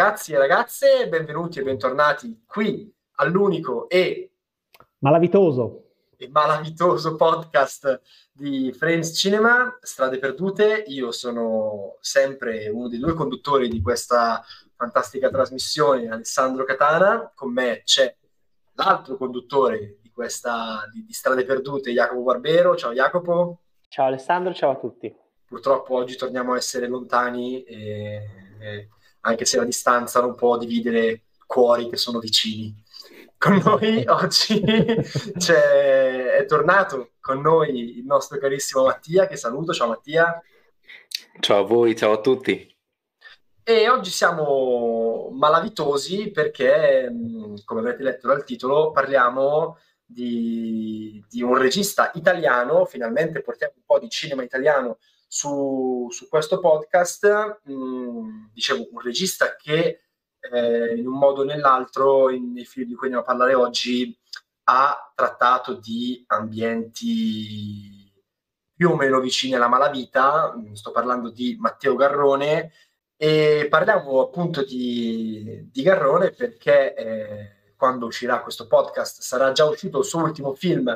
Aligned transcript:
ragazzi 0.00 0.32
e 0.32 0.38
ragazze, 0.38 1.08
benvenuti 1.10 1.58
e 1.58 1.62
bentornati 1.62 2.44
qui 2.46 2.90
all'unico 3.16 3.86
e 3.90 4.30
malavitoso 5.00 5.90
e 6.16 6.26
malavitoso 6.30 7.16
podcast 7.16 8.00
di 8.32 8.72
Friends 8.72 9.14
Cinema, 9.14 9.76
Strade 9.82 10.18
Perdute. 10.18 10.84
Io 10.86 11.12
sono 11.12 11.98
sempre 12.00 12.70
uno 12.70 12.88
dei 12.88 12.98
due 12.98 13.12
conduttori 13.12 13.68
di 13.68 13.82
questa 13.82 14.42
fantastica 14.74 15.28
trasmissione, 15.28 16.08
Alessandro 16.08 16.64
Catana. 16.64 17.30
Con 17.34 17.52
me 17.52 17.82
c'è 17.84 18.16
l'altro 18.76 19.18
conduttore 19.18 19.98
di 20.00 20.10
questa 20.10 20.88
di, 20.90 21.04
di 21.04 21.12
Strade 21.12 21.44
Perdute, 21.44 21.92
Jacopo 21.92 22.22
Barbero. 22.22 22.74
Ciao 22.74 22.94
Jacopo. 22.94 23.60
Ciao 23.88 24.06
Alessandro, 24.06 24.54
ciao 24.54 24.70
a 24.70 24.76
tutti. 24.76 25.14
Purtroppo 25.44 25.94
oggi 25.94 26.16
torniamo 26.16 26.54
a 26.54 26.56
essere 26.56 26.86
lontani, 26.86 27.62
e, 27.64 28.24
e, 28.60 28.88
anche 29.20 29.44
se 29.44 29.56
la 29.56 29.64
distanza 29.64 30.20
non 30.20 30.34
può 30.34 30.56
dividere 30.56 31.22
cuori 31.46 31.88
che 31.88 31.96
sono 31.96 32.18
vicini. 32.18 32.74
Con 33.36 33.60
noi 33.64 34.04
oggi 34.08 34.60
è 34.60 36.44
tornato 36.46 37.12
con 37.20 37.40
noi 37.40 37.98
il 37.98 38.04
nostro 38.04 38.38
carissimo 38.38 38.84
Mattia, 38.84 39.26
che 39.26 39.36
saluto. 39.36 39.72
Ciao 39.72 39.88
Mattia. 39.88 40.42
Ciao 41.38 41.60
a 41.60 41.66
voi, 41.66 41.96
ciao 41.96 42.12
a 42.12 42.20
tutti. 42.20 42.68
E 43.62 43.88
oggi 43.88 44.10
siamo 44.10 45.28
malavitosi 45.32 46.30
perché, 46.30 47.08
come 47.64 47.80
avrete 47.80 48.02
letto 48.02 48.26
dal 48.26 48.44
titolo, 48.44 48.90
parliamo 48.90 49.78
di, 50.04 51.24
di, 51.28 51.40
un 51.40 51.56
regista 51.56 52.10
italiano, 52.14 52.84
finalmente 52.84 53.42
portiamo 53.42 53.74
un 53.76 53.82
po' 53.86 54.00
di 54.00 54.08
cinema 54.08 54.42
italiano 54.42 54.98
su, 55.32 56.08
su 56.10 56.28
questo 56.28 56.58
podcast, 56.58 57.60
mh, 57.62 58.50
dicevo 58.52 58.88
un 58.90 59.00
regista 59.00 59.54
che 59.54 60.00
eh, 60.40 60.94
in 60.96 61.06
un 61.06 61.16
modo 61.16 61.42
o 61.42 61.44
nell'altro 61.44 62.30
in, 62.30 62.52
nei 62.52 62.64
film 62.64 62.88
di 62.88 62.94
cui 62.94 63.06
andiamo 63.06 63.22
a 63.22 63.28
parlare 63.28 63.54
oggi 63.54 64.18
ha 64.64 65.12
trattato 65.14 65.74
di 65.74 66.24
ambienti 66.26 68.12
più 68.74 68.90
o 68.90 68.96
meno 68.96 69.20
vicini 69.20 69.54
alla 69.54 69.68
malavita, 69.68 70.52
sto 70.72 70.90
parlando 70.90 71.30
di 71.30 71.56
Matteo 71.60 71.94
Garrone 71.94 72.72
e 73.16 73.68
parliamo 73.70 74.20
appunto 74.22 74.64
di, 74.64 75.68
di 75.70 75.82
Garrone 75.82 76.32
perché 76.32 76.94
eh, 76.94 77.74
quando 77.76 78.06
uscirà 78.06 78.42
questo 78.42 78.66
podcast 78.66 79.20
sarà 79.20 79.52
già 79.52 79.64
uscito 79.64 80.00
il 80.00 80.04
suo 80.04 80.22
ultimo 80.22 80.54
film 80.54 80.88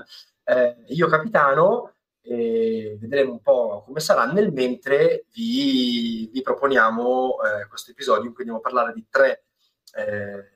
eh, 0.45 0.77
Io 0.89 1.07
Capitano 1.07 1.94
e 2.27 2.97
vedremo 2.99 3.33
un 3.33 3.43
po' 3.43 3.83
come 3.85 4.01
sarà. 4.01 4.25
Nel 4.25 4.51
mentre 4.51 5.27
vi, 5.33 6.29
vi 6.33 6.41
proponiamo 6.41 7.37
eh, 7.43 7.67
questo 7.69 7.91
episodio 7.91 8.25
in 8.25 8.33
cui 8.33 8.45
andiamo 8.45 8.59
a 8.59 8.63
parlare 8.63 8.95
di 8.95 9.05
tre, 9.11 9.45
eh, 9.95 10.49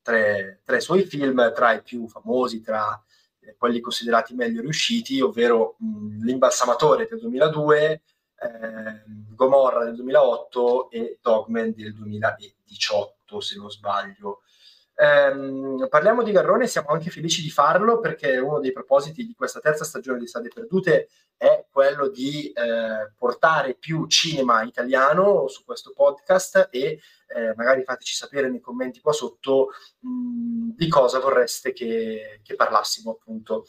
tre, 0.00 0.60
tre, 0.64 0.80
suoi 0.80 1.02
film, 1.02 1.52
tra 1.52 1.72
i 1.72 1.82
più 1.82 2.06
famosi, 2.06 2.60
tra 2.60 3.02
eh, 3.40 3.56
quelli 3.56 3.80
considerati 3.80 4.34
meglio 4.34 4.60
riusciti, 4.60 5.20
ovvero 5.20 5.74
mh, 5.78 6.24
L'imbalsamatore 6.24 7.08
del 7.10 7.18
2002, 7.18 8.02
ehm, 8.36 9.34
Gomorra 9.34 9.84
del 9.84 9.96
2008 9.96 10.90
e 10.90 11.18
Dogman 11.20 11.72
del 11.74 11.94
2018, 11.94 13.40
se 13.40 13.56
non 13.56 13.70
sbaglio. 13.70 14.42
Ehm, 14.94 15.88
parliamo 15.88 16.22
di 16.22 16.32
Garrone, 16.32 16.66
siamo 16.66 16.88
anche 16.88 17.10
felici 17.10 17.42
di 17.42 17.50
farlo 17.50 17.98
perché 17.98 18.36
uno 18.38 18.60
dei 18.60 18.72
propositi 18.72 19.26
di 19.26 19.34
questa 19.34 19.60
terza 19.60 19.84
stagione 19.84 20.18
di 20.18 20.26
Strade 20.26 20.50
Perdute 20.52 21.08
è 21.36 21.64
quello 21.70 22.08
di 22.08 22.52
eh, 22.52 23.10
portare 23.16 23.74
più 23.74 24.06
cinema 24.06 24.62
italiano 24.62 25.48
su 25.48 25.64
questo 25.64 25.92
podcast 25.94 26.68
e 26.70 27.00
eh, 27.26 27.54
magari 27.56 27.82
fateci 27.82 28.14
sapere 28.14 28.48
nei 28.48 28.60
commenti 28.60 29.00
qua 29.00 29.12
sotto 29.12 29.70
mh, 30.00 30.74
di 30.76 30.88
cosa 30.88 31.18
vorreste 31.18 31.72
che, 31.72 32.40
che 32.42 32.54
parlassimo 32.54 33.12
appunto. 33.12 33.66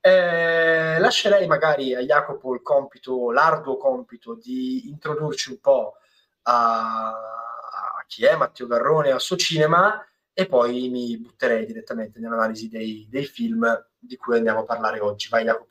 Eh, 0.00 0.98
lascerei 0.98 1.46
magari 1.46 1.94
a 1.94 2.00
Jacopo 2.00 2.54
il 2.54 2.62
compito, 2.62 3.32
l'arduo 3.32 3.76
compito 3.76 4.34
di 4.34 4.88
introdurci 4.88 5.50
un 5.50 5.60
po' 5.60 5.96
a, 6.44 7.08
a 7.10 8.04
chi 8.06 8.24
è 8.24 8.34
Matteo 8.34 8.66
Garrone 8.66 9.08
e 9.08 9.12
al 9.12 9.20
suo 9.20 9.36
cinema 9.36 10.02
e 10.40 10.46
poi 10.46 10.88
mi 10.88 11.18
butterei 11.18 11.66
direttamente 11.66 12.18
nell'analisi 12.18 12.70
dei, 12.70 13.06
dei 13.10 13.26
film 13.26 13.66
di 13.98 14.16
cui 14.16 14.38
andiamo 14.38 14.60
a 14.60 14.64
parlare 14.64 14.98
oggi. 14.98 15.28
Vai 15.28 15.44
Jacopo. 15.44 15.68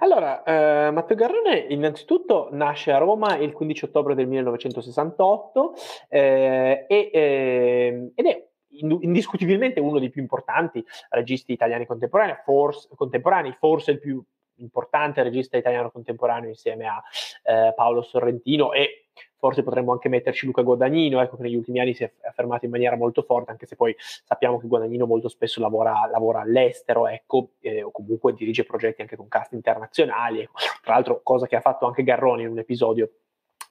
Allora, 0.00 0.42
eh, 0.42 0.90
Matteo 0.90 1.14
Garrone 1.14 1.58
innanzitutto 1.68 2.48
nasce 2.50 2.90
a 2.90 2.98
Roma 2.98 3.36
il 3.36 3.52
15 3.52 3.84
ottobre 3.84 4.16
del 4.16 4.26
1968 4.26 5.74
eh, 6.08 6.86
e, 6.88 7.10
eh, 7.12 8.12
ed 8.16 8.26
è 8.26 8.48
indiscutibilmente 8.80 9.78
uno 9.78 10.00
dei 10.00 10.10
più 10.10 10.22
importanti 10.22 10.84
registi 11.10 11.52
italiani 11.52 11.86
contemporanei, 11.86 12.38
forse, 12.42 12.88
contemporanei, 12.96 13.54
forse 13.60 13.92
il 13.92 14.00
più 14.00 14.20
importante 14.56 15.22
regista 15.22 15.56
italiano 15.56 15.92
contemporaneo 15.92 16.48
insieme 16.48 16.86
a 16.86 17.00
eh, 17.44 17.72
Paolo 17.74 18.02
Sorrentino 18.02 18.72
e 18.72 19.08
forse 19.42 19.64
potremmo 19.64 19.90
anche 19.90 20.08
metterci 20.08 20.46
Luca 20.46 20.62
Guadagnino, 20.62 21.20
ecco 21.20 21.34
che 21.34 21.42
negli 21.42 21.56
ultimi 21.56 21.80
anni 21.80 21.94
si 21.94 22.04
è 22.04 22.12
affermato 22.28 22.64
in 22.64 22.70
maniera 22.70 22.94
molto 22.94 23.22
forte, 23.22 23.50
anche 23.50 23.66
se 23.66 23.74
poi 23.74 23.92
sappiamo 23.98 24.60
che 24.60 24.68
Guadagnino 24.68 25.04
molto 25.04 25.26
spesso 25.26 25.60
lavora, 25.60 26.08
lavora 26.08 26.42
all'estero, 26.42 27.08
ecco, 27.08 27.54
eh, 27.58 27.82
o 27.82 27.90
comunque 27.90 28.34
dirige 28.34 28.62
progetti 28.62 29.00
anche 29.00 29.16
con 29.16 29.26
cast 29.26 29.52
internazionali, 29.54 30.42
ecco. 30.42 30.52
tra 30.80 30.94
l'altro 30.94 31.22
cosa 31.24 31.48
che 31.48 31.56
ha 31.56 31.60
fatto 31.60 31.86
anche 31.86 32.04
Garroni 32.04 32.42
in 32.42 32.50
un 32.50 32.58
episodio 32.60 33.10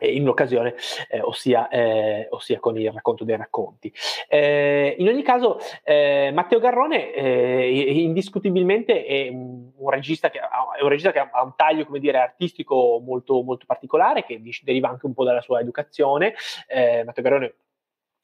in 0.07 0.23
un'occasione, 0.23 0.75
eh, 1.09 1.21
ossia, 1.21 1.67
eh, 1.69 2.27
ossia, 2.31 2.59
con 2.59 2.77
il 2.79 2.91
racconto 2.91 3.23
dei 3.23 3.37
racconti. 3.37 3.91
Eh, 4.27 4.95
in 4.97 5.07
ogni 5.07 5.23
caso, 5.23 5.59
eh, 5.83 6.31
Matteo 6.33 6.59
Garrone 6.59 7.13
eh, 7.13 8.01
indiscutibilmente 8.01 9.05
è 9.05 9.29
un, 9.29 9.71
regista 9.89 10.29
che 10.29 10.39
ha, 10.39 10.49
un 10.81 10.89
regista 10.89 11.11
che 11.11 11.19
ha 11.19 11.43
un 11.43 11.53
taglio, 11.55 11.85
dire, 11.97 12.17
artistico 12.17 13.01
molto, 13.03 13.41
molto 13.41 13.65
particolare, 13.65 14.23
che 14.23 14.41
deriva 14.63 14.89
anche 14.89 15.05
un 15.05 15.13
po' 15.13 15.23
dalla 15.23 15.41
sua 15.41 15.59
educazione. 15.59 16.33
Eh, 16.67 17.03
Matteo 17.03 17.23
Garrone 17.23 17.53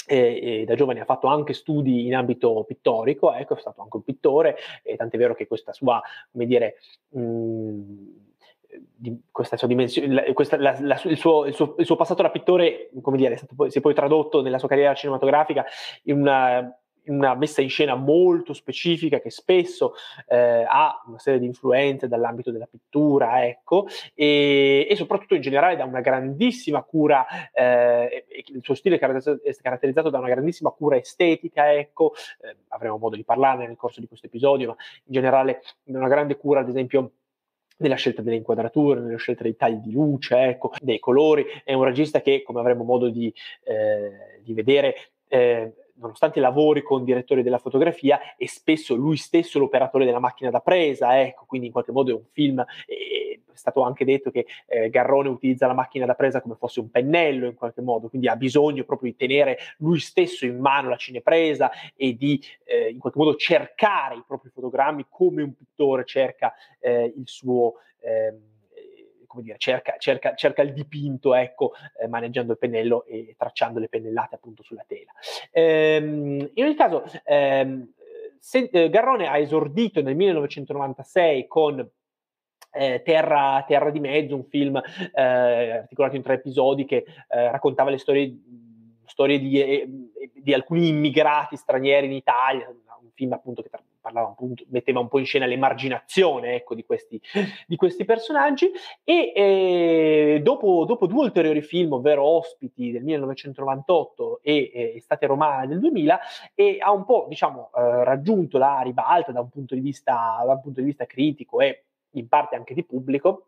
e, 0.07 0.61
e 0.61 0.65
da 0.65 0.75
giovane 0.75 1.01
ha 1.01 1.05
fatto 1.05 1.27
anche 1.27 1.53
studi 1.53 2.05
in 2.05 2.15
ambito 2.15 2.63
pittorico, 2.63 3.33
ecco, 3.33 3.55
è 3.55 3.59
stato 3.59 3.81
anche 3.81 3.97
un 3.97 4.03
pittore, 4.03 4.57
e 4.81 4.95
tant'è 4.95 5.17
vero 5.17 5.35
che 5.35 5.47
questa 5.47 5.73
sua, 5.73 6.01
come 6.31 6.45
dire, 6.45 6.75
mh, 7.09 8.25
di 8.95 9.19
questa 9.31 9.57
sua 9.57 9.67
dimensione, 9.67 10.33
questa, 10.33 10.57
la, 10.57 10.77
la, 10.79 10.99
il, 11.05 11.17
suo, 11.17 11.45
il, 11.45 11.53
suo, 11.53 11.75
il, 11.77 11.85
suo, 11.85 11.95
passato 11.95 12.21
da 12.21 12.29
pittore, 12.29 12.89
come 13.01 13.17
dire, 13.17 13.39
poi, 13.55 13.71
si 13.71 13.77
è 13.77 13.81
poi 13.81 13.93
tradotto 13.93 14.41
nella 14.41 14.59
sua 14.59 14.67
carriera 14.67 14.93
cinematografica 14.93 15.65
in 16.03 16.19
una, 16.19 16.77
in 17.07 17.15
una 17.15 17.35
messa 17.35 17.61
in 17.61 17.69
scena 17.69 17.95
molto 17.95 18.53
specifica 18.53 19.19
che 19.19 19.29
spesso 19.29 19.93
eh, 20.27 20.65
ha 20.67 21.03
una 21.07 21.19
serie 21.19 21.39
di 21.39 21.45
influenze 21.45 22.07
dall'ambito 22.07 22.51
della 22.51 22.67
pittura, 22.67 23.45
ecco, 23.45 23.87
e, 24.13 24.87
e 24.89 24.95
soprattutto 24.95 25.35
in 25.35 25.41
generale 25.41 25.75
da 25.75 25.85
una 25.85 26.01
grandissima 26.01 26.83
cura, 26.83 27.25
eh, 27.51 28.25
il 28.47 28.61
suo 28.61 28.75
stile 28.75 28.97
è 28.97 28.99
caratterizzato 28.99 30.09
da 30.09 30.19
una 30.19 30.29
grandissima 30.29 30.69
cura 30.71 30.97
estetica, 30.97 31.73
ecco, 31.73 32.13
eh, 32.41 32.57
avremo 32.69 32.97
modo 32.97 33.15
di 33.15 33.23
parlarne 33.23 33.67
nel 33.67 33.77
corso 33.77 33.99
di 33.99 34.07
questo 34.07 34.27
episodio, 34.27 34.69
ma 34.69 34.75
in 35.05 35.13
generale 35.13 35.61
da 35.83 35.97
una 35.97 36.07
grande 36.07 36.37
cura, 36.37 36.59
ad 36.59 36.69
esempio, 36.69 37.11
nella 37.77 37.95
scelta 37.95 38.21
delle 38.21 38.37
inquadrature, 38.37 38.99
nella 38.99 39.17
scelta 39.17 39.43
dei 39.43 39.55
tagli 39.55 39.77
di 39.77 39.91
luce, 39.91 40.37
ecco, 40.37 40.73
dei 40.81 40.99
colori. 40.99 41.45
È 41.63 41.73
un 41.73 41.83
regista 41.83 42.21
che, 42.21 42.43
come 42.43 42.59
avremo 42.59 42.83
modo 42.83 43.09
di, 43.09 43.33
eh, 43.63 44.41
di 44.41 44.53
vedere, 44.53 44.95
eh, 45.27 45.73
nonostante 45.99 46.39
lavori 46.39 46.81
con 46.81 47.03
direttori 47.03 47.43
della 47.43 47.57
fotografia, 47.57 48.35
è 48.35 48.45
spesso 48.45 48.95
lui 48.95 49.17
stesso 49.17 49.59
l'operatore 49.59 50.05
della 50.05 50.19
macchina 50.19 50.49
da 50.49 50.59
presa, 50.59 51.19
ecco, 51.19 51.45
quindi 51.45 51.67
in 51.67 51.73
qualche 51.73 51.91
modo 51.91 52.11
è 52.11 52.13
un 52.15 52.25
film, 52.31 52.63
è 52.85 53.39
stato 53.53 53.81
anche 53.81 54.05
detto 54.05 54.31
che 54.31 54.45
eh, 54.67 54.89
Garrone 54.89 55.29
utilizza 55.29 55.67
la 55.67 55.73
macchina 55.73 56.05
da 56.05 56.13
presa 56.13 56.41
come 56.41 56.55
fosse 56.55 56.79
un 56.79 56.89
pennello 56.89 57.47
in 57.47 57.55
qualche 57.55 57.81
modo, 57.81 58.09
quindi 58.09 58.27
ha 58.27 58.35
bisogno 58.35 58.83
proprio 58.83 59.11
di 59.11 59.17
tenere 59.17 59.57
lui 59.77 59.99
stesso 59.99 60.45
in 60.45 60.59
mano 60.59 60.89
la 60.89 60.97
cinepresa 60.97 61.71
e 61.95 62.15
di 62.15 62.41
eh, 62.63 62.89
in 62.89 62.99
qualche 62.99 63.19
modo 63.19 63.35
cercare 63.35 64.15
i 64.15 64.23
propri 64.25 64.49
fotogrammi 64.49 65.07
come 65.09 65.41
un 65.41 65.53
pittore 65.53 66.05
cerca 66.05 66.53
eh, 66.79 67.13
il 67.15 67.27
suo... 67.27 67.75
Ehm, 68.01 68.55
come 69.37 69.43
dire, 69.43 69.57
cerca, 69.59 69.95
cerca, 69.97 70.33
cerca 70.35 70.61
il 70.61 70.73
dipinto, 70.73 71.35
ecco, 71.35 71.73
eh, 72.01 72.07
maneggiando 72.07 72.53
il 72.53 72.57
pennello 72.57 73.05
e 73.05 73.35
tracciando 73.37 73.79
le 73.79 73.87
pennellate 73.87 74.35
appunto 74.35 74.63
sulla 74.63 74.83
tela. 74.87 75.11
Ehm, 75.51 76.51
in 76.53 76.63
ogni 76.63 76.75
caso, 76.75 77.03
ehm, 77.23 77.93
se, 78.39 78.69
eh, 78.71 78.89
Garrone 78.89 79.27
ha 79.27 79.37
esordito 79.37 80.01
nel 80.01 80.15
1996 80.15 81.47
con 81.47 81.87
eh, 82.71 83.01
Terra, 83.03 83.63
Terra, 83.67 83.89
di 83.89 83.99
Mezzo, 83.99 84.35
un 84.35 84.45
film 84.45 84.81
eh, 85.13 85.21
articolato 85.21 86.15
in 86.15 86.21
tre 86.21 86.35
episodi 86.35 86.85
che 86.85 87.05
eh, 87.29 87.51
raccontava 87.51 87.89
le 87.89 87.97
storie, 87.97 88.35
storie 89.05 89.39
di, 89.39 89.61
eh, 89.61 89.87
di, 90.33 90.53
alcuni 90.53 90.89
immigrati 90.89 91.55
stranieri 91.55 92.05
in 92.07 92.13
Italia, 92.13 92.67
un 92.67 93.11
film 93.13 93.33
appunto 93.33 93.61
che 93.61 93.69
tra- 93.69 93.83
parlava 94.07 94.29
appunto, 94.29 94.63
metteva 94.69 94.99
un 95.01 95.09
po' 95.09 95.19
in 95.19 95.25
scena 95.25 95.45
l'emarginazione 95.45 96.55
ecco, 96.55 96.75
di, 96.75 96.85
questi, 96.85 97.19
di 97.67 97.75
questi 97.75 98.05
personaggi 98.05 98.71
e 99.03 99.33
eh, 99.35 100.39
dopo, 100.41 100.85
dopo, 100.85 101.07
due 101.07 101.25
ulteriori 101.25 101.61
film, 101.61 101.93
ovvero 101.93 102.23
Ospiti 102.23 102.91
del 102.91 103.03
1998 103.03 104.39
e 104.41 104.71
eh, 104.73 104.93
Estate 104.95 105.25
Romana 105.25 105.65
del 105.65 105.79
2000, 105.79 106.19
e 106.55 106.77
ha 106.79 106.91
un 106.91 107.05
po' 107.05 107.25
diciamo, 107.27 107.71
eh, 107.75 108.03
raggiunto 108.03 108.57
la 108.57 108.81
ribalta 108.81 109.31
da 109.31 109.41
un 109.41 109.49
punto 109.49 109.75
di 109.75 109.81
vista, 109.81 110.41
da 110.45 110.53
un 110.53 110.61
punto 110.61 110.79
di 110.79 110.85
vista 110.85 111.05
critico 111.05 111.59
e 111.59 111.83
in 112.11 112.27
parte 112.27 112.55
anche 112.55 112.73
di 112.73 112.83
pubblico, 112.83 113.47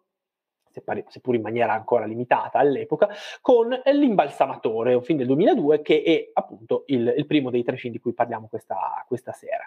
seppur 1.08 1.36
in 1.36 1.42
maniera 1.42 1.74
ancora 1.74 2.06
limitata 2.06 2.60
all'epoca, 2.60 3.10
con 3.42 3.70
L'imbalsamatore, 3.86 4.94
un 4.94 5.02
film 5.02 5.18
del 5.18 5.28
2002 5.28 5.82
che 5.82 6.04
è 6.04 6.30
appunto 6.34 6.84
il, 6.88 7.14
il 7.18 7.26
primo 7.26 7.50
dei 7.50 7.64
tre 7.64 7.78
film 7.78 7.94
di 7.94 8.00
cui 8.00 8.14
parliamo 8.14 8.48
questa, 8.48 9.04
questa 9.08 9.32
sera. 9.32 9.66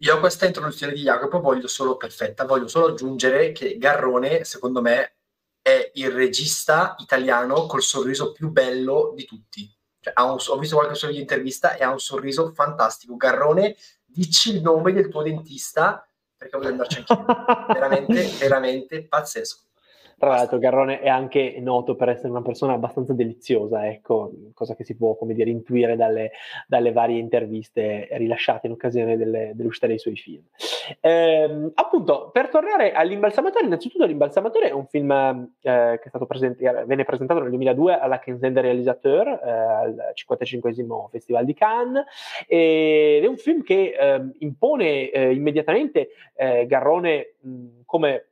Io 0.00 0.14
a 0.14 0.18
questa 0.18 0.44
introduzione 0.44 0.92
di 0.92 1.02
Jacopo 1.02 1.40
voglio 1.40 1.68
solo 1.68 1.96
perfetta, 1.96 2.44
voglio 2.44 2.68
solo 2.68 2.88
aggiungere 2.88 3.52
che 3.52 3.78
Garrone, 3.78 4.44
secondo 4.44 4.82
me, 4.82 5.16
è 5.62 5.90
il 5.94 6.10
regista 6.10 6.94
italiano 6.98 7.66
col 7.66 7.82
sorriso 7.82 8.32
più 8.32 8.50
bello 8.50 9.12
di 9.14 9.24
tutti. 9.24 9.74
Cioè, 9.98 10.12
un, 10.22 10.36
ho 10.46 10.58
visto 10.58 10.76
qualche 10.76 10.94
sua 10.94 11.10
intervista 11.10 11.74
e 11.76 11.82
ha 11.82 11.90
un 11.90 11.98
sorriso 11.98 12.52
fantastico. 12.52 13.16
Garrone, 13.16 13.74
dici 14.04 14.54
il 14.54 14.60
nome 14.60 14.92
del 14.92 15.08
tuo 15.08 15.22
dentista 15.22 16.06
perché 16.36 16.56
voglio 16.58 16.70
andarci 16.70 17.04
anche 17.06 17.72
veramente, 17.72 18.28
veramente 18.38 19.02
pazzesco. 19.02 19.65
Tra 20.18 20.30
l'altro 20.30 20.58
Garrone 20.58 21.00
è 21.00 21.08
anche 21.08 21.56
noto 21.60 21.94
per 21.94 22.08
essere 22.08 22.30
una 22.30 22.40
persona 22.40 22.72
abbastanza 22.72 23.12
deliziosa, 23.12 23.86
ecco, 23.86 24.32
cosa 24.54 24.74
che 24.74 24.82
si 24.82 24.96
può, 24.96 25.14
come 25.14 25.34
dire, 25.34 25.50
intuire 25.50 25.94
dalle, 25.94 26.30
dalle 26.66 26.90
varie 26.90 27.18
interviste 27.18 28.08
rilasciate 28.12 28.66
in 28.66 28.72
occasione 28.72 29.18
delle, 29.18 29.52
dell'uscita 29.54 29.86
dei 29.86 29.98
suoi 29.98 30.16
film. 30.16 30.42
Eh, 31.02 31.70
appunto, 31.74 32.30
per 32.32 32.48
tornare 32.48 32.92
all'Imbalsamatore, 32.92 33.66
innanzitutto 33.66 34.06
l'Imbalsamatore 34.06 34.70
è 34.70 34.72
un 34.72 34.86
film 34.86 35.10
eh, 35.10 35.98
che 36.00 36.04
è 36.04 36.08
stato 36.08 36.24
present- 36.24 36.56
venne 36.86 37.04
presentato 37.04 37.40
nel 37.40 37.50
2002 37.50 37.98
alla 37.98 38.18
Quinzaine 38.18 38.58
Realisateur, 38.62 39.28
eh, 39.28 39.50
al 39.50 40.10
55 40.14 40.74
Festival 41.10 41.44
di 41.44 41.52
Cannes, 41.52 42.04
ed 42.46 43.22
è 43.22 43.26
un 43.26 43.36
film 43.36 43.62
che 43.62 43.94
ehm, 43.98 44.32
impone 44.38 45.10
eh, 45.10 45.34
immediatamente 45.34 46.08
eh, 46.34 46.64
Garrone 46.64 47.34
mh, 47.38 47.66
come 47.84 48.28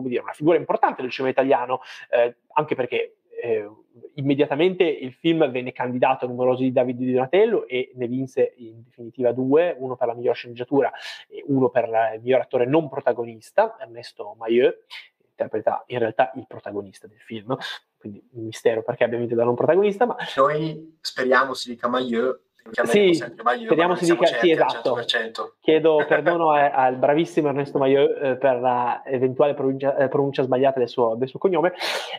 come 0.00 0.10
dire, 0.10 0.22
una 0.22 0.32
figura 0.32 0.56
importante 0.56 1.02
del 1.02 1.10
cinema 1.10 1.32
italiano, 1.32 1.80
eh, 2.10 2.36
anche 2.52 2.74
perché 2.74 3.16
eh, 3.42 3.68
immediatamente 4.14 4.84
il 4.84 5.12
film 5.12 5.50
venne 5.50 5.72
candidato 5.72 6.24
a 6.24 6.28
numerosi 6.28 6.72
Davide 6.72 7.04
di 7.04 7.12
Donatello 7.12 7.66
e 7.66 7.90
ne 7.94 8.06
vinse 8.06 8.52
in 8.56 8.82
definitiva 8.84 9.32
due, 9.32 9.74
uno 9.78 9.96
per 9.96 10.08
la 10.08 10.14
miglior 10.14 10.34
sceneggiatura 10.34 10.92
e 11.28 11.42
uno 11.46 11.70
per 11.70 11.84
il 11.84 12.20
miglior 12.22 12.40
attore 12.40 12.66
non 12.66 12.88
protagonista, 12.88 13.76
Ernesto 13.80 14.34
Maillot, 14.38 14.84
interpreta 15.30 15.84
in 15.86 15.98
realtà 15.98 16.32
il 16.34 16.44
protagonista 16.46 17.06
del 17.06 17.20
film, 17.20 17.56
quindi 17.98 18.22
un 18.32 18.44
mistero 18.44 18.82
perché 18.82 19.04
abbia 19.04 19.18
vinto 19.18 19.34
da 19.34 19.44
non 19.44 19.54
protagonista. 19.54 20.04
Ma... 20.04 20.16
Noi 20.36 20.98
speriamo 21.00 21.54
si 21.54 21.70
dica 21.70 21.88
Maillot 21.88 22.42
sì, 22.84 23.14
speriamo 23.14 23.94
si 23.96 24.04
dica 24.04 24.26
sì, 24.26 24.50
esatto. 24.50 24.98
Chiedo 25.60 26.04
perdono 26.06 26.50
al 26.50 26.96
bravissimo 26.96 27.48
Ernesto 27.48 27.78
Maio 27.78 28.14
eh, 28.16 28.36
per 28.36 28.60
l'eventuale 28.60 29.54
pronuncia, 29.54 29.96
eh, 29.96 30.08
pronuncia 30.08 30.42
sbagliata 30.42 30.78
del 30.78 30.88
suo, 30.88 31.14
del 31.16 31.28
suo, 31.28 31.38
cognome, 31.38 31.72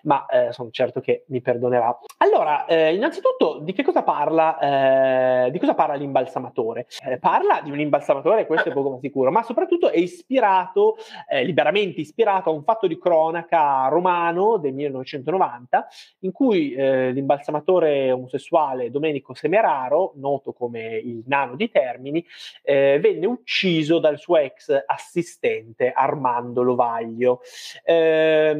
ma 0.03 0.25
eh, 0.25 0.51
sono 0.51 0.69
certo 0.71 0.99
che 0.99 1.25
mi 1.27 1.41
perdonerà. 1.41 1.97
Allora, 2.17 2.65
eh, 2.65 2.93
innanzitutto, 2.93 3.59
di 3.61 3.73
che 3.73 3.83
cosa 3.83 4.03
parla, 4.03 5.45
eh, 5.45 5.51
di 5.51 5.59
cosa 5.59 5.73
parla 5.73 5.95
l'imbalsamatore? 5.95 6.87
Eh, 7.05 7.17
parla 7.17 7.61
di 7.63 7.71
un 7.71 7.79
imbalsamatore, 7.79 8.45
questo 8.45 8.69
è 8.69 8.73
poco 8.73 8.89
ma 8.89 8.99
sicuro, 8.99 9.31
ma 9.31 9.43
soprattutto 9.43 9.89
è 9.89 9.97
ispirato, 9.97 10.97
liberamente 11.43 12.01
ispirato 12.01 12.49
a 12.49 12.53
un 12.53 12.63
fatto 12.63 12.87
di 12.87 12.97
cronaca 12.97 13.87
romano 13.87 14.57
del 14.57 14.73
1990, 14.73 15.87
in 16.19 16.31
cui 16.31 16.73
l'imbalsamatore 16.75 18.11
omosessuale 18.11 18.89
Domenico 18.89 19.33
Semeraro, 19.33 20.13
noto 20.15 20.30
noto 20.31 20.53
come 20.53 20.95
il 20.95 21.23
nano 21.27 21.55
di 21.55 21.69
Termini, 21.69 22.25
eh, 22.63 22.99
venne 23.01 23.25
ucciso 23.25 23.99
dal 23.99 24.17
suo 24.17 24.37
ex 24.37 24.83
assistente 24.85 25.91
Armando 25.91 26.61
Lovaglio. 26.61 27.41
Eh, 27.83 28.53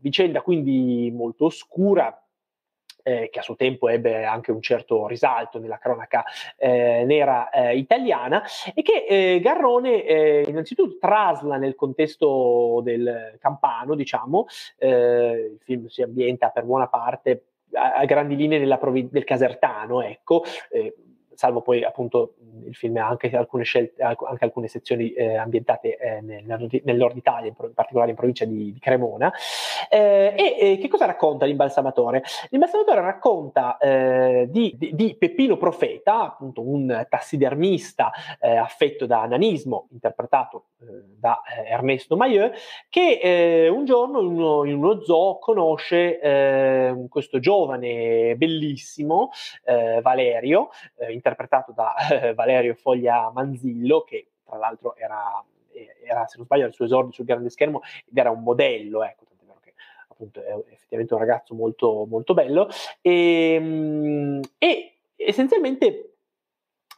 vicenda 0.00 0.40
quindi 0.40 1.10
molto 1.12 1.46
oscura, 1.46 2.16
eh, 3.04 3.30
che 3.30 3.40
a 3.40 3.42
suo 3.42 3.56
tempo 3.56 3.88
ebbe 3.88 4.24
anche 4.24 4.52
un 4.52 4.62
certo 4.62 5.08
risalto 5.08 5.58
nella 5.58 5.78
cronaca 5.78 6.24
eh, 6.56 7.02
nera 7.04 7.50
eh, 7.50 7.76
italiana, 7.76 8.42
e 8.74 8.82
che 8.82 9.04
eh, 9.08 9.40
Garrone 9.40 10.04
eh, 10.04 10.44
innanzitutto 10.46 10.98
trasla 10.98 11.56
nel 11.56 11.74
contesto 11.74 12.80
del 12.82 13.36
campano, 13.40 13.94
diciamo, 13.96 14.46
eh, 14.78 15.50
il 15.52 15.58
film 15.62 15.86
si 15.88 16.02
ambienta 16.02 16.50
per 16.50 16.64
buona 16.64 16.86
parte 16.86 17.46
a, 17.72 17.94
grandi 18.04 18.36
linee 18.36 18.58
provin- 18.78 19.08
del 19.10 19.24
Casertano, 19.24 20.02
ecco, 20.02 20.44
salvo 21.34 21.60
poi 21.60 21.84
appunto 21.84 22.34
il 22.64 22.74
film 22.74 22.96
ha 22.96 23.06
anche 23.06 23.30
alcune, 23.36 23.64
scelte, 23.64 24.02
anche 24.02 24.44
alcune 24.44 24.68
sezioni 24.68 25.12
eh, 25.12 25.36
ambientate 25.36 25.96
eh, 25.96 26.20
nel, 26.20 26.44
nel, 26.84 26.96
nord 26.96 27.16
Italia, 27.16 27.48
in, 27.48 27.72
particolare 27.74 28.10
in 28.10 28.16
provincia 28.16 28.44
di, 28.44 28.72
di 28.72 28.78
Cremona. 28.78 29.32
Eh, 29.88 30.34
e, 30.36 30.56
e, 30.58 30.78
che 30.78 30.88
cosa 30.88 31.06
racconta 31.06 31.46
l'imbalsamatore? 31.46 32.22
L'imbalsamatore 32.50 33.00
racconta 33.00 33.76
eh, 33.78 34.46
di, 34.50 34.74
di, 34.76 34.94
di, 34.94 35.16
Peppino 35.16 35.56
Profeta, 35.56 36.22
appunto 36.22 36.66
un 36.66 37.06
tassidermista 37.08 38.12
eh, 38.40 38.56
affetto 38.56 39.06
da 39.06 39.26
nanismo, 39.26 39.88
interpretato 39.92 40.66
eh, 40.80 40.84
da 41.18 41.40
Ernesto 41.66 42.16
Maillot, 42.16 42.54
che 42.88 43.70
un 43.72 43.84
giorno 43.84 44.20
in 44.20 44.26
uno, 44.26 44.64
in 44.64 44.74
uno 44.74 45.02
zoo 45.02 45.38
conosce 45.38 46.18
questo 47.08 47.38
giovane 47.38 48.34
bellissimo 48.36 49.30
Valerio, 50.02 50.70
interpretato 51.08 51.31
da 51.74 51.94
Valerio 52.34 52.74
Foglia 52.74 53.30
Manzillo, 53.30 54.02
che 54.02 54.28
tra 54.44 54.56
l'altro 54.56 54.96
era, 54.96 55.42
era, 56.04 56.26
se 56.26 56.36
non 56.36 56.46
sbaglio, 56.46 56.66
il 56.66 56.74
suo 56.74 56.84
esordio 56.84 57.12
sul 57.12 57.24
grande 57.24 57.50
schermo 57.50 57.80
ed 58.06 58.16
era 58.16 58.30
un 58.30 58.42
modello, 58.42 59.02
ecco, 59.02 59.24
tant'è 59.24 59.44
vero 59.44 59.60
che 59.60 59.74
appunto 60.08 60.42
è 60.42 60.72
effettivamente 60.72 61.14
un 61.14 61.20
ragazzo 61.20 61.54
molto, 61.54 62.06
molto 62.08 62.34
bello. 62.34 62.68
E, 63.00 63.54
ehm, 63.54 64.40
e 64.58 64.96
essenzialmente 65.16 66.11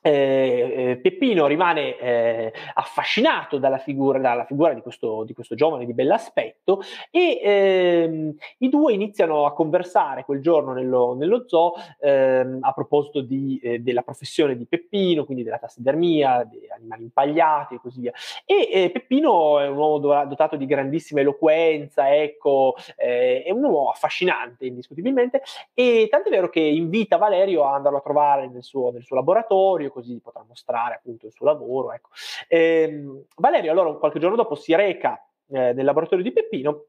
eh, 0.06 0.90
eh, 0.90 0.96
Peppino 0.96 1.46
rimane 1.46 1.96
eh, 1.96 2.52
affascinato 2.74 3.56
dalla 3.56 3.78
figura, 3.78 4.18
dalla 4.18 4.44
figura 4.44 4.74
di, 4.74 4.82
questo, 4.82 5.24
di, 5.24 5.32
questo, 5.32 5.54
giovane 5.54 5.86
di 5.86 5.94
bell'aspetto 5.94 6.82
e 7.10 7.40
ehm, 7.42 8.34
i 8.58 8.68
due 8.68 8.92
iniziano 8.92 9.46
a 9.46 9.54
conversare 9.54 10.26
quel 10.26 10.42
giorno 10.42 10.74
nello, 10.74 11.14
nello 11.14 11.44
zoo 11.48 11.72
ehm, 12.00 12.58
a 12.60 12.72
proposito 12.72 13.22
di, 13.22 13.58
eh, 13.62 13.78
della 13.78 14.02
professione 14.02 14.58
di 14.58 14.66
Peppino, 14.66 15.24
quindi 15.24 15.42
della 15.42 15.56
tassidermia, 15.56 16.44
degli 16.44 16.68
animali 16.70 17.04
impagliati 17.04 17.76
e 17.76 17.80
così 17.80 18.00
via. 18.00 18.12
E 18.44 18.68
eh, 18.70 18.90
Peppino 18.90 19.58
è 19.58 19.68
un 19.68 19.76
uomo 19.78 19.98
dotato 20.26 20.56
di 20.56 20.66
grandissima 20.66 21.20
eloquenza, 21.20 22.14
ecco, 22.14 22.74
eh, 22.98 23.42
è 23.42 23.50
un 23.50 23.64
uomo 23.64 23.88
affascinante 23.88 24.66
indiscutibilmente 24.66 25.40
e 25.72 26.08
tant'è 26.10 26.28
vero 26.28 26.50
che 26.50 26.60
invita 26.60 27.16
Valerio 27.16 27.64
a 27.64 27.74
andarlo 27.74 27.98
a 27.98 28.02
trovare 28.02 28.48
nel 28.48 28.62
suo, 28.62 28.90
nel 28.90 29.02
suo 29.02 29.16
laboratorio 29.16 29.92
così 29.94 30.20
potrà 30.20 30.44
mostrare 30.46 30.96
appunto 30.96 31.26
il 31.26 31.32
suo 31.32 31.46
lavoro. 31.46 31.92
Ecco. 31.92 32.10
Ehm, 32.48 33.24
Valerio 33.36 33.70
allora 33.70 33.94
qualche 33.94 34.18
giorno 34.18 34.36
dopo 34.36 34.56
si 34.56 34.74
reca 34.74 35.24
eh, 35.48 35.72
nel 35.72 35.84
laboratorio 35.84 36.24
di 36.24 36.32
Peppino 36.32 36.86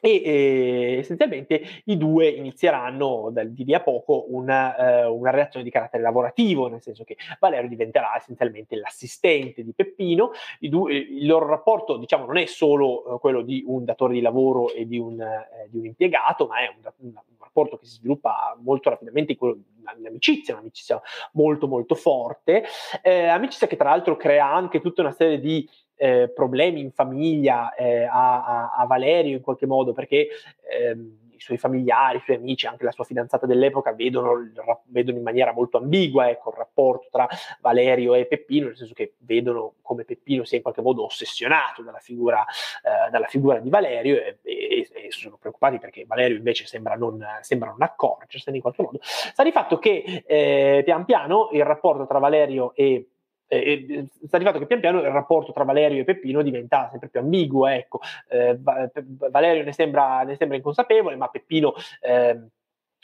e 0.00 0.22
eh, 0.24 0.98
essenzialmente 0.98 1.62
i 1.84 1.96
due 1.96 2.28
inizieranno 2.28 3.30
da, 3.32 3.44
di 3.44 3.64
lì 3.64 3.74
a 3.74 3.80
poco 3.80 4.26
una, 4.28 4.76
eh, 4.76 5.06
una, 5.06 5.30
relazione 5.30 5.64
di 5.64 5.70
carattere 5.70 6.02
lavorativo, 6.02 6.68
nel 6.68 6.80
senso 6.80 7.04
che 7.04 7.16
Valerio 7.40 7.68
diventerà 7.68 8.16
essenzialmente 8.16 8.76
l'assistente 8.76 9.64
di 9.64 9.72
Peppino, 9.72 10.30
due, 10.60 10.94
il 10.94 11.26
loro 11.26 11.46
rapporto 11.46 11.96
diciamo 11.96 12.26
non 12.26 12.36
è 12.36 12.46
solo 12.46 13.16
eh, 13.16 13.18
quello 13.18 13.42
di 13.42 13.64
un 13.66 13.84
datore 13.84 14.14
di 14.14 14.20
lavoro 14.20 14.72
e 14.72 14.86
di 14.86 14.98
un, 14.98 15.20
eh, 15.20 15.68
di 15.68 15.78
un 15.78 15.86
impiegato, 15.86 16.46
ma 16.46 16.58
è 16.60 16.68
un, 16.68 16.92
un, 16.98 17.12
rapporto 17.40 17.78
che 17.78 17.86
si 17.86 17.94
sviluppa 17.94 18.56
molto 18.60 18.90
rapidamente 18.90 19.36
quello 19.36 19.54
di 19.54 19.64
un'amicizia, 19.98 20.54
un'amicizia 20.54 21.00
molto 21.32 21.66
molto 21.66 21.94
forte, 21.94 22.64
eh, 23.02 23.26
amicizia 23.26 23.66
che 23.66 23.76
tra 23.76 23.88
l'altro 23.88 24.16
crea 24.16 24.46
anche 24.52 24.80
tutta 24.80 25.00
una 25.00 25.12
serie 25.12 25.40
di 25.40 25.68
eh, 25.98 26.30
problemi 26.34 26.80
in 26.80 26.92
famiglia 26.92 27.74
eh, 27.74 28.04
a, 28.04 28.44
a, 28.44 28.72
a, 28.76 28.86
Valerio 28.86 29.36
in 29.36 29.42
qualche 29.42 29.66
modo, 29.66 29.92
perché 29.92 30.28
ehm, 30.70 31.28
i 31.38 31.40
suoi 31.40 31.56
familiari, 31.56 32.18
i 32.18 32.22
suoi 32.24 32.36
amici, 32.36 32.66
anche 32.66 32.84
la 32.84 32.90
sua 32.90 33.04
fidanzata 33.04 33.46
dell'epoca 33.46 33.92
vedono, 33.92 34.50
vedono 34.86 35.16
in 35.16 35.22
maniera 35.22 35.52
molto 35.52 35.78
ambigua 35.78 36.28
ecco, 36.28 36.50
il 36.50 36.56
rapporto 36.56 37.08
tra 37.10 37.26
Valerio 37.60 38.14
e 38.14 38.26
Peppino, 38.26 38.66
nel 38.66 38.76
senso 38.76 38.94
che 38.94 39.14
vedono 39.18 39.74
come 39.82 40.04
Peppino 40.04 40.44
sia 40.44 40.56
in 40.56 40.62
qualche 40.62 40.82
modo 40.82 41.04
ossessionato 41.04 41.82
dalla 41.82 41.98
figura, 42.00 42.44
eh, 42.44 43.10
dalla 43.10 43.26
figura 43.26 43.58
di 43.60 43.70
Valerio 43.70 44.16
e, 44.16 44.38
e, 44.42 44.88
e, 44.92 45.10
sono 45.10 45.36
preoccupati 45.38 45.78
perché 45.78 46.04
Valerio 46.06 46.36
invece 46.36 46.66
sembra 46.66 46.94
non, 46.94 47.24
sembra 47.40 47.70
non 47.70 47.82
accorgersene 47.82 48.56
in 48.56 48.62
qualche 48.62 48.82
modo. 48.82 48.98
Sta 49.00 49.42
di 49.42 49.52
fatto 49.52 49.78
che 49.78 50.24
eh, 50.26 50.82
pian 50.84 51.04
piano 51.04 51.48
il 51.52 51.64
rapporto 51.64 52.06
tra 52.06 52.18
Valerio 52.18 52.74
e 52.74 53.10
eh, 53.48 54.06
sta 54.26 54.38
di 54.38 54.44
fatto 54.44 54.58
che 54.58 54.66
pian 54.66 54.80
piano 54.80 55.00
il 55.00 55.10
rapporto 55.10 55.52
tra 55.52 55.64
Valerio 55.64 56.00
e 56.00 56.04
Peppino 56.04 56.42
diventa 56.42 56.88
sempre 56.90 57.08
più 57.08 57.20
ambiguo, 57.20 57.66
ecco. 57.66 58.00
Eh, 58.28 58.58
Valerio 58.60 59.64
ne 59.64 59.72
sembra, 59.72 60.22
ne 60.22 60.36
sembra, 60.36 60.56
inconsapevole, 60.56 61.16
ma 61.16 61.28
Peppino 61.28 61.74
eh, 62.00 62.38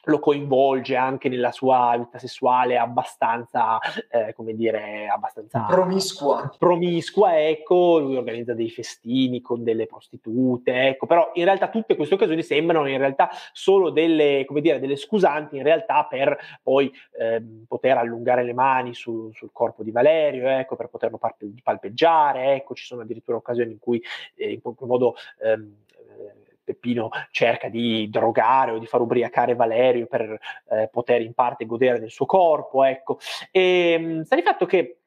lo 0.04 0.18
coinvolge 0.18 0.96
anche 0.96 1.28
nella 1.28 1.52
sua 1.52 1.94
vita 1.98 2.18
sessuale 2.18 2.78
abbastanza, 2.78 3.78
eh, 4.10 4.32
come 4.34 4.54
dire, 4.54 5.08
abbastanza 5.08 5.64
promiscua. 5.64 6.54
promiscua, 6.58 7.40
ecco, 7.40 7.98
lui 7.98 8.16
organizza 8.16 8.54
dei 8.54 8.70
festini 8.70 9.40
con 9.40 9.62
delle 9.62 9.86
prostitute, 9.86 10.88
ecco, 10.88 11.06
però 11.06 11.30
in 11.34 11.44
realtà 11.44 11.68
tutte 11.68 11.96
queste 11.96 12.14
occasioni 12.14 12.42
sembrano 12.42 12.88
in 12.88 12.98
realtà 12.98 13.30
solo 13.52 13.90
delle, 13.90 14.44
come 14.46 14.60
dire, 14.60 14.80
delle 14.80 14.96
scusanti 14.96 15.56
in 15.56 15.62
realtà 15.62 16.06
per 16.08 16.36
poi 16.62 16.92
eh, 17.18 17.42
poter 17.66 17.96
allungare 17.98 18.42
le 18.44 18.52
mani 18.52 18.94
su, 18.94 19.30
sul 19.32 19.50
corpo 19.52 19.82
di 19.82 19.90
Valerio, 19.90 20.48
ecco, 20.48 20.76
per 20.76 20.88
poterlo 20.88 21.18
palpeggiare, 21.62 22.54
ecco, 22.54 22.74
ci 22.74 22.84
sono 22.84 23.02
addirittura 23.02 23.36
occasioni 23.36 23.72
in 23.72 23.78
cui 23.78 24.02
eh, 24.34 24.52
in 24.52 24.60
qualche 24.60 24.84
modo 24.84 25.14
ehm, 25.42 25.82
Peppino 26.64 27.10
cerca 27.30 27.68
di 27.68 28.08
drogare 28.10 28.72
o 28.72 28.78
di 28.78 28.86
far 28.86 29.00
ubriacare 29.00 29.54
Valerio 29.54 30.06
per 30.06 30.38
eh, 30.70 30.88
poter 30.90 31.20
in 31.20 31.34
parte 31.34 31.66
godere 31.66 32.00
del 32.00 32.10
suo 32.10 32.26
corpo, 32.26 32.82
ecco. 32.82 33.18
E 33.50 33.92
ehm, 33.92 34.22
sta 34.22 34.34
di 34.34 34.42
fatto 34.42 34.66
che 34.66 34.98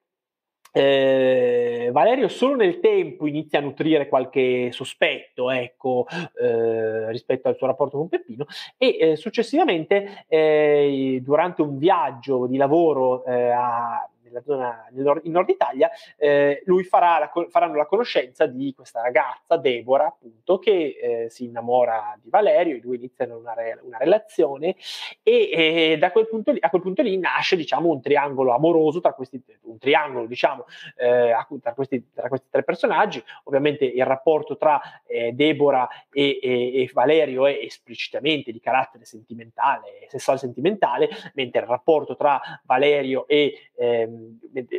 eh, 0.77 1.89
Valerio 1.91 2.27
solo 2.27 2.55
nel 2.55 2.79
tempo 2.79 3.25
inizia 3.25 3.57
a 3.59 3.63
nutrire 3.63 4.07
qualche 4.07 4.71
sospetto 4.71 5.49
ecco, 5.49 6.05
eh, 6.39 7.09
rispetto 7.09 7.47
al 7.47 7.55
suo 7.57 7.67
rapporto 7.67 7.97
con 7.97 8.09
Peppino 8.09 8.45
e 8.77 8.97
eh, 8.99 9.15
successivamente 9.15 10.25
eh, 10.27 11.19
durante 11.23 11.63
un 11.63 11.77
viaggio 11.77 12.45
di 12.45 12.57
lavoro 12.57 13.25
eh, 13.25 13.49
a 13.49 14.07
nella 14.27 14.41
zona 14.41 14.87
nord, 14.91 15.25
in 15.25 15.31
Nord 15.31 15.49
Italia, 15.49 15.89
eh, 16.17 16.61
lui 16.65 16.83
farà 16.83 17.19
la, 17.19 17.31
faranno 17.49 17.75
la 17.75 17.85
conoscenza 17.85 18.45
di 18.45 18.73
questa 18.75 19.01
ragazza, 19.01 19.57
Deborah, 19.57 20.07
appunto, 20.07 20.59
che 20.59 20.97
eh, 20.99 21.29
si 21.29 21.45
innamora 21.45 22.17
di 22.21 22.29
Valerio, 22.29 22.75
i 22.75 22.79
due 22.79 22.95
iniziano 22.95 23.37
una, 23.37 23.53
re, 23.53 23.79
una 23.83 23.97
relazione 23.97 24.75
e, 25.23 25.49
e 25.51 25.97
da 25.97 26.11
quel 26.11 26.27
punto 26.27 26.51
lì, 26.51 26.59
a 26.61 26.69
quel 26.69 26.81
punto 26.81 27.01
lì 27.01 27.17
nasce 27.17 27.55
diciamo, 27.55 27.89
un 27.89 28.01
triangolo 28.01 28.53
amoroso 28.53 28.99
tra 28.99 29.13
questi, 29.13 29.41
un 29.63 29.77
triangolo 29.77 30.25
diciamo, 30.25 30.65
eh, 30.95 31.33
tra, 31.61 31.73
questi, 31.73 32.11
tra, 32.13 32.27
questi, 32.27 32.47
tre 32.49 32.63
personaggi. 32.63 33.23
Ovviamente 33.43 33.85
il 33.85 34.05
rapporto 34.05 34.57
tra 34.57 34.79
eh, 35.05 35.31
Deborah 35.31 35.87
e, 36.11 36.39
e, 36.41 36.81
e 36.81 36.89
Valerio 36.93 37.45
è 37.45 37.57
esplicitamente 37.61 38.51
di 38.51 38.59
carattere 38.59 39.05
sentimentale, 39.05 40.07
sessuale 40.07 40.39
sentimentale, 40.39 41.09
mentre 41.33 41.61
il 41.61 41.67
rapporto 41.67 42.15
tra 42.15 42.39
Valerio 42.63 43.27
e 43.27 43.69
ehm, 43.75 44.16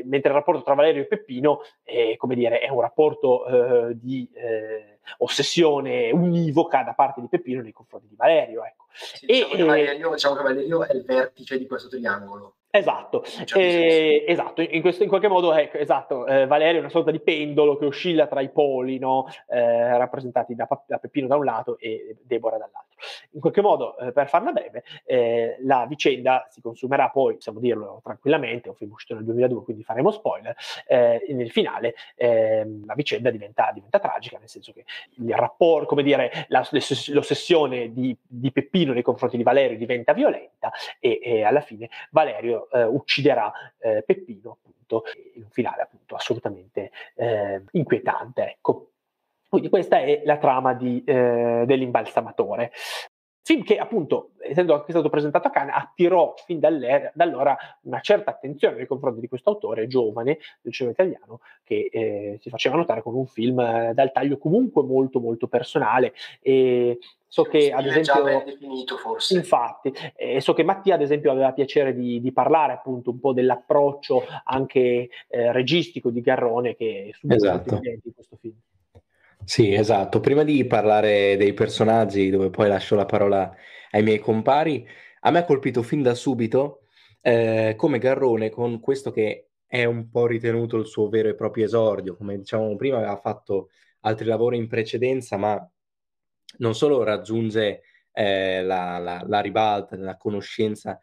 mentre 0.04 0.30
il 0.30 0.34
rapporto 0.34 0.62
tra 0.62 0.74
Valerio 0.74 1.02
e 1.02 1.06
Peppino 1.06 1.60
è, 1.82 2.16
come 2.16 2.34
dire, 2.34 2.60
è 2.60 2.68
un 2.68 2.80
rapporto 2.80 3.46
eh, 3.46 3.98
di 3.98 4.28
eh, 4.34 4.98
ossessione 5.18 6.10
univoca 6.10 6.82
da 6.82 6.92
parte 6.92 7.20
di 7.20 7.28
Peppino 7.28 7.62
nei 7.62 7.72
confronti 7.72 8.08
di 8.08 8.16
Valerio. 8.16 8.64
Ecco. 8.64 8.86
Sì, 8.92 9.26
diciamo, 9.26 9.52
e, 9.52 9.56
che 9.56 9.62
Valerio, 9.64 10.10
diciamo 10.10 10.34
che 10.36 10.42
Valerio 10.42 10.84
è 10.84 10.94
il 10.94 11.04
vertice 11.04 11.58
di 11.58 11.66
questo 11.66 11.88
triangolo. 11.88 12.57
Esatto, 12.70 13.24
eh, 13.54 14.26
esatto. 14.28 14.60
In, 14.60 14.82
questo, 14.82 15.02
in, 15.02 15.08
qualche 15.08 15.28
modo 15.28 15.54
ecco, 15.54 15.78
esatto, 15.78 16.26
eh, 16.26 16.46
Valerio 16.46 16.76
è 16.76 16.80
una 16.80 16.90
sorta 16.90 17.10
di 17.10 17.18
pendolo 17.18 17.78
che 17.78 17.86
oscilla 17.86 18.26
tra 18.26 18.42
i 18.42 18.50
poli 18.50 18.98
no? 18.98 19.26
eh, 19.48 19.96
rappresentati 19.96 20.54
da, 20.54 20.68
da, 20.86 20.98
Peppino 20.98 21.26
da 21.26 21.36
un 21.36 21.44
lato 21.44 21.78
e 21.78 22.18
Deborah 22.20 22.58
dall'altro. 22.58 22.96
In 23.30 23.40
qualche 23.40 23.62
modo, 23.62 23.96
eh, 23.96 24.12
per 24.12 24.28
farla 24.28 24.52
breve, 24.52 24.84
eh, 25.06 25.56
la 25.60 25.86
vicenda 25.88 26.46
si 26.50 26.60
consumerà 26.60 27.08
poi, 27.08 27.34
possiamo 27.34 27.58
dirlo 27.58 28.00
tranquillamente, 28.04 28.66
è 28.66 28.70
un 28.70 28.76
film 28.76 28.92
uscito 28.92 29.14
nel 29.14 29.24
2002, 29.24 29.62
quindi 29.64 29.82
faremo 29.82 30.10
spoiler, 30.10 30.54
eh, 30.86 31.24
nel 31.30 31.50
finale 31.50 31.94
ehm, 32.16 32.84
la 32.84 32.94
vicenda 32.94 33.30
diventa, 33.30 33.70
diventa, 33.72 33.98
tragica, 33.98 34.36
nel 34.38 34.48
senso 34.48 34.72
che 34.72 34.84
il 35.16 35.34
rapporto, 35.34 35.86
come 35.86 36.02
dire, 36.02 36.44
la, 36.48 36.66
l'ossessione 36.70 37.94
di, 37.94 38.14
di, 38.26 38.52
Peppino 38.52 38.92
nei 38.92 39.02
confronti 39.02 39.38
di 39.38 39.42
Valerio 39.42 39.78
diventa 39.78 40.12
violenta 40.12 40.70
e, 41.00 41.18
e 41.22 41.44
alla 41.44 41.60
fine 41.60 41.88
Valerio 42.10 42.57
eh, 42.72 42.84
ucciderà 42.84 43.52
eh, 43.78 44.02
Peppino, 44.04 44.58
appunto, 44.58 45.04
in 45.34 45.42
un 45.42 45.50
finale 45.50 45.82
appunto 45.82 46.14
assolutamente 46.14 46.90
eh, 47.14 47.62
inquietante. 47.72 48.50
Ecco. 48.50 48.90
Quindi 49.48 49.68
questa 49.68 50.00
è 50.00 50.22
la 50.24 50.38
trama 50.38 50.74
di, 50.74 51.02
eh, 51.04 51.64
dell'imbalsamatore. 51.66 52.72
Film 53.48 53.62
che 53.62 53.78
appunto, 53.78 54.32
essendo 54.40 54.74
anche 54.74 54.90
stato 54.92 55.08
presentato 55.08 55.48
a 55.48 55.50
Cannes, 55.50 55.74
attirò 55.74 56.34
fin 56.44 56.58
da 56.58 56.68
allora 57.16 57.56
una 57.84 58.00
certa 58.00 58.30
attenzione 58.30 58.76
nei 58.76 58.86
confronti 58.86 59.20
di 59.20 59.26
questo 59.26 59.48
autore 59.48 59.86
giovane 59.86 60.36
del 60.60 60.70
cinema 60.70 60.92
italiano 60.92 61.40
che 61.64 61.88
eh, 61.90 62.36
si 62.42 62.50
faceva 62.50 62.76
notare 62.76 63.00
con 63.00 63.14
un 63.14 63.26
film 63.26 63.58
eh, 63.60 63.92
dal 63.94 64.12
taglio 64.12 64.36
comunque 64.36 64.82
molto 64.82 65.18
molto 65.18 65.46
personale 65.46 66.12
e 66.42 66.98
So 67.30 67.42
che 67.42 67.70
ad 67.70 67.84
esempio, 67.84 68.42
definito, 68.42 68.96
forse. 68.96 69.36
infatti, 69.36 69.92
eh, 70.16 70.40
so 70.40 70.54
che 70.54 70.62
Mattia 70.62 70.94
ad 70.94 71.02
esempio 71.02 71.30
aveva 71.30 71.52
piacere 71.52 71.94
di, 71.94 72.22
di 72.22 72.32
parlare 72.32 72.72
appunto 72.72 73.10
un 73.10 73.20
po' 73.20 73.34
dell'approccio 73.34 74.24
anche 74.44 75.10
eh, 75.28 75.52
registico 75.52 76.08
di 76.08 76.22
Garrone 76.22 76.74
che 76.74 77.08
è 77.10 77.12
subito 77.12 77.44
esatto. 77.44 77.80
in 77.82 78.12
questo 78.14 78.36
film. 78.40 78.54
Sì, 79.44 79.74
esatto. 79.74 80.20
Prima 80.20 80.42
di 80.42 80.64
parlare 80.66 81.36
dei 81.36 81.52
personaggi, 81.52 82.30
dove 82.30 82.48
poi 82.48 82.68
lascio 82.68 82.96
la 82.96 83.06
parola 83.06 83.54
ai 83.90 84.02
miei 84.02 84.18
compari, 84.18 84.86
a 85.20 85.30
me 85.30 85.40
ha 85.40 85.44
colpito 85.44 85.82
fin 85.82 86.02
da 86.02 86.14
subito 86.14 86.82
eh, 87.20 87.74
come 87.76 87.98
Garrone 87.98 88.50
con 88.50 88.80
questo 88.80 89.10
che 89.10 89.48
è 89.66 89.84
un 89.84 90.08
po' 90.08 90.26
ritenuto 90.26 90.76
il 90.78 90.86
suo 90.86 91.08
vero 91.08 91.28
e 91.28 91.34
proprio 91.34 91.66
esordio, 91.66 92.16
come 92.16 92.38
dicevamo 92.38 92.74
prima 92.76 92.96
aveva 92.96 93.16
fatto 93.16 93.68
altri 94.00 94.26
lavori 94.26 94.56
in 94.56 94.66
precedenza, 94.66 95.36
ma 95.36 95.70
non 96.56 96.74
solo 96.74 97.02
raggiunge 97.02 97.82
eh, 98.12 98.62
la, 98.62 98.98
la, 98.98 99.24
la, 99.26 99.40
ribalta, 99.40 99.96
la 99.96 100.16
conoscenza 100.16 100.98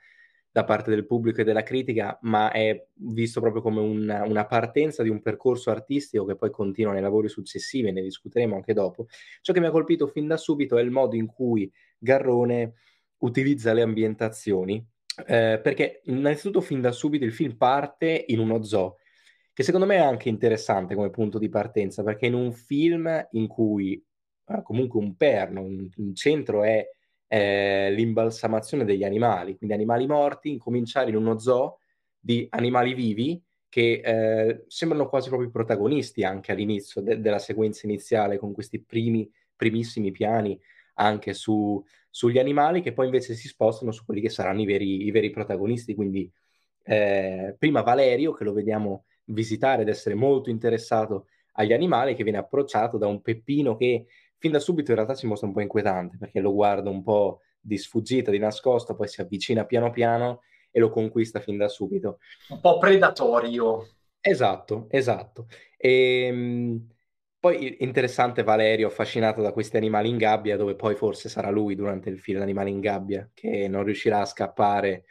da 0.52 0.64
parte 0.64 0.90
del 0.90 1.06
pubblico 1.06 1.42
e 1.42 1.44
della 1.44 1.64
critica, 1.64 2.18
ma 2.22 2.50
è 2.52 2.88
visto 2.94 3.42
proprio 3.42 3.62
come 3.62 3.82
un, 3.82 4.24
una 4.26 4.46
partenza 4.46 5.04
di 5.04 5.10
un 5.10 5.22
percorso 5.22 5.70
artistico 5.70 6.24
che 6.24 6.38
poi 6.38 6.50
continua 6.50 6.94
nei 6.94 7.02
lavori 7.02 7.28
successivi, 7.28 7.92
ne 7.92 8.02
discuteremo 8.02 8.56
anche 8.56 8.74
dopo. 8.74 9.08
Ciò 9.42 9.52
che 9.52 9.60
mi 9.60 9.66
ha 9.66 9.72
colpito 9.72 10.08
fin 10.08 10.28
da 10.28 10.38
subito 10.38 10.78
è 10.78 10.82
il 10.82 10.92
modo 10.92 11.18
in 11.18 11.26
cui 11.26 11.70
Garrone 11.98 12.76
utilizza 13.18 13.74
le 13.74 13.82
ambientazioni, 13.82 14.86
eh, 15.28 15.60
perché 15.62 16.02
innanzitutto 16.06 16.62
fin 16.62 16.80
da 16.80 16.94
subito 16.94 17.26
il 17.26 17.34
film 17.34 17.58
parte 17.58 18.24
in 18.28 18.40
uno 18.40 18.64
zoo, 18.64 18.98
che 19.52 19.64
secondo 19.64 19.86
me 19.86 19.96
è 19.96 20.00
anche 20.00 20.30
interessante 20.30 20.96
come 20.96 21.10
punto 21.10 21.38
di 21.38 21.50
partenza, 21.50 22.02
perché 22.02 22.28
in 22.28 22.34
un 22.34 22.54
film 22.54 23.28
in 23.32 23.48
cui 23.48 24.05
comunque 24.64 25.00
un 25.00 25.16
perno, 25.16 25.62
un, 25.62 25.90
un 25.96 26.16
centro 26.16 26.64
è 26.64 26.88
eh, 27.28 27.92
l'imbalsamazione 27.92 28.86
degli 28.86 29.04
animali, 29.04 29.58
quindi 29.58 29.76
animali 29.76 30.08
morti, 30.08 30.52
incominciare 30.52 31.10
in 31.10 31.16
uno 31.16 31.40
zoo 31.40 31.80
di 32.20 32.48
animali 32.52 32.94
vivi 32.94 33.42
che 33.68 34.02
eh, 34.04 34.64
sembrano 34.68 35.10
quasi 35.10 35.30
proprio 35.30 35.50
protagonisti 35.50 36.24
anche 36.24 36.52
all'inizio 36.52 37.02
de- 37.02 37.20
della 37.20 37.40
sequenza 37.40 37.86
iniziale 37.86 38.38
con 38.38 38.54
questi 38.54 38.82
primi, 38.82 39.30
primissimi 39.56 40.12
piani 40.12 40.58
anche 40.96 41.34
su, 41.34 41.84
sugli 42.10 42.40
animali 42.40 42.82
che 42.82 42.94
poi 42.94 43.06
invece 43.06 43.34
si 43.34 43.48
spostano 43.48 43.92
su 43.92 44.06
quelli 44.06 44.22
che 44.22 44.30
saranno 44.30 44.62
i 44.62 44.66
veri, 44.66 45.06
i 45.06 45.12
veri 45.12 45.30
protagonisti. 45.30 45.94
Quindi 45.94 46.32
eh, 46.84 47.56
prima 47.58 47.82
Valerio, 47.82 48.32
che 48.32 48.44
lo 48.44 48.54
vediamo 48.54 49.06
visitare 49.26 49.82
ed 49.82 49.90
essere 49.90 50.16
molto 50.16 50.50
interessato 50.50 51.28
agli 51.54 51.74
animali, 51.74 52.16
che 52.16 52.24
viene 52.24 52.38
approcciato 52.38 52.98
da 52.98 53.08
un 53.08 53.22
Peppino 53.22 53.76
che 53.76 54.06
fin 54.46 54.54
da 54.54 54.60
subito 54.60 54.92
in 54.92 54.98
realtà 54.98 55.16
si 55.16 55.26
mostra 55.26 55.48
un 55.48 55.54
po' 55.54 55.62
inquietante 55.62 56.18
perché 56.20 56.40
lo 56.40 56.54
guarda 56.54 56.92
un 56.92 57.02
po' 57.02 57.42
di 57.60 57.80
sfuggita, 57.80 58.30
di 58.30 58.38
nascosto, 58.38 58.94
poi 58.94 59.08
si 59.08 59.20
avvicina 59.20 59.66
piano 59.66 59.90
piano 59.90 60.42
e 60.70 60.80
lo 60.80 60.92
conquista 60.92 61.40
fin 61.40 61.58
da 61.58 61.68
subito. 61.68 62.20
Un 62.50 62.60
po' 62.60 62.78
predatorio. 62.78 63.88
Esatto, 64.22 64.86
esatto. 64.92 65.48
E, 65.76 66.26
ehm, 66.28 66.88
poi 67.40 67.78
interessante 67.80 68.44
Valerio, 68.44 68.86
affascinato 68.86 69.42
da 69.42 69.52
questi 69.52 69.78
animali 69.78 70.10
in 70.10 70.18
gabbia, 70.18 70.58
dove 70.58 70.76
poi 70.76 70.94
forse 70.94 71.28
sarà 71.28 71.50
lui 71.50 71.74
durante 71.74 72.12
il 72.12 72.20
film 72.20 72.38
l'animale 72.38 72.70
in 72.70 72.80
gabbia, 72.80 73.28
che 73.34 73.68
non 73.68 73.84
riuscirà 73.84 74.22
a 74.22 74.26
scappare 74.26 75.06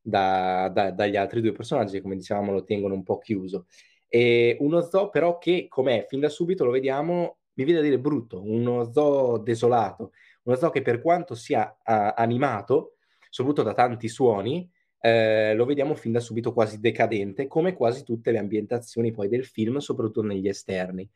da, 0.00 0.68
da, 0.74 0.90
dagli 0.90 1.14
altri 1.16 1.40
due 1.40 1.52
personaggi 1.52 1.92
che, 1.92 2.02
come 2.02 2.16
dicevamo, 2.16 2.50
lo 2.50 2.64
tengono 2.64 2.94
un 2.94 3.04
po' 3.04 3.18
chiuso. 3.18 3.66
E 4.08 4.56
uno 4.58 4.80
zoo 4.80 5.08
però 5.08 5.38
che, 5.38 5.66
com'è, 5.68 6.04
fin 6.08 6.18
da 6.18 6.28
subito 6.28 6.64
lo 6.64 6.72
vediamo 6.72 7.36
mi 7.54 7.64
viene 7.64 7.80
a 7.80 7.82
dire 7.82 7.98
brutto, 7.98 8.42
uno 8.42 8.90
zoo 8.90 9.38
desolato, 9.38 10.12
uno 10.44 10.56
zoo 10.56 10.70
che 10.70 10.82
per 10.82 11.00
quanto 11.00 11.34
sia 11.34 11.68
uh, 11.68 12.12
animato, 12.16 12.96
soprattutto 13.28 13.62
da 13.62 13.74
tanti 13.74 14.08
suoni, 14.08 14.70
eh, 15.04 15.52
lo 15.54 15.64
vediamo 15.64 15.94
fin 15.94 16.12
da 16.12 16.20
subito 16.20 16.52
quasi 16.52 16.78
decadente, 16.78 17.48
come 17.48 17.74
quasi 17.74 18.04
tutte 18.04 18.30
le 18.30 18.38
ambientazioni 18.38 19.10
poi 19.10 19.28
del 19.28 19.44
film, 19.44 19.78
soprattutto 19.78 20.22
negli 20.22 20.46
esterni. 20.46 21.08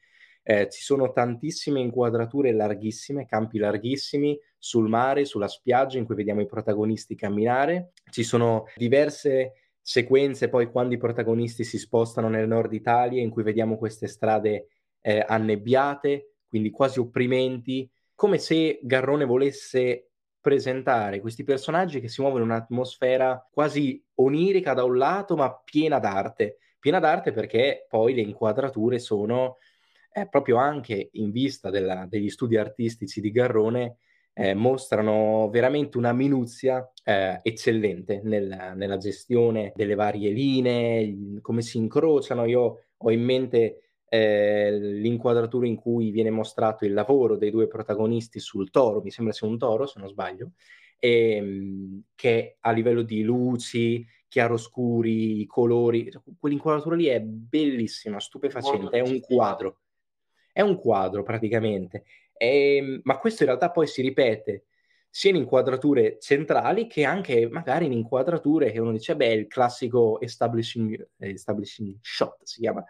Eh, 0.43 0.69
ci 0.71 0.83
sono 0.83 1.13
tantissime 1.13 1.81
inquadrature 1.81 2.53
larghissime, 2.53 3.27
campi 3.27 3.59
larghissimi 3.59 4.39
sul 4.59 4.89
mare, 4.89 5.25
sulla 5.25 5.49
spiaggia 5.49 5.99
in 5.99 6.05
cui 6.05 6.15
vediamo 6.17 6.41
i 6.41 6.47
protagonisti 6.47 7.15
camminare, 7.15 7.93
ci 8.11 8.23
sono 8.23 8.65
diverse 8.77 9.53
sequenze 9.81 10.49
poi 10.49 10.69
quando 10.69 10.95
i 10.95 10.99
protagonisti 10.99 11.63
si 11.63 11.79
spostano 11.79 12.29
nel 12.29 12.49
nord 12.49 12.73
Italia 12.73 13.23
in 13.23 13.31
cui 13.31 13.45
vediamo 13.45 13.77
queste 13.77 14.09
strade 14.09 14.67
eh, 15.07 15.25
annebbiate, 15.25 16.33
quindi 16.49 16.71
quasi 16.71 16.99
opprimenti, 16.99 17.89
come 18.13 18.39
se 18.39 18.81
Garrone 18.83 19.25
volesse 19.25 20.11
presentare 20.41 21.21
questi 21.21 21.45
personaggi 21.45 22.01
che 22.01 22.09
si 22.09 22.21
muovono 22.21 22.43
in 22.43 22.51
un'atmosfera 22.51 23.49
quasi 23.53 24.05
onirica 24.15 24.75
da 24.75 24.83
un 24.83 24.97
lato, 24.97 25.37
ma 25.37 25.55
piena 25.63 26.01
d'arte. 26.01 26.59
Piena 26.81 26.99
d'arte 26.99 27.31
perché 27.31 27.87
poi 27.89 28.15
le 28.15 28.23
inquadrature 28.23 28.99
sono 28.99 29.59
eh, 30.13 30.29
proprio 30.29 30.57
anche 30.57 31.11
in 31.13 31.31
vista 31.31 31.71
della, 31.71 32.07
degli 32.09 32.29
studi 32.29 32.57
artistici 32.57 33.21
di 33.21 33.31
Garrone 33.31 33.99
eh, 34.33 34.55
mostrano 34.55 35.49
veramente 35.51 35.99
una 35.99 36.13
minuzia 36.13 36.91
eh, 37.05 37.39
eccellente 37.43 38.23
nel, 38.25 38.73
nella 38.75 38.97
gestione 38.97 39.73
delle 39.77 39.95
varie 39.95 40.31
linee, 40.33 41.41
come 41.43 41.63
si 41.63 41.79
incrociano. 41.79 42.45
Io 42.45 42.87
ho 42.97 43.11
in 43.13 43.23
mente 43.23 43.86
eh, 44.17 44.79
l'inquadratura 44.79 45.67
in 45.67 45.77
cui 45.77 46.11
viene 46.11 46.31
mostrato 46.31 46.85
il 46.85 46.93
lavoro 46.95 47.37
dei 47.37 47.51
due 47.51 47.69
protagonisti 47.69 48.41
sul 48.41 48.71
toro, 48.71 49.03
mi 49.03 49.11
sembra 49.11 49.35
sia 49.35 49.47
un 49.47 49.59
toro 49.59 49.87
se 49.87 49.99
non 49.99 50.09
sbaglio, 50.09 50.53
e, 50.99 51.37
ehm, 51.37 52.03
che 52.15 52.57
a 52.61 52.71
livello 52.71 53.03
di 53.03 53.23
luci, 53.23 54.07
chiaroscuri, 54.29 55.45
colori, 55.47 56.11
quell'inquadratura 56.39 56.97
lì 56.97 57.07
è 57.07 57.21
bellissima, 57.21 58.19
stupefacente, 58.19 58.97
è 58.97 59.01
un 59.01 59.21
quadro, 59.21 59.81
è 60.53 60.63
un 60.63 60.77
quadro 60.79 61.23
praticamente, 61.23 62.05
e, 62.33 62.77
ehm, 62.77 63.01
ma 63.05 63.19
questo 63.19 63.43
in 63.43 63.51
realtà 63.51 63.71
poi 63.71 63.87
si 63.87 64.03
ripete 64.03 64.65
sia 65.09 65.31
in 65.31 65.37
inquadrature 65.37 66.19
centrali 66.21 66.87
che 66.87 67.05
anche 67.05 67.49
magari 67.49 67.87
in 67.87 67.93
inquadrature 67.93 68.71
che 68.71 68.81
uno 68.81 68.93
dice, 68.93 69.17
beh, 69.17 69.33
il 69.33 69.47
classico 69.47 70.21
establishing, 70.21 71.09
establishing 71.19 71.97
shot 72.03 72.39
si 72.43 72.61
chiama 72.61 72.85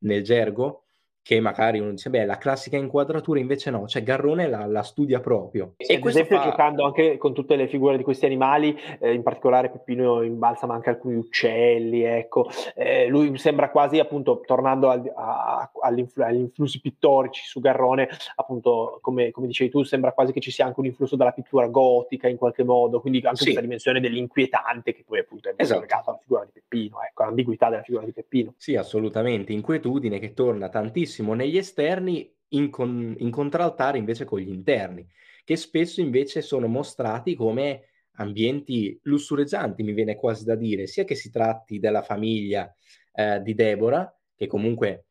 nel 0.00 0.22
gergo, 0.22 0.84
che 1.22 1.38
magari 1.38 1.78
uno 1.78 1.90
dice, 1.90 2.10
beh, 2.10 2.24
la 2.24 2.38
classica 2.38 2.76
inquadratura 2.76 3.38
invece 3.38 3.70
no, 3.70 3.86
cioè 3.86 4.02
Garrone 4.02 4.48
la, 4.48 4.66
la 4.66 4.82
studia 4.82 5.20
proprio. 5.20 5.74
E 5.76 5.94
ad 5.94 6.06
esempio 6.06 6.38
fa... 6.38 6.44
giocando 6.44 6.84
anche 6.84 7.18
con 7.18 7.34
tutte 7.34 7.56
le 7.56 7.68
figure 7.68 7.96
di 7.96 8.02
questi 8.02 8.24
animali, 8.24 8.76
eh, 8.98 9.12
in 9.12 9.22
particolare 9.22 9.70
Peppino 9.70 10.22
imbalsama 10.22 10.74
anche 10.74 10.88
alcuni 10.88 11.16
uccelli, 11.16 12.02
ecco, 12.02 12.48
eh, 12.74 13.06
lui 13.06 13.36
sembra 13.38 13.70
quasi 13.70 13.98
appunto, 13.98 14.40
tornando 14.44 14.88
al, 14.88 15.12
a, 15.14 15.70
agli 15.82 16.06
influssi 16.38 16.80
pittorici 16.80 17.42
su 17.44 17.60
Garrone, 17.60 18.08
appunto, 18.36 18.98
come, 19.02 19.30
come, 19.30 19.46
dicevi 19.46 19.70
tu, 19.70 19.82
sembra 19.82 20.12
quasi 20.12 20.32
che 20.32 20.40
ci 20.40 20.50
sia 20.50 20.64
anche 20.64 20.80
un 20.80 20.86
influsso 20.86 21.16
dalla 21.16 21.32
pittura 21.32 21.66
gotica 21.66 22.28
in 22.28 22.38
qualche 22.38 22.64
modo, 22.64 23.00
quindi 23.00 23.20
anche 23.20 23.36
sì. 23.36 23.44
questa 23.44 23.60
dimensione 23.60 24.00
dell'inquietante 24.00 24.94
che 24.94 25.04
poi 25.06 25.20
appunto 25.20 25.50
è 25.50 25.54
esatto. 25.56 25.80
legata 25.80 26.10
alla 26.10 26.18
figura 26.20 26.44
di 26.44 26.50
Peppino, 26.54 26.96
ecco, 27.02 27.24
l'ambiguità 27.24 27.68
della 27.68 27.82
figura 27.82 28.04
di 28.04 28.12
Peppino. 28.12 28.54
Sì, 28.56 28.74
assolutamente, 28.74 29.52
inquietudine 29.52 30.18
che 30.18 30.32
torna 30.32 30.68
tantissimo 30.68 31.08
benissimo 31.10 31.34
negli 31.34 31.56
esterni 31.56 32.32
in, 32.50 32.70
con, 32.70 33.14
in 33.18 33.30
contraltare 33.30 33.98
invece 33.98 34.24
con 34.24 34.38
gli 34.38 34.48
interni, 34.48 35.06
che 35.44 35.56
spesso 35.56 36.00
invece 36.00 36.40
sono 36.40 36.68
mostrati 36.68 37.34
come 37.34 37.88
ambienti 38.14 38.98
lussureggianti, 39.02 39.82
mi 39.82 39.92
viene 39.92 40.14
quasi 40.14 40.44
da 40.44 40.54
dire, 40.54 40.86
sia 40.86 41.04
che 41.04 41.16
si 41.16 41.30
tratti 41.30 41.80
della 41.80 42.02
famiglia 42.02 42.72
eh, 43.12 43.40
di 43.42 43.54
Deborah, 43.54 44.12
che 44.36 44.46
comunque 44.46 45.06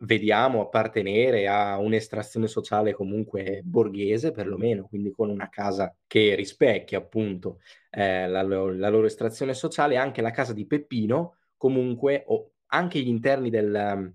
vediamo 0.00 0.60
appartenere 0.60 1.48
a 1.48 1.78
un'estrazione 1.78 2.46
sociale 2.46 2.92
comunque 2.92 3.60
borghese 3.64 4.30
perlomeno, 4.32 4.86
quindi 4.86 5.12
con 5.12 5.28
una 5.28 5.48
casa 5.48 5.94
che 6.06 6.34
rispecchia 6.34 6.98
appunto 6.98 7.60
eh, 7.90 8.28
la, 8.28 8.42
la, 8.42 8.88
loro 8.88 9.06
estrazione 9.06 9.54
sociale, 9.54 9.96
anche 9.96 10.22
la 10.22 10.30
casa 10.30 10.52
di 10.52 10.66
Peppino 10.66 11.36
comunque, 11.56 12.24
o 12.26 12.52
anche 12.66 13.00
gli 13.00 13.08
interni 13.08 13.50
del, 13.50 14.14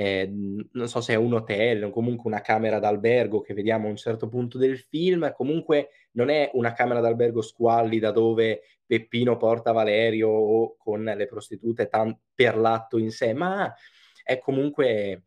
eh, 0.00 0.32
non 0.72 0.88
so 0.88 1.02
se 1.02 1.12
è 1.12 1.16
un 1.16 1.34
hotel 1.34 1.84
o 1.84 1.90
comunque 1.90 2.30
una 2.30 2.40
camera 2.40 2.78
d'albergo 2.78 3.42
che 3.42 3.52
vediamo 3.52 3.86
a 3.86 3.90
un 3.90 3.96
certo 3.96 4.28
punto 4.28 4.56
del 4.56 4.78
film, 4.78 5.30
comunque 5.34 5.90
non 6.12 6.30
è 6.30 6.50
una 6.54 6.72
camera 6.72 7.00
d'albergo 7.00 7.42
squallida 7.42 8.10
dove 8.10 8.62
Peppino 8.86 9.36
porta 9.36 9.72
Valerio 9.72 10.30
o 10.30 10.74
con 10.78 11.04
le 11.04 11.26
prostitute 11.26 11.88
tan- 11.88 12.18
per 12.34 12.56
l'atto 12.56 12.96
in 12.96 13.10
sé, 13.10 13.34
ma 13.34 13.70
è 14.24 14.38
comunque 14.38 15.24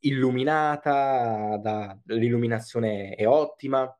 illuminata, 0.00 1.58
da, 1.58 1.98
l'illuminazione 2.04 3.14
è 3.14 3.26
ottima, 3.26 3.90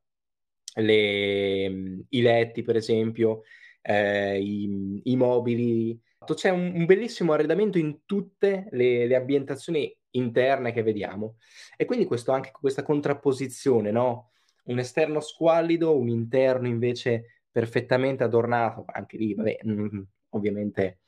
le, 0.75 1.65
i 2.11 2.21
letti 2.21 2.61
per 2.61 2.77
esempio, 2.77 3.41
eh, 3.81 4.39
i, 4.39 5.01
i, 5.05 5.17
mobili, 5.17 5.99
c'è 6.35 6.51
un, 6.51 6.73
un, 6.75 6.85
bellissimo 6.85 7.33
arredamento 7.33 7.79
in 7.79 8.05
tutte 8.05 8.69
le, 8.73 9.07
le 9.07 9.17
ambientazioni 9.17 9.97
interne 10.13 10.73
che 10.73 10.83
vediamo. 10.83 11.37
E 11.77 11.85
quindi 11.85 12.05
questo, 12.05 12.33
anche 12.33 12.51
questa 12.53 12.83
contrapposizione, 12.83 13.91
no? 13.91 14.31
Un 14.65 14.79
esterno 14.79 15.21
squallido, 15.21 15.97
un 15.97 16.09
interno 16.09 16.67
invece 16.67 17.43
perfettamente 17.51 18.25
adornato, 18.25 18.85
anche 18.87 19.17
lì, 19.17 19.35
vabbè, 19.35 19.59
mm, 19.67 20.01
ovviamente 20.31 21.01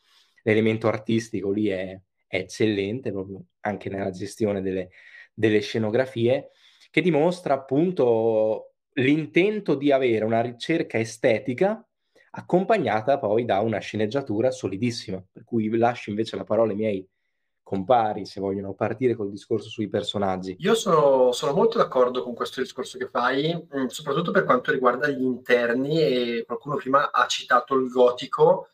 l'elemento 0.43 0.89
artistico 0.89 1.51
lì 1.51 1.69
è, 1.69 1.99
è, 2.27 2.37
eccellente, 2.37 3.13
proprio 3.13 3.45
anche 3.61 3.89
nella 3.89 4.11
gestione 4.11 4.61
delle, 4.61 4.91
delle 5.33 5.61
scenografie, 5.61 6.51
che 6.91 7.01
dimostra 7.01 7.55
appunto 7.55 8.75
l'intento 8.95 9.75
di 9.75 9.93
avere 9.93 10.25
una 10.25 10.41
ricerca 10.41 10.99
estetica 10.99 11.87
accompagnata 12.35 13.19
poi 13.19 13.45
da 13.45 13.61
una 13.61 13.79
sceneggiatura 13.79 14.51
solidissima, 14.51 15.23
per 15.31 15.45
cui 15.45 15.69
lascio 15.77 16.11
invece 16.11 16.37
la 16.37 16.45
parola 16.45 16.73
ai 16.73 16.77
miei 16.77 17.09
compari, 17.73 18.27
se 18.27 18.39
vogliono 18.39 18.75
partire 18.75 19.15
col 19.15 19.31
discorso 19.31 19.71
sui 19.71 19.89
personaggi. 19.89 20.57
Io 20.59 20.75
sono, 20.75 21.33
sono 21.33 21.55
molto 21.55 21.79
d'accordo 21.79 22.23
con 22.23 22.35
questo 22.35 22.61
discorso 22.61 22.99
che 22.99 23.09
fai, 23.09 23.55
mm, 23.55 23.87
soprattutto 23.87 24.31
per 24.31 24.45
quanto 24.45 24.71
riguarda 24.71 25.09
gli 25.09 25.23
interni 25.23 25.99
e 25.99 26.45
qualcuno 26.47 26.77
prima 26.77 27.11
ha 27.11 27.27
citato 27.27 27.75
il 27.77 27.89
gotico, 27.89 28.69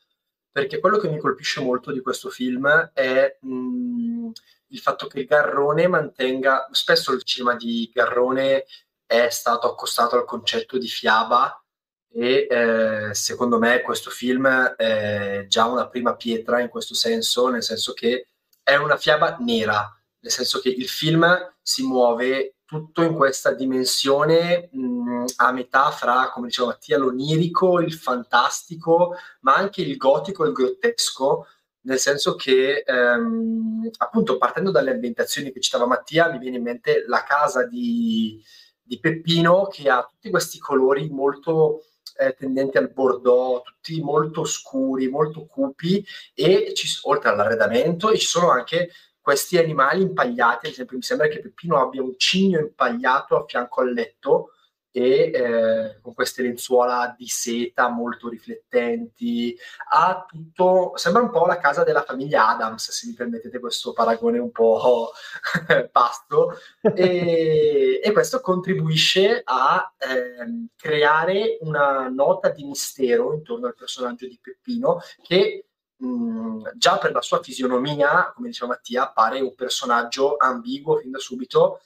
perché 0.50 0.80
quello 0.80 0.98
che 0.98 1.08
mi 1.08 1.18
colpisce 1.18 1.60
molto 1.60 1.92
di 1.92 2.00
questo 2.00 2.28
film 2.28 2.66
è 2.92 3.38
mh, 3.40 3.50
mm, 3.52 4.30
il 4.70 4.78
fatto 4.80 5.06
che 5.06 5.24
Garrone 5.24 5.86
mantenga, 5.86 6.66
spesso 6.72 7.12
il 7.12 7.22
cinema 7.22 7.54
di 7.54 7.88
Garrone 7.94 8.64
è 9.06 9.28
stato 9.30 9.70
accostato 9.70 10.16
al 10.16 10.24
concetto 10.24 10.76
di 10.76 10.88
fiaba 10.88 11.62
e 12.10 12.48
eh, 12.50 13.14
secondo 13.14 13.58
me 13.60 13.80
questo 13.82 14.10
film 14.10 14.48
è 14.48 15.44
già 15.46 15.66
una 15.66 15.86
prima 15.88 16.16
pietra 16.16 16.60
in 16.60 16.68
questo 16.68 16.94
senso, 16.94 17.48
nel 17.48 17.62
senso 17.62 17.92
che 17.92 18.27
è 18.68 18.76
una 18.76 18.98
fiaba 18.98 19.38
nera, 19.40 19.90
nel 20.20 20.30
senso 20.30 20.60
che 20.60 20.68
il 20.68 20.88
film 20.88 21.26
si 21.62 21.86
muove 21.86 22.56
tutto 22.66 23.02
in 23.02 23.14
questa 23.14 23.54
dimensione 23.54 24.68
mh, 24.70 25.24
a 25.36 25.52
metà 25.52 25.90
fra, 25.90 26.28
come 26.30 26.48
diceva 26.48 26.68
Mattia, 26.68 26.98
l'onirico, 26.98 27.80
il 27.80 27.94
fantastico, 27.94 29.14
ma 29.40 29.54
anche 29.54 29.80
il 29.80 29.96
gotico 29.96 30.44
e 30.44 30.48
il 30.48 30.52
grottesco, 30.52 31.46
nel 31.82 31.98
senso 31.98 32.34
che 32.34 32.84
ehm, 32.86 33.88
appunto 33.96 34.36
partendo 34.36 34.70
dalle 34.70 34.90
ambientazioni 34.90 35.50
che 35.50 35.60
citava 35.60 35.86
Mattia, 35.86 36.30
mi 36.30 36.38
viene 36.38 36.58
in 36.58 36.62
mente 36.64 37.04
la 37.06 37.22
casa 37.22 37.66
di, 37.66 38.38
di 38.82 39.00
Peppino 39.00 39.66
che 39.68 39.88
ha 39.88 40.04
tutti 40.04 40.28
questi 40.28 40.58
colori 40.58 41.08
molto 41.08 41.84
eh, 42.18 42.34
tendenti 42.34 42.78
al 42.78 42.90
bordeaux, 42.90 43.62
tutti 43.62 44.00
molto 44.00 44.44
scuri, 44.44 45.08
molto 45.08 45.46
cupi 45.46 46.04
e 46.34 46.72
ci, 46.74 46.88
oltre 47.02 47.30
all'arredamento 47.30 48.10
e 48.10 48.18
ci 48.18 48.26
sono 48.26 48.50
anche 48.50 48.90
questi 49.20 49.58
animali 49.58 50.02
impagliati, 50.02 50.66
ad 50.66 50.72
esempio 50.72 50.96
mi 50.96 51.02
sembra 51.02 51.28
che 51.28 51.40
Peppino 51.40 51.80
abbia 51.80 52.02
un 52.02 52.14
cigno 52.16 52.58
impagliato 52.58 53.36
a 53.36 53.44
fianco 53.46 53.82
al 53.82 53.92
letto 53.92 54.52
e 54.98 55.30
eh, 55.32 56.00
con 56.00 56.12
queste 56.12 56.42
lenzuola 56.42 57.14
di 57.16 57.28
seta 57.28 57.88
molto 57.88 58.28
riflettenti, 58.28 59.56
ha 59.92 60.26
tutto, 60.26 60.92
sembra 60.96 61.22
un 61.22 61.30
po' 61.30 61.46
la 61.46 61.58
casa 61.58 61.84
della 61.84 62.02
famiglia 62.02 62.48
Adams, 62.48 62.90
se 62.90 63.06
mi 63.06 63.14
permettete 63.14 63.60
questo 63.60 63.92
paragone 63.92 64.38
un 64.38 64.50
po' 64.50 65.12
pasto, 65.92 66.58
e, 66.82 68.00
e, 68.02 68.12
questo 68.12 68.40
contribuisce 68.40 69.42
a 69.44 69.94
eh, 69.98 70.66
creare 70.74 71.58
una 71.60 72.08
nota 72.08 72.48
di 72.48 72.64
mistero 72.64 73.32
intorno 73.32 73.68
al 73.68 73.76
personaggio 73.76 74.26
di 74.26 74.38
Peppino 74.42 75.00
che 75.22 75.66
mh, 75.96 76.70
già 76.74 76.98
per 76.98 77.12
la 77.12 77.22
sua 77.22 77.40
fisionomia, 77.40 78.32
come 78.34 78.48
diceva 78.48 78.72
Mattia, 78.72 79.12
pare 79.12 79.40
un 79.40 79.54
personaggio 79.54 80.36
ambiguo 80.36 80.96
fin 80.96 81.12
da 81.12 81.18
subito, 81.18 81.80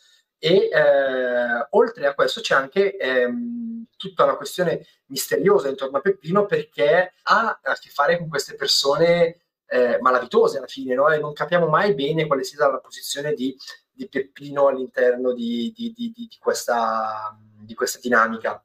e 0.44 0.68
eh, 0.72 1.66
oltre 1.70 2.08
a 2.08 2.14
questo 2.14 2.40
c'è 2.40 2.56
anche 2.56 2.96
ehm, 2.96 3.84
tutta 3.96 4.24
una 4.24 4.34
questione 4.34 4.84
misteriosa 5.06 5.68
intorno 5.68 5.98
a 5.98 6.00
Peppino 6.00 6.46
perché 6.46 7.12
ha 7.22 7.60
a 7.62 7.74
che 7.74 7.90
fare 7.90 8.18
con 8.18 8.28
queste 8.28 8.56
persone 8.56 9.42
eh, 9.66 9.98
malavitose 10.00 10.58
alla 10.58 10.66
fine, 10.66 10.96
no? 10.96 11.08
e 11.10 11.18
non 11.18 11.32
capiamo 11.32 11.68
mai 11.68 11.94
bene 11.94 12.26
quale 12.26 12.42
sia 12.42 12.68
la 12.68 12.80
posizione 12.80 13.34
di, 13.34 13.56
di 13.92 14.08
Peppino 14.08 14.66
all'interno 14.66 15.32
di, 15.32 15.72
di, 15.76 16.28
questa, 16.40 17.38
di 17.60 17.74
questa 17.74 18.00
dinamica. 18.02 18.60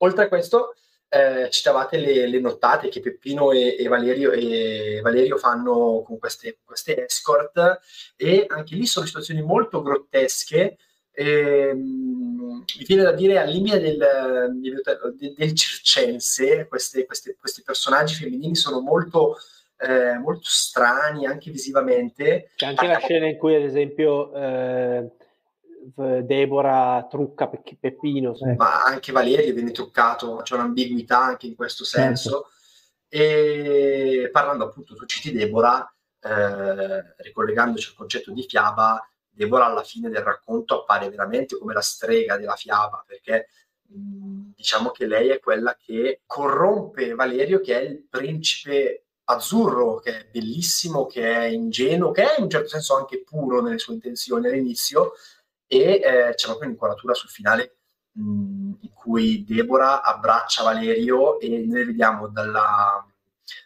Oltre 0.00 0.24
a 0.24 0.28
questo, 0.28 0.74
eh, 1.08 1.48
citavate 1.48 1.96
le, 1.96 2.26
le, 2.26 2.38
nottate 2.38 2.90
che 2.90 3.00
Peppino 3.00 3.50
e, 3.52 3.76
e, 3.78 3.88
Valerio, 3.88 4.30
e, 4.30 5.00
Valerio, 5.02 5.38
fanno 5.38 6.02
con 6.04 6.18
queste, 6.18 6.58
queste, 6.62 7.06
escort 7.06 7.80
e 8.14 8.44
anche 8.46 8.74
lì 8.74 8.84
sono 8.84 9.06
situazioni 9.06 9.40
molto 9.40 9.80
grottesche. 9.80 10.76
E, 11.18 11.72
mi 11.74 12.84
viene 12.86 13.02
da 13.02 13.10
dire 13.10 13.40
al 13.40 13.50
limite 13.50 13.80
del, 13.80 13.98
del, 14.60 15.34
del 15.34 15.52
circense, 15.52 16.68
queste, 16.68 17.06
queste, 17.06 17.34
questi 17.36 17.62
personaggi 17.62 18.14
femminili 18.14 18.54
sono 18.54 18.78
molto, 18.78 19.36
eh, 19.78 20.16
molto 20.18 20.46
strani 20.48 21.26
anche 21.26 21.50
visivamente. 21.50 22.50
C'è 22.54 22.66
anche 22.66 22.86
la 22.86 22.98
scena 22.98 23.26
in 23.26 23.36
cui, 23.36 23.56
ad 23.56 23.62
esempio, 23.62 24.32
eh, 24.32 25.10
Deborah 26.22 27.04
trucca 27.10 27.48
Pe- 27.48 27.76
Peppino. 27.80 28.36
Sì. 28.36 28.54
Ma 28.56 28.84
anche 28.84 29.10
Valerio 29.10 29.52
viene 29.52 29.72
truccato, 29.72 30.42
c'è 30.44 30.54
un'ambiguità 30.54 31.18
anche 31.18 31.48
in 31.48 31.56
questo 31.56 31.82
certo. 31.82 32.06
senso. 32.06 32.50
E 33.08 34.28
parlando 34.30 34.66
appunto, 34.66 34.94
tu 34.94 35.04
citi 35.04 35.32
Deborah, 35.32 35.92
eh, 36.20 37.14
ricollegandoci 37.16 37.88
al 37.88 37.96
concetto 37.96 38.30
di 38.32 38.44
fiaba, 38.48 39.02
Deborah 39.38 39.66
alla 39.66 39.84
fine 39.84 40.10
del 40.10 40.22
racconto 40.22 40.80
appare 40.80 41.08
veramente 41.08 41.56
come 41.56 41.72
la 41.72 41.80
strega 41.80 42.36
della 42.36 42.56
fiaba, 42.56 43.04
perché 43.06 43.48
mh, 43.82 44.50
diciamo 44.56 44.90
che 44.90 45.06
lei 45.06 45.28
è 45.28 45.38
quella 45.38 45.76
che 45.80 46.22
corrompe 46.26 47.14
Valerio, 47.14 47.60
che 47.60 47.78
è 47.78 47.82
il 47.82 48.04
principe 48.10 49.04
azzurro, 49.24 50.00
che 50.00 50.18
è 50.18 50.28
bellissimo, 50.32 51.06
che 51.06 51.22
è 51.22 51.44
ingenuo, 51.44 52.10
che 52.10 52.24
è 52.24 52.38
in 52.38 52.44
un 52.44 52.50
certo 52.50 52.68
senso 52.68 52.96
anche 52.96 53.22
puro 53.22 53.62
nelle 53.62 53.78
sue 53.78 53.94
intenzioni 53.94 54.48
all'inizio, 54.48 55.12
e 55.68 56.00
eh, 56.02 56.34
c'è 56.34 56.46
proprio 56.46 56.66
un'inquadratura 56.66 57.14
sul 57.14 57.28
finale 57.28 57.76
mh, 58.12 58.72
in 58.80 58.92
cui 58.92 59.44
Deborah 59.44 60.02
abbraccia 60.02 60.64
Valerio 60.64 61.38
e 61.38 61.64
noi 61.64 61.84
vediamo 61.84 62.26
dalla, 62.26 63.06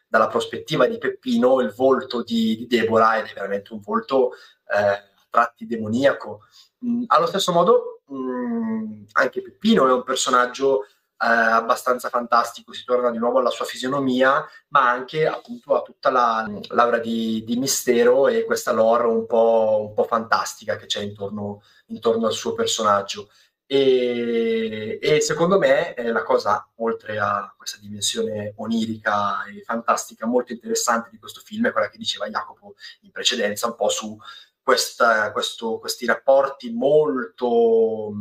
dalla 0.06 0.28
prospettiva 0.28 0.86
di 0.86 0.98
Peppino 0.98 1.60
il 1.60 1.72
volto 1.72 2.22
di, 2.22 2.56
di, 2.56 2.66
Deborah 2.66 3.18
ed 3.18 3.26
è 3.26 3.32
veramente 3.32 3.72
un 3.72 3.80
volto 3.80 4.32
eh, 4.32 5.11
tratti 5.32 5.66
demoniaco. 5.66 6.42
Mh, 6.78 7.04
allo 7.06 7.26
stesso 7.26 7.52
modo 7.52 8.02
mh, 8.06 9.04
anche 9.12 9.42
Peppino 9.42 9.88
è 9.88 9.92
un 9.92 10.04
personaggio 10.04 10.84
eh, 10.84 11.26
abbastanza 11.26 12.08
fantastico, 12.08 12.72
si 12.72 12.84
torna 12.84 13.10
di 13.10 13.18
nuovo 13.18 13.38
alla 13.38 13.50
sua 13.50 13.64
fisionomia, 13.64 14.44
ma 14.68 14.90
anche 14.90 15.26
appunto 15.26 15.74
a 15.74 15.82
tutta 15.82 16.10
la 16.10 16.50
l'aura 16.70 16.98
di, 16.98 17.42
di 17.44 17.56
mistero 17.56 18.28
e 18.28 18.44
questa 18.44 18.72
lore 18.72 19.06
un 19.06 19.26
po', 19.26 19.86
un 19.88 19.94
po 19.94 20.04
fantastica 20.04 20.76
che 20.76 20.86
c'è 20.86 21.00
intorno, 21.00 21.62
intorno 21.86 22.26
al 22.26 22.32
suo 22.32 22.54
personaggio. 22.54 23.30
E, 23.66 24.98
e, 25.00 25.20
secondo 25.22 25.58
me 25.58 25.94
eh, 25.94 26.10
la 26.12 26.22
cosa, 26.24 26.68
oltre 26.76 27.18
a 27.18 27.54
questa 27.56 27.78
dimensione 27.80 28.52
onirica 28.56 29.44
e 29.44 29.62
fantastica, 29.62 30.26
molto 30.26 30.52
interessante 30.52 31.08
di 31.10 31.18
questo 31.18 31.40
film 31.40 31.66
è 31.66 31.72
quella 31.72 31.88
che 31.88 31.96
diceva 31.96 32.28
Jacopo 32.28 32.74
in 33.02 33.10
precedenza, 33.12 33.68
un 33.68 33.74
po' 33.76 33.88
su 33.88 34.14
questa, 34.62 35.32
questo, 35.32 35.78
questi 35.78 36.06
rapporti 36.06 36.70
molto 36.72 38.12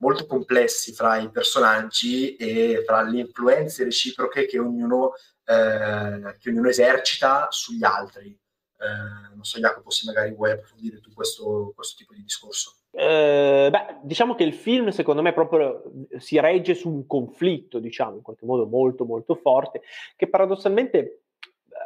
molto 0.00 0.26
complessi 0.26 0.92
fra 0.92 1.18
i 1.18 1.30
personaggi 1.30 2.34
e 2.36 2.82
fra 2.84 3.02
le 3.02 3.20
influenze 3.20 3.84
reciproche 3.84 4.46
che 4.46 4.58
ognuno, 4.58 5.12
eh, 5.44 6.36
che 6.38 6.50
ognuno 6.50 6.68
esercita 6.68 7.48
sugli 7.50 7.84
altri. 7.84 8.28
Eh, 8.28 9.34
non 9.34 9.44
so, 9.44 9.58
Jacopo, 9.58 9.90
se 9.90 10.06
magari 10.06 10.32
vuoi 10.32 10.52
approfondire 10.52 11.00
tu 11.00 11.12
questo, 11.12 11.72
questo 11.74 11.96
tipo 11.98 12.14
di 12.14 12.22
discorso. 12.22 12.76
Eh, 12.92 13.68
beh, 13.70 13.98
diciamo 14.02 14.34
che 14.34 14.42
il 14.42 14.54
film, 14.54 14.88
secondo 14.88 15.20
me, 15.20 15.34
proprio 15.34 15.82
si 16.16 16.40
regge 16.40 16.74
su 16.74 16.88
un 16.88 17.06
conflitto, 17.06 17.78
diciamo, 17.78 18.16
in 18.16 18.22
qualche 18.22 18.46
modo 18.46 18.66
molto, 18.66 19.04
molto 19.04 19.34
forte, 19.34 19.82
che 20.16 20.28
paradossalmente 20.28 21.24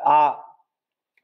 ha 0.05 0.44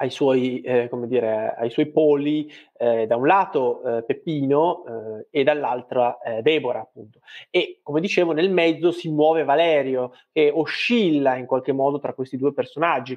ai 0.01 0.11
suoi, 0.11 0.61
eh, 0.63 0.89
come 0.89 1.07
dire, 1.07 1.55
ai 1.57 1.71
suoi 1.71 1.87
poli, 1.87 2.51
eh, 2.79 3.07
da 3.07 3.17
un 3.17 3.27
lato 3.27 3.83
eh, 3.83 4.03
Peppino 4.03 4.85
eh, 5.31 5.41
e 5.41 5.45
dall'altra 5.45 6.19
eh, 6.21 6.41
Deborah, 6.41 6.81
appunto. 6.81 7.21
E 7.51 7.81
come 7.83 8.01
dicevo, 8.01 8.33
nel 8.33 8.51
mezzo 8.51 8.93
si 8.93 9.11
muove 9.11 9.45
Valerio, 9.45 10.13
che 10.33 10.51
oscilla 10.53 11.37
in 11.37 11.45
qualche 11.45 11.73
modo 11.73 11.99
tra 11.99 12.15
questi 12.15 12.39
due 12.39 12.55
personaggi, 12.55 13.17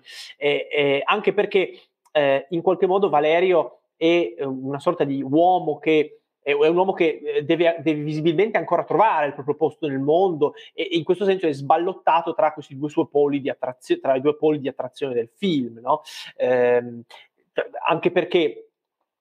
anche 1.05 1.33
perché 1.33 1.71
eh, 2.11 2.47
in 2.49 2.61
qualche 2.61 2.85
modo 2.85 3.09
Valerio 3.09 3.79
è 3.95 4.35
una 4.39 4.79
sorta 4.79 5.05
di 5.05 5.23
uomo 5.23 5.79
che 5.79 6.22
è 6.43 6.51
un 6.51 6.75
uomo 6.75 6.93
che 6.93 7.21
eh, 7.23 7.43
deve, 7.43 7.77
deve, 7.79 8.01
visibilmente 8.01 8.57
ancora 8.57 8.83
trovare 8.83 9.27
il 9.27 9.33
proprio 9.33 9.55
posto 9.55 9.87
nel 9.87 9.99
mondo 9.99 10.53
e, 10.73 10.89
in 10.91 11.03
questo 11.03 11.25
senso 11.25 11.47
è 11.47 11.53
sballottato 11.53 12.33
tra 12.33 12.53
questi 12.53 12.77
due 12.77 12.89
suoi 12.89 13.07
poli 13.09 13.41
di 13.41 13.49
attrazione, 13.49 14.01
tra 14.01 14.15
i 14.15 14.21
due 14.21 14.35
poli 14.35 14.59
di 14.59 14.67
attrazione 14.67 15.13
del 15.13 15.29
film, 15.33 15.79
no? 15.79 16.01
eh, 16.35 17.01
anche 17.87 18.11
perché 18.11 18.67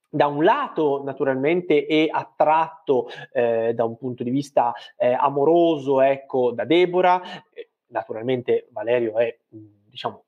da 0.09 0.27
un 0.27 0.45
lato 0.45 1.03
naturalmente 1.03 1.87
è 1.87 2.07
attratto 2.11 3.09
eh, 3.33 3.73
da 3.75 3.85
un 3.85 3.97
punto 3.97 4.23
di 4.23 4.31
vista 4.31 4.75
eh, 4.97 5.13
amoroso 5.13 6.03
ecco, 6.03 6.53
da 6.53 6.65
Deborah, 6.65 7.23
naturalmente 7.87 8.69
Valerio 8.73 9.19
è 9.19 9.39
diciamo 9.49 10.25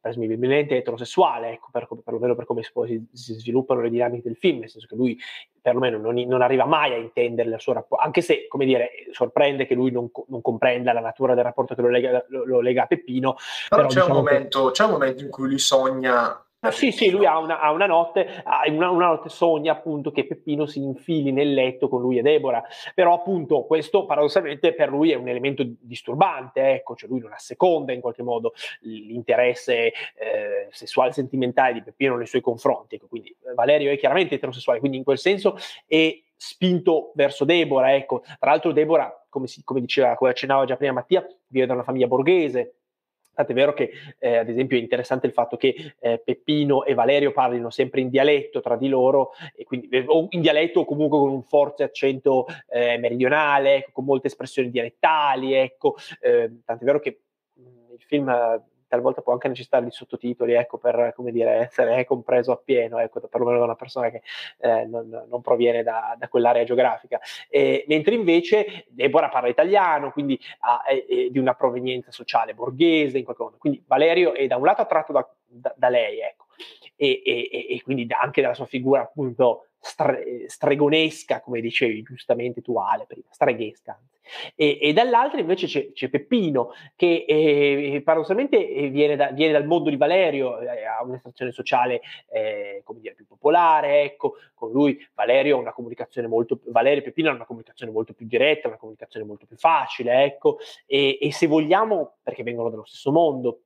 presumibilmente 0.00 0.76
eterosessuale, 0.76 1.52
ecco, 1.52 1.68
per, 1.70 1.88
perlomeno 2.04 2.34
per 2.34 2.44
come 2.44 2.62
si, 2.62 3.06
si, 3.12 3.34
sviluppano 3.34 3.80
le 3.80 3.90
dinamiche 3.90 4.22
del 4.22 4.36
film, 4.36 4.60
nel 4.60 4.70
senso 4.70 4.86
che 4.86 4.94
lui 4.94 5.18
perlomeno 5.60 5.98
non, 5.98 6.14
non 6.14 6.42
arriva 6.42 6.64
mai 6.64 6.92
a 6.92 6.96
intendere 6.96 7.50
il 7.50 7.60
suo 7.60 7.72
rapporto, 7.72 8.04
anche 8.04 8.20
se, 8.20 8.46
come 8.48 8.64
dire, 8.64 8.90
sorprende 9.12 9.66
che 9.66 9.74
lui 9.74 9.90
non, 9.90 10.10
non 10.28 10.40
comprenda 10.40 10.92
la 10.92 11.00
natura 11.00 11.34
del 11.34 11.44
rapporto 11.44 11.74
che 11.74 11.82
lo 11.82 11.88
lega, 11.88 12.24
lo, 12.28 12.44
lo 12.44 12.60
lega 12.60 12.84
a 12.84 12.86
Peppino. 12.86 13.36
Però, 13.68 13.82
però 13.82 13.88
c'è, 13.88 14.00
diciamo 14.00 14.18
un 14.18 14.24
momento, 14.24 14.66
che... 14.66 14.72
c'è 14.72 14.84
un 14.84 14.90
momento 14.90 15.22
in 15.22 15.30
cui 15.30 15.48
lui 15.48 15.58
sogna 15.58 16.42
Ah, 16.60 16.72
sì, 16.72 16.90
sì, 16.90 17.08
lui 17.10 17.24
ha 17.24 17.38
una, 17.38 17.60
ha 17.60 17.70
una 17.70 17.86
notte, 17.86 18.42
una, 18.66 18.90
una, 18.90 19.06
notte 19.06 19.28
sogna 19.28 19.70
appunto 19.70 20.10
che 20.10 20.26
Peppino 20.26 20.66
si 20.66 20.82
infili 20.82 21.30
nel 21.30 21.54
letto 21.54 21.88
con 21.88 22.00
lui 22.00 22.18
e 22.18 22.22
Deborah, 22.22 22.64
però 22.96 23.14
appunto 23.14 23.62
questo 23.62 24.06
paradossalmente 24.06 24.74
per 24.74 24.88
lui 24.88 25.12
è 25.12 25.14
un 25.14 25.28
elemento 25.28 25.62
disturbante, 25.64 26.72
ecco, 26.72 26.96
cioè 26.96 27.08
lui 27.08 27.20
non 27.20 27.32
asseconda 27.32 27.92
in 27.92 28.00
qualche 28.00 28.24
modo 28.24 28.54
l'interesse 28.80 29.92
eh, 30.16 30.66
sessuale 30.70 31.12
sentimentale 31.12 31.74
di 31.74 31.82
Peppino 31.82 32.16
nei 32.16 32.26
suoi 32.26 32.40
confronti, 32.40 32.96
ecco, 32.96 33.06
quindi 33.06 33.28
eh, 33.28 33.54
Valerio 33.54 33.92
è 33.92 33.96
chiaramente 33.96 34.34
eterosessuale, 34.34 34.80
quindi 34.80 34.96
in 34.96 35.04
quel 35.04 35.18
senso 35.18 35.56
è 35.86 36.20
spinto 36.34 37.12
verso 37.14 37.44
Deborah, 37.44 37.94
ecco, 37.94 38.22
tra 38.38 38.50
l'altro 38.50 38.72
Deborah, 38.72 39.26
come, 39.28 39.46
si, 39.46 39.62
come 39.62 39.80
diceva, 39.80 40.16
come 40.16 40.30
accennava 40.30 40.64
già 40.64 40.76
prima 40.76 40.92
Mattia, 40.92 41.24
vive 41.46 41.66
da 41.66 41.74
una 41.74 41.84
famiglia 41.84 42.08
borghese, 42.08 42.77
Tant'è 43.38 43.54
vero 43.54 43.72
che, 43.72 43.92
eh, 44.18 44.38
ad 44.38 44.48
esempio, 44.48 44.76
è 44.76 44.80
interessante 44.80 45.28
il 45.28 45.32
fatto 45.32 45.56
che 45.56 45.94
eh, 46.00 46.18
Peppino 46.18 46.82
e 46.82 46.94
Valerio 46.94 47.30
parlino 47.30 47.70
sempre 47.70 48.00
in 48.00 48.08
dialetto 48.08 48.58
tra 48.58 48.74
di 48.74 48.88
loro, 48.88 49.30
quindi, 49.62 49.86
eh, 49.90 50.02
o 50.08 50.26
in 50.30 50.40
dialetto 50.40 50.80
o 50.80 50.84
comunque 50.84 51.20
con 51.20 51.30
un 51.30 51.44
forte 51.44 51.84
accento 51.84 52.46
eh, 52.68 52.98
meridionale, 52.98 53.76
ecco, 53.76 53.90
con 53.92 54.06
molte 54.06 54.26
espressioni 54.26 54.70
dialettali. 54.70 55.54
Ecco. 55.54 55.94
Eh, 56.20 56.50
tant'è 56.64 56.84
vero 56.84 56.98
che 56.98 57.20
mm, 57.60 57.92
il 57.92 58.02
film 58.02 58.28
talvolta 58.88 59.22
può 59.22 59.32
anche 59.32 59.48
necessitare 59.48 59.84
di 59.84 59.90
sottotitoli, 59.90 60.54
ecco, 60.54 60.78
per 60.78 61.12
come 61.14 61.30
dire, 61.30 61.52
essere 61.52 62.04
compreso 62.04 62.52
appieno, 62.52 62.98
ecco, 62.98 63.20
perlomeno 63.20 63.58
da 63.58 63.64
una 63.64 63.74
persona 63.74 64.10
che 64.10 64.22
eh, 64.58 64.84
non, 64.86 65.26
non, 65.28 65.40
proviene 65.40 65.82
da, 65.82 66.16
da, 66.18 66.28
quell'area 66.28 66.64
geografica. 66.64 67.20
E, 67.48 67.84
mentre 67.88 68.14
invece 68.14 68.86
Deborah 68.88 69.28
parla 69.28 69.48
italiano, 69.48 70.10
quindi 70.10 70.38
ha, 70.60 70.82
è, 70.82 71.04
è 71.06 71.28
di 71.30 71.38
una 71.38 71.54
provenienza 71.54 72.10
sociale 72.10 72.54
borghese, 72.54 73.18
in 73.18 73.24
qualche 73.24 73.42
modo. 73.42 73.56
Quindi 73.58 73.82
Valerio 73.86 74.34
è 74.34 74.46
da 74.46 74.56
un 74.56 74.64
lato 74.64 74.82
attratto 74.82 75.12
da, 75.12 75.28
da, 75.46 75.72
da 75.76 75.88
lei, 75.88 76.20
ecco, 76.20 76.46
e, 77.00 77.22
e, 77.24 77.66
e, 77.70 77.82
quindi 77.82 78.06
anche 78.10 78.42
dalla 78.42 78.54
sua 78.54 78.66
figura 78.66 79.02
appunto 79.02 79.68
stre- 79.78 80.48
stregonesca, 80.48 81.40
come 81.40 81.60
dicevi 81.60 82.02
giustamente 82.02 82.60
tu 82.60 82.76
Ale 82.76 83.06
prima, 83.06 83.28
streghesca. 83.30 83.98
E, 84.54 84.78
e 84.82 84.92
dall'altra 84.92 85.40
invece 85.40 85.66
c'è, 85.66 85.92
c'è 85.92 86.10
Peppino 86.10 86.72
che 86.96 87.24
eh, 87.26 88.02
paradossalmente 88.04 88.68
eh, 88.68 88.88
viene, 88.88 89.16
da, 89.16 89.30
viene, 89.30 89.52
dal 89.52 89.64
mondo 89.64 89.88
di 89.88 89.96
Valerio, 89.96 90.60
eh, 90.60 90.84
ha 90.84 91.02
un'estrazione 91.02 91.50
sociale 91.50 92.02
eh, 92.30 92.82
come 92.84 93.00
dire, 93.00 93.14
più 93.14 93.26
popolare, 93.26 94.02
ecco, 94.02 94.34
con 94.52 94.70
lui 94.70 94.98
Valerio 95.14 95.56
ha 95.56 95.60
una 95.60 95.72
comunicazione 95.72 96.28
molto, 96.28 96.60
Valerio 96.66 97.00
e 97.00 97.04
Peppino 97.04 97.28
hanno 97.28 97.38
una 97.38 97.46
comunicazione 97.46 97.90
molto 97.92 98.12
più 98.12 98.26
diretta, 98.26 98.68
una 98.68 98.76
comunicazione 98.76 99.24
molto 99.24 99.46
più 99.46 99.56
facile, 99.56 100.24
ecco, 100.24 100.58
e, 100.84 101.16
e 101.18 101.32
se 101.32 101.46
vogliamo, 101.46 102.16
perché 102.22 102.42
vengono 102.42 102.68
dallo 102.68 102.84
stesso 102.84 103.10
mondo, 103.10 103.60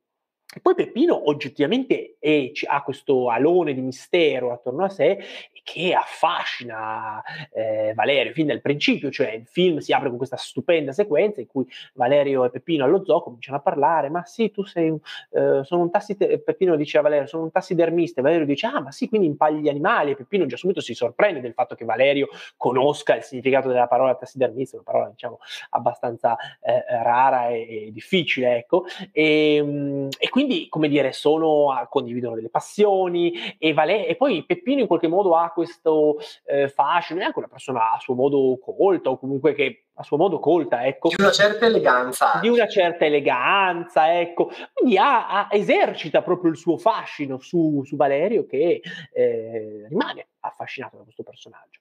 poi 0.61 0.75
Peppino 0.75 1.29
oggettivamente 1.29 2.17
è, 2.19 2.51
ha 2.69 2.83
questo 2.83 3.31
alone 3.31 3.73
di 3.75 3.81
mistero 3.81 4.53
attorno 4.53 4.85
a 4.85 4.89
sé 4.89 5.19
che 5.63 5.95
affascina 5.95 7.23
eh, 7.53 7.93
Valerio 7.95 8.33
fin 8.33 8.47
dal 8.47 8.61
principio, 8.61 9.11
cioè 9.11 9.31
il 9.31 9.47
film 9.47 9.79
si 9.79 9.93
apre 9.93 10.09
con 10.09 10.17
questa 10.19 10.37
stupenda 10.37 10.93
sequenza 10.93 11.41
in 11.41 11.47
cui 11.47 11.67
Valerio 11.95 12.45
e 12.45 12.51
Peppino 12.51 12.85
allo 12.85 13.05
zoo 13.05 13.23
cominciano 13.23 13.59
a 13.59 13.61
parlare, 13.61 14.11
ma 14.11 14.25
sì, 14.25 14.51
tu 14.51 14.65
sei 14.65 14.93
eh, 15.31 15.61
sono 15.63 15.83
un 15.83 15.91
tassidermista, 15.91 16.43
Peppino 16.45 16.77
dice 16.77 16.99
a 16.99 17.03
Valerio, 17.03 17.27
sono 17.27 17.45
un 17.45 17.51
tassidermista, 17.51 18.21
e 18.21 18.23
Valerio 18.23 18.47
dice, 18.47 18.67
ah 18.67 18.81
ma 18.81 18.91
sì, 18.91 19.09
quindi 19.09 19.27
impagli 19.29 19.61
gli 19.61 19.69
animali, 19.69 20.11
e 20.11 20.17
Peppino 20.17 20.47
già 20.47 20.57
subito 20.57 20.81
si 20.81 20.95
sorprende 20.95 21.41
del 21.41 21.55
fatto 21.55 21.75
che 21.75 21.85
Valerio 21.85 22.29
conosca 22.57 23.17
il 23.17 23.23
significato 23.23 23.69
della 23.69 23.87
parola 23.87 24.15
tassidermista, 24.15 24.77
una 24.77 24.85
parola 24.85 25.09
diciamo 25.11 25.39
abbastanza 25.71 26.37
eh, 26.61 26.85
rara 27.03 27.49
e, 27.49 27.87
e, 27.87 27.93
difficile, 27.93 28.57
ecco, 28.57 28.85
e, 29.13 29.55
ehm, 29.57 30.09
e, 30.19 30.29
quindi, 30.29 30.42
come 30.69 30.89
dire, 30.89 31.13
sono, 31.13 31.87
condividono 31.89 32.35
delle 32.35 32.51
passioni, 32.51 33.57
e, 33.59 33.73
Vale- 33.73 34.07
e 34.07 34.17
poi 34.17 34.45
Peppino 34.45 34.81
in 34.81 34.87
qualche 34.87 35.09
modo 35.09 35.37
ha 35.37 35.51
questo 35.51 36.19
eh, 36.45 36.69
fascino, 36.69 37.21
è 37.21 37.25
anche 37.25 37.39
una 37.39 37.49
persona 37.49 37.93
a 37.93 37.99
suo 37.99 38.15
modo 38.15 38.59
colta 38.59 39.11
o 39.11 39.19
comunque 39.19 39.55
che 39.55 39.87
a 39.95 40.03
suo 40.03 40.17
modo 40.17 40.39
colta, 40.39 40.87
ecco. 40.87 41.09
Di 41.09 41.17
una 41.19 41.31
certa 41.31 41.67
eleganza. 41.67 42.39
Di 42.41 42.49
una 42.49 42.67
certa 42.67 43.05
eleganza, 43.05 44.19
ecco. 44.19 44.51
Quindi 44.73 44.97
ha, 44.97 45.29
ha, 45.29 45.49
esercita 45.51 46.23
proprio 46.23 46.51
il 46.51 46.57
suo 46.57 46.79
fascino 46.79 47.39
su, 47.39 47.83
su 47.85 47.97
Valerio 47.97 48.47
che 48.47 48.81
eh, 49.13 49.87
rimane 49.89 50.29
affascinato 50.41 50.97
da 50.97 51.03
questo 51.03 51.23
personaggio. 51.23 51.81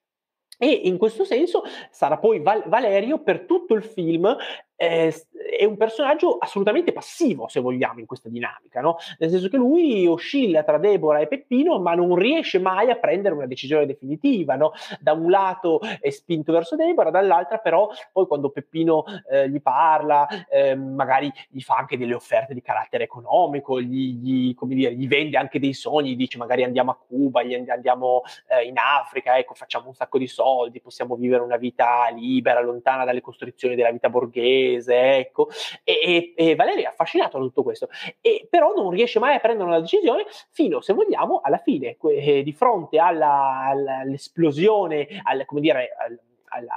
E 0.63 0.69
in 0.83 0.99
questo 0.99 1.23
senso 1.23 1.63
sarà 1.89 2.19
poi 2.19 2.39
Val- 2.39 2.65
Valerio 2.67 3.23
per 3.23 3.45
tutto 3.45 3.73
il 3.73 3.83
film 3.83 4.35
è 4.81 5.65
un 5.65 5.77
personaggio 5.77 6.37
assolutamente 6.39 6.91
passivo, 6.91 7.47
se 7.47 7.59
vogliamo, 7.59 7.99
in 7.99 8.07
questa 8.07 8.29
dinamica, 8.29 8.81
no? 8.81 8.97
Nel 9.19 9.29
senso 9.29 9.47
che 9.47 9.57
lui 9.57 10.07
oscilla 10.07 10.63
tra 10.63 10.79
Deborah 10.79 11.19
e 11.19 11.27
Peppino, 11.27 11.79
ma 11.79 11.93
non 11.93 12.15
riesce 12.15 12.57
mai 12.57 12.89
a 12.89 12.95
prendere 12.95 13.35
una 13.35 13.45
decisione 13.45 13.85
definitiva, 13.85 14.55
no? 14.55 14.71
Da 14.99 15.13
un 15.13 15.29
lato 15.29 15.79
è 15.99 16.09
spinto 16.09 16.51
verso 16.51 16.75
Deborah, 16.75 17.11
dall'altra 17.11 17.59
però 17.59 17.89
poi 18.11 18.25
quando 18.25 18.49
Peppino 18.49 19.03
eh, 19.29 19.49
gli 19.49 19.61
parla, 19.61 20.27
eh, 20.49 20.73
magari 20.75 21.31
gli 21.49 21.61
fa 21.61 21.75
anche 21.75 21.95
delle 21.95 22.15
offerte 22.15 22.55
di 22.55 22.61
carattere 22.63 23.03
economico, 23.03 23.79
gli, 23.79 24.15
gli, 24.15 24.55
dire, 24.59 24.95
gli 24.95 25.07
vende 25.07 25.37
anche 25.37 25.59
dei 25.59 25.73
sogni, 25.73 26.15
dice 26.15 26.39
magari 26.39 26.63
andiamo 26.63 26.89
a 26.89 26.97
Cuba, 26.97 27.41
andiamo 27.41 28.23
eh, 28.47 28.65
in 28.65 28.79
Africa, 28.79 29.37
ecco, 29.37 29.53
facciamo 29.53 29.89
un 29.89 29.93
sacco 29.93 30.17
di 30.17 30.27
soldi, 30.27 30.81
possiamo 30.81 31.15
vivere 31.15 31.43
una 31.43 31.57
vita 31.57 32.09
libera, 32.11 32.61
lontana 32.61 33.05
dalle 33.05 33.21
costrizioni 33.21 33.75
della 33.75 33.91
vita 33.91 34.09
borghese, 34.09 34.69
paese, 34.71 35.17
ecco, 35.17 35.49
e, 35.83 36.33
e, 36.35 36.49
e 36.49 36.55
Valerio 36.55 36.83
è 36.83 36.87
affascinato 36.87 37.37
da 37.37 37.43
tutto 37.43 37.63
questo, 37.63 37.89
e, 38.21 38.47
però 38.49 38.73
non 38.73 38.89
riesce 38.91 39.19
mai 39.19 39.35
a 39.35 39.39
prendere 39.39 39.67
una 39.67 39.79
decisione 39.79 40.25
fino, 40.51 40.81
se 40.81 40.93
vogliamo, 40.93 41.41
alla 41.43 41.57
fine, 41.57 41.97
eh, 42.01 42.43
di 42.43 42.53
fronte 42.53 42.97
alla, 42.99 43.65
alla, 43.65 43.99
all'esplosione, 43.99 45.07
al, 45.23 45.45
come 45.45 45.61
dire, 45.61 45.89
al, 45.97 46.19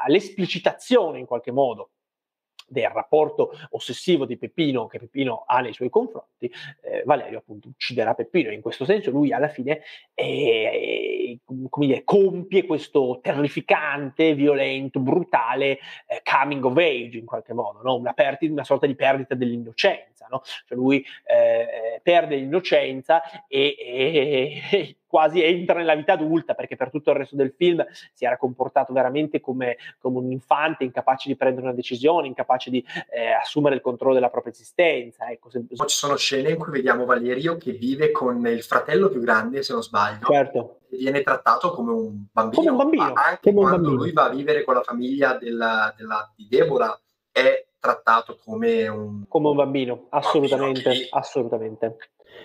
all'esplicitazione 0.05 1.19
in 1.19 1.27
qualche 1.27 1.51
modo 1.51 1.91
del 2.66 2.88
rapporto 2.88 3.50
ossessivo 3.70 4.24
di 4.24 4.37
Peppino 4.37 4.87
che 4.87 4.98
Peppino 4.98 5.44
ha 5.46 5.61
nei 5.61 5.72
suoi 5.72 5.90
confronti, 5.90 6.50
eh, 6.83 7.03
Valerio 7.05 7.38
appunto 7.38 7.68
ucciderà 7.68 8.14
Peppino. 8.14 8.50
In 8.50 8.61
questo 8.61 8.85
senso 8.85 9.11
lui 9.11 9.33
alla 9.33 9.48
fine 9.48 9.83
eh, 10.14 11.38
dire, 11.46 12.05
compie 12.05 12.64
questo 12.64 13.20
terrificante, 13.22 14.35
violento, 14.35 15.00
brutale 15.00 15.79
eh, 16.07 16.22
coming 16.22 16.64
of 16.64 16.77
age 16.77 17.18
in 17.18 17.27
qualche 17.27 17.53
modo, 17.53 17.81
no? 17.83 17.96
una, 17.96 18.12
perdi- 18.12 18.48
una, 18.48 18.64
sorta 18.64 18.87
di 18.87 18.94
perdita 18.94 19.35
dell'innocenza. 19.35 20.13
No? 20.31 20.43
Cioè 20.67 20.77
lui 20.77 21.05
eh, 21.25 22.01
perde 22.03 22.37
l'innocenza 22.37 23.23
e, 23.49 23.77
e, 23.79 24.63
e 24.71 24.97
quasi 25.15 25.41
entra 25.45 25.79
nella 25.79 25.95
vita 25.95 26.15
adulta 26.15 26.55
perché 26.55 26.75
per 26.75 26.91
tutto 26.91 27.13
il 27.13 27.19
resto 27.19 27.37
del 27.37 27.55
film 27.57 27.87
si 28.13 28.25
era 28.25 28.37
comportato 28.37 28.93
veramente 28.93 29.41
come, 29.41 29.77
come 30.01 30.19
un 30.19 30.33
infante 30.33 30.83
incapace 30.83 31.29
di 31.29 31.37
prendere 31.37 31.67
una 31.67 31.75
decisione, 31.75 32.27
incapace 32.27 32.69
di 32.69 32.85
eh, 33.11 33.31
assumere 33.31 33.77
il 33.77 33.81
controllo 33.81 34.15
della 34.15 34.29
propria 34.29 34.53
esistenza. 34.53 35.31
Ecco, 35.31 35.51
se... 35.51 35.65
Ci 35.69 35.77
sono 35.87 36.17
scene 36.17 36.51
in 36.51 36.59
cui 36.59 36.73
vediamo 36.73 37.05
Valerio 37.05 37.57
che 37.57 37.71
vive 37.71 38.11
con 38.11 38.45
il 38.49 38.65
fratello 38.65 39.09
più 39.09 39.21
grande, 39.21 39.63
se 39.63 39.73
non 39.73 39.85
sbaglio, 39.85 40.27
certo. 40.27 40.81
viene 40.89 41.23
trattato 41.23 41.71
come 41.71 41.93
un 41.93 42.25
bambino, 42.33 42.63
come 42.63 42.71
un 42.71 42.77
bambino 42.77 43.13
anche 43.15 43.53
come 43.53 43.61
quando 43.61 43.77
bambino. 43.77 44.03
lui 44.03 44.13
va 44.13 44.25
a 44.25 44.31
vivere 44.31 44.65
con 44.65 44.75
la 44.75 44.83
famiglia 44.83 45.39
della, 45.39 45.95
della, 45.97 46.33
di 46.35 46.49
Deborah 46.49 47.01
è 47.31 47.67
trattato 47.85 48.38
come 48.42 48.88
un, 48.88 49.29
come 49.29 49.49
un 49.49 49.57
bambino, 49.57 50.07
assolutamente, 50.09 50.83
bambino 50.83 51.09
assolutamente. 51.11 51.97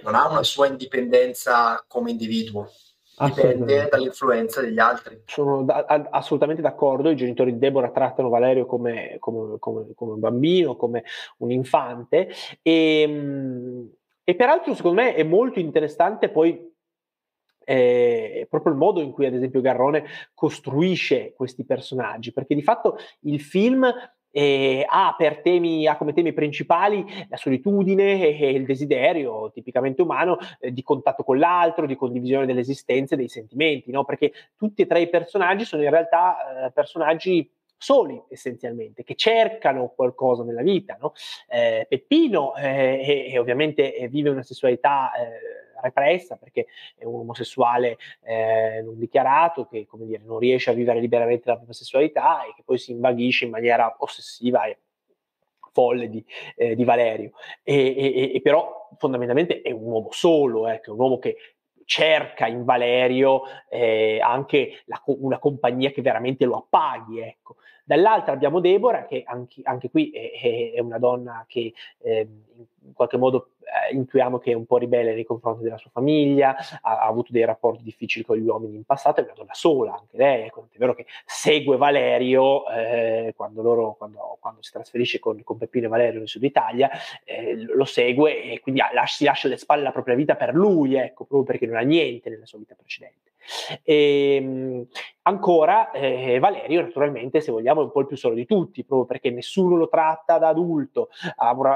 Non 0.04 0.14
ha 0.14 0.28
una 0.28 0.44
sua 0.44 0.68
indipendenza 0.68 1.82
come 1.88 2.12
individuo, 2.12 2.70
dipende 3.18 3.88
dall'influenza 3.90 4.60
degli 4.60 4.80
altri. 4.80 5.24
Sono 5.26 5.64
da, 5.64 5.86
assolutamente 6.10 6.62
d'accordo, 6.62 7.10
i 7.10 7.16
genitori 7.16 7.54
di 7.54 7.58
Deborah 7.58 7.90
trattano 7.90 8.28
Valerio 8.28 8.66
come, 8.66 9.16
come, 9.20 9.58
come, 9.60 9.94
come 9.96 10.12
un 10.12 10.20
bambino, 10.20 10.76
come 10.76 11.06
un 11.38 11.52
infante 11.52 12.30
e, 12.62 13.02
ehm, 13.02 13.90
e, 14.26 14.36
peraltro 14.36 14.76
secondo 14.76 15.02
me 15.02 15.16
è 15.16 15.24
molto 15.24 15.60
interessante 15.60 16.30
poi 16.30 16.68
eh, 17.64 18.46
proprio 18.50 18.74
il 18.74 18.78
modo 18.78 19.00
in 19.00 19.12
cui 19.12 19.26
ad 19.26 19.34
esempio 19.34 19.62
Garrone 19.62 20.04
costruisce 20.34 21.34
questi 21.34 21.66
personaggi, 21.66 22.34
perché 22.34 22.56
di 22.56 22.64
fatto 22.64 22.98
il 23.22 23.40
film 23.40 23.90
e 24.32 24.86
ha, 24.88 25.16
temi, 25.42 25.88
ha, 25.88 25.98
come 25.98 26.14
temi 26.14 26.34
principali 26.34 27.06
la 27.30 27.38
solitudine 27.38 28.38
e 28.38 28.52
il 28.52 28.66
desiderio 28.66 29.52
tipicamente 29.52 30.02
umano 30.02 30.38
eh, 30.60 30.72
di 30.72 30.84
contatto 30.84 31.24
con 31.24 31.38
l'altro, 31.38 31.86
di 31.86 31.96
condivisione 31.96 32.46
delle 32.46 32.62
esistenze, 32.62 33.16
dei 33.16 33.28
sentimenti, 33.28 33.92
no? 33.92 34.06
perché 34.06 34.32
tutti 34.56 34.84
e 34.84 34.88
tre 34.88 35.02
i 35.02 35.10
personaggi 35.10 35.66
sono 35.66 35.84
in 35.84 35.90
realtà 35.90 36.66
eh, 36.66 36.72
personaggi 36.72 37.50
soli 37.82 38.22
essenzialmente, 38.30 39.04
che 39.04 39.16
cercano 39.16 39.94
qualcosa 39.96 40.44
nella 40.44 40.62
vita. 40.62 40.98
No? 41.00 41.14
Eh, 41.48 41.86
Peppino 41.88 42.56
eh, 42.56 43.02
e, 43.02 43.32
e 43.32 43.40
ovviamente 43.40 43.96
eh, 43.96 44.08
vive 44.10 44.30
una 44.30 44.44
sessualità 44.44 45.12
eh, 45.14 45.69
repressa 45.82 46.36
perché 46.36 46.68
è 46.96 47.06
un 47.06 47.22
omosessuale 47.22 47.98
eh, 48.24 48.82
non 48.84 48.98
dichiarato 48.98 49.66
che 49.66 49.86
come 49.86 50.06
dire, 50.06 50.22
non 50.26 50.40
riesce 50.40 50.70
a 50.70 50.74
vivere 50.74 51.00
liberamente 51.00 51.48
la 51.48 51.56
propria 51.56 51.76
sessualità 51.76 52.44
e 52.44 52.54
che 52.56 52.64
poi 52.64 52.78
si 52.78 52.92
invaghisce 52.92 53.46
in 53.46 53.52
maniera 53.52 53.96
ossessiva 54.00 54.66
e 54.66 54.78
folle 55.72 56.10
di, 56.10 56.24
eh, 56.56 56.76
di 56.76 56.84
Valerio. 56.84 57.32
E, 57.64 57.96
e, 57.96 58.32
e, 58.36 58.42
però 58.42 58.90
fondamentalmente 58.98 59.62
è 59.62 59.72
un 59.72 59.84
uomo 59.84 60.10
solo, 60.12 60.68
eh, 60.68 60.80
è 60.80 60.90
un 60.90 61.00
uomo 61.00 61.20
che 61.20 61.38
cerca 61.86 62.46
in 62.46 62.66
Valerio 62.66 63.42
eh, 63.68 64.20
anche 64.22 64.84
la, 64.86 65.02
una 65.06 65.40
compagnia 65.40 65.90
che 65.92 66.02
veramente 66.02 66.46
lo 66.46 66.58
appaghi. 66.58 67.20
Ecco. 67.20 67.56
Dall'altra 67.84 68.34
abbiamo 68.34 68.60
Deborah, 68.60 69.06
che 69.06 69.24
anche, 69.26 69.62
anche 69.64 69.90
qui 69.90 70.12
è, 70.12 70.74
è, 70.76 70.80
una 70.80 71.00
donna 71.00 71.46
che 71.48 71.74
eh, 72.04 72.28
in 72.84 72.94
qualche 72.94 73.18
modo 73.18 73.54
eh, 73.70 73.94
intuiamo 73.94 74.40
che 74.40 74.52
è 74.52 74.56
un 74.56 74.66
po' 74.66 74.78
ribelle 74.78 75.14
nei 75.14 75.26
confronti 75.26 75.64
della 75.64 75.78
sua 75.78 75.90
famiglia, 75.92 76.56
ha, 76.82 77.00
ha, 77.00 77.08
avuto 77.08 77.32
dei 77.32 77.46
rapporti 77.46 77.84
difficili 77.84 78.26
con 78.26 78.38
gli 78.38 78.48
uomini 78.48 78.76
in 78.76 78.84
passato, 78.84 79.22
è 79.22 79.24
una 79.24 79.34
donna 79.36 79.54
sola 79.54 79.94
anche 79.94 80.18
lei, 80.18 80.46
ecco, 80.46 80.68
è 80.72 80.78
vero 80.78 80.96
che 80.96 81.06
segue 81.26 81.78
Valerio 81.78 82.68
eh, 82.70 83.34
quando, 83.36 83.62
loro, 83.62 83.96
quando, 83.98 84.38
quando, 84.40 84.62
si 84.62 84.72
trasferisce 84.72 85.20
con, 85.20 85.42
con, 85.44 85.58
Peppino 85.58 85.86
e 85.86 85.90
Valerio 85.90 86.20
nel 86.20 86.28
sud 86.28 86.44
Italia, 86.44 86.90
eh, 87.24 87.56
lo 87.56 87.86
segue 87.86 88.42
e 88.44 88.60
quindi 88.60 88.82
ah, 88.82 89.06
si 89.06 89.24
lascia 89.24 89.48
alle 89.48 89.58
spalle 89.58 89.84
la 89.84 89.92
propria 89.92 90.16
vita 90.16 90.36
per 90.36 90.54
lui, 90.54 90.96
ecco, 90.96 91.26
proprio 91.26 91.44
perché 91.44 91.66
non 91.66 91.78
ha 91.78 91.82
niente 91.82 92.30
nella 92.30 92.46
sua 92.46 92.60
vita 92.60 92.76
precedente. 92.76 93.30
E, 93.84 94.36
ehm, 94.36 94.88
ancora 95.24 95.92
eh, 95.92 96.40
Valerio, 96.40 96.82
naturalmente, 96.82 97.42
se 97.42 97.52
vogliamo, 97.52 97.82
è 97.82 97.84
un 97.86 97.92
po' 97.92 98.02
il 98.02 98.08
più 98.08 98.18
solo 98.18 98.36
di 98.36 98.46
tutti, 98.46 98.84
proprio 98.84 99.08
perché 99.08 99.30
nessuno 99.30 99.76
lo 99.76 99.88
tratta 99.88 100.38
da 100.38 100.50
adulto, 100.50 101.10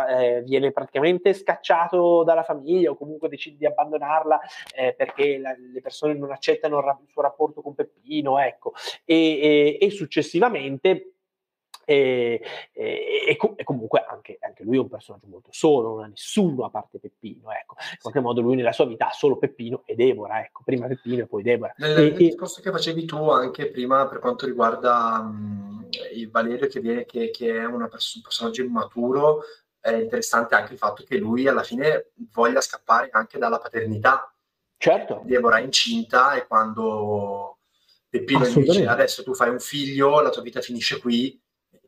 eh, 0.10 0.42
viene 0.44 0.72
praticamente 0.72 1.34
scacciato 1.34 1.83
dalla 2.24 2.44
famiglia 2.44 2.92
o 2.92 2.96
comunque 2.96 3.30
decide 3.30 3.58
di 3.58 3.66
abbandonarla 3.66 4.40
eh, 4.76 4.94
perché 4.94 5.38
la, 5.38 5.56
le 5.58 5.82
persone 5.82 6.14
non 6.14 6.32
accettano 6.32 6.80
il, 6.80 6.98
il, 7.02 7.10
suo 7.12 7.22
rapporto 7.22 7.62
con 7.62 7.76
Peppino, 7.76 8.40
ecco, 8.40 8.74
e, 9.06 9.78
e, 9.78 9.78
e 9.80 9.90
successivamente 9.92 11.14
e, 11.86 12.42
e, 12.72 13.38
e, 13.56 13.64
comunque 13.64 14.06
anche, 14.08 14.38
anche, 14.40 14.64
lui 14.64 14.78
è 14.78 14.80
un 14.80 14.90
personaggio 14.90 15.28
molto 15.28 15.50
solo, 15.52 15.96
non 15.96 16.04
ha 16.04 16.08
nessuno 16.08 16.66
a 16.66 16.70
parte 16.70 17.00
Peppino, 17.00 17.52
ecco. 17.52 17.76
In 17.78 17.98
qualche 18.02 18.20
modo 18.20 18.42
lui 18.42 18.56
nella 18.56 18.72
sua 18.72 18.86
vita 18.86 19.10
ha 19.10 19.12
solo 19.12 19.38
Peppino 19.38 19.84
e 19.86 19.96
Deborah, 19.96 20.44
ecco, 20.44 20.62
prima 20.64 20.88
Peppino 20.88 21.24
e 21.24 21.28
poi 21.28 21.44
Deborah. 21.44 21.74
Nel, 21.78 21.96
nel 21.96 22.14
discorso 22.14 22.62
che 22.62 22.72
facevi 22.72 23.06
tu 23.06 23.30
anche 23.30 23.70
prima 23.70 24.08
per 24.08 24.20
quanto 24.20 24.46
riguarda 24.46 25.20
um, 25.22 25.88
il 26.14 26.30
Valerio 26.30 26.68
che, 26.68 26.80
viene, 26.80 27.06
che, 27.06 27.30
che 27.32 27.50
è 27.50 27.70
pers- 27.90 28.16
un 28.16 28.22
personaggio 28.22 28.64
immaturo, 28.64 29.42
è 29.84 29.96
interessante 29.98 30.56
anche 30.56 30.72
il 30.72 30.80
fatto 30.80 31.04
che 31.04 31.18
lui 31.18 31.46
alla 31.46 31.64
fine 31.64 32.12
voglia 32.32 32.62
scappare 32.62 33.10
anche 33.12 33.38
dalla 33.38 33.58
paternità. 33.58 34.34
Certo. 34.78 35.22
Deborah 35.26 35.58
è 35.58 35.64
incinta 35.64 36.36
e 36.36 36.48
quando 36.48 37.60
Peppino 38.08 38.46
gli 38.46 38.64
dice 38.64 38.88
adesso 38.88 39.24
tu 39.24 39.34
fai 39.34 39.50
un 39.50 39.60
figlio, 39.60 40.22
la 40.22 40.30
tua 40.30 40.42
vita 40.42 40.62
finisce 40.62 41.00
qui, 41.00 41.38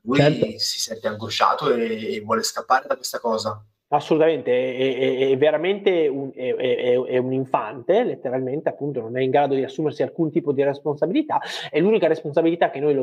lui 0.02 0.18
certo. 0.18 0.46
si 0.58 0.80
sente 0.80 1.08
angosciato 1.08 1.74
e, 1.74 2.16
e, 2.16 2.22
vuole 2.22 2.44
scappare 2.44 2.86
da 2.88 2.98
questa 2.98 3.20
cosa. 3.20 3.66
Assolutamente, 3.96 4.52
è, 4.52 4.98
è, 4.98 5.30
è 5.30 5.38
veramente 5.38 6.08
un, 6.08 6.32
è, 6.34 7.18
un 7.18 7.32
infante, 7.32 8.04
letteralmente, 8.04 8.70
appunto, 8.70 9.02
non 9.02 9.18
è 9.18 9.22
in 9.22 9.30
grado 9.30 9.56
di 9.56 9.64
assumersi 9.64 10.04
alcun 10.04 10.32
tipo 10.32 10.52
di 10.52 10.64
responsabilità 10.64 11.40
e 11.72 11.80
l'unica 11.80 12.08
responsabilità 12.08 12.70
che 12.70 12.80
noi 12.80 12.94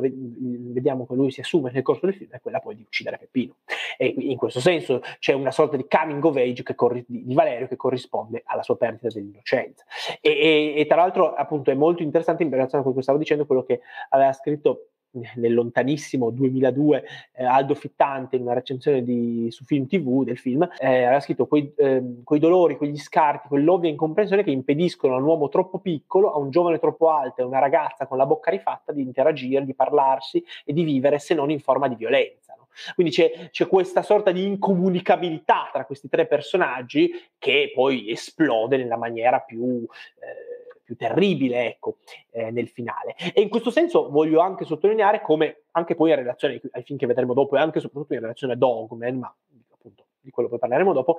vediamo 0.73 1.07
che 1.07 1.15
lui 1.15 1.31
si 1.31 1.41
assume 1.41 1.71
nel 1.73 1.83
corso 1.83 2.07
del 2.07 2.15
film 2.15 2.31
è 2.31 2.41
quella 2.41 2.61
poi 2.61 2.77
di 2.77 2.83
uccidere 2.83 3.17
Peppino. 3.19 3.57
E 3.97 4.15
in 4.17 4.37
questo 4.37 4.61
senso 4.61 5.01
c'è 5.19 5.33
una 5.33 5.51
sorta 5.51 5.77
di 5.77 5.87
coming 5.89 6.23
of 6.25 6.37
age 6.37 6.63
corri- 6.75 7.05
di 7.07 7.35
Valerio 7.35 7.67
che 7.67 7.77
corrisponde 7.77 8.43
alla 8.45 8.63
sua 8.63 8.77
perdita 8.77 9.09
dell'innocenza. 9.09 9.85
E, 10.21 10.75
e, 10.77 10.87
tra 10.87 10.97
l'altro, 10.97 11.33
appunto, 11.33 11.71
è 11.71 11.75
molto 11.75 12.03
interessante 12.03 12.43
in 12.43 12.51
relazione 12.51 12.81
a 12.81 12.83
quello 12.83 12.97
che 12.97 13.03
stavo 13.03 13.19
dicendo, 13.19 13.47
quello 13.47 13.63
che 13.63 13.81
aveva 14.11 14.33
scritto 14.33 14.89
nel 15.37 15.55
lontanissimo 15.55 16.31
2002 16.31 17.05
eh, 17.33 17.45
Aldo 17.45 17.75
Fittante 17.75 18.37
in 18.37 18.43
una 18.43 18.55
recensione 18.55 19.03
di, 19.03 19.49
su 19.51 19.65
Film 19.65 19.87
TV 19.87 20.25
del 20.25 20.39
film 20.39 20.69
eh, 20.79 21.05
aveva 21.05 21.21
scritto 21.21 21.47
quei, 21.47 21.73
eh, 21.77 22.21
quei, 22.25 22.41
dolori, 22.41 22.77
quegli 22.77 22.97
scarti, 22.97 23.49
quell'ovvia 23.49 23.91
incomprensione 23.91 24.43
che 24.43 24.51
impediscono 24.51 25.15
a 25.15 25.19
un 25.19 25.25
uomo 25.25 25.49
troppo 25.49 25.79
piccolo, 25.79 26.33
a 26.33 26.39
un 26.39 26.51
giovane 26.51 26.79
troppo 26.79 27.11
alto 27.11 27.41
e 27.41 27.45
a 27.45 27.47
una 27.47 27.59
ragazza 27.59 28.07
con 28.07 28.17
la 28.17 28.27
bocca 28.27 28.51
rifatta 28.51 28.93
di 28.93 29.03
interagire, 29.03 29.65
di 29.65 29.75
parlarsi 29.75 30.43
e 30.65 30.73
di 30.73 30.83
vivere 30.83 31.19
se 31.19 31.35
non 31.35 31.51
in 31.51 31.61
forma 31.61 31.89
di 31.89 31.95
violenza. 31.95 32.57
Quindi 32.95 33.13
c'è, 33.13 33.51
c'è, 33.51 33.67
questa 33.67 34.03
sorta 34.03 34.31
di 34.31 34.47
incomunicabilità 34.47 35.69
tra 35.73 35.85
questi 35.85 36.09
tre 36.09 36.27
personaggi 36.27 37.11
che 37.39 37.71
poi 37.75 38.11
esplode 38.11 38.79
nella 38.79 38.97
maniera 38.97 39.41
più 39.41 39.85
eh, 39.85 40.52
più 40.93 40.97
terribile 40.97 41.67
ecco, 41.67 41.97
eh, 42.31 42.51
nel 42.51 42.69
finale. 42.69 43.15
E 43.35 43.41
in 43.41 43.49
questo 43.49 43.71
senso 43.71 44.11
voglio 44.11 44.41
anche 44.41 44.65
sottolineare 44.65 45.23
come 45.23 45.65
anche 45.73 45.95
poi 45.95 46.11
in 46.11 46.17
relazione 46.17 46.61
ai 46.73 46.83
film 46.83 46.99
che 46.99 47.07
vedremo 47.07 47.35
dopo 47.35 47.57
e 47.57 47.61
anche 47.61 47.81
soprattutto 47.81 48.15
in 48.15 48.21
relazione 48.21 48.53
a 48.53 48.57
Dogman, 48.57 49.19
ma 49.19 49.35
appunto 49.73 50.07
di 50.21 50.31
quello 50.31 50.49
poi 50.49 50.59
parleremo 50.59 50.93
dopo, 50.93 51.19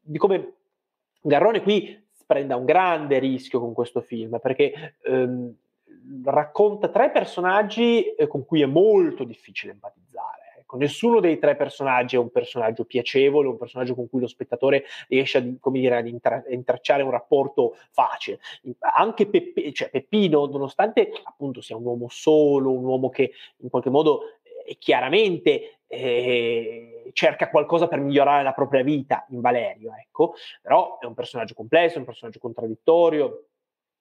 di 0.00 0.18
come 0.18 0.54
Garrone 1.20 1.62
qui 1.62 2.02
prenda 2.26 2.56
un 2.56 2.64
grande 2.64 3.18
rischio 3.18 3.60
con 3.60 3.74
questo 3.74 4.00
film, 4.00 4.38
perché 4.40 4.96
ehm, 5.02 5.54
racconta 6.24 6.88
tre 6.88 7.10
personaggi 7.10 8.14
eh, 8.14 8.26
con 8.26 8.44
cui 8.44 8.62
è 8.62 8.66
molto 8.66 9.24
difficile 9.24 9.72
empatizzare 9.72 10.03
Ecco, 10.74 10.76
nessuno 10.76 11.20
dei 11.20 11.38
tre 11.38 11.54
personaggi 11.56 12.16
è 12.16 12.18
un 12.18 12.30
personaggio 12.30 12.84
piacevole, 12.84 13.48
un 13.48 13.56
personaggio 13.56 13.94
con 13.94 14.08
cui 14.08 14.20
lo 14.20 14.26
spettatore 14.26 14.84
riesce 15.08 15.38
a, 15.38 15.70
dire, 15.70 15.96
ad 15.96 16.06
intra- 16.06 16.42
intracciare 16.48 17.02
un 17.02 17.10
rapporto 17.10 17.76
facile. 17.92 18.40
Anche 18.96 19.28
Peppe, 19.28 19.72
cioè 19.72 19.90
Peppino, 19.90 20.46
nonostante 20.46 21.10
appunto 21.22 21.60
sia 21.60 21.76
un 21.76 21.84
uomo 21.84 22.08
solo, 22.08 22.72
un 22.72 22.84
uomo 22.84 23.08
che 23.08 23.32
in 23.58 23.70
qualche 23.70 23.90
modo 23.90 24.22
eh, 24.66 24.76
chiaramente 24.78 25.78
eh, 25.86 27.10
cerca 27.12 27.50
qualcosa 27.50 27.86
per 27.86 28.00
migliorare 28.00 28.42
la 28.42 28.52
propria 28.52 28.82
vita 28.82 29.26
in 29.30 29.40
Valerio, 29.40 29.92
ecco, 29.94 30.34
però 30.60 30.98
è 30.98 31.04
un 31.06 31.14
personaggio 31.14 31.54
complesso, 31.54 31.96
è 31.96 31.98
un 31.98 32.04
personaggio 32.04 32.40
contraddittorio, 32.40 33.46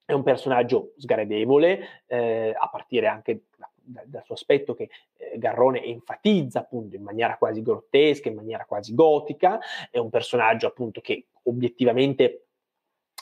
è 0.05 0.13
un 0.13 0.23
personaggio 0.23 0.93
sgradevole, 0.97 2.03
eh, 2.07 2.53
a 2.57 2.67
partire 2.69 3.07
anche 3.07 3.43
da 3.55 3.69
dal 3.83 4.23
suo 4.23 4.35
aspetto 4.35 4.73
che 4.73 4.89
eh, 5.17 5.37
Garrone 5.37 5.83
enfatizza 5.83 6.59
appunto 6.59 6.95
in 6.95 7.03
maniera 7.03 7.37
quasi 7.37 7.61
grottesca, 7.61 8.29
in 8.29 8.35
maniera 8.35 8.65
quasi 8.65 8.93
gotica, 8.93 9.59
è 9.91 9.97
un 9.97 10.09
personaggio 10.09 10.67
appunto 10.67 11.01
che 11.01 11.27
obiettivamente 11.43 12.45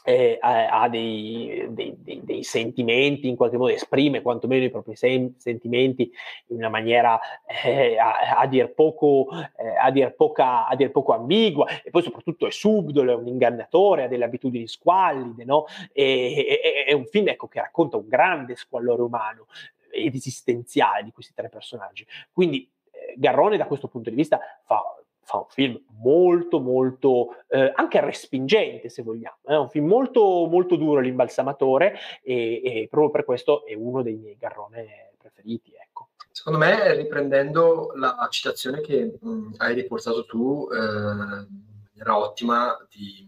eh, 0.03 0.37
ha 0.41 0.89
dei, 0.89 1.67
dei, 1.69 1.95
dei, 1.99 2.21
dei, 2.23 2.43
sentimenti, 2.43 3.27
in 3.27 3.35
qualche 3.35 3.57
modo 3.57 3.71
esprime 3.71 4.21
quantomeno 4.21 4.65
i 4.65 4.71
propri 4.71 4.95
sen- 4.95 5.35
sentimenti 5.37 6.11
in 6.47 6.57
una 6.57 6.69
maniera 6.69 7.19
eh, 7.63 7.97
a, 7.97 8.39
a, 8.39 8.47
dir 8.47 8.73
poco, 8.73 9.27
eh, 9.31 9.77
a, 9.79 9.91
dir 9.91 10.13
poca, 10.15 10.67
a 10.67 10.75
dir 10.75 10.91
poco 10.91 11.13
ambigua 11.13 11.67
e 11.83 11.89
poi 11.91 12.01
soprattutto 12.01 12.47
è 12.47 12.51
subdolo, 12.51 13.11
è 13.11 13.15
un 13.15 13.27
ingannatore, 13.27 14.03
ha 14.03 14.07
delle 14.07 14.25
abitudini 14.25 14.67
squallide, 14.67 15.45
no? 15.45 15.65
e, 15.91 16.59
e, 16.63 16.85
è 16.85 16.93
un 16.93 17.05
film 17.05 17.27
ecco, 17.27 17.47
che 17.47 17.59
racconta 17.59 17.97
un 17.97 18.07
grande 18.07 18.55
squallore 18.55 19.03
umano, 19.03 19.45
ed 19.91 20.15
esistenziale 20.15 21.03
di 21.03 21.11
questi 21.11 21.33
tre 21.33 21.49
personaggi. 21.49 22.05
Quindi 22.31 22.69
eh, 22.91 23.15
Garrone 23.17 23.57
da 23.57 23.65
questo 23.65 23.87
punto 23.87 24.09
di 24.09 24.15
vista 24.15 24.39
fa, 24.63 24.81
fa 25.23 25.37
un 25.37 25.45
film 25.49 25.83
molto 25.99 26.59
molto 26.59 27.35
eh, 27.47 27.71
anche 27.75 28.01
respingente 28.01 28.89
se 28.89 29.03
vogliamo, 29.03 29.37
è 29.43 29.55
un 29.55 29.69
film 29.69 29.87
molto 29.87 30.47
molto 30.49 30.75
duro 30.75 30.99
l'imbalsamatore 30.99 31.95
e, 32.23 32.61
e, 32.63 32.87
proprio 32.89 33.11
per 33.11 33.25
questo 33.25 33.65
è 33.65 33.73
uno 33.73 34.01
dei 34.01 34.15
miei 34.15 34.37
Garrone 34.37 35.13
preferiti. 35.17 35.73
Ecco. 35.73 36.09
Secondo 36.31 36.59
me, 36.59 36.95
riprendendo 36.95 37.91
la 37.95 38.27
citazione 38.31 38.81
che 38.81 39.17
mh, 39.19 39.55
hai 39.57 39.75
riportato 39.75 40.25
tu 40.25 40.67
eh, 40.71 40.77
in 40.77 41.83
maniera 41.83 42.17
ottima 42.17 42.75
di, 42.89 43.27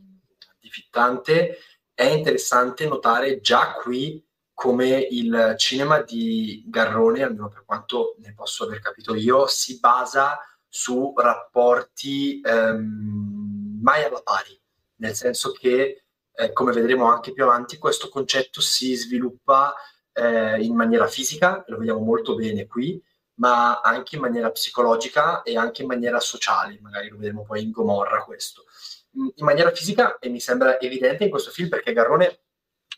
di 0.60 0.70
Fittante, 0.70 1.58
è 1.94 2.06
interessante 2.06 2.88
notare 2.88 3.40
già 3.40 3.74
qui 3.74 4.24
come 4.64 4.98
il 4.98 5.56
cinema 5.58 6.02
di 6.02 6.64
Garrone, 6.66 7.22
almeno 7.22 7.50
per 7.50 7.66
quanto 7.66 8.16
ne 8.20 8.34
posso 8.34 8.64
aver 8.64 8.80
capito 8.80 9.14
io, 9.14 9.46
si 9.46 9.78
basa 9.78 10.40
su 10.70 11.14
rapporti 11.18 12.40
ehm, 12.42 13.82
mai 13.82 14.06
alla 14.06 14.22
pari, 14.22 14.58
nel 15.00 15.16
senso 15.16 15.52
che, 15.52 16.06
eh, 16.34 16.54
come 16.54 16.72
vedremo 16.72 17.12
anche 17.12 17.34
più 17.34 17.44
avanti, 17.44 17.78
questo 17.78 18.08
concetto 18.08 18.62
si 18.62 18.96
sviluppa 18.96 19.74
eh, 20.14 20.62
in 20.62 20.76
maniera 20.76 21.08
fisica, 21.08 21.66
lo 21.68 21.78
vediamo 21.78 22.00
molto 22.00 22.34
bene 22.34 22.66
qui, 22.66 23.04
ma 23.40 23.82
anche 23.82 24.16
in 24.16 24.22
maniera 24.22 24.50
psicologica 24.50 25.42
e 25.42 25.58
anche 25.58 25.82
in 25.82 25.90
maniera 25.90 26.22
sociale, 26.22 26.80
magari 26.80 27.10
lo 27.10 27.18
vedremo 27.18 27.44
poi 27.44 27.64
in 27.64 27.72
Gomorra 27.72 28.24
questo. 28.24 28.64
In 29.12 29.44
maniera 29.44 29.72
fisica, 29.72 30.20
e 30.20 30.30
mi 30.30 30.40
sembra 30.40 30.80
evidente 30.80 31.26
in 31.26 31.30
questo 31.30 31.52
film, 31.52 31.68
perché 31.68 31.92
Garrone 31.92 32.40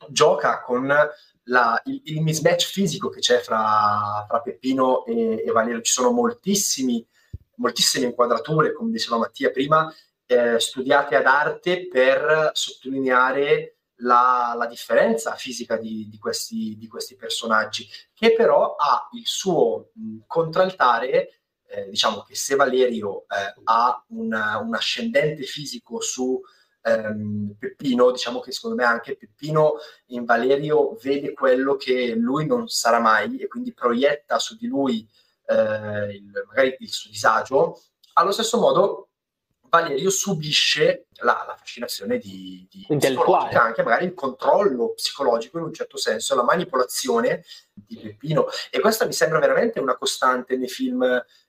gioca 0.10 0.62
con 0.62 0.94
la, 1.46 1.80
il, 1.86 2.02
il, 2.06 2.22
mismatch 2.22 2.66
fisico 2.66 3.10
che 3.10 3.20
c'è 3.20 3.40
fra, 3.40 4.26
fra 4.28 4.42
Peppino 4.42 5.06
e, 5.06 5.44
e, 5.46 5.52
Valerio. 5.52 5.82
Ci 5.82 5.92
sono 5.92 6.12
moltissime 6.12 7.06
inquadrature, 8.06 8.74
come 8.74 8.92
diceva 8.92 9.18
Mattia 9.18 9.52
prima, 9.52 9.94
eh, 10.26 10.60
studiate 10.60 11.16
ad 11.16 11.26
arte 11.26 11.88
per 11.88 12.52
sottolineare 12.54 13.78
la, 14.00 14.54
la 14.58 14.66
differenza 14.66 15.36
fisica 15.36 15.78
di, 15.78 16.08
di, 16.10 16.18
questi, 16.18 16.76
di, 16.78 16.88
questi, 16.88 17.16
personaggi, 17.16 17.88
che 18.14 18.34
però 18.34 18.76
ha 18.76 19.08
il 19.14 19.26
suo 19.26 19.92
mh, 19.94 20.18
contraltare. 20.28 21.40
Eh, 21.68 21.90
diciamo 21.90 22.22
che 22.22 22.36
se 22.36 22.56
Valerio 22.56 23.22
eh, 23.22 23.62
ha 23.64 24.06
un, 24.10 24.32
un 24.32 24.76
ascendente 24.76 25.44
fisico 25.44 26.00
su 26.00 26.40
ehm, 26.86 27.56
Peppino, 27.58 28.12
diciamo 28.12 28.40
che 28.40 28.52
secondo 28.52 28.76
me 28.76 28.84
anche 28.84 29.18
Peppino 29.18 29.78
in 30.08 30.24
Valerio 30.24 30.96
vede 31.02 31.34
quello 31.34 31.76
che 31.76 32.14
lui 32.16 32.46
non 32.46 32.68
sarà 32.68 33.00
mai 33.00 33.38
e 33.40 33.48
quindi 33.48 33.74
proietta 33.74 34.38
su 34.38 34.56
di 34.56 34.68
lui 34.68 35.08
eh, 35.48 36.14
il, 36.14 36.32
magari 36.48 36.76
il 36.80 36.90
suo 36.90 37.10
disagio. 37.10 37.82
Allo 38.14 38.32
stesso 38.32 38.60
modo 38.60 39.10
Valerio 39.68 40.10
subisce 40.10 41.08
la, 41.18 41.44
la 41.48 41.56
fascinazione 41.58 42.18
di, 42.18 42.66
di 42.70 42.86
psicologica, 42.88 43.64
anche 43.64 43.84
magari 43.84 44.06
il 44.06 44.14
controllo 44.14 44.94
psicologico 44.94 45.58
in 45.58 45.66
un 45.66 45.74
certo 45.74 45.98
senso, 45.98 46.36
la 46.36 46.44
manipolazione 46.44 47.44
di 47.74 47.98
Peppino. 47.98 48.46
E 48.70 48.80
questa 48.80 49.06
mi 49.06 49.12
sembra 49.12 49.40
veramente 49.40 49.80
una 49.80 49.98
costante 49.98 50.56
nei 50.56 50.70
film, 50.70 51.02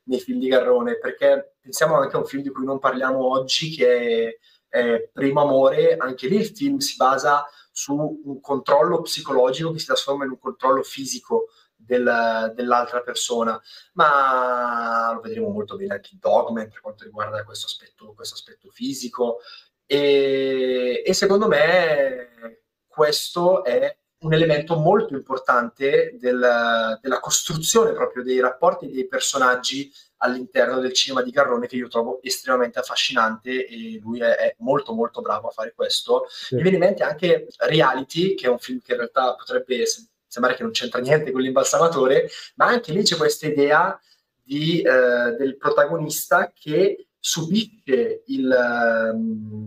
nei 0.04 0.18
film 0.18 0.40
di 0.40 0.48
Garrone, 0.48 0.98
perché 0.98 1.56
pensiamo 1.60 1.96
anche 1.96 2.16
a 2.16 2.20
un 2.20 2.26
film 2.26 2.42
di 2.42 2.50
cui 2.50 2.64
non 2.64 2.80
parliamo 2.80 3.30
oggi, 3.30 3.76
che 3.76 4.28
è 4.28 4.38
eh, 4.76 5.10
Primo 5.12 5.42
Amore, 5.42 5.96
anche 5.96 6.28
lì 6.28 6.36
il 6.36 6.46
film 6.46 6.78
si 6.78 6.96
basa 6.96 7.44
su 7.72 8.20
un 8.24 8.40
controllo 8.40 9.02
psicologico 9.02 9.72
che 9.72 9.78
si 9.78 9.86
trasforma 9.86 10.24
in 10.24 10.30
un 10.30 10.38
controllo 10.38 10.82
fisico 10.82 11.48
del, 11.74 12.52
dell'altra 12.54 13.02
persona, 13.02 13.60
ma 13.94 15.12
lo 15.12 15.20
vedremo 15.20 15.50
molto 15.50 15.76
bene 15.76 15.94
anche 15.94 16.10
in 16.12 16.18
Dogman 16.20 16.68
per 16.68 16.80
quanto 16.80 17.04
riguarda 17.04 17.44
questo 17.44 17.66
aspetto, 17.66 18.14
questo 18.14 18.34
aspetto 18.34 18.70
fisico. 18.70 19.38
E, 19.84 21.02
e 21.04 21.12
secondo 21.12 21.48
me 21.48 22.62
questo 22.86 23.62
è 23.62 23.96
un 24.18 24.32
elemento 24.32 24.76
molto 24.76 25.14
importante 25.14 26.16
del, 26.18 26.98
della 27.00 27.20
costruzione 27.20 27.92
proprio 27.92 28.22
dei 28.22 28.40
rapporti 28.40 28.90
dei 28.90 29.06
personaggi 29.06 29.92
all'interno 30.18 30.78
del 30.78 30.92
cinema 30.92 31.22
di 31.22 31.30
Garrone 31.30 31.66
che 31.66 31.76
io 31.76 31.88
trovo 31.88 32.20
estremamente 32.22 32.78
affascinante 32.78 33.66
e 33.66 33.98
lui 34.00 34.20
è, 34.20 34.36
è 34.36 34.54
molto 34.58 34.92
molto 34.94 35.20
bravo 35.20 35.48
a 35.48 35.52
fare 35.52 35.72
questo. 35.74 36.26
Sì. 36.28 36.54
Mi 36.54 36.62
viene 36.62 36.76
in 36.76 36.82
mente 36.82 37.02
anche 37.02 37.46
Reality, 37.58 38.34
che 38.34 38.46
è 38.46 38.50
un 38.50 38.58
film 38.58 38.80
che 38.80 38.92
in 38.92 38.98
realtà 38.98 39.34
potrebbe 39.34 39.84
sembrare 40.26 40.56
che 40.56 40.62
non 40.62 40.72
c'entra 40.72 41.00
niente 41.00 41.32
con 41.32 41.40
l'imbalsamatore, 41.40 42.28
ma 42.56 42.66
anche 42.66 42.92
lì 42.92 43.02
c'è 43.02 43.16
questa 43.16 43.46
idea 43.46 43.98
di, 44.42 44.80
eh, 44.80 45.34
del 45.38 45.56
protagonista 45.58 46.52
che 46.54 47.08
subisce 47.18 48.22
il... 48.26 49.12
Um, 49.12 49.64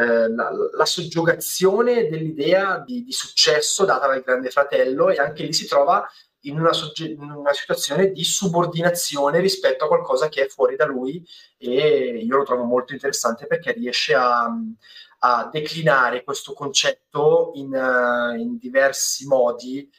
la, 0.00 0.52
la, 0.76 0.84
soggiogazione 0.84 2.06
dell'idea 2.06 2.78
di, 2.78 3.02
di, 3.02 3.10
successo 3.10 3.84
data 3.84 4.06
dal 4.06 4.22
grande 4.22 4.48
fratello 4.48 5.10
e 5.10 5.16
anche 5.16 5.42
lì 5.42 5.52
si 5.52 5.66
trova 5.66 6.08
in 6.42 6.58
una, 6.58 6.72
sogge- 6.72 7.08
in 7.08 7.30
una, 7.30 7.52
situazione 7.52 8.10
di 8.10 8.24
subordinazione 8.24 9.40
rispetto 9.40 9.84
a 9.84 9.88
qualcosa 9.88 10.28
che 10.28 10.44
è 10.44 10.48
fuori 10.48 10.76
da 10.76 10.86
lui 10.86 11.24
e 11.56 12.22
io 12.24 12.36
lo 12.36 12.44
trovo 12.44 12.64
molto 12.64 12.92
interessante 12.92 13.46
perché 13.46 13.72
riesce 13.72 14.14
a, 14.14 14.48
a 15.20 15.48
declinare 15.50 16.22
questo 16.22 16.52
concetto 16.52 17.50
in, 17.54 17.72
uh, 17.72 18.38
in 18.38 18.56
diversi 18.58 19.26
modi, 19.26 19.90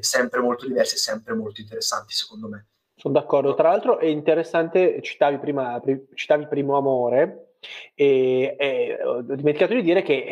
sempre 0.00 0.40
molto 0.40 0.66
diversi 0.66 0.94
e 0.94 0.98
sempre 0.98 1.34
molto 1.34 1.60
interessanti 1.60 2.12
secondo 2.12 2.48
me. 2.48 2.66
Sono 2.94 3.14
d'accordo, 3.14 3.54
tra 3.54 3.70
l'altro 3.70 3.98
è 3.98 4.04
interessante, 4.04 5.00
citavi 5.00 5.38
prima, 5.38 5.80
citavi 6.14 6.46
Primo 6.46 6.76
Amore, 6.76 7.49
e, 7.94 8.56
e, 8.58 8.98
ho 9.02 9.22
dimenticato 9.22 9.74
di 9.74 9.82
dire 9.82 10.02
che 10.02 10.24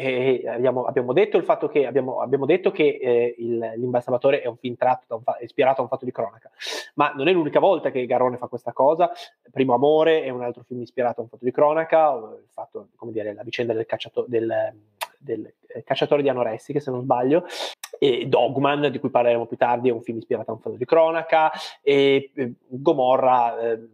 eh, 0.42 0.48
abbiamo, 0.48 0.84
abbiamo, 0.84 1.12
detto 1.12 1.36
il 1.36 1.44
fatto 1.44 1.68
che 1.68 1.86
abbiamo, 1.86 2.20
abbiamo 2.20 2.46
detto 2.46 2.70
che 2.70 2.98
eh, 3.00 3.34
il, 3.38 3.58
l'imbalsamatore 3.76 4.40
è 4.40 4.46
un 4.46 4.56
film 4.56 4.76
tratto 4.76 5.16
un 5.16 5.22
fa- 5.22 5.38
ispirato 5.40 5.80
a 5.80 5.82
un 5.82 5.88
fatto 5.88 6.04
di 6.04 6.12
cronaca, 6.12 6.50
ma 6.94 7.12
non 7.14 7.28
è 7.28 7.32
l'unica 7.32 7.60
volta 7.60 7.90
che 7.90 8.06
Garrone 8.06 8.36
fa 8.36 8.46
questa 8.46 8.72
cosa. 8.72 9.10
Primo 9.50 9.74
Amore 9.74 10.22
è 10.22 10.30
un 10.30 10.42
altro 10.42 10.62
film 10.66 10.80
ispirato 10.80 11.20
a 11.20 11.22
un 11.24 11.28
fatto 11.28 11.44
di 11.44 11.52
cronaca, 11.52 12.12
il 12.12 12.48
fatto, 12.50 12.88
come 12.96 13.12
dire, 13.12 13.34
la 13.34 13.42
vicenda 13.42 13.72
del, 13.74 13.86
cacciato- 13.86 14.24
del, 14.26 14.74
del 15.18 15.52
eh, 15.66 15.82
cacciatore 15.84 16.22
di 16.22 16.28
anoressiche, 16.28 16.80
se 16.80 16.90
non 16.90 17.02
sbaglio, 17.02 17.44
e 17.98 18.26
Dogman, 18.26 18.90
di 18.90 18.98
cui 18.98 19.10
parleremo 19.10 19.46
più 19.46 19.56
tardi, 19.56 19.88
è 19.88 19.92
un 19.92 20.02
film 20.02 20.18
ispirato 20.18 20.50
a 20.50 20.54
un 20.54 20.60
fatto 20.60 20.76
di 20.76 20.84
cronaca, 20.84 21.50
e 21.82 22.30
eh, 22.34 22.52
Gomorra 22.66 23.58
eh, 23.58 23.88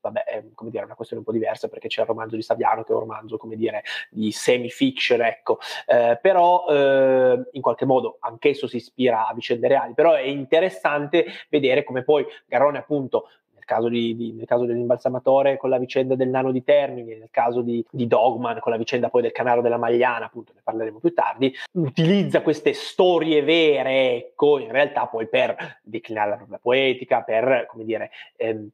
vabbè, 0.00 0.24
è 0.24 0.44
come 0.54 0.70
dire, 0.70 0.84
una 0.84 0.94
questione 0.94 1.22
un 1.22 1.30
po' 1.30 1.36
diversa 1.36 1.68
perché 1.68 1.88
c'è 1.88 2.02
il 2.02 2.06
romanzo 2.06 2.36
di 2.36 2.42
Saviano 2.42 2.82
che 2.82 2.92
è 2.92 2.94
un 2.94 3.00
romanzo, 3.00 3.36
come 3.36 3.56
dire, 3.56 3.82
di 4.10 4.32
semi-fiction, 4.32 5.22
ecco, 5.22 5.58
eh, 5.86 6.18
però 6.20 6.66
eh, 6.68 7.48
in 7.52 7.62
qualche 7.62 7.84
modo 7.84 8.16
anch'esso 8.20 8.66
si 8.66 8.76
ispira 8.76 9.26
a 9.26 9.34
vicende 9.34 9.68
reali, 9.68 9.94
però 9.94 10.14
è 10.14 10.22
interessante 10.22 11.26
vedere 11.48 11.84
come 11.84 12.02
poi 12.02 12.24
Garrone 12.46 12.78
appunto 12.78 13.28
caso, 13.70 13.88
di, 13.88 14.16
di, 14.16 14.32
nel 14.32 14.46
caso, 14.46 14.64
dell'imbalsamatore 14.64 15.56
con 15.56 15.70
la 15.70 15.78
vicenda 15.78 16.16
del 16.16 16.28
nano 16.28 16.50
di 16.50 16.64
Termini, 16.64 17.14
nel 17.14 17.28
caso 17.30 17.60
di, 17.60 17.84
di, 17.88 18.08
Dogman 18.08 18.58
con 18.58 18.72
la 18.72 18.78
vicenda 18.78 19.10
poi 19.10 19.22
del 19.22 19.30
canaro 19.30 19.60
della 19.60 19.76
Magliana, 19.76 20.26
appunto 20.26 20.52
ne 20.52 20.60
parleremo 20.64 20.98
più 20.98 21.14
tardi, 21.14 21.54
utilizza 21.74 22.42
queste 22.42 22.72
storie 22.72 23.42
vere, 23.42 24.16
ecco, 24.16 24.58
in 24.58 24.72
realtà 24.72 25.06
poi 25.06 25.28
per 25.28 25.78
declinare 25.82 26.30
la 26.30 26.36
propria 26.36 26.58
poetica, 26.60 27.20
per, 27.22 27.66
come 27.68 27.84
dire, 27.84 28.10
ehm, 28.36 28.68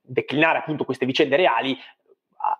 declinare 0.00 0.58
appunto 0.58 0.84
queste 0.84 1.06
vicende 1.06 1.36
reali 1.36 1.76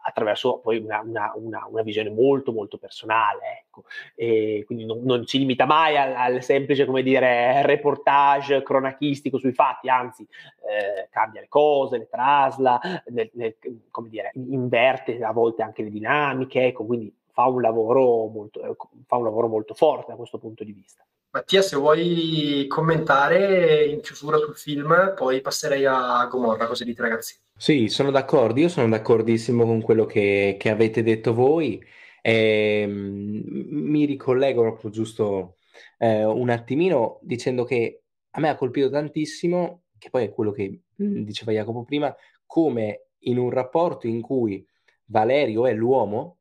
attraverso 0.03 0.59
poi 0.59 0.79
una, 0.79 1.01
una, 1.01 1.33
una, 1.37 1.67
una, 1.69 1.83
visione 1.83 2.11
molto 2.11 2.53
molto 2.53 2.79
personale 2.79 3.65
ecco. 3.65 3.85
e 4.15 4.65
quindi 4.67 4.85
non, 4.85 5.03
non 5.05 5.27
si 5.27 5.39
limita 5.39 5.65
mai 5.65 5.97
al, 5.97 6.15
al, 6.15 6.43
semplice 6.43 6.87
come 6.87 7.03
dire 7.03 7.65
reportage 7.65 8.63
cronachistico 8.63 9.39
sui 9.39 9.53
fatti 9.53 9.89
anzi 9.89 10.23
eh, 10.23 11.09
cambia 11.11 11.41
le 11.41 11.49
cose 11.49 11.99
le 11.99 12.09
trasla 12.09 12.81
nel, 13.09 13.31
nel, 13.35 13.57
come 13.91 14.09
dire 14.09 14.33
inverte 14.35 15.23
a 15.23 15.33
volte 15.33 15.63
anche 15.63 15.83
le 15.83 15.91
dinamiche 15.91 16.67
ecco 16.67 16.85
quindi 16.85 17.15
fa 17.37 17.45
un 17.45 17.61
lavoro 17.61 18.29
molto, 18.29 18.77
fa 19.07 19.17
un 19.17 19.25
lavoro 19.25 19.47
molto 19.47 19.75
forte 19.75 20.13
da 20.13 20.17
questo 20.17 20.39
punto 20.39 20.65
di 20.65 20.73
vista 20.73 21.07
Mattia, 21.37 21.61
se 21.61 21.77
vuoi 21.77 22.65
commentare 22.67 23.85
in 23.85 24.01
chiusura 24.01 24.39
sul 24.39 24.57
film, 24.57 25.13
poi 25.15 25.43
passerei 25.43 25.85
a 25.85 26.27
Gomorra, 26.31 26.67
cosa 26.67 26.83
dite 26.83 27.03
ragazzi? 27.03 27.37
Sì, 27.55 27.89
sono 27.89 28.11
d'accordo, 28.11 28.59
io 28.59 28.71
sono 28.71 28.89
d'accordissimo 28.89 29.67
con 29.67 29.83
quello 29.83 30.07
che, 30.07 30.57
che 30.59 30.71
avete 30.71 31.03
detto 31.03 31.35
voi. 31.35 31.79
E, 32.23 32.85
mm, 32.87 33.41
mi 33.69 34.07
ricollego 34.07 34.63
proprio 34.63 34.91
giusto 34.91 35.57
eh, 35.99 36.25
un 36.25 36.49
attimino 36.49 37.19
dicendo 37.21 37.65
che 37.65 38.05
a 38.31 38.41
me 38.41 38.49
ha 38.49 38.57
colpito 38.57 38.89
tantissimo, 38.89 39.83
che 39.99 40.09
poi 40.09 40.25
è 40.25 40.33
quello 40.33 40.53
che 40.53 40.85
mm, 41.03 41.23
diceva 41.23 41.53
Jacopo 41.53 41.85
prima, 41.85 42.15
come 42.47 43.09
in 43.25 43.37
un 43.37 43.51
rapporto 43.51 44.07
in 44.07 44.23
cui 44.23 44.67
Valerio 45.05 45.67
è 45.67 45.75
l'uomo, 45.75 46.39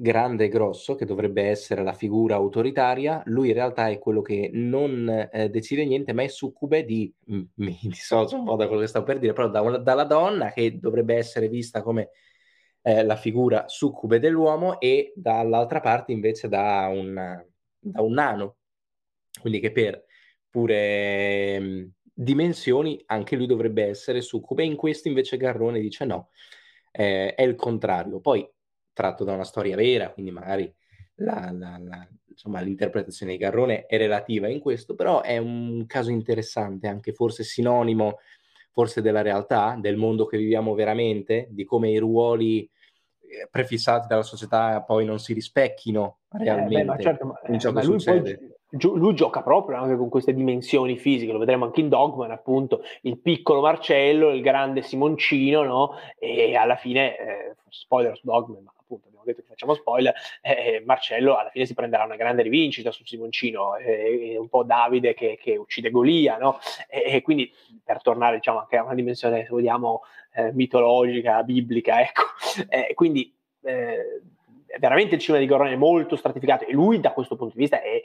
grande 0.00 0.44
e 0.44 0.48
grosso, 0.48 0.94
che 0.94 1.04
dovrebbe 1.04 1.42
essere 1.42 1.82
la 1.82 1.92
figura 1.92 2.36
autoritaria, 2.36 3.20
lui 3.26 3.48
in 3.48 3.54
realtà 3.54 3.88
è 3.88 3.98
quello 3.98 4.22
che 4.22 4.48
non 4.52 5.28
eh, 5.32 5.48
decide 5.50 5.84
niente, 5.84 6.12
ma 6.12 6.22
è 6.22 6.28
succube 6.28 6.84
di, 6.84 7.12
mi 7.26 7.78
dissocio 7.82 8.36
un 8.36 8.44
po' 8.44 8.54
da 8.54 8.68
quello 8.68 8.82
che 8.82 8.86
stavo 8.86 9.04
per 9.04 9.18
dire, 9.18 9.32
però 9.32 9.48
da 9.48 9.60
una, 9.60 9.78
dalla 9.78 10.04
donna 10.04 10.52
che 10.52 10.78
dovrebbe 10.78 11.16
essere 11.16 11.48
vista 11.48 11.82
come 11.82 12.10
eh, 12.82 13.02
la 13.02 13.16
figura 13.16 13.64
succube 13.66 14.20
dell'uomo 14.20 14.78
e 14.78 15.12
dall'altra 15.16 15.80
parte 15.80 16.12
invece 16.12 16.48
da 16.48 16.86
un, 16.92 17.14
da 17.80 18.00
un 18.00 18.12
nano, 18.12 18.58
quindi 19.40 19.58
che 19.58 19.72
per 19.72 20.04
pure 20.48 21.58
mh, 21.58 21.92
dimensioni 22.14 23.02
anche 23.06 23.34
lui 23.34 23.46
dovrebbe 23.46 23.84
essere 23.84 24.20
succube, 24.20 24.62
in 24.64 24.76
questo 24.76 25.08
invece 25.08 25.36
Garrone 25.36 25.80
dice 25.80 26.04
no, 26.04 26.30
eh, 26.92 27.34
è 27.34 27.42
il 27.42 27.56
contrario. 27.56 28.20
Poi 28.20 28.48
tratto 28.98 29.22
da 29.22 29.32
una 29.32 29.44
storia 29.44 29.76
vera, 29.76 30.10
quindi 30.10 30.32
magari 30.32 30.74
la, 31.18 31.50
la, 31.52 31.78
la, 31.80 32.08
insomma, 32.28 32.60
l'interpretazione 32.60 33.30
di 33.30 33.38
Garrone 33.38 33.86
è 33.86 33.96
relativa 33.96 34.48
in 34.48 34.58
questo, 34.58 34.96
però 34.96 35.22
è 35.22 35.38
un 35.38 35.84
caso 35.86 36.10
interessante, 36.10 36.88
anche 36.88 37.12
forse 37.12 37.44
sinonimo 37.44 38.18
forse 38.72 39.00
della 39.00 39.22
realtà, 39.22 39.76
del 39.78 39.96
mondo 39.96 40.26
che 40.26 40.36
viviamo 40.36 40.74
veramente, 40.74 41.46
di 41.50 41.64
come 41.64 41.90
i 41.90 41.98
ruoli 41.98 42.62
eh, 42.62 43.48
prefissati 43.48 44.08
dalla 44.08 44.22
società 44.22 44.82
poi 44.82 45.04
non 45.04 45.20
si 45.20 45.32
rispecchino 45.32 46.18
realmente 46.30 46.74
eh, 46.74 46.78
beh, 46.78 46.84
ma 46.84 46.96
certo, 46.98 47.26
ma, 47.26 47.58
ciò 47.58 47.72
che 47.72 47.82
succede. 47.82 48.36
Poi 48.36 48.56
lui 48.98 49.14
gioca 49.14 49.42
proprio 49.42 49.78
anche 49.78 49.96
con 49.96 50.08
queste 50.08 50.34
dimensioni 50.34 50.98
fisiche, 50.98 51.32
lo 51.32 51.38
vedremo 51.38 51.66
anche 51.66 51.80
in 51.80 51.88
Dogman, 51.88 52.32
appunto, 52.32 52.82
il 53.02 53.18
piccolo 53.18 53.60
Marcello, 53.60 54.30
il 54.30 54.42
grande 54.42 54.82
Simoncino, 54.82 55.62
no? 55.62 55.92
E 56.18 56.54
alla 56.56 56.76
fine, 56.76 57.16
eh, 57.16 57.56
spoiler 57.68 58.16
su 58.16 58.26
Dogman, 58.26 58.64
ma 58.64 58.72
detto 59.28 59.42
che 59.42 59.48
facciamo 59.48 59.74
spoiler, 59.74 60.14
eh, 60.40 60.52
eh, 60.52 60.82
Marcello 60.84 61.36
alla 61.36 61.50
fine 61.50 61.66
si 61.66 61.74
prenderà 61.74 62.04
una 62.04 62.16
grande 62.16 62.42
rivincita 62.42 62.90
su 62.90 63.04
Simoncino, 63.04 63.76
eh, 63.76 64.36
un 64.38 64.48
po' 64.48 64.62
Davide 64.62 65.14
che, 65.14 65.38
che 65.40 65.56
uccide 65.56 65.90
Golia, 65.90 66.36
no? 66.38 66.58
E, 66.88 67.16
e, 67.16 67.22
quindi 67.22 67.52
per 67.84 68.02
tornare 68.02 68.36
diciamo 68.36 68.60
anche 68.60 68.76
a 68.76 68.84
una 68.84 68.94
dimensione, 68.94 69.44
se 69.44 69.50
vogliamo, 69.50 70.02
eh, 70.34 70.52
mitologica, 70.52 71.42
biblica, 71.42 72.00
ecco, 72.00 72.22
eh, 72.68 72.92
quindi 72.94 73.34
eh, 73.62 74.22
veramente 74.78 75.16
il 75.16 75.20
cinema 75.20 75.42
di 75.42 75.48
Gorrone 75.48 75.72
è 75.72 75.76
molto 75.76 76.16
stratificato 76.16 76.66
e 76.66 76.72
lui 76.72 77.00
da 77.00 77.12
questo 77.12 77.36
punto 77.36 77.54
di 77.54 77.60
vista 77.60 77.80
è 77.80 78.00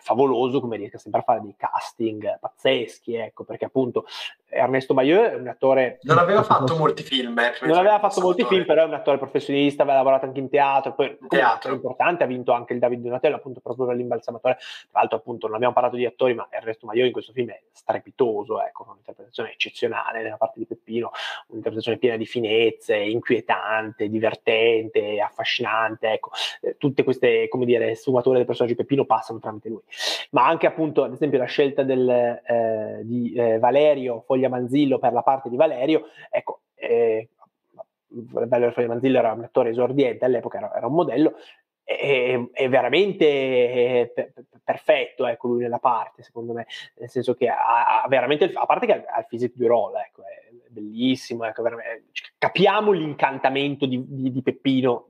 favoloso 0.00 0.60
come 0.60 0.76
riesca 0.76 0.98
sempre 0.98 1.20
a 1.20 1.24
fare 1.24 1.40
dei 1.40 1.54
casting 1.56 2.38
pazzeschi, 2.38 3.14
ecco, 3.14 3.44
perché 3.44 3.66
appunto 3.66 4.06
Ernesto 4.48 4.94
Maillot 4.94 5.30
è 5.30 5.34
un 5.34 5.48
attore... 5.48 5.98
Non 6.02 6.18
aveva 6.18 6.42
fatto 6.42 6.76
molti 6.76 7.02
film, 7.02 7.38
eh, 7.38 7.54
Non 7.62 7.76
aveva 7.76 7.98
fatto 7.98 8.20
molti 8.20 8.42
attore. 8.42 8.56
film, 8.56 8.66
però 8.66 8.84
è 8.84 8.86
un 8.86 8.94
attore 8.94 9.18
professionista, 9.18 9.82
aveva 9.82 9.98
lavorato 9.98 10.26
anche 10.26 10.38
in 10.38 10.48
teatro, 10.48 10.94
poi 10.94 11.18
teatro. 11.28 11.72
è 11.72 11.74
importante, 11.74 12.24
ha 12.24 12.26
vinto 12.26 12.52
anche 12.52 12.72
il 12.72 12.78
David 12.78 13.00
Donatello, 13.00 13.36
appunto 13.36 13.60
proprio 13.60 13.86
per 13.86 13.96
l'imbalsamatore. 13.96 14.56
Tra 14.90 15.00
l'altro 15.00 15.18
appunto 15.18 15.46
non 15.46 15.56
abbiamo 15.56 15.74
parlato 15.74 15.96
di 15.96 16.06
attori, 16.06 16.34
ma 16.34 16.46
Ernesto 16.50 16.86
Maillot 16.86 17.06
in 17.06 17.12
questo 17.12 17.32
film 17.32 17.50
è 17.50 17.60
strepitoso, 17.72 18.62
ecco, 18.62 18.86
un'interpretazione 18.88 19.52
eccezionale 19.52 20.22
nella 20.22 20.36
parte 20.36 20.60
di 20.60 20.66
Peppino, 20.66 21.10
un'interpretazione 21.48 21.98
piena 21.98 22.16
di 22.16 22.26
finezze, 22.26 22.96
inquietante, 22.96 24.08
divertente, 24.08 25.20
affascinante, 25.20 26.12
ecco, 26.12 26.30
eh, 26.60 26.76
tutte 26.78 27.02
queste, 27.02 27.48
come 27.48 27.64
dire, 27.64 27.94
sfumature 27.94 28.36
del 28.36 28.46
personaggio 28.46 28.74
di 28.74 28.80
Peppino 28.82 29.04
passano 29.04 29.40
tramite 29.40 29.68
lui 29.68 29.82
ma 30.30 30.46
anche 30.46 30.66
appunto 30.66 31.02
ad 31.02 31.12
esempio 31.12 31.38
la 31.38 31.44
scelta 31.44 31.82
del, 31.82 32.08
eh, 32.08 33.00
di 33.02 33.32
eh, 33.32 33.58
Valerio 33.58 34.22
Foglia 34.26 34.48
Manzillo 34.48 34.98
per 34.98 35.12
la 35.12 35.22
parte 35.22 35.48
di 35.48 35.56
Valerio, 35.56 36.06
ecco, 36.30 36.60
eh, 36.74 37.28
Valerio 38.08 38.72
Foglia 38.72 38.88
Manzillo 38.88 39.18
era 39.18 39.32
un 39.32 39.44
attore 39.44 39.70
esordiente 39.70 40.24
all'epoca, 40.24 40.58
era, 40.58 40.74
era 40.74 40.86
un 40.86 40.94
modello, 40.94 41.34
è, 41.84 42.40
è 42.52 42.68
veramente 42.68 43.24
eh, 43.26 44.32
perfetto 44.64 45.26
ecco, 45.26 45.48
lui 45.48 45.62
nella 45.62 45.78
parte, 45.78 46.22
secondo 46.22 46.52
me, 46.52 46.66
nel 46.96 47.10
senso 47.10 47.34
che 47.34 47.48
ha, 47.48 48.02
ha 48.02 48.08
veramente, 48.08 48.50
a 48.52 48.66
parte 48.66 48.86
che 48.86 49.04
ha, 49.04 49.18
il 49.18 49.26
physique 49.28 49.56
du 49.56 49.66
role, 49.66 50.06
ecco, 50.08 50.22
è 50.22 50.52
bellissimo, 50.68 51.44
ecco, 51.44 51.62
capiamo 52.38 52.90
l'incantamento 52.90 53.86
di, 53.86 54.02
di, 54.06 54.32
di 54.32 54.42
Peppino 54.42 55.08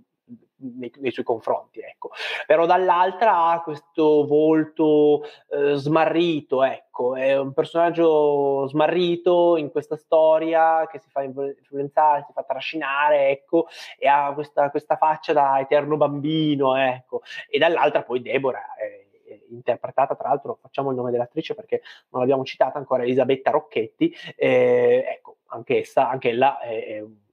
nei, 0.57 0.92
nei, 0.96 1.11
suoi 1.11 1.24
confronti, 1.24 1.80
ecco. 1.80 2.11
Però 2.46 2.66
dall'altra 2.66 3.48
ha 3.48 3.62
questo 3.62 4.26
volto 4.26 5.22
eh, 5.50 5.74
smarrito, 5.74 6.62
ecco, 6.62 7.16
è 7.16 7.38
un 7.38 7.52
personaggio 7.52 8.66
smarrito 8.68 9.57
in 9.57 9.70
questa 9.70 9.96
storia 9.96 10.86
che 10.86 10.98
si 10.98 11.11
fa 11.11 11.22
influenzare, 11.22 12.24
si 12.26 12.32
fa 12.32 12.42
trascinare, 12.42 13.30
ecco, 13.30 13.66
e 13.98 14.07
ha 14.07 14.32
questa, 14.34 14.70
questa 14.70 14.96
faccia 14.96 15.32
da 15.32 15.59
eterno 15.61 15.96
bambino, 15.96 16.76
ecco. 16.76 17.22
E 17.48 17.59
dall'altra 17.59 18.02
poi 18.02 18.22
Deborah 18.22 18.74
è 18.76 19.02
interpretata, 19.50 20.14
tra 20.14 20.28
l'altro 20.28 20.59
facciamo 20.61 20.90
il 20.90 20.96
nome 20.96 21.11
dell'attrice 21.11 21.55
perché 21.55 21.82
non 22.11 22.20
l'abbiamo 22.20 22.44
citata 22.44 22.78
ancora, 22.78 23.02
Elisabetta 23.02 23.50
Rocchetti, 23.50 24.14
eh, 24.36 25.05
ecco, 25.16 25.38
anch'essa, 25.46 26.09
anche 26.09 26.30
ella 26.30 26.59
è, 26.61 26.86
è 26.86 27.05
insomma, 27.07 27.23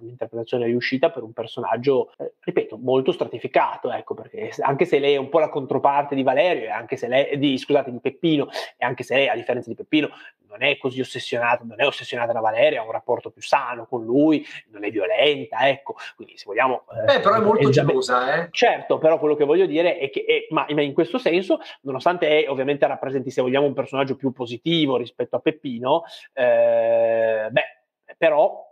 un'interpretazione 0.00 0.66
riuscita 0.66 1.10
per 1.10 1.22
un 1.22 1.32
personaggio, 1.32 2.12
eh, 2.18 2.34
ripeto, 2.40 2.78
molto 2.78 3.12
stratificato, 3.12 3.90
ecco, 3.92 4.14
perché 4.14 4.50
anche 4.60 4.84
se 4.84 4.98
lei 4.98 5.14
è 5.14 5.18
un 5.18 5.28
po' 5.28 5.38
la 5.38 5.48
controparte 5.48 6.14
di 6.14 6.22
Valerio, 6.22 6.64
e 6.64 6.70
anche 6.70 6.96
se 6.96 7.08
lei, 7.08 7.38
di, 7.38 7.58
scusate, 7.58 7.90
di 7.90 8.00
Peppino, 8.00 8.48
e 8.76 8.84
anche 8.84 9.02
se 9.02 9.14
lei, 9.14 9.28
a 9.28 9.34
differenza 9.34 9.68
di 9.68 9.74
Peppino, 9.74 10.10
non 10.48 10.62
è 10.62 10.78
così 10.78 11.00
ossessionata, 11.00 11.64
non 11.64 11.80
è 11.80 11.86
ossessionata 11.86 12.32
da 12.32 12.40
Valeria, 12.40 12.80
ha 12.80 12.84
un 12.84 12.92
rapporto 12.92 13.30
più 13.30 13.42
sano 13.42 13.86
con 13.86 14.04
lui, 14.04 14.44
non 14.70 14.84
è 14.84 14.90
violenta, 14.90 15.68
ecco, 15.68 15.96
quindi 16.16 16.36
se 16.36 16.44
vogliamo... 16.46 16.84
Eh, 17.08 17.20
però 17.20 17.36
è 17.36 17.40
molto 17.40 17.68
gelosa, 17.68 18.34
eh? 18.34 18.48
Certo, 18.50 18.98
però 18.98 19.18
quello 19.18 19.36
che 19.36 19.44
voglio 19.44 19.66
dire 19.66 19.98
è 19.98 20.10
che, 20.10 20.24
è, 20.24 20.52
ma, 20.52 20.66
in 20.68 20.94
questo 20.94 21.18
senso, 21.18 21.60
nonostante 21.82 22.44
è, 22.44 22.50
ovviamente 22.50 22.86
rappresenti, 22.86 23.30
se 23.30 23.42
vogliamo, 23.42 23.66
un 23.66 23.74
personaggio 23.74 24.16
più 24.16 24.32
positivo 24.32 24.96
rispetto 24.96 25.36
a 25.36 25.40
Peppino, 25.40 26.04
eh, 26.32 27.48
beh, 27.50 28.14
però 28.16 28.70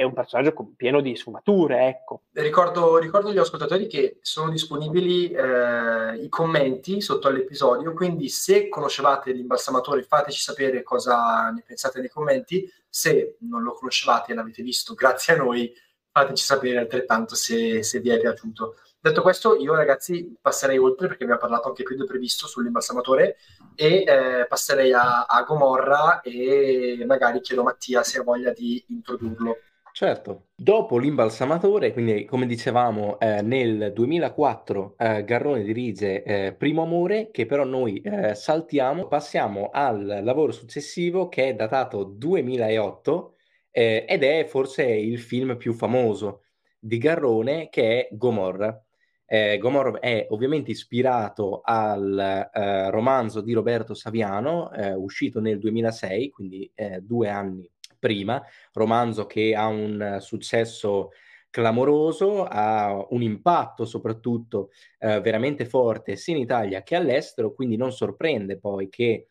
è 0.00 0.02
un 0.02 0.14
personaggio 0.14 0.54
pieno 0.76 1.02
di 1.02 1.14
sfumature, 1.14 1.86
ecco. 1.86 2.22
Ricordo, 2.32 2.96
ricordo 2.96 3.28
agli 3.28 3.38
ascoltatori 3.38 3.86
che 3.86 4.18
sono 4.22 4.50
disponibili 4.50 5.30
eh, 5.30 6.14
i 6.22 6.28
commenti 6.30 7.02
sotto 7.02 7.28
all'episodio, 7.28 7.92
quindi 7.92 8.30
se 8.30 8.70
conoscevate 8.70 9.32
l'imbalsamatore 9.32 10.02
fateci 10.02 10.40
sapere 10.40 10.82
cosa 10.82 11.50
ne 11.50 11.62
pensate 11.66 12.00
nei 12.00 12.08
commenti, 12.08 12.66
se 12.88 13.36
non 13.40 13.62
lo 13.62 13.74
conoscevate 13.74 14.32
e 14.32 14.34
l'avete 14.34 14.62
visto 14.62 14.94
grazie 14.94 15.34
a 15.34 15.36
noi 15.36 15.70
fateci 16.10 16.44
sapere 16.44 16.78
altrettanto 16.78 17.34
se, 17.34 17.82
se 17.82 18.00
vi 18.00 18.08
è 18.08 18.18
piaciuto. 18.18 18.76
Detto 19.02 19.20
questo, 19.20 19.56
io 19.56 19.74
ragazzi 19.74 20.36
passerei 20.40 20.78
oltre 20.78 21.08
perché 21.08 21.24
abbiamo 21.24 21.40
parlato 21.40 21.68
anche 21.68 21.82
più 21.82 21.96
del 21.96 22.06
previsto 22.06 22.46
sull'imbalsamatore 22.46 23.36
e 23.74 24.04
eh, 24.06 24.46
passerei 24.46 24.92
a, 24.92 25.26
a 25.26 25.42
Gomorra 25.42 26.20
e 26.22 27.02
magari 27.06 27.40
chiedo 27.40 27.62
a 27.62 27.64
Mattia 27.64 28.02
se 28.02 28.18
ha 28.18 28.22
voglia 28.22 28.52
di 28.52 28.82
introdurlo. 28.88 29.56
Certo, 29.92 30.50
dopo 30.54 30.98
l'imbalsamatore, 30.98 31.92
quindi 31.92 32.24
come 32.24 32.46
dicevamo 32.46 33.18
eh, 33.18 33.42
nel 33.42 33.92
2004 33.92 34.94
eh, 34.96 35.24
Garrone 35.24 35.62
dirige 35.64 36.22
eh, 36.22 36.54
Primo 36.54 36.82
Amore, 36.82 37.30
che 37.30 37.44
però 37.44 37.64
noi 37.64 38.00
eh, 38.00 38.34
saltiamo, 38.34 39.08
passiamo 39.08 39.68
al 39.72 40.20
lavoro 40.22 40.52
successivo 40.52 41.28
che 41.28 41.48
è 41.48 41.54
datato 41.54 42.04
2008 42.04 43.34
eh, 43.72 44.04
ed 44.08 44.22
è 44.22 44.44
forse 44.46 44.84
il 44.84 45.18
film 45.18 45.56
più 45.56 45.72
famoso 45.74 46.44
di 46.78 46.96
Garrone 46.98 47.68
che 47.68 48.06
è 48.06 48.14
Gomorra. 48.14 48.82
Eh, 49.26 49.58
Gomorra 49.58 49.98
è 49.98 50.26
ovviamente 50.30 50.70
ispirato 50.70 51.60
al 51.62 52.48
romanzo 52.90 53.40
di 53.40 53.52
Roberto 53.52 53.94
Saviano, 53.94 54.70
uscito 54.96 55.40
nel 55.40 55.58
2006, 55.58 56.30
quindi 56.30 56.72
due 57.00 57.28
anni 57.28 57.70
prima, 58.00 58.42
romanzo 58.72 59.26
che 59.26 59.54
ha 59.54 59.68
un 59.68 60.16
successo 60.18 61.10
clamoroso, 61.50 62.44
ha 62.44 63.06
un 63.10 63.22
impatto 63.22 63.84
soprattutto 63.84 64.70
eh, 64.98 65.20
veramente 65.20 65.64
forte 65.66 66.16
sia 66.16 66.34
in 66.34 66.40
Italia 66.40 66.82
che 66.82 66.96
all'estero, 66.96 67.52
quindi 67.52 67.76
non 67.76 67.92
sorprende 67.92 68.58
poi 68.58 68.88
che 68.88 69.28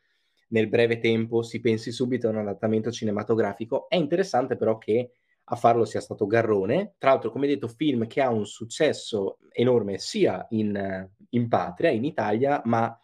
nel 0.49 0.67
breve 0.67 0.99
tempo 0.99 1.41
si 1.41 1.59
pensi 1.59 1.91
subito 1.91 2.27
a 2.27 2.31
un 2.31 2.37
adattamento 2.37 2.91
cinematografico. 2.91 3.87
È 3.87 3.95
interessante 3.95 4.57
però 4.57 4.77
che 4.77 5.11
a 5.51 5.55
farlo 5.55 5.85
sia 5.85 6.01
stato 6.01 6.27
Garrone, 6.27 6.95
tra 6.97 7.11
l'altro 7.11 7.31
come 7.31 7.47
detto 7.47 7.67
film 7.67 8.05
che 8.07 8.21
ha 8.21 8.29
un 8.29 8.45
successo 8.45 9.39
enorme 9.51 9.97
sia 9.97 10.45
in, 10.51 11.09
in 11.29 11.47
patria, 11.47 11.89
in 11.89 12.03
Italia, 12.03 12.61
ma 12.65 12.95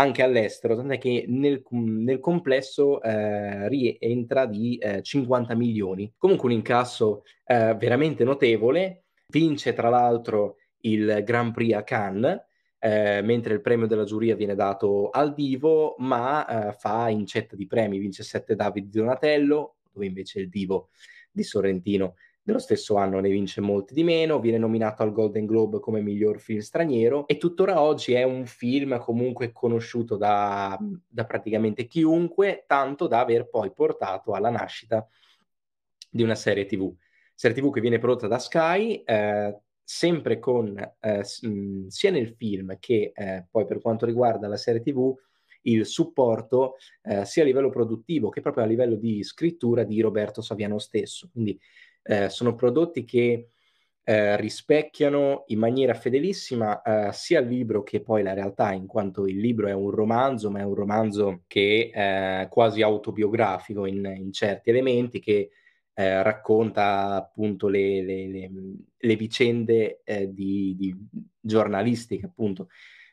anche 0.00 0.22
all'estero, 0.22 0.74
tant'è 0.74 0.96
che 0.96 1.26
nel, 1.28 1.62
nel 1.68 2.20
complesso 2.20 3.02
eh, 3.02 3.68
rientra 3.68 4.46
di 4.46 4.78
eh, 4.78 5.02
50 5.02 5.54
milioni. 5.54 6.14
Comunque 6.16 6.48
un 6.48 6.54
incasso 6.54 7.24
eh, 7.44 7.74
veramente 7.74 8.24
notevole, 8.24 9.04
vince 9.28 9.74
tra 9.74 9.90
l'altro 9.90 10.56
il 10.80 11.22
Grand 11.22 11.52
Prix 11.52 11.74
a 11.74 11.82
Cannes, 11.82 12.40
eh, 12.78 13.20
mentre 13.22 13.52
il 13.52 13.60
premio 13.60 13.86
della 13.86 14.04
giuria 14.04 14.34
viene 14.34 14.54
dato 14.54 15.10
al 15.10 15.34
Divo, 15.34 15.96
ma 15.98 16.68
eh, 16.68 16.72
fa 16.72 17.10
incetta 17.10 17.54
di 17.54 17.66
premi, 17.66 17.98
vince 17.98 18.22
7 18.22 18.56
David 18.56 18.84
di 18.84 18.98
Donatello, 18.98 19.76
dove 19.92 20.06
invece 20.06 20.40
il 20.40 20.48
Divo 20.48 20.88
di 21.30 21.42
Sorrentino 21.42 22.14
dello 22.50 22.58
stesso 22.58 22.96
anno 22.96 23.20
ne 23.20 23.30
vince 23.30 23.60
molti 23.60 23.94
di 23.94 24.02
meno, 24.02 24.40
viene 24.40 24.58
nominato 24.58 25.02
al 25.02 25.12
Golden 25.12 25.46
Globe 25.46 25.78
come 25.78 26.00
miglior 26.00 26.40
film 26.40 26.58
straniero 26.58 27.26
e 27.28 27.38
tuttora 27.38 27.80
oggi 27.80 28.12
è 28.12 28.24
un 28.24 28.44
film 28.44 28.98
comunque 28.98 29.52
conosciuto 29.52 30.16
da, 30.16 30.76
da 31.08 31.24
praticamente 31.24 31.86
chiunque, 31.86 32.64
tanto 32.66 33.06
da 33.06 33.20
aver 33.20 33.48
poi 33.48 33.72
portato 33.72 34.32
alla 34.32 34.50
nascita 34.50 35.06
di 36.10 36.22
una 36.22 36.34
serie 36.34 36.66
TV. 36.66 36.92
Serie 37.34 37.56
TV 37.56 37.72
che 37.72 37.80
viene 37.80 37.98
prodotta 37.98 38.26
da 38.26 38.38
Sky, 38.38 39.02
eh, 39.04 39.58
sempre 39.82 40.38
con 40.38 40.76
eh, 41.00 41.24
sia 41.24 42.10
nel 42.10 42.34
film 42.36 42.76
che 42.78 43.12
eh, 43.14 43.46
poi 43.50 43.64
per 43.64 43.80
quanto 43.80 44.06
riguarda 44.06 44.48
la 44.48 44.56
serie 44.56 44.82
TV 44.82 45.14
il 45.62 45.86
supporto 45.86 46.76
eh, 47.02 47.24
sia 47.24 47.42
a 47.42 47.46
livello 47.46 47.70
produttivo 47.70 48.28
che 48.28 48.40
proprio 48.40 48.64
a 48.64 48.66
livello 48.66 48.96
di 48.96 49.22
scrittura 49.22 49.84
di 49.84 50.00
Roberto 50.00 50.42
Saviano 50.42 50.78
stesso. 50.78 51.28
Quindi 51.30 51.58
eh, 52.02 52.28
sono 52.28 52.54
prodotti 52.54 53.04
che 53.04 53.50
eh, 54.02 54.36
rispecchiano 54.36 55.44
in 55.48 55.58
maniera 55.58 55.94
fedelissima 55.94 56.82
eh, 56.82 57.12
sia 57.12 57.40
il 57.40 57.48
libro 57.48 57.82
che 57.82 58.00
poi 58.00 58.22
la 58.22 58.32
realtà, 58.32 58.72
in 58.72 58.86
quanto 58.86 59.26
il 59.26 59.38
libro 59.38 59.68
è 59.68 59.72
un 59.72 59.90
romanzo, 59.90 60.50
ma 60.50 60.60
è 60.60 60.64
un 60.64 60.74
romanzo 60.74 61.42
che 61.46 61.90
è 61.92 62.48
quasi 62.50 62.82
autobiografico 62.82 63.86
in, 63.86 64.04
in 64.16 64.32
certi 64.32 64.70
elementi, 64.70 65.20
che 65.20 65.50
eh, 65.94 66.22
racconta 66.22 67.14
appunto 67.14 67.68
le, 67.68 68.02
le, 68.02 68.26
le, 68.28 68.50
le 68.96 69.16
vicende 69.16 70.00
eh, 70.04 70.32
di, 70.32 70.74
di, 70.78 70.96
giornalistiche, 71.40 72.26
appunto, 72.26 72.68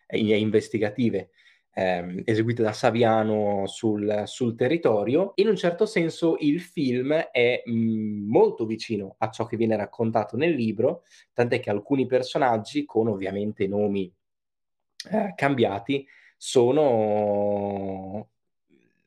investigative 0.10 1.32
ehm, 1.78 2.22
eseguite 2.26 2.64
da 2.64 2.74
Saviano 2.74 3.68
sul, 3.68 4.24
sul, 4.26 4.56
territorio. 4.56 5.34
In 5.36 5.48
un 5.48 5.56
certo 5.56 5.86
senso 5.86 6.36
il 6.40 6.60
film 6.60 7.14
è 7.14 7.62
mh, 7.64 7.72
mm, 7.72 8.30
molto 8.30 8.66
vicino 8.66 9.16
a 9.20 9.30
ciò 9.30 9.46
che 9.46 9.58
viene 9.58 9.76
raccontato 9.76 10.36
nel 10.38 10.54
libro, 10.56 11.04
tant'è 11.34 11.60
che 11.60 11.70
alcuni 11.70 12.08
personaggi, 12.08 12.84
con 12.86 13.08
ovviamente 13.08 13.68
nomi 13.68 14.12
eh, 15.12 15.34
cambiati, 15.36 16.06
sono 16.36 18.30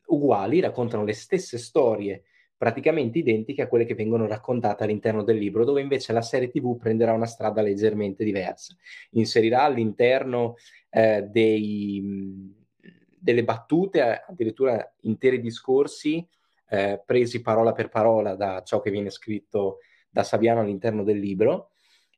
uguali, 0.06 0.60
raccontano 0.60 1.04
le 1.04 1.12
stesse 1.12 1.58
storie 1.58 2.24
praticamente 2.56 3.18
identiche 3.18 3.62
a 3.62 3.68
quelle 3.68 3.86
che 3.86 3.94
vengono 3.94 4.26
raccontate 4.26 4.84
all'interno 4.84 5.24
del 5.24 5.38
libro, 5.38 5.64
dove 5.64 5.80
invece 5.80 6.12
la 6.12 6.20
serie 6.20 6.50
TV 6.50 6.76
prenderà 6.76 7.14
una 7.14 7.26
strada 7.26 7.62
leggermente 7.62 8.22
diversa. 8.22 8.76
Inserirà 9.12 9.62
all'interno 9.62 10.56
eh, 10.90 11.22
dei, 11.22 12.58
delle 13.20 13.44
battute, 13.44 14.24
addirittura 14.26 14.94
interi 15.02 15.40
discorsi 15.40 16.26
eh, 16.70 17.02
presi 17.04 17.42
parola 17.42 17.72
per 17.72 17.88
parola 17.88 18.34
da 18.34 18.62
ciò 18.62 18.80
che 18.80 18.90
viene 18.90 19.10
scritto 19.10 19.78
da 20.08 20.22
Saviano 20.22 20.60
all'interno 20.60 21.02
del 21.02 21.18
libro, 21.18 21.70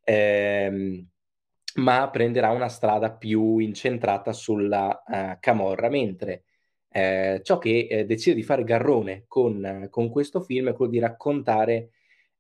ehm, 0.05 1.07
ma 1.77 2.11
prenderà 2.11 2.51
una 2.51 2.69
strada 2.69 3.13
più 3.13 3.59
incentrata 3.59 4.33
sulla 4.33 5.03
uh, 5.07 5.39
camorra, 5.41 5.89
mentre 5.89 6.45
eh, 6.91 7.41
ciò 7.43 7.57
che 7.57 7.87
eh, 7.91 8.05
decide 8.05 8.37
di 8.37 8.43
fare 8.43 8.65
Garrone 8.65 9.25
con, 9.27 9.89
con, 9.91 10.11
questo 10.11 10.43
film 10.43 10.69
è 10.69 10.75
quello 10.75 10.91
di 10.91 10.99
raccontare 10.99 11.93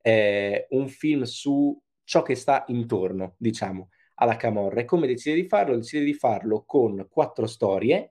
eh, 0.02 0.66
un 0.70 0.88
film 0.88 1.22
su 1.22 1.80
ciò 2.04 2.20
che 2.20 2.34
sta 2.34 2.64
intorno, 2.68 3.34
diciamo, 3.38 3.88
alla 4.16 4.36
camorra. 4.36 4.80
E 4.80 4.84
come 4.84 5.06
decide 5.06 5.36
di 5.36 5.48
farlo? 5.48 5.76
Decide 5.76 6.04
di 6.04 6.12
farlo 6.12 6.64
con 6.66 7.06
quattro 7.10 7.46
storie 7.46 8.10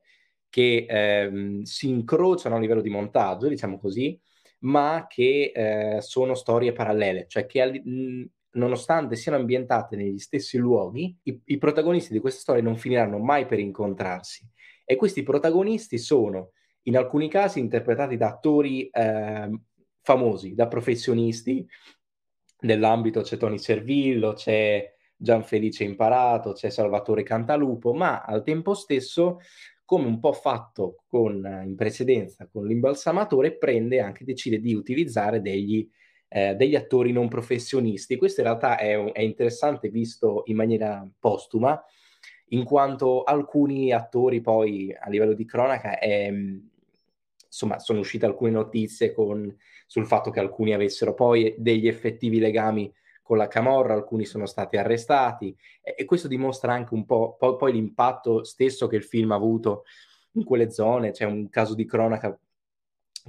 che 0.52 0.86
ehm, 0.88 1.64
si 1.64 1.90
incrociano 1.90 2.58
a 2.58 2.60
livello 2.60 2.82
di 2.82 2.90
montaggio, 2.90 3.48
diciamo 3.48 3.80
così, 3.80 4.20
ma 4.60 5.08
che 5.10 5.52
eh, 5.56 6.02
sono 6.02 6.36
storie 6.36 6.74
parallele, 6.74 7.26
cioè 7.28 7.46
che 7.46 7.82
mh, 7.84 8.26
nonostante 8.52 9.16
siano 9.16 9.38
ambientate 9.38 9.96
negli 9.96 10.20
stessi 10.20 10.58
luoghi, 10.58 11.18
i, 11.24 11.42
i, 11.46 11.58
protagonisti 11.58 12.12
di 12.14 12.20
queste 12.20 12.42
storie 12.42 12.62
non 12.62 12.78
finiranno 12.78 13.18
mai 13.18 13.46
per 13.46 13.60
incontrarsi. 13.60 14.46
E 14.86 14.98
questi 14.98 15.24
protagonisti 15.24 15.98
sono 15.98 16.52
in 16.84 16.98
alcuni 16.98 17.30
casi 17.30 17.60
interpretati 17.60 18.18
da 18.18 18.28
attori 18.28 18.90
eh, 18.90 19.50
famosi, 20.02 20.54
da 20.54 20.68
professionisti 20.68 21.66
nell'ambito, 22.62 23.22
c'è 23.22 23.38
Tony 23.38 23.58
Servillo, 23.58 24.34
c'è 24.34 24.94
Gianfelice 25.16 25.84
Imparato, 25.84 26.54
c'è 26.54 26.70
Salvatore 26.70 27.24
Cantalupo, 27.24 27.94
ma 27.94 28.22
al 28.22 28.44
tempo 28.44 28.74
stesso 28.74 29.40
come 29.92 30.08
un 30.08 30.22
po' 30.22 30.32
fatto 30.32 31.04
con, 31.06 31.46
in 31.66 31.76
precedenza 31.76 32.48
con 32.50 32.66
l'imbalsamatore, 32.66 33.58
prende 33.58 34.00
anche, 34.00 34.24
decide 34.24 34.62
di 34.62 34.74
utilizzare 34.74 35.42
degli, 35.42 35.86
eh, 36.30 36.56
degli 36.56 36.78
attori 36.78 37.12
non 37.12 37.28
professionisti. 37.28 38.16
Questo 38.16 38.40
in 38.40 38.48
realtà 38.48 38.78
è, 38.78 38.96
è, 39.12 39.20
interessante 39.20 39.90
visto 39.90 40.44
in 40.46 40.56
maniera 40.56 41.06
postuma, 41.20 41.84
in 42.52 42.64
quanto 42.64 43.24
alcuni 43.24 43.92
attori 43.92 44.40
poi 44.40 44.96
a 44.98 45.10
livello 45.10 45.34
di 45.34 45.44
cronaca, 45.44 46.00
è, 46.00 46.32
insomma, 47.46 47.78
sono 47.80 48.00
uscite 48.00 48.26
alcune 48.26 48.52
notizie 48.52 49.12
con, 49.12 49.54
sul 49.86 50.06
fatto 50.06 50.32
che 50.32 50.40
alcuni 50.40 50.74
avessero 50.74 51.14
poi 51.14 51.54
degli 51.58 51.90
effettivi 51.90 52.40
legami 52.40 52.90
con 53.32 53.40
la 53.40 53.48
Camorra, 53.48 53.94
alcuni 53.94 54.26
sono 54.26 54.46
stati 54.46 54.76
arrestati 54.76 55.56
e, 55.82 55.96
e 56.00 56.04
questo 56.04 56.28
dimostra 56.28 56.74
anche 56.74 56.94
un 56.94 57.06
po' 57.06 57.38
poi, 57.40 57.56
poi, 57.56 57.72
l'impatto 57.72 58.44
stesso 58.44 58.88
che 58.88 58.98
il 58.98 59.06
film 59.06 59.32
ha 59.32 59.36
avuto 59.36 59.86
in 60.34 60.44
quelle 60.44 60.70
zone. 60.70 61.12
C'è 61.12 61.24
un 61.24 61.48
caso 61.48 61.74
di 61.74 61.86
cronaca 61.86 62.38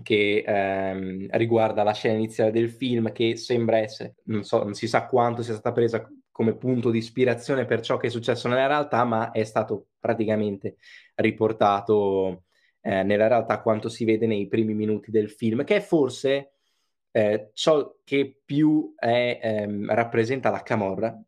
che 0.03 0.43
ehm, 0.45 1.29
riguarda 1.31 1.85
la 1.85 1.93
scena 1.93 2.17
iniziale 2.17 2.51
del 2.51 2.69
film 2.69 3.13
che 3.13 3.37
sembra 3.37 3.79
essere, 3.79 4.17
non 4.25 4.43
so, 4.43 4.65
non 4.65 4.75
si 4.75 4.89
sa 4.89 5.07
quanto 5.07 5.45
sia 5.45 5.53
stata 5.53 5.71
presa 5.71 6.05
come 6.33 6.57
punto 6.57 6.91
di 6.91 6.99
ispirazione 6.99 7.65
per 7.65 7.81
ciò 7.81 7.97
che 7.97 8.09
è 8.09 8.11
successo 8.11 8.49
nella 8.49 8.67
realtà, 8.67 9.05
ma 9.05 9.31
è 9.31 9.45
stato 9.45 9.87
praticamente 10.01 10.79
riportato 11.15 12.47
eh, 12.81 13.05
nella 13.05 13.29
realtà 13.29 13.63
quanto 13.63 13.89
si 13.89 14.05
vede 14.05 14.27
nei 14.27 14.49
primi 14.49 14.75
minuti 14.75 15.13
del 15.13 15.31
film, 15.31 15.63
che 15.63 15.77
è 15.77 15.81
forse 15.81 16.52
eh, 17.13 17.51
ciò 17.53 17.97
che 18.03 18.41
più 18.45 18.95
è, 18.97 19.39
ehm, 19.43 19.95
rappresenta 19.95 20.51
la 20.51 20.63
Camorra 20.63 21.23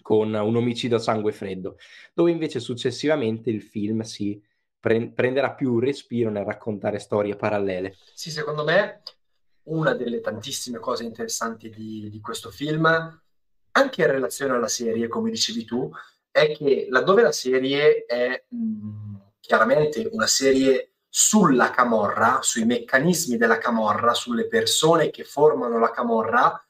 con 0.00 0.32
un 0.32 0.56
omicidio 0.56 0.96
a 0.96 1.00
sangue 1.00 1.32
freddo, 1.32 1.76
dove 2.14 2.30
invece 2.30 2.60
successivamente 2.60 3.50
il 3.50 3.60
film 3.60 4.02
si 4.02 4.40
pre- 4.78 5.10
prenderà 5.10 5.52
più 5.52 5.80
respiro 5.80 6.30
nel 6.30 6.44
raccontare 6.44 7.00
storie 7.00 7.34
parallele. 7.34 7.96
Sì, 8.14 8.30
secondo 8.30 8.62
me 8.62 9.02
una 9.64 9.94
delle 9.94 10.20
tantissime 10.20 10.78
cose 10.78 11.02
interessanti 11.02 11.70
di, 11.70 12.08
di 12.08 12.20
questo 12.20 12.50
film, 12.50 12.86
anche 13.72 14.02
in 14.02 14.10
relazione 14.10 14.54
alla 14.54 14.68
serie, 14.68 15.08
come 15.08 15.30
dicevi 15.30 15.64
tu, 15.64 15.90
è 16.30 16.52
che 16.52 16.86
laddove 16.88 17.22
la 17.22 17.32
serie 17.32 18.04
è 18.04 18.44
mh, 18.48 19.16
chiaramente 19.40 20.08
una 20.12 20.28
serie 20.28 20.92
sulla 21.18 21.70
camorra, 21.70 22.40
sui 22.42 22.66
meccanismi 22.66 23.38
della 23.38 23.56
camorra, 23.56 24.12
sulle 24.12 24.48
persone 24.48 25.08
che 25.08 25.24
formano 25.24 25.78
la 25.78 25.90
camorra, 25.90 26.62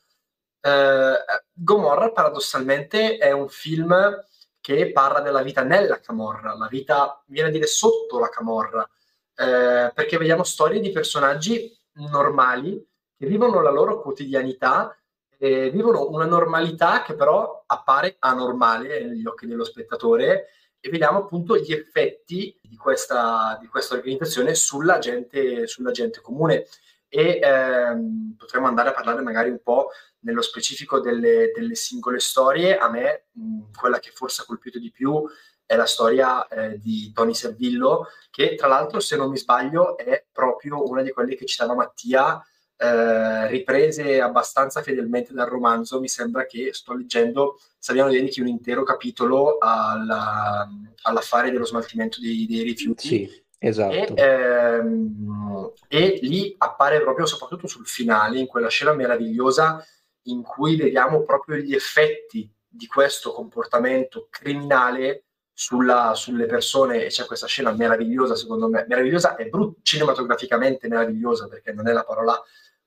eh, 0.61 1.14
Gomorra 1.53 2.12
paradossalmente 2.12 3.16
è 3.16 3.32
un 3.32 3.49
film 3.49 4.24
che 4.61 4.92
parla 4.92 5.18
della 5.18 5.42
vita 5.42 5.64
nella 5.64 5.99
camorra, 5.99 6.55
la 6.55 6.68
vita, 6.68 7.20
viene 7.26 7.49
a 7.49 7.51
dire, 7.51 7.66
sotto 7.66 8.20
la 8.20 8.28
camorra, 8.28 8.88
eh, 9.34 9.90
perché 9.92 10.16
vediamo 10.16 10.44
storie 10.44 10.78
di 10.78 10.92
personaggi 10.92 11.76
normali 11.94 12.88
che 13.18 13.26
vivono 13.26 13.61
la 13.61 13.72
loro 13.72 14.01
quotidianità, 14.01 14.97
eh, 15.38 15.70
vivono 15.70 16.09
una 16.09 16.24
normalità 16.24 17.03
che 17.03 17.16
però 17.16 17.64
appare 17.66 18.14
anormale 18.20 19.07
negli 19.07 19.26
occhi 19.26 19.49
dello 19.49 19.64
spettatore 19.64 20.51
e 20.87 20.91
vediamo 20.91 21.18
appunto 21.18 21.57
gli 21.57 21.72
effetti 21.72 22.57
di 22.62 22.76
questa, 22.76 23.59
di 23.61 23.66
questa 23.66 23.95
organizzazione 23.95 24.55
sulla 24.55 24.99
gente, 24.99 25.66
sulla 25.66 25.91
gente 25.91 26.20
comune 26.20 26.66
e 27.09 27.41
ehm, 27.43 28.37
potremmo 28.39 28.68
andare 28.68 28.91
a 28.91 28.93
parlare 28.93 29.20
magari 29.20 29.51
un 29.51 29.61
po' 29.61 29.91
nello 30.20 30.43
specifico 30.43 31.01
delle, 31.01 31.51
delle 31.53 31.74
singole 31.74 32.20
storie. 32.20 32.76
A 32.78 32.89
me 32.89 33.26
mh, 33.32 33.72
quella 33.76 33.99
che 33.99 34.12
forse 34.12 34.43
ha 34.43 34.45
colpito 34.45 34.78
di 34.78 34.93
più 34.93 35.24
è 35.64 35.74
la 35.74 35.87
storia 35.87 36.47
eh, 36.47 36.78
di 36.78 37.11
Tony 37.12 37.34
Servillo, 37.34 38.07
che 38.30 38.55
tra 38.55 38.68
l'altro, 38.68 39.01
se 39.01 39.16
non 39.16 39.28
mi 39.28 39.37
sbaglio, 39.37 39.99
è 39.99 40.24
proprio 40.30 40.89
una 40.89 41.03
di 41.03 41.11
quelle 41.11 41.34
che 41.34 41.47
citava 41.47 41.74
Mattia, 41.74 42.41
eh, 42.77 43.47
riprese 43.49 44.20
abbastanza 44.20 44.83
fedelmente 44.83 45.33
dal 45.33 45.49
romanzo. 45.49 46.01
Mi 46.01 46.09
sembra 46.09 46.47
che 46.47 46.72
sto 46.72 46.95
leggendo, 46.95 47.59
Saviano 47.79 48.11
dedichi 48.11 48.41
un 48.41 48.49
intero 48.49 48.83
capitolo 48.83 49.59
alla, 49.59 50.68
all'affare 51.03 51.51
dello 51.51 51.64
smaltimento 51.64 52.20
dei, 52.20 52.47
dei 52.47 52.62
rifiuti. 52.62 53.07
Sì 53.07 53.45
Esatto. 53.59 54.14
E, 54.14 54.22
ehm, 54.22 55.72
e 55.89 56.18
lì 56.22 56.55
appare 56.59 57.01
proprio, 57.01 57.27
soprattutto 57.27 57.66
sul 57.66 57.87
finale, 57.87 58.39
in 58.39 58.47
quella 58.47 58.68
scena 58.68 58.93
meravigliosa 58.93 59.85
in 60.24 60.43
cui 60.43 60.77
vediamo 60.77 61.22
proprio 61.22 61.57
gli 61.57 61.74
effetti 61.74 62.51
di 62.68 62.87
questo 62.87 63.33
comportamento 63.33 64.27
criminale 64.31 65.24
sulla, 65.53 66.12
sulle 66.14 66.47
persone 66.47 67.05
e 67.05 67.09
c'è 67.09 67.24
questa 67.24 67.47
scena 67.47 67.72
meravigliosa 67.72 68.35
secondo 68.35 68.68
me, 68.68 68.85
meravigliosa 68.87 69.37
e 69.37 69.49
brut- 69.49 69.79
cinematograficamente 69.83 70.87
meravigliosa 70.89 71.49
perché 71.49 71.72
non 71.72 71.89
è 71.89 71.93
la 71.93 72.05
parola 72.05 72.39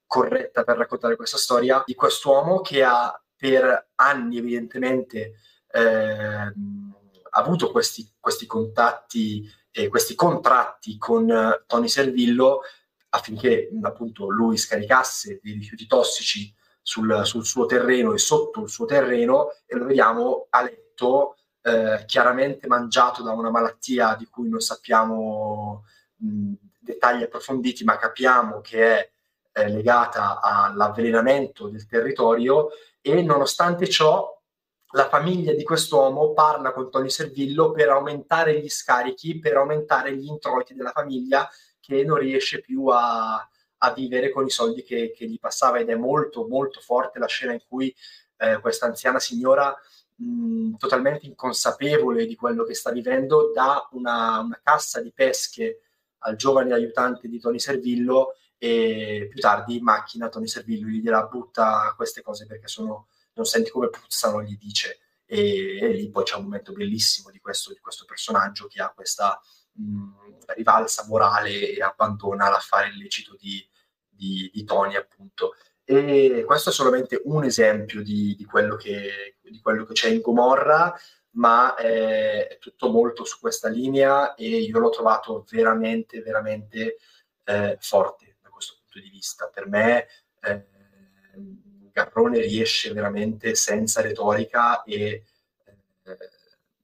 corretta 0.09 0.63
per 0.63 0.75
raccontare 0.75 1.15
questa 1.15 1.37
storia 1.37 1.83
di 1.85 1.93
quest'uomo 1.93 2.61
che 2.61 2.83
ha 2.83 3.13
per 3.37 3.91
anni 3.95 4.39
evidentemente 4.39 5.35
eh, 5.71 6.53
avuto 7.29 7.69
questi, 7.69 8.11
questi 8.19 8.47
contatti 8.47 9.47
eh, 9.71 9.87
questi 9.87 10.15
contratti 10.15 10.97
con 10.97 11.29
eh, 11.29 11.63
Tony 11.67 11.87
Servillo 11.87 12.61
affinché 13.09 13.69
appunto 13.83 14.29
lui 14.29 14.57
scaricasse 14.57 15.39
dei 15.43 15.53
rifiuti 15.53 15.85
tossici 15.85 16.51
sul, 16.81 17.21
sul, 17.23 17.45
suo 17.45 17.67
terreno 17.67 18.13
e 18.13 18.17
sotto 18.17 18.63
il 18.63 18.69
suo 18.69 18.85
terreno 18.85 19.49
e 19.67 19.75
lo 19.75 19.85
vediamo 19.85 20.47
a 20.49 20.63
letto 20.63 21.37
eh, 21.61 22.03
chiaramente 22.07 22.67
mangiato 22.67 23.21
da 23.21 23.31
una 23.31 23.51
malattia 23.51 24.15
di 24.15 24.25
cui 24.25 24.49
non 24.49 24.59
sappiamo 24.59 25.83
mh, 26.15 26.53
dettagli 26.79 27.21
approfonditi 27.21 27.83
ma 27.83 27.97
capiamo 27.97 28.61
che 28.61 28.97
è 28.97 29.11
eh, 29.59 29.69
legata 29.69 30.39
all'avvelenamento 30.41 31.67
del 31.67 31.85
territorio 31.85 32.69
e 33.01 33.21
nonostante 33.21 33.87
ciò 33.87 34.37
la 34.93 35.07
famiglia 35.07 35.53
di 35.53 35.63
quest'uomo 35.63 36.33
parla 36.33 36.71
con 36.71 36.89
Tony 36.89 37.09
Servillo 37.09 37.71
per 37.71 37.89
aumentare 37.89 38.59
gli 38.59 38.69
scarichi, 38.69 39.39
per 39.39 39.57
aumentare 39.57 40.15
gli 40.15 40.25
introiti 40.25 40.73
della 40.73 40.91
famiglia 40.91 41.47
che 41.79 42.03
non 42.03 42.17
riesce 42.17 42.59
più 42.59 42.87
a, 42.87 43.35
a 43.77 43.93
vivere 43.93 44.31
con 44.31 44.45
i 44.45 44.49
soldi 44.49 44.83
che, 44.83 45.13
che, 45.15 45.27
gli 45.27 45.39
passava 45.39 45.79
ed 45.79 45.89
è 45.89 45.95
molto 45.95 46.47
molto 46.47 46.79
forte 46.79 47.19
la 47.19 47.27
scena 47.27 47.53
in 47.53 47.61
cui 47.67 47.95
eh, 48.37 48.59
questa 48.59 48.87
anziana 48.87 49.19
signora 49.19 49.75
totalmente 50.77 51.27
inconsapevole 51.27 52.25
di 52.25 52.35
quello 52.35 52.65
che 52.65 52.73
sta 52.73 52.91
vivendo 52.91 53.51
dà 53.53 53.87
una, 53.91 54.39
una 54.39 54.59
cassa 54.61 55.01
di 55.01 55.13
pesche 55.13 55.83
al 56.19 56.35
giovane 56.35 56.73
aiutante 56.73 57.29
di 57.29 57.39
Tony 57.39 57.59
Servillo 57.59 58.33
e 58.61 59.27
più 59.29 59.39
tardi 59.39 59.77
in 59.77 59.83
macchina 59.83 60.27
Tony 60.27 60.47
Servillo 60.47 60.87
gli 60.87 61.01
dirà 61.01 61.23
butta 61.23 61.93
queste 61.95 62.21
cose 62.21 62.45
perché 62.45 62.67
sono 62.67 63.07
non 63.39 63.45
senti 63.45 63.71
come 63.71 63.89
puzzano, 63.89 64.43
gli 64.43 64.57
dice. 64.57 64.99
E, 65.25 65.79
e 65.79 65.87
lì 65.93 66.09
poi 66.09 66.23
c'è 66.23 66.35
un 66.35 66.43
momento 66.43 66.73
bellissimo 66.73 67.31
di 67.31 67.39
questo, 67.39 67.71
di 67.71 67.79
questo 67.79 68.03
personaggio 68.05 68.67
che 68.67 68.81
ha 68.81 68.91
questa 68.93 69.39
mh, 69.73 70.53
rivalsa 70.55 71.05
morale 71.07 71.71
e 71.71 71.81
abbandona 71.81 72.49
l'affare 72.49 72.89
illecito 72.89 73.35
di, 73.39 73.65
di, 74.09 74.49
di, 74.53 74.63
Tony, 74.65 74.95
appunto. 74.95 75.55
E 75.85 76.43
questo 76.45 76.69
è 76.69 76.73
solamente 76.73 77.21
un 77.25 77.45
esempio 77.45 78.03
di, 78.03 78.45
quello, 78.49 78.75
che, 78.75 79.37
di 79.41 79.59
quello 79.61 79.85
che 79.85 79.93
c'è 79.93 80.09
in 80.09 80.21
Gomorra, 80.21 80.93
ma 81.31 81.75
è, 81.75 82.57
tutto 82.59 82.89
molto 82.89 83.23
su 83.23 83.39
questa 83.39 83.69
linea 83.69 84.35
e 84.35 84.47
io 84.47 84.79
l'ho 84.79 84.89
trovato 84.89 85.45
veramente, 85.49 86.21
veramente 86.21 86.97
eh, 87.45 87.77
forte 87.79 88.28
punto 88.99 89.01
di 89.01 89.09
vista. 89.09 89.49
Per 89.53 89.67
me 89.67 90.07
eh, 90.41 90.65
Garrone 91.91 92.39
riesce 92.39 92.93
veramente 92.93 93.55
senza 93.55 94.01
retorica 94.01 94.83
e 94.83 95.23
eh, 96.03 96.17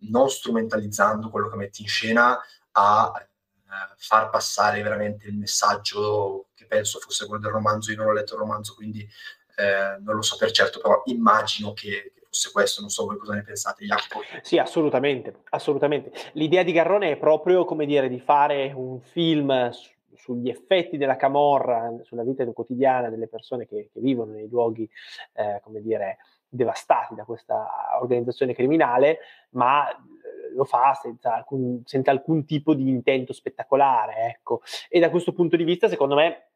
non 0.09 0.29
strumentalizzando 0.29 1.29
quello 1.29 1.49
che 1.49 1.57
mette 1.57 1.81
in 1.81 1.87
scena 1.87 2.39
a 2.71 3.13
eh, 3.15 3.93
far 3.97 4.29
passare 4.29 4.81
veramente 4.81 5.27
il 5.27 5.35
messaggio 5.35 6.47
che 6.53 6.65
penso 6.65 6.99
fosse 6.99 7.25
quello 7.25 7.41
del 7.41 7.51
romanzo. 7.51 7.91
Io 7.91 7.97
non 7.97 8.07
ho 8.07 8.13
letto 8.13 8.33
il 8.33 8.39
romanzo, 8.39 8.73
quindi 8.73 9.07
eh, 9.57 9.97
non 9.99 10.15
lo 10.15 10.21
so 10.21 10.37
per 10.37 10.51
certo, 10.51 10.79
però 10.79 11.01
immagino 11.05 11.73
che, 11.73 12.11
che, 12.13 12.21
fosse 12.25 12.51
questo. 12.51 12.81
Non 12.81 12.89
so 12.89 13.05
voi 13.05 13.17
cosa 13.17 13.33
ne 13.33 13.43
pensate, 13.43 13.85
Jacopo. 13.85 14.21
Sì, 14.41 14.57
assolutamente, 14.57 15.43
assolutamente. 15.49 16.11
L'idea 16.33 16.63
di 16.63 16.73
Garrone 16.73 17.11
è 17.11 17.17
proprio, 17.17 17.63
come 17.63 17.85
dire, 17.85 18.09
di 18.09 18.19
fare 18.19 18.71
un 18.75 18.99
film 18.99 19.71
sugli 20.25 20.49
effetti 20.49 20.97
della 20.97 21.15
camorra 21.15 21.93
sulla 22.01 22.23
vita 22.23 22.43
quotidiana 22.45 23.09
delle 23.09 23.27
persone 23.27 23.67
che, 23.67 23.89
che 23.93 23.99
vivono 23.99 24.31
nei 24.31 24.49
luoghi, 24.49 24.89
eh, 25.33 25.59
come 25.61 25.81
dire, 25.81 26.17
devastati 26.49 27.13
da 27.13 27.25
questa 27.25 27.67
organizzazione 28.01 28.55
criminale, 28.55 29.19
ma 29.51 29.87
eh, 29.87 29.95
lo 30.55 30.63
fa 30.63 30.97
senza 30.99 31.35
alcun, 31.35 31.83
senza 31.85 32.09
alcun 32.09 32.43
tipo 32.43 32.73
di 32.73 32.89
intento 32.89 33.33
spettacolare. 33.33 34.15
Ecco. 34.29 34.61
E 34.89 34.99
da 34.99 35.11
questo 35.11 35.31
punto 35.31 35.55
di 35.57 35.63
vista, 35.63 35.87
secondo 35.87 36.15
me, 36.15 36.47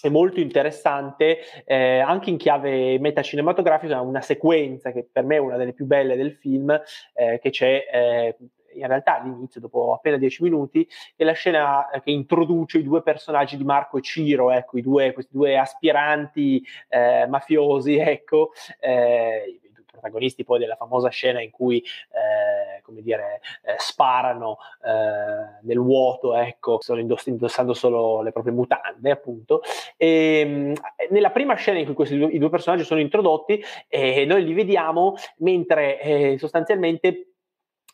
è 0.00 0.08
molto 0.08 0.40
interessante 0.40 1.38
eh, 1.64 2.00
anche 2.00 2.30
in 2.30 2.38
chiave 2.38 2.98
metacinematografica 2.98 4.00
una 4.00 4.20
sequenza 4.20 4.90
che 4.90 5.06
per 5.10 5.22
me 5.22 5.36
è 5.36 5.38
una 5.38 5.56
delle 5.56 5.74
più 5.74 5.84
belle 5.84 6.16
del 6.16 6.32
film 6.32 6.70
eh, 7.14 7.38
che 7.40 7.50
c'è 7.50 7.84
eh, 7.92 8.36
in 8.74 8.86
realtà 8.86 9.20
all'inizio, 9.20 9.60
dopo 9.60 9.92
appena 9.92 10.16
dieci 10.16 10.42
minuti, 10.42 10.88
è 11.16 11.24
la 11.24 11.32
scena 11.32 11.88
che 12.02 12.10
introduce 12.10 12.78
i 12.78 12.82
due 12.82 13.02
personaggi 13.02 13.56
di 13.56 13.64
Marco 13.64 13.98
e 13.98 14.02
Ciro, 14.02 14.50
ecco, 14.50 14.80
due, 14.80 15.12
questi 15.12 15.32
due 15.32 15.58
aspiranti 15.58 16.64
eh, 16.88 17.26
mafiosi, 17.26 17.96
ecco, 17.98 18.50
eh, 18.80 19.60
protagonisti 20.02 20.42
poi 20.42 20.58
della 20.58 20.74
famosa 20.74 21.08
scena 21.10 21.40
in 21.40 21.50
cui, 21.50 21.78
eh, 21.78 22.82
come 22.82 23.02
dire, 23.02 23.40
eh, 23.62 23.74
sparano 23.78 24.58
eh, 24.84 25.60
nel 25.62 25.78
vuoto, 25.78 26.34
ecco, 26.34 26.78
sono 26.80 26.98
indoss- 26.98 27.28
indossando 27.28 27.72
solo 27.72 28.20
le 28.22 28.32
proprie 28.32 28.52
mutande, 28.52 29.10
appunto. 29.10 29.62
E, 29.96 30.40
ehm, 30.40 30.74
nella 31.10 31.30
prima 31.30 31.54
scena 31.54 31.78
in 31.78 31.84
cui 31.84 31.94
questi 31.94 32.18
due, 32.18 32.30
i 32.30 32.38
due 32.38 32.50
personaggi 32.50 32.84
sono 32.84 33.00
introdotti, 33.00 33.62
eh, 33.88 34.24
noi 34.24 34.44
li 34.44 34.54
vediamo 34.54 35.14
mentre 35.36 36.36
sostanzialmente 36.38 37.31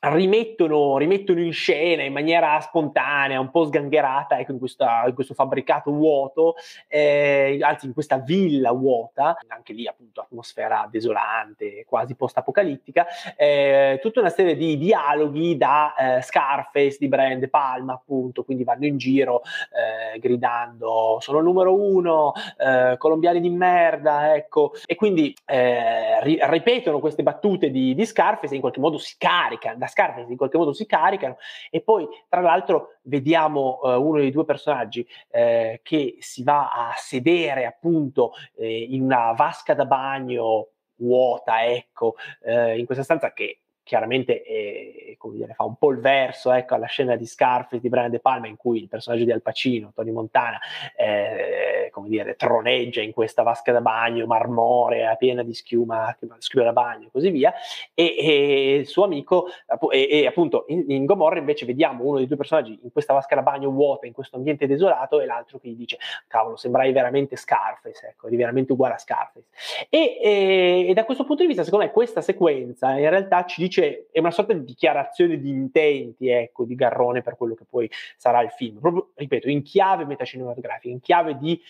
rimettono, 0.01 0.97
rimettono, 0.97 1.41
in 1.41 1.53
scena 1.53 2.03
in 2.03 2.13
maniera 2.13 2.59
spontanea, 2.61 3.41
un 3.41 3.51
po' 3.51 3.65
sgangherata, 3.65 4.39
ecco, 4.39 4.53
in, 4.53 4.59
questa, 4.59 5.05
in 5.07 5.15
questo 5.15 5.35
fabbricato 5.35 5.91
vuoto, 5.91 6.55
eh, 6.87 7.59
anzi 7.61 7.87
in 7.87 7.93
questa 7.93 8.19
villa 8.19 8.73
vuota, 8.73 9.37
anche 9.49 9.73
lì 9.73 9.87
appunto 9.87 10.21
atmosfera 10.21 10.89
desolante, 10.91 11.85
quasi 11.87 12.15
post-apocalittica, 12.15 13.07
eh, 13.37 13.99
tutta 14.01 14.21
una 14.21 14.31
serie 14.31 14.57
di 14.57 14.79
dialoghi 14.79 15.57
da 15.57 15.95
eh, 15.95 16.23
Scarface 16.23 16.97
di 17.01 17.09
Brian 17.09 17.41
De 17.41 17.49
Palma, 17.49 17.95
appunto, 17.95 18.45
quindi 18.45 18.65
vanno 18.65 18.87
in 18.87 18.97
giro 18.99 19.43
eh, 19.43 20.19
gridando 20.19 21.19
sono 21.21 21.41
numero 21.41 21.75
uno, 21.75 22.33
eh, 22.57 22.97
colombiani 22.99 23.41
di 23.41 23.51
merda, 23.51 24.35
ecco, 24.35 24.73
e 24.87 24.95
quindi 24.95 25.35
eh, 25.45 26.23
ri- 26.23 26.39
ripetono 26.43 27.01
queste 27.01 27.23
battute 27.23 27.71
di, 27.71 27.95
di 27.95 28.05
Scarface 28.05 28.53
e 28.53 28.57
in 28.57 28.61
qualche 28.61 28.81
modo 28.81 28.99
si 28.99 29.15
carica 29.19 29.75
da 29.75 29.88
Scarface 29.89 30.31
in 30.31 30.37
qualche 30.37 30.59
modo 30.59 30.73
si 30.73 30.87
caricano 30.87 31.37
e 31.71 31.81
poi 31.81 32.07
tra 32.29 32.41
l'altro 32.41 32.99
vediamo 33.03 33.81
uh, 33.83 34.01
uno 34.01 34.19
dei 34.19 34.31
due 34.31 34.45
personaggi 34.45 35.07
eh, 35.31 35.81
che 35.83 36.17
si 36.21 36.43
va 36.43 36.71
a 36.71 36.93
sedere 36.97 37.67
appunto 37.67 38.33
eh, 38.57 38.83
in 38.83 39.03
una 39.03 39.33
vasca 39.33 39.75
da 39.75 39.85
bagno 39.85 40.69
vuota, 40.99 41.65
ecco, 41.65 42.17
eh, 42.43 42.79
in 42.79 42.85
questa 42.87 43.05
stanza 43.05 43.33
che 43.33 43.61
chiaramente 43.89 44.43
è, 44.43 45.17
dire, 45.33 45.55
fa 45.55 45.65
un 45.65 45.77
po' 45.77 45.91
il 45.91 46.01
verso 46.01 46.53
ecco, 46.53 46.75
alla 46.75 46.87
scena 46.87 47.17
di 47.17 47.25
Scarface 47.25 47.81
di 47.81 47.89
Brian 47.89 48.11
De 48.11 48.21
Palma 48.21 48.47
in 48.47 48.57
cui 48.57 48.81
il 48.81 48.89
personaggio 48.89 49.25
di 49.25 49.33
Al 49.33 49.41
Pacino, 49.41 49.93
Tony 49.95 50.11
Montana, 50.11 50.59
eh, 50.95 51.89
come 51.91 52.09
dire, 52.09 52.37
troneggia 52.37 53.01
in 53.01 53.13
questa 53.13 53.43
vasca 53.43 53.73
da 53.73 53.81
bagno 53.81 54.27
marmorea, 54.27 55.15
piena 55.15 55.43
di 55.43 55.55
schiuma, 55.55 56.15
schiuma 56.39 56.67
da 56.67 56.73
bagno 56.73 57.07
e 57.07 57.11
così 57.11 57.31
via, 57.31 57.53
e, 57.95 58.15
e 58.19 58.75
il 58.75 58.87
suo 58.87 59.05
amico, 59.05 59.49
e, 59.91 60.09
e 60.11 60.27
appunto 60.27 60.67
in, 60.69 60.85
in, 60.89 61.07
Gomorra 61.07 61.39
invece 61.39 61.65
vediamo 61.65 62.05
uno 62.05 62.19
dei 62.19 62.27
due 62.27 62.37
personaggi 62.37 62.79
in 62.83 62.93
questa 62.93 63.15
vasca 63.15 63.35
da 63.35 63.43
bagno 63.43 63.71
vuota, 63.71 64.07
in 64.07 64.13
questo 64.13 64.37
ambiente 64.37 64.67
desolato, 64.67 65.21
e 65.21 65.25
l'altro 65.25 65.59
che 65.59 65.69
gli 65.69 65.77
dice, 65.77 65.99
cavolo, 66.27 66.57
sembrai 66.57 66.93
veramente 66.93 67.37
Scarface, 67.37 68.09
ecco, 68.09 68.27
eri 68.27 68.37
veramente 68.37 68.73
uguale 68.73 68.95
a 68.95 68.99
Scarface. 68.99 69.47
E, 69.89 70.87
e 70.89 70.93
da 70.93 71.05
questo 71.05 71.25
punto 71.25 71.43
di 71.43 71.49
vista, 71.49 71.65
secondo 71.65 71.87
me, 71.87 71.91
questa 71.91 72.21
sequenza 72.21 72.91
in 72.99 73.09
realtà 73.09 73.45
ci 73.45 73.63
dice 73.63 73.78
dice, 73.79 74.09
è 74.11 74.19
una 74.19 74.31
sorta 74.31 74.53
di 74.53 74.65
dichiarazione 74.65 75.39
di 75.39 75.49
intenti, 75.51 76.29
ecco, 76.29 76.65
di 76.65 76.75
Garrone 76.75 77.23
per 77.23 77.37
quello 77.37 77.55
che 77.55 77.65
poi 77.69 77.91
sarà 78.17 78.43
il 78.43 78.51
film. 78.51 78.79
Proprio, 78.79 79.11
ripeto, 79.15 79.49
in 79.49 79.63
chiave 79.63 80.05
metacinematografica, 80.05 80.93
in 80.93 81.01
chiave 81.01 81.37
di 81.39 81.61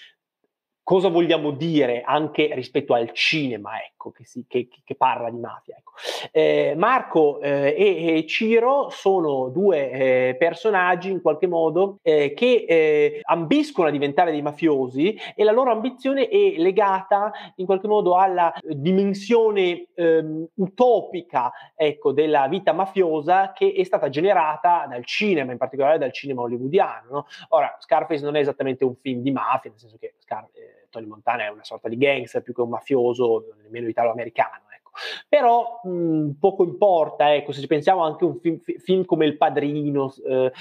cosa 0.88 1.08
vogliamo 1.08 1.50
dire 1.50 2.00
anche 2.00 2.48
rispetto 2.54 2.94
al 2.94 3.12
cinema, 3.12 3.72
ecco, 3.84 4.10
che, 4.10 4.24
si, 4.24 4.46
che, 4.48 4.70
che 4.82 4.94
parla 4.94 5.28
di 5.28 5.36
mafia. 5.36 5.76
Ecco. 5.76 5.92
Eh, 6.32 6.72
Marco 6.78 7.42
eh, 7.42 7.74
e, 7.76 8.16
e, 8.16 8.26
Ciro 8.26 8.88
sono 8.88 9.50
due 9.50 9.90
eh, 9.90 10.36
personaggi 10.38 11.10
in 11.10 11.20
qualche 11.20 11.46
modo 11.46 11.98
eh, 12.00 12.32
che 12.32 12.64
eh, 12.66 13.20
ambiscono 13.24 13.88
a 13.88 13.90
diventare 13.90 14.30
dei 14.30 14.40
mafiosi 14.40 15.14
e 15.34 15.44
la 15.44 15.52
loro 15.52 15.72
ambizione 15.72 16.26
è 16.26 16.54
legata 16.56 17.32
in 17.56 17.66
qualche 17.66 17.86
modo 17.86 18.16
alla 18.16 18.50
dimensione 18.62 19.88
ehm, 19.94 20.46
utopica 20.54 21.52
ecco, 21.76 22.12
della 22.12 22.48
vita 22.48 22.72
mafiosa 22.72 23.52
che 23.52 23.74
è 23.76 23.84
stata 23.84 24.08
generata 24.08 24.86
dal 24.88 25.04
cinema, 25.04 25.52
in 25.52 25.58
particolare 25.58 25.98
dal 25.98 26.14
cinema 26.14 26.40
hollywoodiano. 26.40 27.10
No? 27.10 27.26
Ora, 27.48 27.76
Scarface 27.78 28.24
non 28.24 28.36
è 28.36 28.40
esattamente 28.40 28.84
un 28.84 28.94
film 28.94 29.20
di 29.20 29.32
mafia, 29.32 29.68
nel 29.68 29.78
senso 29.78 29.98
che 29.98 30.14
Scar- 30.16 30.48
eh, 30.54 30.77
Tony 30.90 31.06
Montana 31.06 31.44
è 31.44 31.48
una 31.48 31.64
sorta 31.64 31.88
di 31.88 31.96
gangster 31.96 32.42
più 32.42 32.54
che 32.54 32.60
un 32.60 32.70
mafioso, 32.70 33.54
nemmeno 33.62 33.88
italo-americano. 33.88 34.62
Ecco. 34.74 34.90
Però 35.28 35.80
mh, 35.82 36.30
poco 36.40 36.64
importa, 36.64 37.34
ecco, 37.34 37.52
se 37.52 37.60
ci 37.60 37.66
pensiamo 37.66 38.02
anche 38.02 38.24
a 38.24 38.28
un 38.28 38.38
film, 38.38 38.58
film, 38.58 39.04
come 39.04 39.26
Il 39.26 39.36
Padrino, 39.36 40.12
eh, 40.26 40.52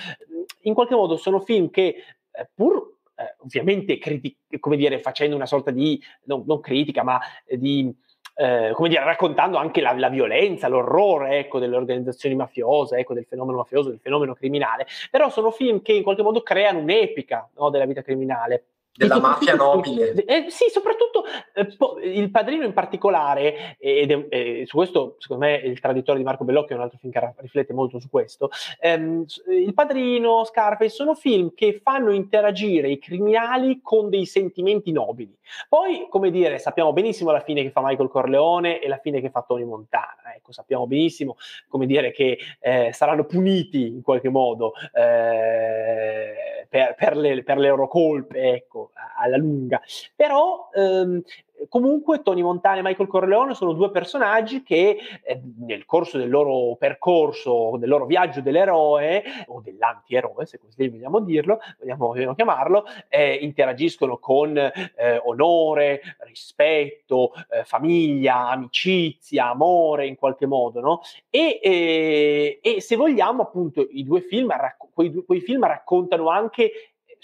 in 0.61 0.73
qualche 0.73 0.95
modo 0.95 1.17
sono 1.17 1.39
film 1.39 1.69
che 1.69 1.95
eh, 2.31 2.49
pur 2.53 2.95
eh, 3.15 3.35
ovviamente 3.39 3.97
criti- 3.97 4.37
come 4.59 4.77
dire, 4.77 4.99
facendo 4.99 5.35
una 5.35 5.45
sorta 5.45 5.71
di, 5.71 6.01
non, 6.23 6.43
non 6.45 6.59
critica, 6.59 7.03
ma 7.03 7.19
di... 7.47 7.93
Eh, 8.39 8.69
come 8.75 8.87
dire, 8.87 9.03
raccontando 9.03 9.57
anche 9.57 9.81
la, 9.81 9.93
la 9.93 10.09
violenza, 10.09 10.67
l'orrore 10.67 11.39
ecco, 11.39 11.57
delle 11.57 11.75
organizzazioni 11.75 12.35
mafiose, 12.35 12.97
ecco, 12.97 13.15
del 13.15 13.25
fenomeno 13.25 13.57
mafioso, 13.57 13.89
del 13.89 13.97
fenomeno 13.99 14.35
criminale, 14.35 14.85
però 15.09 15.31
sono 15.31 15.49
film 15.49 15.81
che 15.81 15.93
in 15.93 16.03
qualche 16.03 16.21
modo 16.21 16.43
creano 16.43 16.77
un'epica 16.77 17.49
no, 17.55 17.71
della 17.71 17.85
vita 17.85 18.03
criminale 18.03 18.65
della 18.97 19.19
mafia 19.19 19.55
nobile. 19.55 20.25
Eh, 20.25 20.45
sì, 20.49 20.65
soprattutto 20.69 21.23
eh, 21.53 21.67
po- 21.75 21.99
il 22.01 22.29
padrino 22.31 22.65
in 22.65 22.73
particolare, 22.73 23.75
ed 23.79 24.11
è, 24.11 24.25
eh, 24.29 24.63
su 24.65 24.75
questo 24.75 25.15
secondo 25.19 25.45
me 25.45 25.55
il 25.55 25.79
traditore 25.79 26.17
di 26.17 26.23
Marco 26.23 26.43
Bellocchio 26.43 26.75
è 26.75 26.77
un 26.77 26.83
altro 26.83 26.97
film 26.97 27.11
che 27.11 27.33
riflette 27.37 27.73
molto 27.73 27.99
su 27.99 28.09
questo. 28.09 28.49
Ehm, 28.79 29.25
il 29.49 29.73
padrino, 29.73 30.43
Scarface 30.43 30.89
sono 30.89 31.13
film 31.13 31.53
che 31.53 31.79
fanno 31.81 32.11
interagire 32.11 32.89
i 32.89 32.99
criminali 32.99 33.79
con 33.81 34.09
dei 34.09 34.25
sentimenti 34.25 34.91
nobili. 34.91 35.35
Poi, 35.69 36.07
come 36.09 36.31
dire, 36.31 36.59
sappiamo 36.59 36.93
benissimo 36.93 37.31
la 37.31 37.39
fine 37.39 37.61
che 37.61 37.71
fa 37.71 37.81
Michael 37.83 38.09
Corleone 38.09 38.79
e 38.79 38.87
la 38.87 38.97
fine 38.97 39.21
che 39.21 39.29
fa 39.29 39.43
Tony 39.47 39.63
Montana. 39.63 40.33
Ecco, 40.35 40.51
sappiamo 40.51 40.87
benissimo, 40.87 41.37
come 41.67 41.85
dire, 41.85 42.11
che 42.11 42.37
eh, 42.59 42.91
saranno 42.93 43.25
puniti 43.25 43.87
in 43.87 44.01
qualche 44.01 44.29
modo 44.29 44.73
eh, 44.93 46.56
per, 46.69 46.95
per, 46.95 47.17
le, 47.17 47.43
per 47.43 47.57
le 47.57 47.69
loro 47.69 47.87
colpe, 47.87 48.53
ecco 48.53 48.91
alla 49.17 49.37
lunga. 49.37 49.81
Però 50.15 50.69
ehm, 50.73 51.21
comunque 51.69 52.21
Tony 52.21 52.41
Montana 52.41 52.79
e 52.79 52.81
Michael 52.83 53.07
Corleone 53.07 53.53
sono 53.53 53.73
due 53.73 53.91
personaggi 53.91 54.63
che 54.63 54.97
eh, 55.23 55.41
nel 55.59 55.85
corso 55.85 56.17
del 56.17 56.29
loro 56.29 56.75
percorso, 56.75 57.77
del 57.77 57.89
loro 57.89 58.05
viaggio 58.05 58.41
dell'eroe 58.41 59.23
o 59.47 59.61
dell'antieroe, 59.61 60.45
se 60.45 60.59
così 60.59 60.87
vogliamo 60.87 61.19
dirlo, 61.19 61.59
vogliamo, 61.79 62.07
vogliamo 62.07 62.35
chiamarlo, 62.35 62.85
eh, 63.09 63.33
interagiscono 63.35 64.17
con 64.17 64.57
eh, 64.57 65.21
onore, 65.23 66.01
rispetto, 66.19 67.31
eh, 67.49 67.63
famiglia, 67.63 68.49
amicizia, 68.49 69.49
amore 69.49 70.07
in 70.07 70.15
qualche 70.15 70.45
modo, 70.45 70.79
no? 70.79 71.01
E, 71.29 72.59
e 72.61 72.81
se 72.81 72.95
vogliamo, 72.95 73.43
appunto, 73.43 73.87
i 73.89 74.03
due 74.03 74.21
film, 74.21 74.51
racco- 74.51 74.89
quei, 74.93 75.13
quei 75.25 75.41
film 75.41 75.65
raccontano 75.65 76.29
anche 76.29 76.71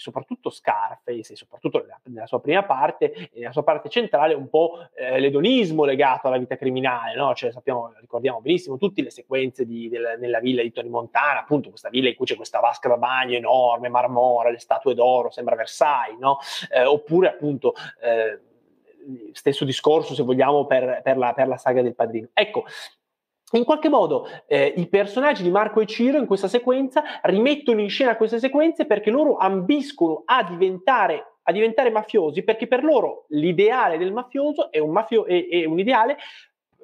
soprattutto 0.04 0.50
Scarface, 0.50 1.32
e 1.32 1.36
soprattutto 1.36 1.78
nella, 1.78 1.98
nella, 2.04 2.26
sua 2.26 2.40
prima 2.40 2.62
parte, 2.62 3.30
nella 3.32 3.52
sua 3.52 3.62
parte 3.62 3.88
centrale, 3.88 4.34
un 4.34 4.50
po' 4.50 4.86
eh, 4.94 5.18
l'edonismo 5.18 5.84
legato 5.84 6.26
alla 6.26 6.36
vita 6.36 6.56
criminale, 6.56 7.16
no? 7.16 7.34
Cioè, 7.34 7.52
sappiamo, 7.52 7.92
ricordiamo 7.98 8.42
benissimo 8.42 8.76
tutte 8.76 9.02
le 9.02 9.10
sequenze 9.10 9.64
di, 9.64 9.88
del, 9.88 10.16
nella 10.18 10.40
villa 10.40 10.60
di 10.60 10.72
Tony 10.72 10.90
Montana, 10.90 11.40
appunto 11.40 11.70
questa 11.70 11.88
villa 11.88 12.10
in 12.10 12.16
cui 12.16 12.26
c'è 12.26 12.36
questa 12.36 12.60
vasca 12.60 12.88
da 12.88 12.98
bagno 12.98 13.34
enorme, 13.34 13.88
marmora, 13.88 14.50
le 14.50 14.58
statue 14.58 14.94
d'oro, 14.94 15.30
sembra 15.30 15.56
Versailles, 15.56 16.18
no? 16.18 16.38
Eh, 16.70 16.84
oppure 16.84 17.28
appunto... 17.28 17.72
Eh, 18.02 18.40
stesso 19.32 19.66
discorso, 19.66 20.14
se 20.14 20.22
vogliamo, 20.22 20.64
per, 20.64 21.02
per, 21.02 21.18
la, 21.18 21.34
per 21.34 21.46
la 21.46 21.58
saga 21.58 21.82
del 21.82 21.94
padrino. 21.94 22.28
Ecco, 22.32 22.64
in 23.58 23.64
qualche 23.64 23.88
modo 23.88 24.28
eh, 24.46 24.72
i 24.76 24.86
personaggi 24.86 25.42
di 25.42 25.50
Marco 25.50 25.80
e 25.80 25.86
Ciro 25.86 26.18
in 26.18 26.26
questa 26.26 26.48
sequenza 26.48 27.02
rimettono 27.22 27.80
in 27.80 27.88
scena 27.88 28.16
queste 28.16 28.38
sequenze 28.38 28.86
perché 28.86 29.10
loro 29.10 29.36
ambiscono 29.36 30.22
a 30.24 30.42
diventare, 30.42 31.36
a 31.42 31.52
diventare 31.52 31.90
mafiosi, 31.90 32.42
perché 32.42 32.66
per 32.66 32.82
loro 32.82 33.26
l'ideale 33.28 33.98
del 33.98 34.12
mafioso 34.12 34.70
è 34.70 34.78
un, 34.78 34.90
mafio, 34.90 35.24
è, 35.24 35.46
è 35.48 35.64
un 35.64 35.78
ideale, 35.78 36.16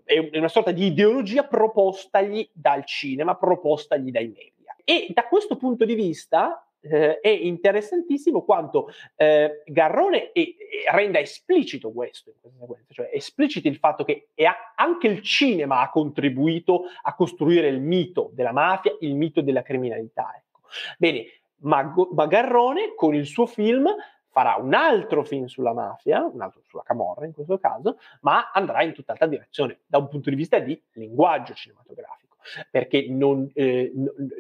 è 0.05 0.37
una 0.37 0.49
sorta 0.49 0.71
di 0.73 0.87
ideologia 0.87 1.45
propostagli 1.45 2.49
dal 2.53 2.85
cinema, 2.85 3.37
propostagli 3.37 4.11
dai 4.11 4.29
media. 4.29 4.77
E 4.85 5.07
da 5.11 5.27
questo 5.27 5.57
punto 5.57 5.85
di 5.85 5.95
vista, 5.95 6.65
eh, 6.81 7.21
è 7.21 7.29
interessantissimo 7.29 8.43
quanto 8.43 8.89
eh, 9.17 9.63
Garrone 9.67 10.33
e, 10.33 10.41
e 10.43 10.57
renda 10.91 11.19
esplicito 11.19 11.93
questo 11.93 12.31
in 12.31 12.37
questa 12.41 12.59
sequenza, 12.61 12.93
cioè 12.93 13.11
espliciti 13.13 13.69
il 13.69 13.77
fatto 13.77 14.05
che 14.05 14.29
anche 14.77 15.07
il 15.07 15.23
cinema 15.23 15.81
ha 15.81 15.91
contribuito 15.91 16.85
a 17.03 17.15
costruire 17.15 17.69
il 17.69 17.81
mito 17.81 18.31
della 18.33 18.53
mafia, 18.53 18.97
il 19.01 19.15
mito 19.15 19.41
della 19.41 19.63
criminalità. 19.63 20.33
Ecco. 20.37 20.61
Bene, 20.99 21.25
ma, 21.63 21.93
ma 22.13 22.27
Garrone 22.27 22.95
con 22.95 23.15
il 23.15 23.27
suo 23.27 23.47
film 23.47 23.89
farà 24.31 24.55
un 24.55 24.73
altro 24.75 25.25
film 25.25 25.47
sulla 25.47 25.73
mafia, 25.73 26.25
un 26.25 26.41
altro 26.41 26.63
sulla 26.67 26.83
Camorra 26.83 27.27
in 27.27 27.33
questo 27.33 27.59
caso, 27.59 27.99
ma 28.21 28.51
andrà 28.53 28.83
in 28.83 28.93
tutt'altra 28.93 29.27
direzione 29.27 29.81
da 29.87 29.99
un 29.99 30.09
punto 30.09 30.31
di 30.31 30.37
vista 30.37 30.59
di 30.61 30.81
linguaggio 30.93 31.53
cinematografico 31.53 32.30
perché 32.71 33.07
non, 33.09 33.51
eh, 33.55 33.93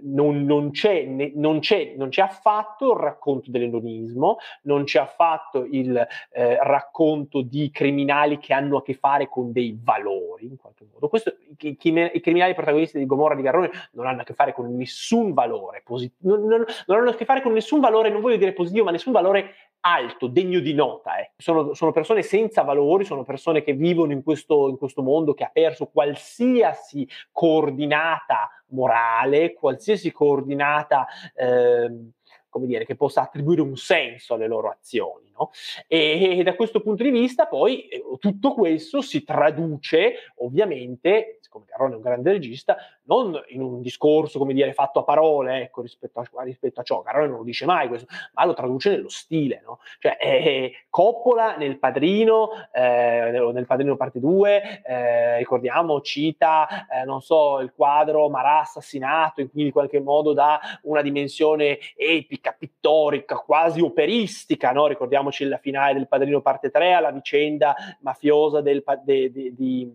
non, 0.03 0.44
non, 0.44 0.70
c'è, 0.70 1.05
non, 1.05 1.61
c'è, 1.61 1.94
non, 1.96 2.09
c'è, 2.09 2.22
affatto 2.22 2.92
il 2.92 2.98
racconto 2.98 3.51
dell'edonismo, 3.51 4.38
non 4.62 4.84
c'è 4.84 5.01
affatto 5.01 5.64
il 5.64 5.96
eh, 6.32 6.59
racconto 6.62 7.42
di 7.42 7.70
criminali 7.70 8.38
che 8.38 8.53
hanno 8.53 8.78
a 8.78 8.82
che 8.82 8.94
fare 8.94 9.28
con 9.28 9.53
dei 9.53 9.78
valori, 9.80 10.46
in 10.46 10.57
qualche 10.57 10.86
modo. 10.92 11.09
Questo, 11.09 11.36
i, 11.59 11.76
i, 11.80 12.20
criminali 12.20 12.55
protagonisti 12.55 12.98
di 12.98 13.07
Gomorra 13.07 13.34
di 13.34 13.42
Garrone 13.42 13.70
non 13.92 14.07
hanno 14.07 14.22
a 14.22 14.24
che 14.24 14.34
fare 14.34 14.53
con 14.53 14.74
nessun 14.74 15.32
valore 15.32 15.82
positivo, 15.84 16.36
non, 16.36 16.64
hanno 16.86 17.11
a 17.11 17.14
che 17.14 17.24
fare 17.24 17.42
con 17.42 17.53
nessun 17.53 17.80
valore, 17.80 18.11
non 18.11 18.20
voglio 18.20 18.36
dire 18.36 18.53
positivo, 18.53 18.84
ma 18.84 18.90
nessun 18.90 19.12
valore 19.12 19.55
alto, 19.81 20.26
degno 20.26 20.61
di 20.61 20.74
nota. 20.74 21.18
Eh. 21.18 21.33
Sono, 21.37 21.74
sono, 21.74 21.93
persone 21.93 22.22
senza 22.22 22.62
valori, 22.62 23.05
sono 23.05 23.24
persone 23.24 23.62
che 23.62 23.72
vivono 23.72 24.12
in 24.12 24.22
questo, 24.22 24.68
in 24.68 24.76
questo 24.76 25.03
mondo 25.03 25.35
che 25.35 25.45
ha 25.45 25.51
perso 25.53 25.87
qualsiasi 25.87 27.09
coordinata 27.33 28.51
morale, 28.68 29.55
qualsiasi 29.55 30.12
coordinata... 30.12 31.07
Eh, 31.35 32.11
come 32.51 32.66
dire, 32.66 32.85
che 32.85 32.97
possa 32.97 33.22
attribuire 33.22 33.62
un 33.62 33.76
senso 33.76 34.35
alle 34.35 34.49
loro 34.49 34.68
azioni. 34.68 35.31
No? 35.31 35.51
E, 35.87 36.39
e, 36.39 36.43
da 36.43 36.55
questo 36.55 36.81
punto 36.81 37.03
di 37.03 37.11
vista 37.11 37.47
poi 37.47 37.87
eh, 37.87 38.03
tutto 38.18 38.53
questo 38.53 39.01
si 39.01 39.22
traduce 39.24 40.33
ovviamente, 40.39 41.39
siccome 41.51 41.66
Garrone 41.68 41.92
è 41.92 41.96
un 41.96 42.03
grande 42.03 42.32
regista, 42.32 42.76
non 43.05 43.40
in 43.48 43.61
un 43.61 43.82
discorso, 43.82 44.38
come 44.38 44.55
dire, 44.55 44.72
fatto 44.72 45.01
a 45.01 45.05
parole 45.05 45.62
ecco, 45.62 45.82
rispetto, 45.82 46.20
a, 46.20 46.42
rispetto 46.42 46.80
a 46.80 46.82
ciò, 46.82 47.03
Garrone 47.03 47.28
non 47.28 47.38
lo 47.38 47.44
dice 47.44 47.66
mai 47.66 47.88
questo, 47.88 48.07
ma 48.34 48.44
lo 48.44 48.55
traduce 48.55 48.90
nello 48.90 49.09
stile. 49.09 49.61
No? 49.64 49.80
Cioè, 49.98 50.16
eh, 50.20 50.72
Coppola 50.88 51.57
nel 51.57 51.78
Padrino, 51.78 52.51
eh, 52.72 53.51
nel 53.53 53.66
Padrino 53.66 53.96
parte 53.96 54.20
2, 54.20 54.82
eh, 54.84 55.38
ricordiamo, 55.38 56.01
cita, 56.01 56.86
eh, 56.88 57.05
non 57.05 57.20
so, 57.20 57.61
il 57.61 57.72
quadro 57.74 58.28
Marà 58.28 58.61
assassinato, 58.61 59.40
e 59.40 59.48
quindi 59.48 59.66
in 59.66 59.72
qualche 59.72 60.01
modo 60.01 60.32
dà 60.32 60.61
una 60.82 61.03
dimensione 61.03 61.78
epica, 61.96 62.55
pittorica, 62.57 63.36
quasi 63.36 63.80
operistica, 63.80 64.70
no? 64.72 64.86
ricordiamo 64.86 65.11
ricordiamoci 65.11 65.44
la 65.44 65.59
finale 65.59 65.94
del 65.94 66.09
Padrino 66.09 66.40
parte 66.40 66.70
3, 66.70 66.92
alla 66.92 67.11
vicenda 67.11 67.74
mafiosa 68.01 68.61
del, 68.61 68.82
de, 69.05 69.30
de, 69.32 69.55
di, 69.55 69.92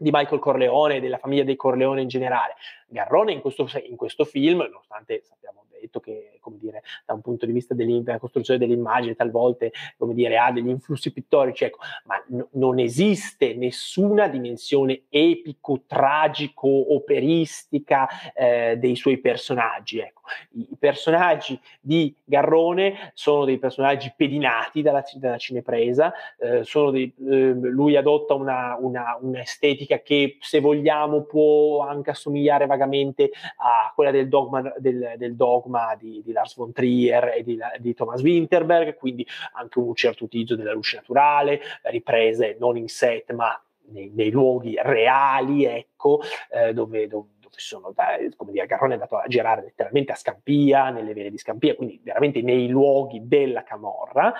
di 0.00 0.10
Michael 0.10 0.40
Corleone 0.40 0.96
e 0.96 1.00
della 1.00 1.18
famiglia 1.18 1.44
dei 1.44 1.56
Corleone 1.56 2.00
in 2.00 2.08
generale. 2.08 2.54
Garrone 2.88 3.32
in 3.32 3.40
questo, 3.40 3.68
in 3.86 3.96
questo 3.96 4.24
film, 4.24 4.60
nonostante 4.60 5.20
sappiamo 5.22 5.60
detto 5.80 6.00
che, 6.00 6.38
come 6.40 6.58
dire, 6.58 6.82
da 7.04 7.14
un 7.14 7.20
punto 7.20 7.46
di 7.46 7.52
vista 7.52 7.74
della 7.74 8.18
costruzione 8.18 8.58
dell'immagine 8.58 9.14
talvolta, 9.14 9.66
come 9.96 10.14
dire, 10.14 10.38
ha 10.38 10.52
degli 10.52 10.68
influssi 10.68 11.12
pittorici, 11.12 11.64
ecco, 11.64 11.78
ma 12.04 12.22
n- 12.28 12.46
non 12.52 12.78
esiste 12.78 13.54
nessuna 13.54 14.28
dimensione 14.28 15.02
epico, 15.08 15.82
tragico, 15.86 16.94
operistica 16.94 18.06
eh, 18.34 18.76
dei 18.76 18.96
suoi 18.96 19.18
personaggi, 19.18 19.98
ecco. 19.98 20.19
I, 20.52 20.68
personaggi 20.78 21.60
di 21.80 22.14
Garrone 22.24 23.12
sono 23.14 23.44
dei 23.44 23.58
personaggi 23.58 24.12
pedinati 24.16 24.82
dalla, 24.82 25.02
dalla 25.14 25.38
cinepresa, 25.38 26.12
eh, 26.38 26.64
dei, 26.90 27.14
eh, 27.28 27.52
lui 27.52 27.96
adotta 27.96 28.34
una, 28.34 28.76
una, 28.78 29.18
un'estetica 29.20 30.00
che, 30.00 30.38
se 30.40 30.60
vogliamo, 30.60 31.22
può 31.22 31.80
anche 31.80 32.10
assomigliare 32.10 32.66
vagamente 32.66 33.30
a 33.56 33.92
quella 33.94 34.10
del 34.10 34.28
dogma, 34.28 34.72
del, 34.78 35.14
del 35.16 35.36
dogma 35.36 35.94
di, 35.98 36.22
di 36.24 36.32
Lars 36.32 36.56
von 36.56 36.72
Trier 36.72 37.34
e 37.36 37.42
di, 37.42 37.58
di, 37.78 37.94
Thomas 37.94 38.22
Winterberg, 38.22 38.94
quindi 38.94 39.26
anche 39.54 39.78
un 39.78 39.94
certo 39.94 40.24
utilizzo 40.24 40.56
della 40.56 40.72
luce 40.72 40.96
naturale, 40.96 41.60
riprese 41.82 42.56
non 42.58 42.76
in 42.76 42.88
set 42.88 43.32
ma 43.32 43.60
nei, 43.90 44.10
nei 44.14 44.30
luoghi 44.30 44.76
reali, 44.80 45.64
ecco, 45.64 46.20
eh, 46.50 46.72
dove, 46.72 47.06
dove 47.06 47.28
sono, 47.60 47.94
come 48.36 48.52
dire, 48.52 48.66
Garrone 48.66 48.92
è 48.92 48.94
andato 48.94 49.16
a 49.16 49.26
girare 49.26 49.62
letteralmente 49.62 50.12
a 50.12 50.16
Scampia, 50.16 50.90
nelle 50.90 51.14
vele 51.14 51.30
di 51.30 51.38
Scampia, 51.38 51.74
quindi 51.74 52.00
veramente 52.02 52.42
nei 52.42 52.68
luoghi 52.68 53.20
della 53.26 53.62
Camorra, 53.62 54.34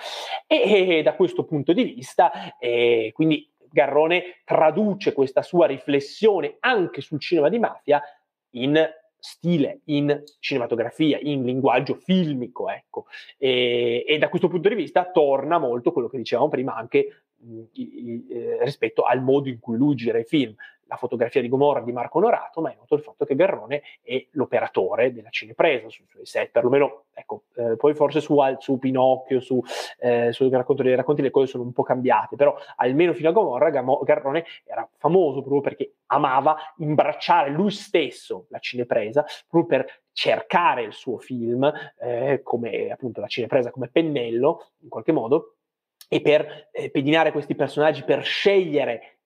e, 0.47 0.97
e 0.97 1.01
da 1.03 1.13
questo 1.13 1.45
punto 1.45 1.73
di 1.73 1.83
vista, 1.83 2.57
eh, 2.57 3.11
quindi 3.13 3.49
Garrone 3.71 4.41
traduce 4.43 5.13
questa 5.13 5.41
sua 5.41 5.65
riflessione 5.65 6.57
anche 6.59 7.01
sul 7.01 7.19
cinema 7.19 7.49
di 7.49 7.59
mafia 7.59 8.01
in 8.51 8.89
stile, 9.17 9.81
in 9.85 10.23
cinematografia, 10.39 11.19
in 11.21 11.43
linguaggio 11.43 11.93
filmico, 11.93 12.69
ecco. 12.69 13.05
E, 13.37 14.03
e 14.05 14.17
da 14.17 14.29
questo 14.29 14.47
punto 14.47 14.67
di 14.67 14.75
vista 14.75 15.09
torna 15.11 15.59
molto 15.59 15.91
quello 15.91 16.09
che 16.09 16.17
dicevamo 16.17 16.49
prima 16.49 16.75
anche 16.75 17.23
eh, 17.73 18.57
rispetto 18.61 19.03
al 19.03 19.21
modo 19.21 19.47
in 19.47 19.59
cui 19.59 19.77
lui 19.77 19.95
gira 19.95 20.17
i 20.17 20.25
film 20.25 20.55
la 20.91 20.97
fotografia 20.97 21.39
di 21.39 21.47
Gomorra 21.47 21.79
di 21.79 21.93
Marco 21.93 22.17
Onorato, 22.17 22.59
ma 22.59 22.69
è 22.69 22.75
noto 22.77 22.95
il 22.95 23.01
fatto 23.01 23.23
che 23.23 23.33
Garrone 23.33 23.81
è 24.01 24.27
l'operatore 24.31 25.13
della 25.13 25.29
cinepresa 25.29 25.87
sui 25.87 26.05
suoi 26.09 26.25
set, 26.25 26.51
perlomeno, 26.51 27.05
ecco, 27.13 27.43
eh, 27.55 27.77
poi 27.77 27.93
forse 27.93 28.19
su, 28.19 28.37
su 28.59 28.77
Pinocchio, 28.77 29.39
su, 29.39 29.63
eh, 29.99 30.33
sul 30.33 30.51
racconto 30.51 30.83
dei 30.83 30.93
racconti 30.93 31.21
le 31.21 31.31
cose 31.31 31.47
sono 31.47 31.63
un 31.63 31.71
po' 31.71 31.83
cambiate, 31.83 32.35
però 32.35 32.53
almeno 32.75 33.13
fino 33.13 33.29
a 33.29 33.31
Gomorra 33.31 33.69
Garrone 33.69 34.43
era 34.65 34.87
famoso 34.97 35.39
proprio 35.39 35.61
perché 35.61 35.93
amava 36.07 36.57
imbracciare 36.79 37.49
lui 37.51 37.71
stesso 37.71 38.47
la 38.49 38.59
cinepresa, 38.59 39.23
proprio 39.47 39.79
per 39.79 40.01
cercare 40.11 40.83
il 40.83 40.91
suo 40.91 41.19
film 41.19 41.71
eh, 42.01 42.41
come 42.43 42.89
appunto 42.91 43.21
la 43.21 43.27
cinepresa 43.27 43.71
come 43.71 43.87
pennello, 43.87 44.71
in 44.79 44.89
qualche 44.89 45.13
modo, 45.13 45.55
e 46.09 46.19
per 46.19 46.67
eh, 46.73 46.91
pedinare 46.91 47.31
questi 47.31 47.55
personaggi, 47.55 48.03
per 48.03 48.23
scegliere 48.23 49.19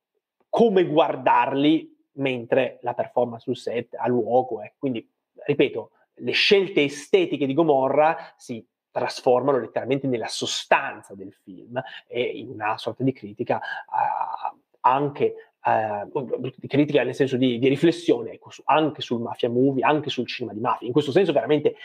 come 0.56 0.86
guardarli 0.86 1.94
mentre 2.14 2.80
la 2.82 2.94
performance 2.94 3.44
sul 3.44 3.58
set 3.58 3.94
ha 3.96 4.08
luogo. 4.08 4.62
Eh. 4.62 4.76
Quindi, 4.78 5.06
ripeto, 5.34 5.92
le 6.14 6.32
scelte 6.32 6.82
estetiche 6.82 7.46
di 7.46 7.54
Gomorra 7.54 8.34
si 8.38 8.66
trasformano 8.90 9.60
letteralmente 9.60 10.08
nella 10.08 10.30
sostanza 10.30 11.14
del 11.14 11.34
film 11.34 11.78
e 12.08 12.22
in 12.22 12.52
una 12.52 12.78
sorta 12.78 13.04
di 13.04 13.12
critica 13.12 13.58
uh, 13.58 14.58
anche 14.80 15.52
uh, 15.62 16.40
di 16.40 16.68
critica 16.68 17.04
nel 17.04 17.16
senso 17.16 17.36
di, 17.36 17.60
di 17.60 17.68
riflessione 17.68 18.32
ecco, 18.32 18.50
su, 18.50 18.62
anche 18.64 19.02
sul 19.02 19.20
mafia 19.20 19.50
movie, 19.50 19.84
anche 19.84 20.10
sul 20.10 20.26
cinema 20.26 20.54
di 20.54 20.62
mafia. 20.62 20.88
In 20.88 20.94
questo 20.94 21.12
senso 21.12 21.34
veramente 21.34 21.76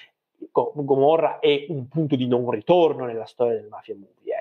Gomorra 0.53 1.41
è 1.41 1.67
un 1.71 1.89
punto 1.89 2.15
di 2.15 2.29
non 2.29 2.49
ritorno 2.49 3.05
nella 3.05 3.27
storia 3.27 3.55
del 3.55 3.67
mafia 3.67 3.97
movie. 3.97 4.33
Eh. 4.33 4.40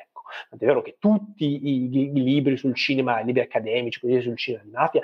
Tant'è 0.50 0.66
vero 0.66 0.82
che 0.82 0.98
tutti 1.00 1.46
i, 1.46 1.94
i, 1.94 2.12
i 2.16 2.24
libri 2.24 2.58
sul 2.58 2.76
cinema, 2.76 3.20
i 3.20 3.26
libri 3.26 3.42
accademici, 3.42 4.00
così 4.00 4.22
sul 4.22 4.38
cinema 4.38 4.64
di 4.64 4.72
mafia, 4.72 5.02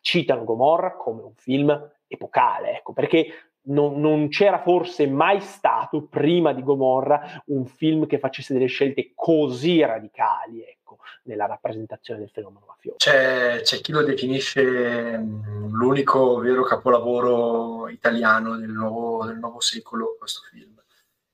citano 0.00 0.44
Gomorra 0.44 0.94
come 0.96 1.22
un 1.22 1.34
film 1.34 1.90
epocale, 2.06 2.76
ecco, 2.76 2.92
perché 2.92 3.26
non, 3.66 4.00
non, 4.00 4.28
c'era 4.28 4.60
forse 4.60 5.08
mai 5.08 5.40
stato 5.40 6.02
prima 6.02 6.52
di 6.52 6.62
Gomorra 6.62 7.42
un 7.46 7.66
film 7.66 8.06
che 8.06 8.18
facesse 8.18 8.52
delle 8.52 8.66
scelte 8.66 9.12
così 9.14 9.80
radicali 9.80 10.62
ecco, 10.62 10.98
nella 11.24 11.46
rappresentazione 11.46 12.20
del 12.20 12.30
fenomeno 12.30 12.66
mafioso. 12.68 12.98
C'è, 12.98 13.60
c'è 13.62 13.80
chi 13.80 13.92
lo 13.92 14.04
definisce 14.04 15.18
mm, 15.18 15.72
l'unico 15.72 16.38
vero 16.38 16.62
capolavoro 16.62 17.88
italiano 17.88 18.56
del 18.56 18.70
nuovo, 18.70 19.24
del 19.24 19.38
nuovo 19.38 19.60
secolo, 19.60 20.16
questo 20.18 20.42
film. 20.50 20.74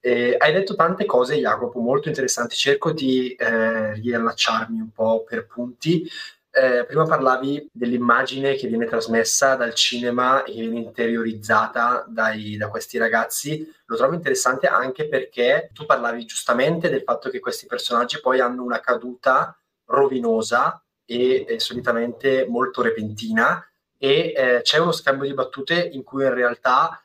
Eh, 0.04 0.34
hai 0.36 0.52
detto 0.52 0.74
tante 0.74 1.04
cose, 1.04 1.36
Jacopo, 1.36 1.78
molto 1.78 2.08
interessanti. 2.08 2.56
Cerco 2.56 2.90
di 2.90 3.34
eh, 3.34 3.94
riallacciarmi 3.94 4.80
un 4.80 4.90
po' 4.90 5.22
per 5.22 5.46
punti. 5.46 6.04
Eh, 6.50 6.84
prima 6.84 7.04
parlavi 7.04 7.68
dell'immagine 7.72 8.56
che 8.56 8.66
viene 8.66 8.86
trasmessa 8.86 9.54
dal 9.54 9.74
cinema 9.74 10.42
e 10.42 10.54
viene 10.54 10.80
interiorizzata 10.80 12.04
dai, 12.08 12.56
da 12.56 12.68
questi 12.68 12.98
ragazzi. 12.98 13.64
Lo 13.86 13.96
trovo 13.96 14.14
interessante 14.14 14.66
anche 14.66 15.06
perché 15.08 15.70
tu 15.72 15.86
parlavi 15.86 16.24
giustamente 16.24 16.90
del 16.90 17.02
fatto 17.02 17.30
che 17.30 17.38
questi 17.38 17.66
personaggi 17.66 18.20
poi 18.20 18.40
hanno 18.40 18.64
una 18.64 18.80
caduta 18.80 19.56
rovinosa 19.84 20.82
e 21.04 21.44
eh, 21.46 21.60
solitamente 21.60 22.44
molto 22.48 22.82
repentina 22.82 23.64
e 23.96 24.32
eh, 24.36 24.60
c'è 24.62 24.78
uno 24.78 24.90
scambio 24.90 25.28
di 25.28 25.34
battute 25.34 25.80
in 25.92 26.02
cui 26.02 26.24
in 26.24 26.34
realtà 26.34 27.01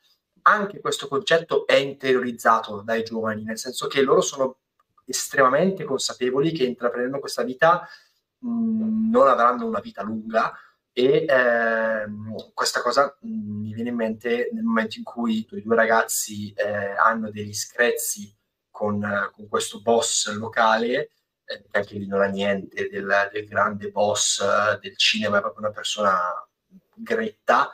anche 0.48 0.80
questo 0.80 1.08
concetto 1.08 1.68
è 1.68 1.76
interiorizzato 1.76 2.82
dai 2.82 3.04
giovani, 3.04 3.44
nel 3.44 3.58
senso 3.58 3.88
che 3.88 4.02
loro 4.02 4.22
sono 4.22 4.60
estremamente 5.06 5.84
consapevoli 5.84 6.52
che 6.52 6.64
intraprendendo 6.64 7.20
questa 7.20 7.44
vita 7.44 7.88
mh, 8.40 9.10
non 9.10 9.28
avranno 9.28 9.66
una 9.66 9.80
vita 9.80 10.04
lunga 10.04 10.54
e 10.94 11.26
eh, 11.28 12.06
questa 12.54 12.82
cosa 12.82 13.16
mh, 13.20 13.30
mi 13.30 13.74
viene 13.74 13.90
in 13.90 13.96
mente 13.96 14.50
nel 14.54 14.64
momento 14.64 14.98
in 14.98 15.04
cui 15.04 15.46
i 15.50 15.62
due 15.62 15.76
ragazzi 15.76 16.54
eh, 16.54 16.96
hanno 16.98 17.30
degli 17.30 17.54
screzzi 17.54 18.34
con, 18.72 19.30
con 19.34 19.48
questo 19.48 19.82
boss 19.82 20.32
locale 20.32 21.12
eh, 21.46 21.64
che 21.70 21.78
anche 21.78 21.96
lì 21.98 22.08
non 22.08 22.22
ha 22.22 22.28
niente 22.28 22.90
del, 22.90 23.30
del 23.32 23.48
grande 23.48 23.90
boss 23.90 24.40
eh, 24.42 24.80
del 24.82 24.98
cinema, 24.98 25.38
è 25.38 25.42
proprio 25.42 25.66
una 25.66 25.74
persona 25.74 26.18
gretta 26.94 27.72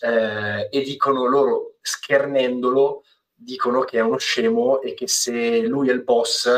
eh, 0.00 0.68
e 0.70 0.82
dicono 0.82 1.24
loro, 1.26 1.76
schernendolo, 1.80 3.02
dicono 3.32 3.82
che 3.82 3.98
è 3.98 4.02
uno 4.02 4.16
scemo 4.16 4.80
e 4.80 4.94
che 4.94 5.06
se 5.08 5.60
lui 5.66 5.88
è 5.88 5.92
il 5.92 6.02
boss, 6.02 6.48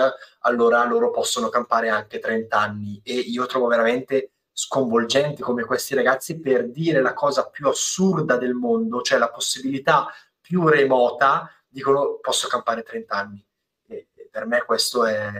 allora 0.40 0.84
loro 0.84 1.10
possono 1.10 1.48
campare 1.48 1.88
anche 1.88 2.18
30 2.18 2.56
anni. 2.56 3.00
E 3.04 3.14
io 3.14 3.46
trovo 3.46 3.66
veramente 3.66 4.32
sconvolgente 4.52 5.42
come 5.42 5.64
questi 5.64 5.94
ragazzi 5.94 6.40
per 6.40 6.68
dire 6.68 7.00
la 7.00 7.14
cosa 7.14 7.48
più 7.48 7.68
assurda 7.68 8.36
del 8.36 8.54
mondo, 8.54 9.02
cioè 9.02 9.18
la 9.18 9.30
possibilità 9.30 10.08
più 10.40 10.66
remota, 10.66 11.50
dicono 11.66 12.18
posso 12.20 12.48
campare 12.48 12.82
30 12.82 13.14
anni. 13.14 13.46
E, 13.86 14.08
e 14.14 14.28
per 14.30 14.46
me 14.46 14.64
questo 14.64 15.04
è, 15.04 15.30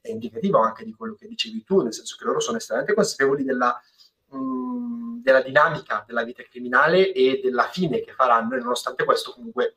è 0.00 0.10
indicativo 0.10 0.58
anche 0.58 0.84
di 0.84 0.92
quello 0.92 1.14
che 1.14 1.26
dicevi 1.26 1.62
tu, 1.62 1.82
nel 1.82 1.94
senso 1.94 2.16
che 2.18 2.24
loro 2.24 2.40
sono 2.40 2.56
estremamente 2.56 2.94
consapevoli 2.94 3.44
della 3.44 3.80
mh, 4.30 5.22
della 5.22 5.42
dinamica 5.42 6.04
della 6.06 6.24
vita 6.24 6.42
criminale 6.42 7.12
e 7.12 7.40
della 7.42 7.68
fine 7.68 8.00
che 8.00 8.12
faranno 8.12 8.56
e 8.56 8.60
nonostante 8.60 9.04
questo 9.04 9.32
comunque 9.32 9.76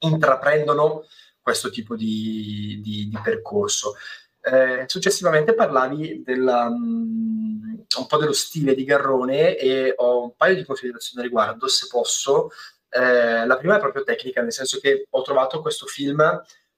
intraprendono 0.00 1.04
questo 1.40 1.70
tipo 1.70 1.96
di, 1.96 2.80
di, 2.82 3.08
di 3.08 3.18
percorso. 3.22 3.94
Eh, 4.40 4.84
successivamente 4.86 5.54
parlavi 5.54 6.22
della, 6.22 6.66
um, 6.66 7.84
un 7.98 8.06
po' 8.06 8.16
dello 8.18 8.32
stile 8.32 8.74
di 8.74 8.84
Garrone 8.84 9.56
e 9.56 9.94
ho 9.96 10.22
un 10.22 10.36
paio 10.36 10.54
di 10.54 10.64
considerazioni 10.64 11.20
a 11.20 11.26
riguardo, 11.26 11.66
se 11.66 11.86
posso. 11.88 12.50
Eh, 12.90 13.46
la 13.46 13.56
prima 13.56 13.76
è 13.76 13.80
proprio 13.80 14.04
tecnica, 14.04 14.42
nel 14.42 14.52
senso 14.52 14.78
che 14.78 15.06
ho 15.08 15.22
trovato 15.22 15.60
questo 15.60 15.86
film 15.86 16.22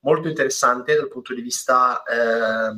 molto 0.01 0.29
interessante 0.29 0.97
dal 0.97 1.09
punto 1.09 1.35
di 1.35 1.43
vista 1.43 2.03
eh, 2.05 2.73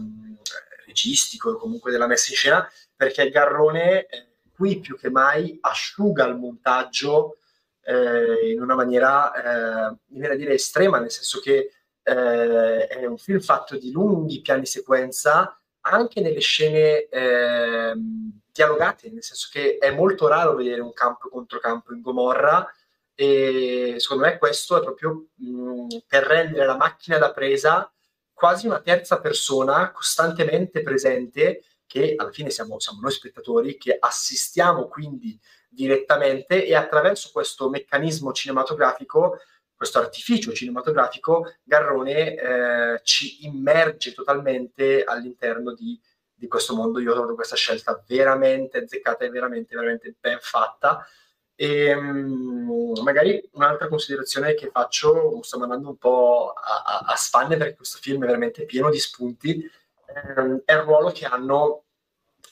registico 0.86 1.52
e 1.52 1.58
comunque 1.58 1.90
della 1.90 2.06
messa 2.06 2.30
in 2.30 2.36
scena, 2.36 2.72
perché 3.02 3.30
Garrone 3.30 4.06
eh, 4.06 4.26
qui 4.54 4.78
più 4.78 4.96
che 4.96 5.10
mai 5.10 5.58
asciuga 5.60 6.24
il 6.24 6.36
montaggio 6.36 7.38
eh, 7.82 8.52
in 8.52 8.62
una 8.62 8.76
maniera, 8.76 9.32
eh, 9.32 9.96
mi 10.10 10.20
viene 10.20 10.34
a 10.34 10.36
dire, 10.36 10.54
estrema, 10.54 11.00
nel 11.00 11.10
senso 11.10 11.40
che 11.40 11.72
eh, 12.00 12.86
è 12.86 13.04
un 13.04 13.18
film 13.18 13.40
fatto 13.40 13.76
di 13.76 13.90
lunghi 13.90 14.40
piani 14.40 14.66
sequenza, 14.66 15.60
anche 15.80 16.20
nelle 16.20 16.38
scene 16.38 17.08
eh, 17.08 17.92
dialogate, 18.52 19.10
nel 19.10 19.24
senso 19.24 19.48
che 19.50 19.78
è 19.78 19.90
molto 19.90 20.28
raro 20.28 20.54
vedere 20.54 20.80
un 20.80 20.92
campo 20.92 21.28
contro 21.28 21.58
campo 21.58 21.92
in 21.92 22.02
Gomorra 22.02 22.64
e 23.16 23.96
secondo 23.98 24.26
me 24.26 24.38
questo 24.38 24.78
è 24.78 24.80
proprio 24.80 25.26
mh, 25.34 25.50
mm, 25.50 25.88
per 26.06 26.22
rendere 26.22 26.66
la 26.66 26.76
macchina 26.76 27.18
da 27.18 27.32
presa 27.32 27.92
quasi 28.32 28.68
una 28.68 28.80
terza 28.80 29.20
persona 29.20 29.90
costantemente 29.90 30.82
presente 30.82 31.64
che 31.92 32.14
alla 32.16 32.32
fine 32.32 32.48
siamo, 32.48 32.78
siamo 32.78 33.00
noi 33.02 33.10
spettatori 33.10 33.76
che 33.76 33.94
assistiamo 34.00 34.88
quindi 34.88 35.38
direttamente 35.68 36.64
e 36.64 36.74
attraverso 36.74 37.28
questo 37.32 37.68
meccanismo 37.68 38.32
cinematografico 38.32 39.38
questo 39.82 39.98
artificio 39.98 40.52
cinematografico, 40.52 41.56
Garrone 41.64 42.36
eh, 42.36 43.00
ci 43.02 43.44
immerge 43.46 44.14
totalmente 44.14 45.02
all'interno 45.02 45.74
di, 45.74 46.00
di, 46.32 46.46
questo 46.46 46.76
mondo. 46.76 47.00
Io 47.00 47.10
ho 47.10 47.14
trovato 47.14 47.34
questa 47.34 47.56
scelta 47.56 48.00
veramente 48.06 48.78
azzeccata 48.78 49.24
e 49.24 49.30
veramente, 49.30 49.74
veramente 49.74 50.14
ben 50.20 50.38
fatta. 50.40 51.04
E 51.56 51.92
um, 51.94 52.92
magari 53.02 53.42
un'altra 53.54 53.88
considerazione 53.88 54.54
che 54.54 54.70
faccio, 54.70 55.42
sto 55.42 55.60
andando 55.60 55.88
un 55.88 55.96
po' 55.96 56.52
a, 56.52 56.82
a, 56.84 57.12
a 57.12 57.16
spanne 57.16 57.56
perché 57.56 57.74
questo 57.74 57.98
film 58.00 58.22
è 58.22 58.26
veramente 58.26 58.64
pieno 58.64 58.88
di 58.88 59.00
spunti, 59.00 59.68
ehm, 60.12 60.62
è 60.64 60.72
il 60.72 60.80
ruolo 60.80 61.10
che 61.10 61.24
hanno 61.24 61.84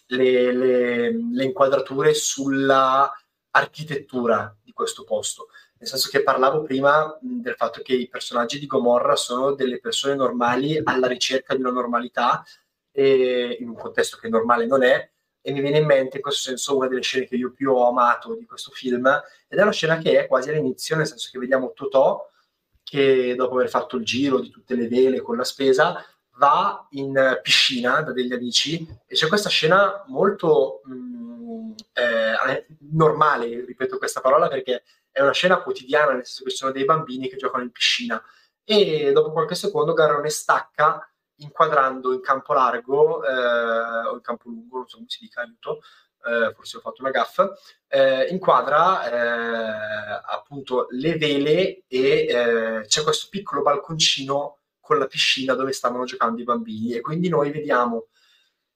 le, 0.07 0.53
le, 0.53 1.11
le 1.13 1.45
inquadrature 1.45 2.15
sulla 2.15 3.11
architettura 3.51 4.57
di 4.63 4.73
questo 4.73 5.05
posto. 5.05 5.49
Nel 5.79 5.89
senso 5.89 6.11
che 6.11 6.23
parlavo 6.23 6.63
prima 6.63 7.17
del 7.21 7.55
fatto 7.55 7.81
che 7.83 7.95
i 7.95 8.09
personaggi 8.09 8.59
di 8.59 8.67
Gomorra 8.67 9.17
sono 9.17 9.55
delle 9.55 9.81
persone 9.81 10.15
normali 10.15 10.81
alla 10.83 11.07
ricerca 11.07 11.55
di 11.55 11.61
una 11.61 11.71
normalità 11.71 12.45
e 12.91 13.57
in 13.61 13.69
un 13.69 13.77
contesto 13.77 14.19
che 14.19 14.29
normale 14.29 14.67
non 14.67 14.83
è 14.83 15.11
e 15.43 15.53
mi 15.53 15.61
viene 15.61 15.79
in 15.79 15.87
mente 15.87 16.17
in 16.17 16.23
questo 16.23 16.51
senso 16.51 16.77
una 16.77 16.87
delle 16.87 17.01
scene 17.01 17.27
che 17.27 17.37
io 17.37 17.53
più 17.53 17.73
ho 17.73 17.89
amato 17.89 18.35
di 18.35 18.45
questo 18.45 18.71
film 18.73 19.07
ed 19.49 19.59
è 19.59 19.63
una 19.63 19.73
scena 19.73 19.97
che 19.97 20.21
è 20.21 20.27
quasi 20.27 20.51
all'inizio 20.51 20.97
nel 20.97 21.07
senso 21.07 21.31
che 21.33 21.39
vediamo 21.39 21.73
Totò 21.73 22.29
che 22.83 23.35
dopo 23.37 23.55
aver 23.55 23.71
fatto 23.71 23.97
il 23.97 24.05
giro 24.05 24.41
di 24.41 24.51
tutte 24.51 24.75
le 24.75 24.87
vele 24.87 25.23
con 25.23 25.37
la 25.37 25.45
spesa 25.45 26.05
va 26.41 26.87
in 26.93 27.39
piscina 27.43 28.01
da 28.01 28.13
degli 28.13 28.33
amici 28.33 28.89
e 29.07 29.15
c'è 29.15 29.29
questa 29.29 29.51
scena 29.51 30.03
molto 30.07 30.81
mh, 30.85 30.95
mm, 30.95 31.71
eh, 31.93 32.67
normale, 32.93 33.65
ripeto 33.67 33.99
questa 33.99 34.23
parola 34.23 34.49
perché 34.49 34.83
è 35.11 35.21
una 35.21 35.33
scena 35.33 35.61
quotidiana, 35.61 36.13
nel 36.13 36.25
senso 36.25 36.45
che 36.45 36.51
ci 36.51 36.57
sono 36.57 36.73
dei 36.73 36.85
bambini 36.87 37.29
che 37.29 37.37
giocano 37.37 37.63
in 37.63 37.71
piscina. 37.71 38.23
E 38.65 39.13
dopo 39.13 39.33
qualche 39.33 39.55
secondo 39.55 39.93
Garrone 39.93 40.31
stacca 40.31 41.07
inquadrando 41.37 42.13
in 42.13 42.21
campo 42.21 42.55
largo 42.55 43.25
eh, 43.25 44.07
o 44.09 44.15
in 44.15 44.21
campo 44.23 44.49
lungo, 44.49 44.79
non 44.79 44.89
so 44.89 44.97
come 44.97 45.09
si 45.09 45.19
dica, 45.21 45.43
aiuto, 45.43 45.81
eh, 46.25 46.53
forse 46.55 46.79
ho 46.79 46.81
fatto 46.81 47.03
una 47.03 47.11
gaffa, 47.11 47.53
eh, 47.89 48.29
inquadra 48.29 49.11
eh, 49.11 50.23
appunto 50.27 50.87
le 50.91 51.17
vele 51.17 51.83
e 51.87 52.27
eh, 52.27 52.85
c'è 52.87 53.03
questo 53.03 53.27
piccolo 53.31 53.63
balconcino 53.63 54.60
con 54.91 54.99
la 54.99 55.07
piscina 55.07 55.55
dove 55.55 55.71
stavano 55.71 56.03
giocando 56.03 56.41
i 56.41 56.45
bambini 56.45 56.95
e 56.95 57.01
quindi 57.01 57.29
noi 57.29 57.53
vediamo 57.53 58.09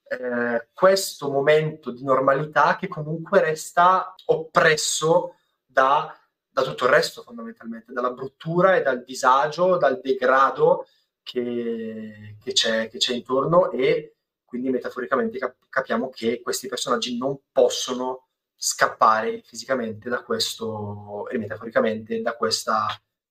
eh, 0.07 0.69
questo 0.73 1.29
momento 1.29 1.91
di 1.91 2.05
normalità 2.05 2.77
che 2.77 2.87
comunque 2.87 3.41
resta 3.41 4.15
oppresso 4.27 5.35
da 5.67 6.17
da 6.55 6.62
tutto 6.62 6.85
il 6.85 6.91
resto 6.93 7.23
fondamentalmente, 7.23 7.93
dalla 7.93 8.12
bruttura 8.12 8.77
e 8.77 8.83
dal 8.83 9.03
disagio, 9.03 9.77
dal 9.77 9.99
degrado 10.01 10.87
che, 11.21 12.37
che, 12.41 12.53
c'è, 12.53 12.89
che 12.89 12.99
c'è, 12.99 13.12
intorno 13.12 13.73
e 13.73 14.19
quindi 14.45 14.71
metaforicamente 14.71 15.39
cap- 15.39 15.67
capiamo 15.69 16.11
che 16.11 16.41
questi 16.43 16.69
personaggi 16.69 17.19
non 17.19 17.37
possono 17.51 18.29
scappare 18.55 19.43
fisicamente 19.45 20.09
da 20.09 20.23
questo 20.23 21.29
e 21.29 21.39
metaforicamente 21.39 22.23
da 22.23 22.37
questa, 22.37 22.87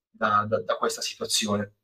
da, 0.09 0.45
da, 0.45 0.59
da 0.59 0.75
questa 0.75 0.99
situazione. 0.99 1.75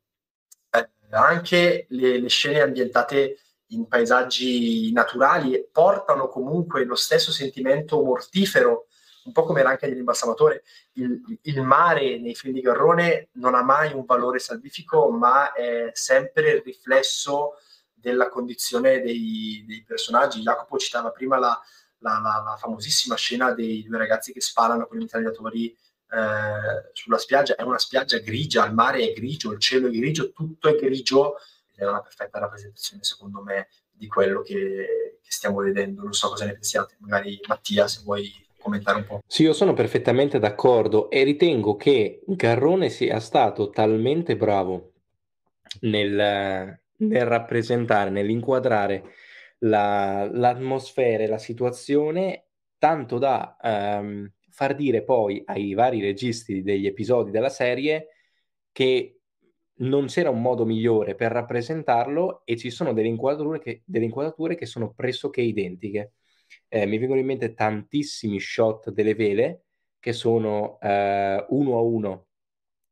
Anche 1.11 1.85
le, 1.89 2.19
le 2.19 2.29
scene 2.29 2.61
ambientate 2.61 3.39
in 3.67 3.87
paesaggi 3.87 4.91
naturali 4.91 5.67
portano 5.71 6.27
comunque 6.27 6.85
lo 6.85 6.95
stesso 6.95 7.31
sentimento 7.31 8.01
mortifero 8.01 8.87
un 9.29 9.31
po' 9.31 9.43
come 9.43 9.59
era 9.59 9.69
anche 9.69 9.87
nell'imbalsamatore, 9.87 10.63
il, 10.93 11.21
il, 11.43 11.61
mare 11.61 12.17
nei 12.19 12.35
film 12.35 12.53
di 12.53 12.61
Garrone 12.61 13.29
non 13.33 13.53
ha 13.53 13.61
mai 13.61 13.93
un 13.93 14.05
valore 14.05 14.39
salvifico, 14.39 15.09
ma 15.11 15.53
è 15.53 15.91
sempre 15.93 16.51
il 16.51 16.61
riflesso 16.63 17.53
della 17.93 18.29
condizione 18.29 19.01
dei, 19.01 19.63
dei 19.67 19.83
personaggi. 19.83 20.41
Jacopo 20.41 20.77
citava 20.77 21.11
prima 21.11 21.37
la, 21.37 21.59
la, 21.99 22.19
la, 22.19 22.43
la, 22.43 22.55
famosissima 22.57 23.15
scena 23.15 23.51
dei 23.53 23.83
due 23.83 23.97
ragazzi 23.97 24.33
che 24.33 24.41
sparano 24.41 24.87
con 24.87 24.97
i 24.97 25.01
mitragliatori 25.01 25.77
eh, 26.11 26.89
sulla 26.93 27.17
spiaggia. 27.17 27.55
È 27.55 27.61
una 27.63 27.77
spiaggia 27.77 28.17
grigia, 28.19 28.65
il 28.65 28.73
mare 28.73 29.01
è 29.01 29.13
grigio, 29.13 29.51
il 29.51 29.59
cielo 29.59 29.87
è 29.87 29.91
grigio, 29.91 30.31
tutto 30.31 30.69
è 30.69 30.75
grigio 30.75 31.35
ed 31.75 31.85
è 31.85 31.87
una 31.87 32.01
perfetta 32.01 32.39
rappresentazione, 32.39 33.03
secondo 33.03 33.41
me, 33.41 33.69
di 33.91 34.07
quello 34.07 34.41
che, 34.41 35.19
che 35.21 35.31
stiamo 35.31 35.59
vedendo. 35.59 36.03
Non 36.03 36.13
so 36.13 36.29
cosa 36.29 36.45
ne 36.45 36.53
pensiate, 36.53 36.95
magari 36.99 37.39
Mattia, 37.47 37.87
se 37.87 38.01
vuoi 38.03 38.31
commentare 38.59 38.97
un 38.97 39.05
po'. 39.05 39.21
Sì, 39.25 39.43
io 39.43 39.53
sono 39.53 39.73
perfettamente 39.73 40.39
d'accordo 40.39 41.09
e 41.09 41.23
ritengo 41.23 41.75
che 41.75 42.21
Garrone 42.25 42.89
sia 42.89 43.19
stato 43.19 43.69
talmente 43.69 44.35
bravo 44.35 44.91
nel, 45.81 46.79
nel 46.95 47.25
rappresentare, 47.25 48.09
nell'inquadrare 48.09 49.13
la, 49.59 50.29
l'atmosfera 50.31 51.23
e 51.23 51.27
la 51.27 51.37
situazione, 51.37 52.45
tanto 52.77 53.17
da 53.17 53.57
um, 53.61 54.29
far 54.59 54.75
dire 54.75 55.05
poi 55.05 55.41
ai 55.45 55.73
vari 55.73 56.01
registi 56.01 56.61
degli 56.61 56.85
episodi 56.85 57.31
della 57.31 57.47
serie 57.47 58.07
che 58.73 59.21
non 59.75 60.07
c'era 60.07 60.29
un 60.31 60.41
modo 60.41 60.65
migliore 60.65 61.15
per 61.15 61.31
rappresentarlo 61.31 62.41
e 62.43 62.57
ci 62.57 62.69
sono 62.69 62.91
delle 62.91 63.07
inquadrature 63.07 63.59
che, 63.59 63.83
delle 63.85 64.03
inquadrature 64.03 64.55
che 64.55 64.65
sono 64.65 64.91
pressoché 64.91 65.39
identiche. 65.39 66.15
Eh, 66.67 66.85
mi 66.85 66.97
vengono 66.97 67.21
in 67.21 67.27
mente 67.27 67.53
tantissimi 67.53 68.37
shot 68.37 68.89
delle 68.89 69.15
vele 69.15 69.63
che 69.97 70.11
sono 70.11 70.77
eh, 70.81 71.45
uno 71.47 71.77
a 71.77 71.81
uno 71.81 72.27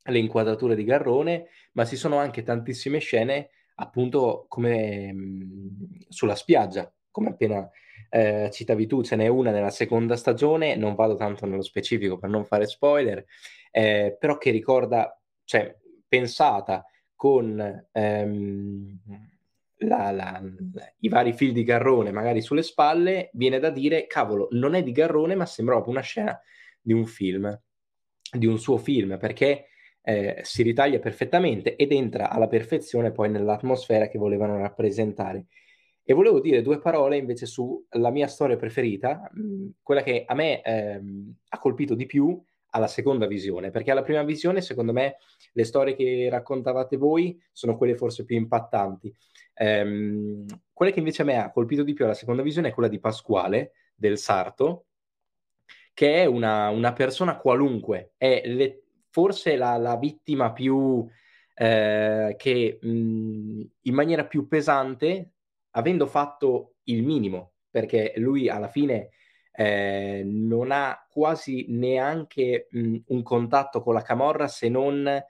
le 0.04 0.20
inquadrature 0.20 0.74
di 0.74 0.86
Garrone, 0.86 1.50
ma 1.74 1.84
ci 1.84 1.98
sono 1.98 2.16
anche 2.16 2.44
tantissime 2.44 3.00
scene 3.00 3.50
appunto 3.76 4.46
come 4.48 5.12
mh, 5.12 5.18
mm, 5.18 6.00
sulla 6.08 6.36
spiaggia, 6.36 6.90
come 7.12 7.32
appena 7.32 7.70
eh, 8.10 8.50
citavi 8.52 8.88
tu, 8.88 9.04
ce 9.04 9.16
n'è 9.16 9.28
una 9.28 9.52
nella 9.52 9.70
seconda 9.70 10.16
stagione, 10.16 10.76
non 10.76 10.96
vado 10.96 11.16
tanto 11.16 11.46
nello 11.46 11.62
specifico 11.62 12.18
per 12.18 12.30
non 12.30 12.46
fare 12.46 12.68
spoiler, 12.68 13.26
eh, 13.72 14.16
però 14.20 14.38
che 14.38 14.52
ricorda, 14.52 15.20
cioè 15.44 15.76
pensata 16.08 16.86
con 17.16 17.88
ehm, 17.92 19.00
la, 19.80 20.12
la, 20.12 20.42
i 21.00 21.10
vari 21.10 21.34
fil 21.34 21.52
di 21.52 21.64
Garrone 21.64 22.12
magari 22.12 22.42
sulle 22.42 22.64
spalle, 22.64 23.30
viene 23.34 23.60
da 23.60 23.70
dire, 23.70 24.08
cavolo, 24.08 24.48
non 24.52 24.74
è 24.74 24.84
di 24.84 24.92
Garrone, 24.92 25.36
ma 25.36 25.46
sembra 25.46 25.76
proprio 25.76 25.94
una 25.94 26.04
scena 26.04 26.40
di 26.82 26.94
un 26.94 27.06
film, 27.06 27.60
di 28.32 28.46
un 28.46 28.58
suo 28.60 28.78
film, 28.78 29.18
perché 29.18 29.68
eh, 30.02 30.40
si 30.44 30.64
ritaglia 30.64 31.00
perfettamente 31.00 31.76
ed 31.76 31.92
entra 31.92 32.30
alla 32.30 32.48
perfezione 32.48 33.12
poi 33.12 33.30
nell'atmosfera 33.30 34.08
che 34.08 34.18
volevano 34.18 34.58
rappresentare. 34.58 35.48
E 36.10 36.14
volevo 36.14 36.40
dire 36.40 36.62
due 36.62 36.80
parole 36.80 37.18
invece 37.18 37.46
sulla 37.46 38.12
mia 38.12 38.28
storia 38.28 38.56
preferita, 38.56 39.30
mh, 39.30 39.68
quella 39.84 40.02
che 40.04 40.24
a 40.26 40.34
me 40.36 40.62
ehm, 40.62 41.36
ha 41.50 41.60
colpito 41.60 41.96
di 41.96 42.06
più 42.06 42.42
alla 42.70 42.88
seconda 42.88 43.28
visione, 43.28 43.72
perché 43.72 43.92
alla 43.92 44.04
prima 44.04 44.24
visione, 44.24 44.62
secondo 44.62 44.94
me, 44.94 45.18
le 45.52 45.64
storie 45.66 45.98
che 45.98 46.30
raccontavate 46.30 46.96
voi 46.96 47.38
sono 47.52 47.76
quelle 47.76 47.98
forse 47.98 48.24
più 48.24 48.38
impattanti. 48.38 49.14
Ehm, 49.56 50.46
quella 50.72 50.94
che 50.94 51.00
invece 51.00 51.24
a 51.24 51.26
me 51.26 51.40
ha 51.40 51.52
colpito 51.52 51.84
di 51.84 51.92
più 51.92 52.06
alla 52.06 52.14
seconda 52.14 52.42
visione 52.42 52.70
è 52.70 52.74
quella 52.74 52.88
di 52.88 53.00
Pasquale 53.00 53.74
del 53.94 54.18
Sarto, 54.18 54.86
che 55.94 56.22
è 56.22 56.26
una, 56.26 56.70
una 56.70 56.94
persona 56.94 57.36
qualunque, 57.36 58.14
è 58.16 58.44
le, 58.46 58.84
forse 59.10 59.58
la, 59.58 59.76
la 59.76 59.98
vittima 59.98 60.54
più 60.54 61.06
eh, 61.54 62.34
che 62.38 62.80
mh, 62.82 63.62
in 63.82 63.94
maniera 63.94 64.26
più 64.26 64.48
pesante, 64.48 65.32
avendo 65.78 66.08
fatto 66.08 66.78
il 66.86 67.04
minimo, 67.04 67.54
perché 67.70 68.14
lui 68.18 68.50
alla 68.50 68.68
fine 68.68 69.10
eh, 69.52 70.24
non 70.26 70.72
ha 70.72 71.06
quasi 71.08 71.66
neanche 71.70 72.68
mh, 72.72 72.98
un 73.08 73.22
contatto 73.22 73.82
con 73.82 73.94
la 73.94 74.02
Camorra 74.02 74.48
se 74.48 74.70
non 74.70 75.24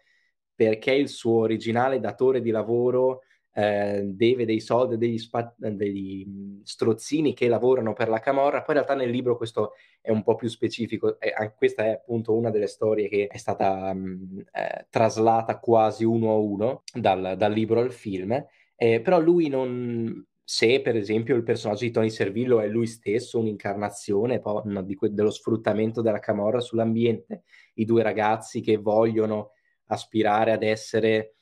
perché 0.55 0.93
il 0.93 1.09
suo 1.09 1.41
originale 1.41 1.99
datore 1.99 2.41
di 2.41 2.49
lavoro 2.49 3.21
eh, 3.53 4.01
deve 4.05 4.45
dei 4.45 4.59
soldi, 4.59 4.97
degli, 4.97 5.17
spa- 5.17 5.53
degli 5.57 6.25
strozzini 6.63 7.33
che 7.33 7.47
lavorano 7.47 7.93
per 7.93 8.07
la 8.07 8.19
Camorra. 8.19 8.61
Poi 8.61 8.75
in 8.75 8.81
realtà 8.81 8.95
nel 8.95 9.09
libro 9.11 9.35
questo 9.35 9.73
è 10.01 10.11
un 10.11 10.23
po' 10.23 10.35
più 10.35 10.47
specifico, 10.47 11.19
e 11.19 11.53
questa 11.55 11.83
è 11.83 11.89
appunto 11.89 12.33
una 12.33 12.49
delle 12.49 12.67
storie 12.67 13.09
che 13.09 13.27
è 13.27 13.37
stata 13.37 13.93
mh, 13.93 14.45
eh, 14.51 14.87
traslata 14.89 15.59
quasi 15.59 16.05
uno 16.05 16.31
a 16.31 16.37
uno 16.37 16.83
dal, 16.93 17.35
dal 17.37 17.51
libro 17.51 17.81
al 17.81 17.91
film. 17.91 18.45
Eh, 18.75 19.01
però 19.01 19.19
lui 19.19 19.47
non, 19.47 20.23
se 20.49 20.79
per 20.79 20.95
esempio 20.95 21.35
il 21.35 21.43
personaggio 21.43 21.83
di 21.83 21.91
Tony 21.91 22.09
Servillo 22.09 22.61
è 22.61 22.67
lui 22.67 22.87
stesso 22.87 23.37
un'incarnazione 23.37 24.39
poi, 24.39 24.61
no, 24.63 24.85
que- 24.95 25.11
dello 25.11 25.29
sfruttamento 25.29 26.01
della 26.01 26.19
camorra 26.19 26.61
sull'ambiente, 26.61 27.43
i 27.73 27.83
due 27.83 28.01
ragazzi 28.01 28.61
che 28.61 28.77
vogliono 28.77 29.51
aspirare 29.87 30.53
ad 30.53 30.63
essere 30.63 31.33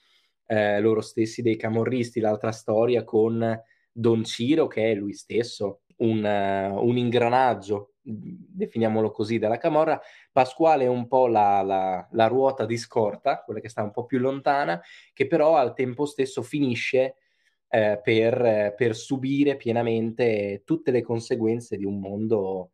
eh, 0.47 0.79
loro 0.79 1.01
stessi 1.01 1.43
dei 1.43 1.55
camorristi, 1.55 2.19
l'altra 2.19 2.51
storia 2.51 3.03
con 3.03 3.61
Don 3.91 4.23
Ciro 4.23 4.65
che 4.65 4.89
è 4.89 4.95
lui 4.95 5.13
stesso 5.13 5.81
un, 5.97 6.23
uh, 6.23 6.83
un 6.83 6.97
ingranaggio, 6.97 7.93
definiamolo 8.01 9.11
così, 9.11 9.37
della 9.37 9.59
camorra, 9.59 10.01
Pasquale 10.31 10.85
è 10.85 10.87
un 10.87 11.07
po' 11.07 11.27
la, 11.27 11.61
la, 11.61 12.07
la, 12.11 12.25
ruota 12.25 12.65
di 12.65 12.77
scorta, 12.77 13.43
quella 13.43 13.59
che 13.59 13.69
sta 13.69 13.83
un 13.83 13.91
po' 13.91 14.05
più 14.05 14.17
lontana, 14.17 14.81
che 15.13 15.27
però 15.27 15.57
al 15.57 15.75
tempo 15.75 16.05
stesso 16.05 16.41
finisce 16.41 17.17
eh, 17.75 17.99
per, 18.01 18.73
per, 18.77 18.95
subire 18.95 19.57
pienamente 19.57 20.61
tutte 20.63 20.91
le 20.91 21.01
conseguenze 21.01 21.75
di 21.75 21.83
un 21.83 21.99
mondo 21.99 22.71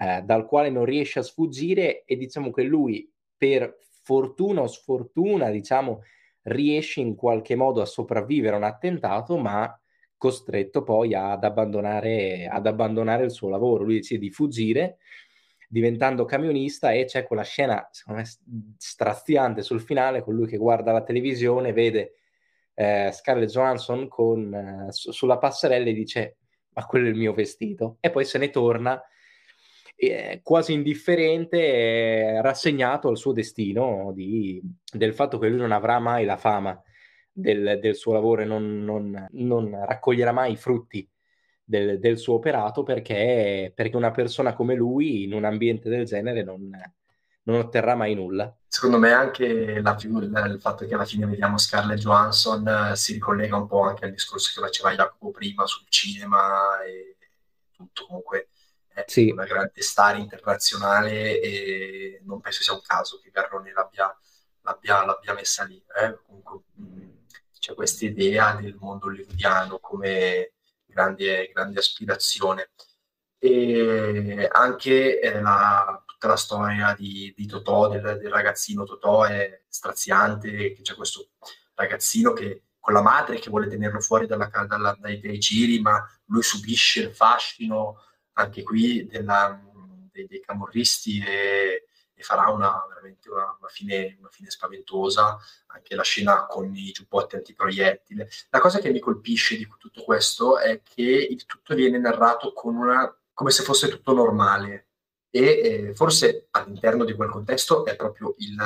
eh, 0.00 0.22
dal 0.22 0.46
quale 0.46 0.70
non 0.70 0.84
riesce 0.84 1.18
a 1.18 1.22
sfuggire 1.22 2.04
e 2.04 2.16
diciamo 2.16 2.52
che 2.52 2.62
lui 2.62 3.12
per 3.36 3.76
fortuna 4.04 4.60
o 4.60 4.68
sfortuna 4.68 5.50
diciamo 5.50 6.02
riesce 6.42 7.00
in 7.00 7.16
qualche 7.16 7.56
modo 7.56 7.80
a 7.80 7.86
sopravvivere 7.86 8.54
a 8.54 8.58
un 8.58 8.64
attentato, 8.64 9.36
ma 9.38 9.76
costretto 10.16 10.84
poi 10.84 11.14
ad 11.14 11.42
abbandonare, 11.42 12.46
ad 12.46 12.66
abbandonare 12.68 13.24
il 13.24 13.32
suo 13.32 13.48
lavoro. 13.48 13.82
Lui 13.82 13.94
decide 13.94 14.20
di 14.20 14.30
fuggire 14.30 14.98
diventando 15.68 16.24
camionista 16.24 16.92
e 16.92 17.06
c'è 17.06 17.24
quella 17.24 17.42
scena, 17.42 17.88
secondo 17.90 18.20
me, 18.20 18.28
straziante 18.78 19.62
sul 19.62 19.80
finale, 19.80 20.22
con 20.22 20.34
lui 20.34 20.46
che 20.46 20.58
guarda 20.58 20.92
la 20.92 21.02
televisione, 21.02 21.72
vede 21.72 22.12
eh, 22.74 23.10
Scarlett 23.12 23.50
Johansson 23.50 24.08
con, 24.08 24.52
eh, 24.54 24.92
su- 24.92 25.12
sulla 25.12 25.38
passerella 25.38 25.88
e 25.88 25.92
dice 25.92 26.36
ma 26.74 26.86
quello 26.86 27.06
è 27.06 27.10
il 27.10 27.16
mio 27.16 27.32
vestito. 27.32 27.98
E 28.00 28.10
poi 28.10 28.24
se 28.24 28.38
ne 28.38 28.50
torna 28.50 29.00
eh, 29.96 30.40
quasi 30.42 30.72
indifferente, 30.72 31.58
eh, 31.58 32.42
rassegnato 32.42 33.08
al 33.08 33.16
suo 33.16 33.32
destino 33.32 34.12
di, 34.12 34.60
del 34.92 35.14
fatto 35.14 35.38
che 35.38 35.48
lui 35.48 35.58
non 35.58 35.72
avrà 35.72 35.98
mai 35.98 36.24
la 36.24 36.36
fama 36.36 36.80
del, 37.32 37.78
del 37.80 37.94
suo 37.96 38.12
lavoro 38.12 38.42
e 38.42 38.44
non, 38.44 38.84
non, 38.84 39.28
non, 39.32 39.84
raccoglierà 39.86 40.32
mai 40.32 40.52
i 40.52 40.56
frutti 40.56 41.08
del, 41.62 41.98
del 41.98 42.18
suo 42.18 42.34
operato 42.34 42.82
perché, 42.82 43.72
perché, 43.74 43.96
una 43.96 44.10
persona 44.10 44.54
come 44.54 44.74
lui 44.74 45.24
in 45.24 45.32
un 45.32 45.44
ambiente 45.44 45.88
del 45.88 46.04
genere 46.04 46.42
non, 46.42 46.70
non 47.44 47.58
otterrà 47.58 47.94
mai 47.94 48.14
nulla. 48.14 48.54
Secondo 48.66 48.98
me 48.98 49.12
anche 49.12 49.80
la, 49.80 49.96
il 50.00 50.58
fatto 50.60 50.86
che 50.86 50.94
alla 50.94 51.04
fine 51.04 51.26
vediamo 51.26 51.58
Scarlett 51.58 51.98
Johansson 51.98 52.66
eh, 52.66 52.96
si 52.96 53.12
ricollega 53.12 53.56
un 53.56 53.66
po' 53.66 53.82
anche 53.82 54.04
al 54.04 54.10
discorso 54.10 54.50
che 54.54 54.66
faceva 54.66 54.94
Jacopo 54.94 55.30
prima 55.30 55.66
sul 55.66 55.86
cinema 55.88 56.82
e 56.82 57.16
tutto 57.70 58.06
comunque 58.06 58.48
è 58.88 59.04
sì. 59.06 59.30
una 59.30 59.44
grande 59.44 59.82
star 59.82 60.18
internazionale 60.18 61.40
e 61.40 62.20
non 62.24 62.40
penso 62.40 62.62
sia 62.62 62.72
un 62.72 62.82
caso 62.84 63.20
che 63.22 63.30
Garrone 63.30 63.72
l'abbia, 63.72 64.16
l'abbia, 64.62 65.04
l'abbia 65.04 65.34
messa 65.34 65.64
lì. 65.64 65.82
Eh? 66.00 66.18
Comunque, 66.26 66.60
c'è 67.58 67.74
questa 67.74 68.04
idea 68.04 68.54
del 68.60 68.76
mondo 68.78 69.06
hollywoodiano 69.06 69.78
come 69.78 70.52
grande, 70.84 71.50
grande 71.52 71.78
aspirazione. 71.78 72.70
E 73.38 74.48
anche 74.50 75.20
eh, 75.20 75.40
la, 75.40 76.02
tutta 76.24 76.28
la 76.28 76.36
storia 76.36 76.94
di, 76.96 77.32
di 77.36 77.46
Totò, 77.46 77.88
del, 77.88 78.00
del, 78.00 78.30
ragazzino 78.30 78.84
Totò 78.84 79.24
è 79.24 79.62
straziante, 79.68 80.72
che 80.72 80.80
c'è 80.80 80.94
questo 80.94 81.30
ragazzino 81.74 82.32
che 82.32 82.62
con 82.80 82.94
la 82.94 83.02
madre 83.02 83.38
che 83.38 83.50
vuole 83.50 83.66
tenerlo 83.66 84.00
fuori 84.00 84.26
dalla, 84.26 84.50
dalla, 84.66 84.96
dai, 84.98 85.20
dai 85.20 85.38
giri, 85.38 85.80
ma 85.80 86.02
lui 86.26 86.42
subisce 86.42 87.00
il 87.00 87.14
fascino 87.14 88.02
anche 88.34 88.62
qui 88.62 89.06
della, 89.06 89.60
dei, 90.10 90.26
dei, 90.26 90.40
camorristi 90.40 91.22
e, 91.22 91.86
e 92.14 92.22
farà 92.22 92.48
una, 92.48 92.84
veramente 92.88 93.30
una, 93.30 93.56
una, 93.58 93.68
fine, 93.68 94.16
una, 94.18 94.28
fine, 94.30 94.50
spaventosa, 94.50 95.38
anche 95.68 95.94
la 95.94 96.02
scena 96.02 96.46
con 96.46 96.74
i 96.74 96.90
giubbotti 96.90 97.36
antiproiettile. 97.36 98.28
La 98.50 98.60
cosa 98.60 98.80
che 98.80 98.90
mi 98.90 99.00
colpisce 99.00 99.56
di 99.56 99.66
tutto 99.78 100.02
questo 100.02 100.58
è 100.58 100.82
che 100.82 101.02
il 101.02 101.44
tutto 101.46 101.74
viene 101.74 101.98
narrato 101.98 102.52
una, 102.64 103.14
come 103.32 103.50
se 103.50 103.62
fosse 103.62 103.88
tutto 103.88 104.12
normale 104.12 104.88
e 105.34 105.88
eh, 105.88 105.94
forse 105.94 106.46
all'interno 106.52 107.04
di 107.04 107.12
quel 107.12 107.28
contesto 107.28 107.84
è 107.84 107.96
proprio 107.96 108.36
il, 108.38 108.56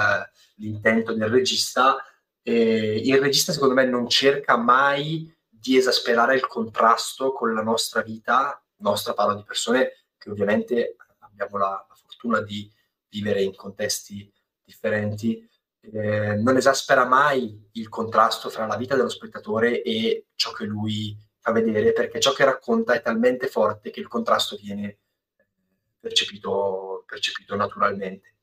l'intento 0.56 1.14
del 1.14 1.30
regista. 1.30 1.96
Eh, 2.42 3.00
il 3.06 3.18
regista 3.18 3.52
secondo 3.52 3.72
me 3.72 3.86
non 3.86 4.06
cerca 4.06 4.58
mai 4.58 5.34
di 5.48 5.78
esasperare 5.78 6.34
il 6.34 6.46
contrasto 6.46 7.32
con 7.32 7.54
la 7.54 7.62
nostra 7.62 8.02
vita 8.02 8.62
nostra 8.80 9.14
parlo 9.14 9.34
di 9.34 9.44
persone 9.44 9.92
che 10.18 10.30
ovviamente 10.30 10.96
abbiamo 11.20 11.56
la, 11.56 11.86
la 11.88 11.94
fortuna 11.94 12.42
di 12.42 12.70
vivere 13.08 13.42
in 13.42 13.54
contesti 13.54 14.30
differenti, 14.62 15.48
eh, 15.80 16.34
non 16.34 16.58
esaspera 16.58 17.06
mai 17.06 17.70
il 17.72 17.88
contrasto 17.88 18.50
fra 18.50 18.66
la 18.66 18.76
vita 18.76 18.94
dello 18.94 19.08
spettatore 19.08 19.80
e 19.82 20.26
ciò 20.34 20.52
che 20.52 20.64
lui 20.64 21.16
fa 21.38 21.52
vedere, 21.52 21.94
perché 21.94 22.20
ciò 22.20 22.32
che 22.32 22.44
racconta 22.44 22.92
è 22.92 23.00
talmente 23.00 23.46
forte 23.46 23.90
che 23.90 24.00
il 24.00 24.08
contrasto 24.08 24.56
viene 24.56 24.98
percepito, 25.98 27.04
percepito 27.06 27.56
naturalmente. 27.56 28.34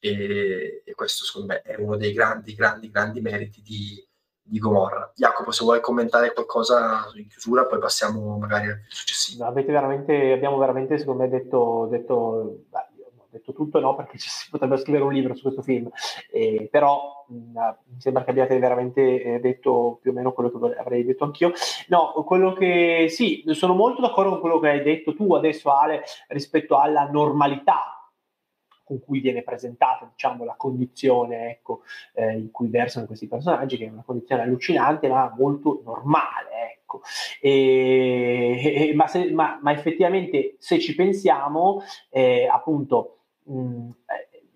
E, 0.00 0.82
e, 0.84 0.94
questo 0.94 1.24
secondo 1.24 1.52
me 1.52 1.62
è 1.62 1.76
uno 1.76 1.96
dei 1.96 2.12
grandi, 2.12 2.54
grandi, 2.54 2.90
grandi 2.90 3.20
meriti 3.20 3.62
di, 3.62 4.04
di 4.42 4.58
Gomorra. 4.58 5.12
Jacopo, 5.14 5.52
se 5.52 5.64
vuoi 5.64 5.80
commentare 5.80 6.32
qualcosa 6.32 7.08
in 7.14 7.28
chiusura, 7.28 7.66
poi 7.66 7.78
passiamo 7.78 8.36
magari 8.38 8.66
al 8.66 8.80
successivo. 8.88 9.44
Avete 9.44 9.70
veramente, 9.70 10.32
abbiamo 10.32 10.58
veramente, 10.58 10.98
secondo 10.98 11.22
me, 11.22 11.28
detto, 11.28 11.86
detto, 11.90 12.64
detto 13.32 13.52
tutto, 13.52 13.80
no, 13.80 13.94
perché 13.94 14.18
ci 14.18 14.28
si 14.28 14.50
potrebbe 14.50 14.76
scrivere 14.76 15.04
un 15.04 15.12
libro 15.12 15.34
su 15.34 15.42
questo 15.42 15.62
film, 15.62 15.90
eh, 16.30 16.68
però 16.70 17.24
mh, 17.28 17.34
mi 17.34 18.00
sembra 18.00 18.24
che 18.24 18.30
abbiate 18.30 18.58
veramente 18.58 19.22
eh, 19.22 19.40
detto 19.40 19.98
più 20.00 20.10
o 20.10 20.14
meno 20.14 20.32
quello 20.32 20.50
che 20.50 20.76
avrei 20.76 21.04
detto 21.04 21.24
anch'io. 21.24 21.52
No, 21.88 22.12
quello 22.24 22.52
che 22.52 23.06
sì, 23.08 23.42
sono 23.48 23.74
molto 23.74 24.00
d'accordo 24.00 24.30
con 24.30 24.40
quello 24.40 24.58
che 24.58 24.68
hai 24.68 24.82
detto 24.82 25.14
tu 25.14 25.34
adesso, 25.34 25.70
Ale, 25.70 26.02
rispetto 26.28 26.76
alla 26.76 27.08
normalità 27.10 27.96
con 28.84 29.00
cui 29.00 29.20
viene 29.20 29.42
presentata 29.42 30.08
diciamo, 30.10 30.44
la 30.44 30.54
condizione 30.56 31.50
ecco, 31.50 31.82
eh, 32.14 32.36
in 32.36 32.50
cui 32.50 32.68
versano 32.68 33.06
questi 33.06 33.26
personaggi, 33.26 33.78
che 33.78 33.86
è 33.86 33.90
una 33.90 34.02
condizione 34.04 34.42
allucinante 34.42 35.08
ma 35.08 35.32
molto 35.36 35.80
normale. 35.84 36.50
Ecco. 36.72 37.00
E, 37.40 38.88
e, 38.90 38.94
ma, 38.94 39.06
se, 39.06 39.32
ma, 39.32 39.58
ma, 39.62 39.72
effettivamente 39.72 40.56
se 40.58 40.78
ci 40.78 40.94
pensiamo, 40.94 41.82
eh, 42.10 42.46
appunto, 42.46 43.21
mh, 43.44 43.90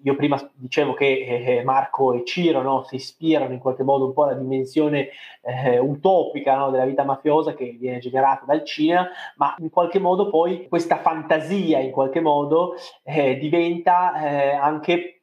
io 0.07 0.15
prima 0.15 0.39
dicevo 0.55 0.95
che 0.95 1.57
eh, 1.59 1.65
Marco 1.65 2.13
e 2.13 2.25
Ciro 2.25 2.63
no, 2.63 2.85
si 2.85 2.95
ispirano 2.95 3.53
in 3.53 3.59
qualche 3.59 3.83
modo 3.83 4.07
un 4.07 4.13
po' 4.13 4.23
alla 4.23 4.35
dimensione 4.35 5.09
eh, 5.43 5.79
utopica 5.79 6.55
no, 6.55 6.71
della 6.71 6.85
vita 6.85 7.03
mafiosa 7.03 7.55
che 7.55 7.77
viene 7.79 7.99
generata 7.99 8.45
dal 8.45 8.65
cinema, 8.65 9.09
ma 9.37 9.57
in 9.59 9.69
qualche 9.69 9.99
modo 9.99 10.31
poi 10.31 10.69
questa 10.69 10.99
fantasia 10.99 11.81
in 11.81 11.91
qualche 11.91 12.21
modo 12.21 12.75
eh, 13.03 13.37
diventa 13.39 14.15
eh, 14.23 14.51
anche 14.53 15.23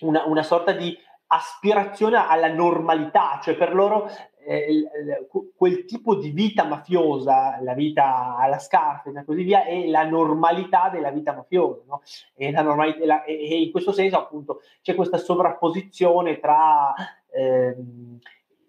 una, 0.00 0.24
una 0.24 0.42
sorta 0.42 0.72
di 0.72 0.96
aspirazione 1.32 2.16
alla 2.16 2.52
normalità, 2.52 3.38
cioè 3.40 3.54
per 3.54 3.72
loro 3.72 4.08
eh, 4.08 4.29
quel 5.54 5.84
tipo 5.84 6.16
di 6.16 6.30
vita 6.30 6.64
mafiosa, 6.64 7.60
la 7.62 7.74
vita 7.74 8.36
alla 8.36 8.58
Scarface 8.58 9.20
e 9.20 9.24
così 9.24 9.44
via, 9.44 9.64
è 9.64 9.86
la 9.86 10.04
normalità 10.04 10.88
della 10.88 11.10
vita 11.10 11.32
mafiosa. 11.32 11.82
No? 11.86 12.02
E, 12.34 12.50
la 12.50 13.24
e, 13.24 13.48
e, 13.48 13.62
in 13.62 13.70
questo 13.70 13.92
senso, 13.92 14.18
appunto, 14.18 14.62
c'è 14.82 14.94
questa 14.94 15.18
sovrapposizione 15.18 16.40
tra 16.40 16.92
ehm, 17.32 18.18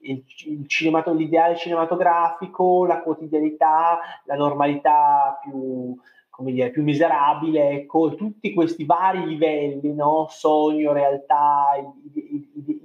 il, 0.01 0.23
il 0.45 0.67
cinemat- 0.67 1.09
l'ideale 1.09 1.55
cinematografico, 1.55 2.85
la 2.85 3.01
quotidianità, 3.01 3.99
la 4.25 4.35
normalità 4.35 5.39
più, 5.41 5.97
come 6.29 6.51
dire, 6.51 6.69
più 6.69 6.83
miserabile, 6.83 7.69
ecco, 7.69 8.15
tutti 8.15 8.53
questi 8.53 8.85
vari 8.85 9.25
livelli, 9.25 9.93
no? 9.93 10.27
sogno, 10.29 10.93
realtà, 10.93 11.75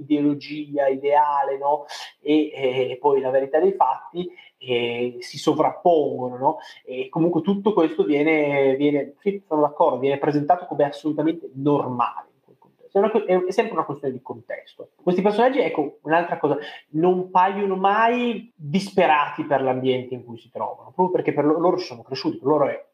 ideologia, 0.06 0.88
ideale, 0.88 1.58
no? 1.58 1.84
e, 2.20 2.50
e, 2.52 2.98
poi 3.00 3.20
la 3.20 3.30
verità 3.30 3.58
dei 3.58 3.72
fatti 3.72 4.28
eh, 4.58 5.16
si 5.20 5.38
sovrappongono, 5.38 6.36
no? 6.36 6.56
e 6.84 7.08
comunque 7.08 7.42
tutto 7.42 7.72
questo 7.72 8.04
viene, 8.04 8.76
viene, 8.76 9.14
sono 9.46 9.60
d'accordo, 9.60 9.98
viene 9.98 10.18
presentato 10.18 10.66
come 10.66 10.84
assolutamente 10.84 11.50
normale. 11.54 12.24
È, 12.96 13.50
sempre 13.50 13.74
una 13.74 13.84
questione 13.84 14.14
di 14.14 14.22
contesto. 14.22 14.92
Questi 15.02 15.20
personaggi, 15.20 15.58
ecco, 15.60 15.98
un'altra 16.04 16.38
cosa, 16.38 16.56
non 16.92 17.30
paiono 17.30 17.76
mai 17.76 18.50
disperati 18.56 19.44
per 19.44 19.60
l'ambiente 19.60 20.14
in 20.14 20.24
cui 20.24 20.38
si 20.38 20.50
trovano, 20.50 20.92
proprio 20.94 21.10
perché 21.10 21.34
per 21.34 21.44
loro, 21.44 21.58
loro 21.58 21.76
sono 21.76 22.00
cresciuti, 22.00 22.38
per 22.38 22.46
loro 22.46 22.68
è 22.68 22.86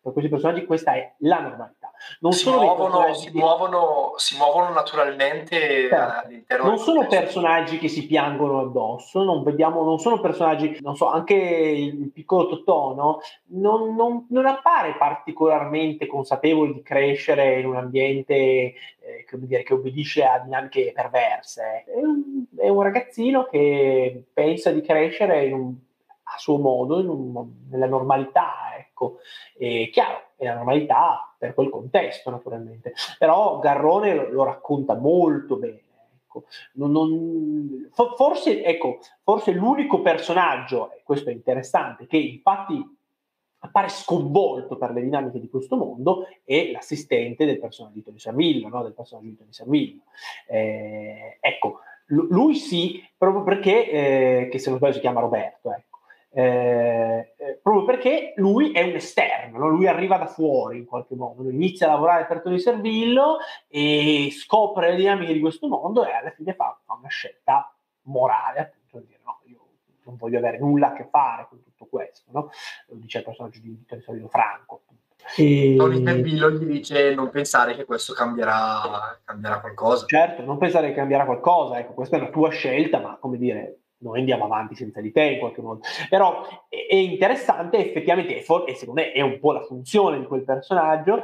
per 0.00 0.12
questi 0.12 0.30
personaggi 0.30 0.64
questa 0.64 0.94
è 0.94 1.14
la 1.18 1.40
normalità. 1.40 1.77
Non 2.20 2.32
si, 2.32 2.48
muovono, 2.48 3.14
si, 3.14 3.30
muovono, 3.32 4.12
si 4.16 4.36
muovono 4.36 4.70
naturalmente 4.70 5.88
certo. 5.88 6.26
all'interno 6.26 6.64
Non 6.66 6.78
sono 6.78 7.06
personaggi 7.06 7.78
che 7.78 7.88
si 7.88 8.06
piangono 8.06 8.60
addosso, 8.60 9.22
non, 9.22 9.42
vediamo, 9.42 9.82
non 9.84 9.98
sono 9.98 10.20
personaggi, 10.20 10.78
non 10.80 10.96
so, 10.96 11.08
anche 11.08 11.34
il 11.34 12.10
piccolo 12.12 12.48
Totò 12.48 12.94
no? 12.94 13.20
non, 13.46 13.94
non, 13.94 14.26
non, 14.30 14.46
appare 14.46 14.96
particolarmente 14.96 16.06
consapevole 16.06 16.72
di 16.72 16.82
crescere 16.82 17.60
in 17.60 17.66
un 17.66 17.76
ambiente 17.76 18.34
eh, 18.34 18.74
dire, 19.32 19.62
che 19.62 19.74
obbedisce 19.74 20.24
a 20.24 20.38
dinamiche 20.38 20.92
perverse. 20.94 21.84
È 21.86 21.94
un, 21.94 22.44
è 22.56 22.68
un 22.68 22.82
ragazzino 22.82 23.44
che 23.44 24.24
pensa 24.32 24.70
di 24.70 24.82
crescere 24.82 25.50
un, 25.52 25.74
a 26.34 26.38
suo 26.38 26.58
modo, 26.58 26.98
un, 26.98 27.48
nella 27.70 27.86
normalità, 27.86 28.74
ecco. 28.78 29.18
E, 29.56 29.88
chiaro, 29.92 30.27
è 30.38 30.44
la 30.44 30.54
normalità 30.54 31.34
per 31.36 31.52
quel 31.52 31.68
contesto, 31.68 32.30
naturalmente. 32.30 32.94
Però 33.18 33.58
Garrone 33.58 34.30
lo, 34.30 34.44
racconta 34.44 34.94
molto 34.94 35.56
bene. 35.56 35.82
Ecco. 36.24 36.44
Non, 36.74 36.92
non, 36.92 37.90
forse, 38.16 38.62
ecco, 38.62 39.00
forse 39.22 39.50
l'unico 39.50 40.00
personaggio, 40.00 40.92
e 40.92 41.02
questo 41.02 41.30
è 41.30 41.32
interessante, 41.32 42.06
che 42.06 42.18
infatti 42.18 42.96
appare 43.60 43.88
sconvolto 43.88 44.76
per 44.76 44.92
le 44.92 45.00
dinamiche 45.00 45.40
di 45.40 45.48
questo 45.48 45.76
mondo 45.76 46.28
è 46.44 46.70
l'assistente 46.70 47.44
del 47.44 47.58
personaggio 47.58 48.10
di 48.10 48.18
Servillo, 48.18 48.68
no? 48.68 48.84
del 48.84 48.94
personaggio 48.94 49.28
di 49.28 49.36
Tony 49.36 49.52
Servillo. 49.52 50.02
Eh, 50.46 51.38
ecco, 51.40 51.80
lui 52.06 52.54
sì, 52.54 53.02
proprio 53.16 53.42
perché, 53.42 53.90
eh, 53.90 54.48
che 54.48 54.58
se 54.60 54.68
non 54.68 54.78
sbaglio 54.78 54.94
si 54.94 55.00
chiama 55.00 55.20
Roberto, 55.20 55.72
ecco. 55.72 55.97
Eh, 56.30 57.34
eh, 57.38 57.58
proprio 57.62 57.84
perché 57.84 58.34
lui 58.36 58.72
è 58.72 58.82
un 58.82 58.94
esterno, 58.94 59.58
no? 59.58 59.68
lui 59.68 59.86
arriva 59.86 60.18
da 60.18 60.26
fuori 60.26 60.78
in 60.78 60.84
qualche 60.84 61.14
modo, 61.14 61.42
lui 61.42 61.54
inizia 61.54 61.88
a 61.88 61.92
lavorare 61.92 62.26
per 62.26 62.42
Tony 62.42 62.58
Servillo 62.58 63.38
e 63.66 64.28
scopre 64.32 64.90
le 64.90 64.96
dinamiche 64.96 65.32
di 65.32 65.40
questo 65.40 65.68
mondo 65.68 66.06
e 66.06 66.12
alla 66.12 66.30
fine 66.30 66.54
fa, 66.54 66.78
fa 66.84 66.94
una 66.94 67.08
scelta 67.08 67.74
morale, 68.02 68.60
appunto, 68.60 68.98
di 68.98 69.06
dire 69.06 69.20
no, 69.24 69.40
io 69.44 69.58
non 70.04 70.16
voglio 70.16 70.38
avere 70.38 70.58
nulla 70.58 70.88
a 70.88 70.92
che 70.92 71.08
fare 71.10 71.46
con 71.48 71.62
tutto 71.62 71.86
questo, 71.86 72.30
no? 72.32 72.50
lo 72.88 72.96
dice 72.96 73.18
il 73.18 73.24
personaggio 73.24 73.60
di 73.60 73.84
Tony 73.86 74.02
Servillo 74.02 74.28
Franco. 74.28 74.82
E... 75.36 75.74
Tony 75.76 76.04
Servillo 76.04 76.50
gli 76.50 76.64
dice 76.64 77.14
non 77.14 77.30
pensare 77.30 77.74
che 77.74 77.84
questo 77.84 78.12
cambierà, 78.12 79.18
cambierà 79.24 79.60
qualcosa. 79.60 80.06
Certo, 80.06 80.42
non 80.42 80.58
pensare 80.58 80.88
che 80.88 80.94
cambierà 80.94 81.24
qualcosa, 81.24 81.78
ecco, 81.78 81.94
questa 81.94 82.16
è 82.16 82.20
una 82.20 82.30
tua 82.30 82.50
scelta, 82.50 83.00
ma 83.00 83.16
come 83.16 83.38
dire, 83.38 83.78
noi 83.98 84.20
andiamo 84.20 84.44
avanti 84.44 84.74
senza 84.74 85.00
di 85.00 85.10
te 85.10 85.22
in 85.22 85.38
qualche 85.38 85.60
modo. 85.60 85.80
Però 86.08 86.46
è, 86.68 86.94
interessante 86.94 87.78
effettivamente, 87.78 88.38
e, 88.38 88.42
for- 88.42 88.70
secondo 88.76 89.00
me 89.00 89.12
è 89.12 89.20
un 89.20 89.38
po' 89.38 89.52
la 89.52 89.62
funzione 89.62 90.18
di 90.18 90.26
quel 90.26 90.44
personaggio, 90.44 91.22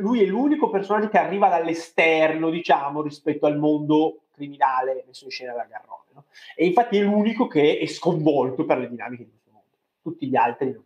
lui 0.00 0.22
è 0.22 0.26
l'unico 0.26 0.70
personaggio 0.70 1.08
che 1.08 1.18
arriva 1.18 1.48
dall'esterno, 1.48 2.50
diciamo, 2.50 3.02
rispetto 3.02 3.46
al 3.46 3.58
mondo 3.58 4.20
criminale 4.32 5.04
messo 5.06 5.24
in 5.24 5.30
scena 5.30 5.52
da 5.52 5.66
Garrone. 5.68 6.04
No? 6.12 6.24
E 6.56 6.66
infatti 6.66 6.98
è 6.98 7.02
l'unico 7.02 7.46
che 7.46 7.78
è 7.78 7.86
sconvolto 7.86 8.64
per 8.64 8.78
le 8.78 8.88
dinamiche 8.88 9.24
di 9.24 9.30
questo 9.30 9.50
mondo. 9.52 9.68
Tutti 10.02 10.26
gli 10.26 10.36
altri 10.36 10.72
non 10.72 10.84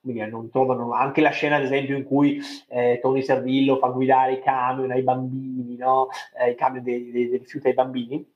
dire, 0.00 0.28
non 0.28 0.50
trovano 0.50 0.92
anche 0.92 1.20
la 1.20 1.30
scena 1.30 1.56
ad 1.56 1.64
esempio 1.64 1.96
in 1.96 2.04
cui 2.04 2.40
eh, 2.68 2.98
Tony 3.02 3.22
Servillo 3.22 3.76
fa 3.76 3.88
guidare 3.88 4.34
i 4.34 4.40
camion 4.40 4.90
ai 4.90 5.02
bambini, 5.02 5.76
no? 5.76 6.08
eh, 6.38 6.50
i 6.50 6.54
camion 6.54 6.84
dei 6.84 7.38
rifiuti 7.38 7.68
ai 7.68 7.74
bambini 7.74 8.34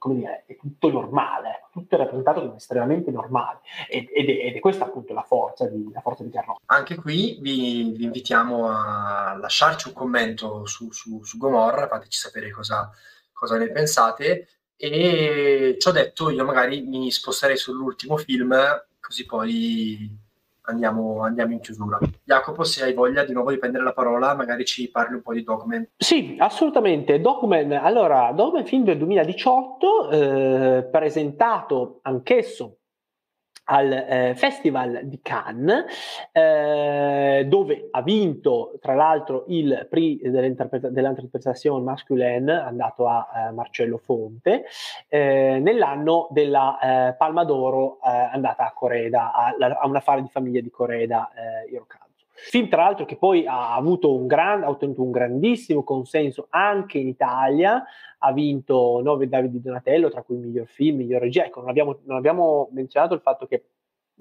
come 0.00 0.14
dire, 0.14 0.44
è 0.46 0.56
tutto 0.56 0.90
normale, 0.90 1.68
tutto 1.70 1.94
è 1.94 1.98
rappresentato 1.98 2.40
come 2.40 2.56
estremamente 2.56 3.10
normale 3.10 3.60
ed, 3.86 4.08
ed, 4.10 4.30
è, 4.30 4.46
ed 4.46 4.56
è, 4.56 4.58
questa 4.58 4.86
appunto 4.86 5.12
la 5.12 5.22
forza 5.22 5.66
di, 5.66 5.90
la 5.92 6.00
forza 6.00 6.22
di 6.22 6.30
Garrone. 6.30 6.60
Anche 6.66 6.94
qui 6.94 7.36
vi, 7.38 7.92
vi, 7.94 8.04
invitiamo 8.04 8.66
a 8.66 9.36
lasciarci 9.38 9.88
un 9.88 9.94
commento 9.94 10.64
su, 10.64 10.90
su, 10.90 11.22
su 11.22 11.36
Gomorra, 11.36 11.86
fateci 11.86 12.18
sapere 12.18 12.50
cosa, 12.50 12.90
cosa 13.30 13.58
ne 13.58 13.70
pensate 13.70 14.48
e 14.74 15.76
ciò 15.78 15.90
detto 15.90 16.30
io 16.30 16.46
magari 16.46 16.80
mi 16.80 17.10
sposterei 17.10 17.58
sull'ultimo 17.58 18.16
film 18.16 18.56
così 18.98 19.26
poi 19.26 20.18
andiamo, 20.70 21.22
andiamo, 21.22 21.52
in 21.52 21.60
chiusura. 21.60 21.98
Jacopo, 22.24 22.64
se 22.64 22.84
hai 22.84 22.94
voglia 22.94 23.24
di 23.24 23.32
nuovo 23.32 23.50
di 23.50 23.58
prendere 23.58 23.84
la 23.84 23.92
parola, 23.92 24.34
magari 24.34 24.64
ci 24.64 24.90
parli 24.90 25.14
un 25.14 25.22
po' 25.22 25.32
di 25.32 25.42
Dogman. 25.42 25.86
Sì, 25.96 26.36
assolutamente. 26.38 27.20
Dogman, 27.20 27.72
allora, 27.72 28.32
Dogman 28.32 28.64
film 28.64 28.84
del 28.84 28.98
2018, 28.98 30.10
eh, 30.10 30.88
presentato 30.90 32.00
anch'esso 32.02 32.79
al 33.70 33.92
eh, 33.92 34.34
Festival 34.36 35.00
di 35.04 35.20
Cannes, 35.22 35.84
eh, 36.32 37.44
dove 37.48 37.88
ha 37.90 38.02
vinto 38.02 38.78
tra 38.80 38.94
l'altro 38.94 39.44
il 39.48 39.86
prix 39.88 40.28
dell'interpretazione 40.28 41.82
masculine 41.82 42.52
andato 42.52 43.06
a 43.06 43.28
eh, 43.34 43.52
Marcello 43.52 43.98
Fonte, 43.98 44.64
eh, 45.08 45.58
nell'anno 45.60 46.28
della 46.30 46.78
eh, 46.78 47.14
Palma 47.14 47.44
d'Oro 47.44 47.98
eh, 48.04 48.10
andata 48.32 48.66
a 48.66 48.72
Coreda, 48.72 49.32
a, 49.32 49.54
a, 49.56 49.86
un 49.86 49.96
affare 49.96 50.22
di 50.22 50.28
famiglia 50.28 50.60
di 50.60 50.70
Coreda 50.70 51.30
Hirokazu. 51.68 52.09
Film 52.48 52.68
tra 52.68 52.84
l'altro 52.84 53.04
che 53.04 53.16
poi 53.16 53.44
ha 53.46 53.78
un 53.80 54.26
gran, 54.26 54.62
ha 54.62 54.68
ottenuto 54.68 55.02
un 55.02 55.10
grandissimo 55.10 55.84
consenso 55.84 56.46
anche 56.50 56.98
in 56.98 57.08
Italia, 57.08 57.84
ha 58.18 58.32
vinto 58.32 59.00
9 59.02 59.28
Davide 59.28 59.60
Donatello, 59.60 60.08
tra 60.10 60.22
cui 60.22 60.36
miglior 60.36 60.66
film, 60.66 60.96
miglior 60.98 61.20
regia. 61.20 61.44
Ecco, 61.44 61.60
non 61.60 61.68
abbiamo, 61.68 62.00
non 62.04 62.16
abbiamo 62.16 62.68
menzionato 62.72 63.14
il 63.14 63.20
fatto 63.20 63.46
che 63.46 63.64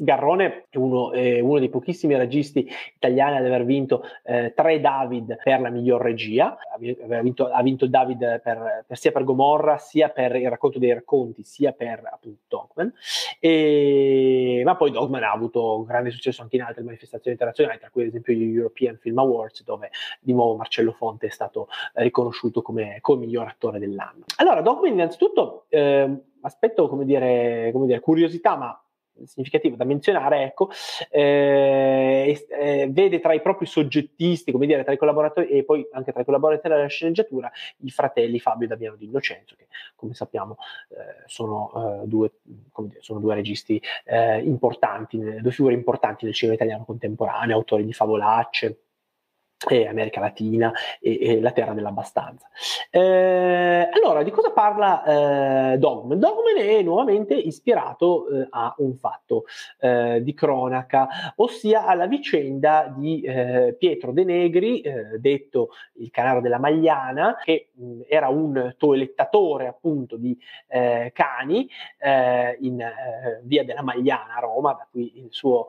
Garrone 0.01 0.65
è 0.69 0.77
uno, 0.77 1.11
è 1.11 1.41
uno, 1.41 1.59
dei 1.59 1.69
pochissimi 1.69 2.15
registi 2.15 2.67
italiani 2.95 3.37
ad 3.37 3.45
aver 3.45 3.65
vinto 3.65 4.03
eh, 4.23 4.53
tre 4.55 4.79
David 4.79 5.37
per 5.43 5.59
la 5.59 5.69
miglior 5.69 6.01
regia, 6.01 6.57
ha 6.71 7.21
vinto, 7.21 7.47
ha 7.47 7.61
vinto 7.61 7.85
David 7.85 8.41
per, 8.41 8.85
per, 8.87 8.97
sia 8.97 9.11
per 9.11 9.25
Gomorra, 9.25 9.77
sia 9.77 10.09
per 10.09 10.35
il 10.37 10.49
racconto 10.49 10.79
dei 10.79 10.93
racconti, 10.93 11.43
sia 11.43 11.73
per 11.73 12.01
appunto 12.09 12.39
Dogman. 12.47 12.93
E, 13.39 14.61
ma 14.63 14.75
poi 14.75 14.91
Dogman 14.91 15.23
ha 15.23 15.31
avuto 15.31 15.79
un 15.79 15.83
grande 15.83 16.11
successo 16.11 16.41
anche 16.41 16.55
in 16.55 16.61
altre 16.61 16.83
manifestazioni 16.83 17.31
internazionali, 17.31 17.79
tra 17.79 17.89
cui 17.89 18.03
ad 18.03 18.07
esempio 18.07 18.33
gli 18.33 18.55
European 18.55 18.97
Film 18.97 19.17
Awards, 19.17 19.63
dove 19.65 19.89
di 20.21 20.31
nuovo 20.33 20.55
Marcello 20.55 20.93
Fonte 20.93 21.27
è 21.27 21.31
stato 21.31 21.67
eh, 21.93 22.03
riconosciuto 22.03 22.61
come, 22.61 22.99
come 23.01 23.25
miglior 23.25 23.47
attore 23.47 23.79
dell'anno. 23.79 24.23
Allora, 24.37 24.61
Dogman 24.61 24.93
innanzitutto, 24.93 25.65
eh, 25.67 26.09
aspetto 26.41 26.87
come 26.87 27.03
dire, 27.03 27.69
come 27.73 27.85
dire, 27.85 27.99
curiosità, 27.99 28.55
ma 28.55 28.81
significativo 29.25 29.75
da 29.75 29.85
menzionare, 29.85 30.43
ecco, 30.43 30.69
eh, 31.09 32.45
eh, 32.49 32.87
vede 32.89 33.19
tra 33.19 33.33
i 33.33 33.41
propri 33.41 33.65
soggettisti, 33.65 34.51
come 34.51 34.65
dire, 34.65 34.83
tra 34.83 34.93
i 34.93 34.97
collaboratori 34.97 35.47
e 35.49 35.63
poi 35.63 35.87
anche 35.91 36.11
tra 36.11 36.21
i 36.21 36.25
collaboratori 36.25 36.73
della 36.73 36.87
sceneggiatura, 36.87 37.51
i 37.79 37.89
fratelli 37.89 38.39
Fabio 38.39 38.65
e 38.65 38.69
Damiano 38.69 38.95
Di 38.95 39.05
Innocenzo, 39.05 39.55
che 39.57 39.67
come 39.95 40.13
sappiamo 40.13 40.57
eh, 40.89 41.23
sono, 41.25 42.01
eh, 42.03 42.07
due, 42.07 42.31
dire, 42.43 42.97
sono, 42.99 43.19
due, 43.19 43.35
registi 43.35 43.81
eh, 44.05 44.39
importanti, 44.39 45.17
due 45.17 45.51
figure 45.51 45.73
importanti 45.73 46.25
nel 46.25 46.33
cinema 46.33 46.55
italiano 46.55 46.85
contemporaneo, 46.85 47.55
autori 47.55 47.85
di 47.85 47.93
favolacce 47.93 48.83
e 49.67 49.87
America 49.87 50.19
Latina 50.21 50.71
e, 51.01 51.19
e, 51.21 51.41
la 51.41 51.51
terra 51.51 51.73
dell'abbastanza. 51.73 52.47
Eh, 52.89 53.89
allora, 53.91 54.23
di 54.23 54.31
cosa 54.31 54.51
parla 54.51 55.73
eh, 55.73 55.77
Dogman? 55.77 56.17
Dogman 56.17 56.57
è 56.57 56.81
nuovamente 56.81 57.33
ispirato 57.33 58.29
eh, 58.29 58.47
a 58.49 58.73
un 58.77 58.95
fatto 58.95 59.43
eh, 59.79 60.21
di 60.23 60.33
cronaca, 60.33 61.33
ossia 61.35 61.85
alla 61.85 62.07
vicenda 62.07 62.93
di 62.95 63.21
eh, 63.21 63.75
Pietro 63.77 64.13
De 64.13 64.23
Negri, 64.23 64.79
eh, 64.79 65.19
detto 65.19 65.71
il 65.95 66.09
canaro 66.09 66.39
della 66.39 66.59
Magliana, 66.59 67.35
che 67.43 67.69
mh, 67.73 68.01
era 68.07 68.29
un 68.29 68.75
toelettatore 68.77 69.67
appunto 69.67 70.15
di 70.15 70.37
cani 71.13 71.67
in 72.59 72.91
via 73.43 73.63
della 73.63 73.81
Magliana 73.81 74.35
a 74.35 74.39
Roma, 74.39 74.73
da 74.73 74.87
qui 74.89 75.19
il 75.19 75.27
suo 75.29 75.67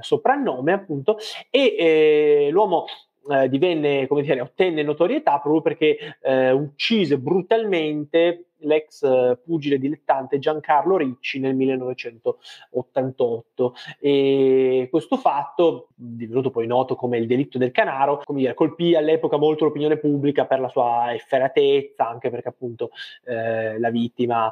soprannome 0.00 0.72
appunto, 0.72 1.18
e 1.50 2.48
l'uomo 2.50 2.86
eh, 3.28 3.48
divenne, 3.48 4.06
come 4.06 4.22
dire, 4.22 4.40
ottenne 4.40 4.82
notorietà 4.82 5.38
proprio 5.38 5.62
perché 5.62 6.18
eh, 6.20 6.50
uccise 6.50 7.18
brutalmente 7.18 8.46
l'ex 8.64 9.02
eh, 9.02 9.38
pugile 9.44 9.78
dilettante 9.78 10.38
Giancarlo 10.38 10.96
Ricci 10.96 11.38
nel 11.38 11.54
1988 11.54 13.74
e 14.00 14.88
questo 14.90 15.16
fatto, 15.16 15.88
divenuto 15.94 16.50
poi 16.50 16.66
noto 16.66 16.96
come 16.96 17.18
il 17.18 17.26
delitto 17.26 17.58
del 17.58 17.72
canaro, 17.72 18.22
come 18.24 18.40
dire, 18.40 18.54
colpì 18.54 18.94
all'epoca 18.94 19.36
molto 19.36 19.64
l'opinione 19.64 19.98
pubblica 19.98 20.46
per 20.46 20.60
la 20.60 20.68
sua 20.68 21.12
efferatezza, 21.14 22.08
anche 22.08 22.30
perché 22.30 22.48
appunto 22.48 22.90
eh, 23.24 23.78
la 23.78 23.90
vittima 23.90 24.50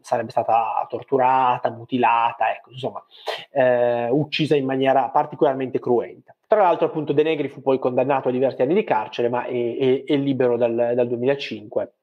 sarebbe 0.00 0.30
stata 0.30 0.86
torturata, 0.88 1.70
mutilata, 1.70 2.52
ecco, 2.52 2.70
insomma, 2.70 3.04
eh, 3.50 4.08
uccisa 4.08 4.54
in 4.54 4.64
maniera 4.64 5.08
particolarmente 5.08 5.80
cruenta. 5.80 6.35
Tra 6.46 6.62
l'altro, 6.62 6.86
appunto, 6.86 7.12
De 7.12 7.22
Negri 7.22 7.48
fu 7.48 7.60
poi 7.60 7.78
condannato 7.78 8.28
a 8.28 8.32
diversi 8.32 8.62
anni 8.62 8.74
di 8.74 8.84
carcere, 8.84 9.28
ma 9.28 9.44
è, 9.44 9.76
è, 9.76 10.04
è 10.04 10.16
libero 10.16 10.56
dal, 10.56 10.92
dal 10.94 11.08
2005 11.08 11.94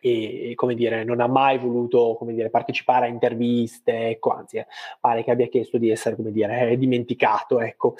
e 0.00 0.52
come 0.54 0.74
dire, 0.74 1.04
non 1.04 1.20
ha 1.20 1.26
mai 1.26 1.58
voluto 1.58 2.16
come 2.18 2.34
dire, 2.34 2.50
partecipare 2.50 3.06
a 3.06 3.08
interviste, 3.08 4.08
ecco, 4.08 4.30
anzi 4.30 4.58
eh, 4.58 4.66
pare 5.00 5.22
che 5.24 5.30
abbia 5.30 5.46
chiesto 5.46 5.78
di 5.78 5.90
essere 5.90 6.16
come 6.16 6.32
dire, 6.32 6.76
dimenticato. 6.76 7.60
Ecco. 7.60 7.94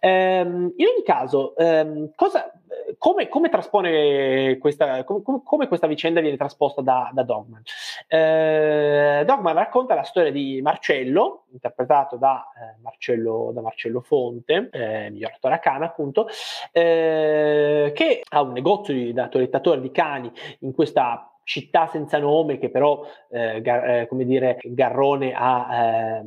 Ehm, 0.00 0.72
in 0.76 0.86
ogni 0.86 1.02
caso, 1.04 1.56
ehm, 1.56 2.12
cosa, 2.14 2.52
come, 2.98 3.28
come, 3.28 3.48
traspone 3.48 4.58
questa, 4.58 5.04
come, 5.04 5.42
come, 5.44 5.68
questa 5.68 5.86
vicenda 5.86 6.20
viene 6.20 6.36
trasposta 6.36 6.82
da, 6.82 7.10
da 7.12 7.22
Dogman? 7.22 7.62
Eh, 8.06 9.22
Dogman 9.24 9.54
racconta 9.54 9.94
la 9.94 10.02
storia 10.02 10.30
di 10.30 10.60
Marcello, 10.62 11.44
interpretato 11.52 12.16
da, 12.16 12.44
eh, 12.54 12.80
Marcello, 12.82 13.50
da 13.52 13.60
Marcello, 13.60 14.00
Fonte, 14.00 14.68
eh, 14.72 15.10
miglior 15.10 15.32
attore 15.34 15.54
a 15.54 15.58
Cana 15.58 15.86
appunto, 15.86 16.28
eh, 16.72 17.92
che 17.94 18.22
ha 18.28 18.42
un 18.42 18.52
negozio 18.52 18.94
di, 18.94 19.12
da 19.12 19.28
toilettatore 19.28 19.80
di 19.80 19.90
cani 19.90 20.30
in 20.60 20.72
questa 20.72 21.30
città 21.46 21.86
senza 21.86 22.18
nome 22.18 22.58
che 22.58 22.70
però, 22.70 23.06
eh, 23.30 23.62
gar, 23.62 23.88
eh, 23.88 24.06
come 24.08 24.24
dire, 24.24 24.58
Garrone 24.64 25.32
ha 25.32 25.68
eh, 25.70 26.24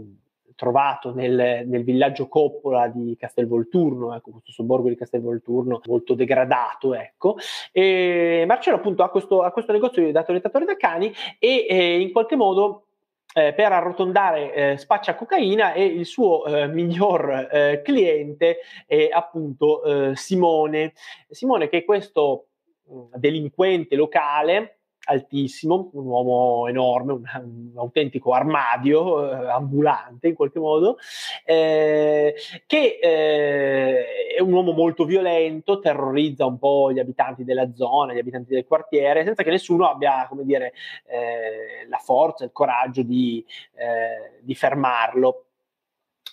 trovato 0.55 1.13
nel, 1.13 1.67
nel, 1.67 1.83
villaggio 1.83 2.29
Coppola 2.29 2.87
di 2.87 3.17
Castelvolturno, 3.19 4.15
ecco, 4.15 4.31
questo 4.31 4.53
sobborgo 4.53 4.87
di 4.87 4.95
Castelvolturno 4.95 5.81
molto 5.85 6.13
degradato, 6.13 6.93
ecco. 6.93 7.35
E 7.71 8.45
Marcello 8.47 8.77
appunto 8.77 9.03
ha 9.03 9.09
questo, 9.09 9.41
ha 9.41 9.51
questo 9.51 9.73
negozio 9.73 10.09
da 10.11 10.23
toilettatore 10.23 10.63
da 10.63 10.77
cani 10.77 11.13
e 11.37 11.65
eh, 11.69 11.99
in 11.99 12.13
qualche 12.13 12.37
modo 12.37 12.85
eh, 13.33 13.53
per 13.53 13.73
arrotondare 13.73 14.53
eh, 14.53 14.77
spaccia 14.77 15.15
cocaina 15.15 15.73
e 15.73 15.83
il 15.83 16.05
suo 16.05 16.45
eh, 16.45 16.67
miglior 16.67 17.49
eh, 17.51 17.81
cliente 17.83 18.59
è 18.87 19.09
appunto 19.11 19.83
eh, 19.83 20.15
Simone. 20.15 20.93
Simone 21.29 21.67
che 21.67 21.79
è 21.79 21.85
questo 21.85 22.47
mh, 22.85 23.17
delinquente 23.17 23.95
locale 23.97 24.78
altissimo, 25.09 25.89
un 25.93 26.05
uomo 26.05 26.67
enorme, 26.67 27.13
un, 27.13 27.23
un 27.43 27.71
autentico 27.75 28.33
armadio 28.33 29.29
eh, 29.29 29.49
ambulante 29.49 30.27
in 30.27 30.35
qualche 30.35 30.59
modo, 30.59 30.97
eh, 31.43 32.35
che 32.65 32.99
eh, 33.01 34.33
è 34.35 34.41
un 34.41 34.53
uomo 34.53 34.71
molto 34.71 35.05
violento, 35.05 35.79
terrorizza 35.79 36.45
un 36.45 36.59
po' 36.59 36.91
gli 36.91 36.99
abitanti 36.99 37.43
della 37.43 37.73
zona, 37.73 38.13
gli 38.13 38.19
abitanti 38.19 38.53
del 38.53 38.65
quartiere, 38.65 39.23
senza 39.23 39.43
che 39.43 39.49
nessuno 39.49 39.89
abbia, 39.89 40.27
come 40.29 40.45
dire, 40.45 40.73
eh, 41.07 41.87
la 41.87 41.97
forza, 41.97 42.43
il 42.43 42.51
coraggio 42.51 43.01
di, 43.01 43.43
eh, 43.75 44.39
di 44.41 44.55
fermarlo. 44.55 45.45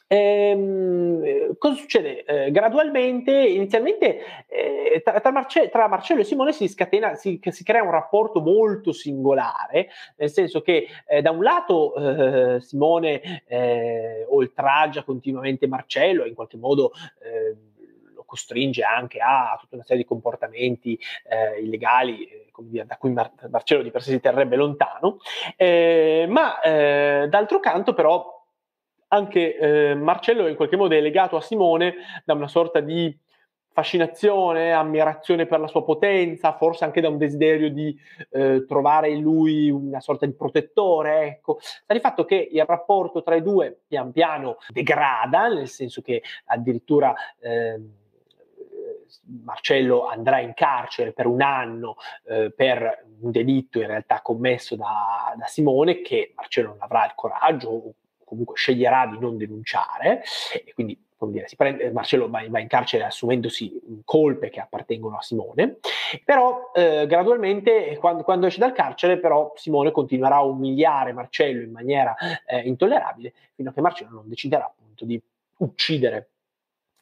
Ehm, 0.09 1.57
cosa 1.59 1.75
succede? 1.75 2.25
Eh, 2.25 2.51
gradualmente, 2.53 3.33
inizialmente, 3.33 4.47
eh, 4.47 5.01
tra, 5.03 5.19
tra, 5.21 5.33
Marce- 5.33 5.69
tra, 5.69 5.89
Marcello 5.89 6.21
e 6.21 6.25
Simone 6.25 6.53
si 6.53 6.69
scatena, 6.69 7.15
si, 7.15 7.41
si, 7.43 7.65
crea 7.65 7.83
un 7.83 7.91
rapporto 7.91 8.41
molto 8.41 8.93
singolare, 8.93 9.89
nel 10.17 10.31
senso 10.31 10.61
che 10.61 10.87
eh, 11.09 11.23
da 11.23 11.33
un 11.33 11.43
lato 11.43 11.95
eh, 11.97 12.61
Simone 12.61 13.43
eh, 13.47 14.25
oltraggia 14.29 15.03
continuamente 15.03 15.67
Marcello 15.67 16.25
in 16.25 16.35
qualche 16.35 16.57
modo 16.57 16.93
ehm, 17.23 18.15
lo 18.15 18.25
costringe 18.25 18.85
anche 18.85 19.19
a 19.19 19.57
tutta 19.61 19.75
una 19.75 19.85
serie 19.85 20.03
di 20.03 20.09
comportamenti 20.09 20.97
eh, 21.29 21.61
illegali 21.63 22.45
da 22.87 22.97
cui 22.97 23.11
Mar- 23.11 23.49
Marcello 23.51 23.83
di 23.83 23.91
per 23.91 24.03
sé 24.03 24.13
si 24.13 24.21
terrebbe 24.21 24.57
lontano, 24.57 25.19
eh, 25.57 26.27
ma 26.29 26.61
eh, 26.61 27.27
d'altro 27.29 27.61
canto 27.61 27.93
però 27.93 28.36
anche 29.17 29.57
eh, 29.57 29.95
Marcello 29.95 30.47
in 30.47 30.57
qualche 30.57 30.77
modo 30.77 30.95
è 30.95 31.01
legato 31.01 31.37
a 31.37 31.41
Simone 31.41 31.95
da 32.25 32.35
una 32.35 32.49
sorta 32.49 32.81
di 32.81 33.15
fascinazione, 33.77 34.73
ammirazione 34.73 35.45
per 35.45 35.61
la 35.61 35.67
sua 35.67 35.85
potenza, 35.85 36.57
forse 36.57 36.85
anche 36.85 37.03
da 37.03 37.11
un 37.11 37.19
desiderio 37.19 37.71
di 37.71 37.95
eh, 38.31 38.65
trovare 38.67 39.11
in 39.11 39.21
lui 39.21 39.69
una 39.69 40.01
sorta 40.01 40.25
di 40.25 40.33
protettore. 40.33 41.27
Ecco, 41.27 41.59
sta 41.61 41.93
di 41.93 42.01
fatto 42.01 42.25
che 42.25 42.49
il 42.51 42.65
rapporto 42.65 43.23
tra 43.23 43.35
i 43.35 43.43
due 43.43 43.83
pian 43.87 44.13
piano 44.13 44.57
degrada, 44.69 45.49
nel 45.49 45.69
senso 45.69 46.01
che 46.01 46.23
addirittura 46.47 47.15
eh, 47.39 47.79
Marcello 49.45 50.07
andrà 50.07 50.41
in 50.41 50.55
carcere 50.55 51.13
per 51.13 51.27
un 51.27 51.43
anno 51.43 51.97
eh, 52.29 52.51
per 52.51 53.05
un 53.21 53.31
delitto 53.31 53.79
in 53.79 53.89
realtà 53.89 54.23
commesso 54.23 54.75
da, 54.75 55.35
da 55.37 55.47
Simone, 55.47 56.01
che 56.01 56.33
Marcello 56.35 56.69
non 56.69 56.79
avrà 56.81 57.05
il 57.05 57.13
coraggio 57.15 57.93
comunque 58.27 58.57
sceglierà 58.57 59.07
di 59.07 59.19
non 59.19 59.39
denunciare 59.39 60.23
e 60.53 60.75
quindi 60.75 61.01
come 61.17 61.33
dire, 61.33 61.47
prende, 61.57 61.91
Marcello 61.93 62.29
va, 62.29 62.43
in 62.43 62.67
carcere 62.69 63.05
assumendosi 63.05 64.03
colpe 64.05 64.51
che 64.51 64.61
appartengono 64.61 65.17
a 65.17 65.23
Simone, 65.23 65.79
però 66.25 66.71
eh, 66.75 67.07
gradualmente 67.07 67.97
quando, 67.99 68.23
quando, 68.23 68.47
esce 68.47 68.59
dal 68.59 68.73
carcere 68.73 69.19
però 69.19 69.53
Simone 69.57 69.93
continuerà 69.93 70.37
a 70.37 70.45
umiliare 70.45 71.13
Marcello 71.13 71.63
in 71.63 71.71
maniera 71.71 72.15
eh, 72.47 72.61
intollerabile 72.61 73.33
fino 73.55 73.71
a 73.71 73.73
che 73.73 73.81
Marcello 73.81 74.11
non 74.11 74.29
deciderà 74.29 74.67
appunto 74.67 75.07
di 75.07 75.21
uccidere 75.59 76.31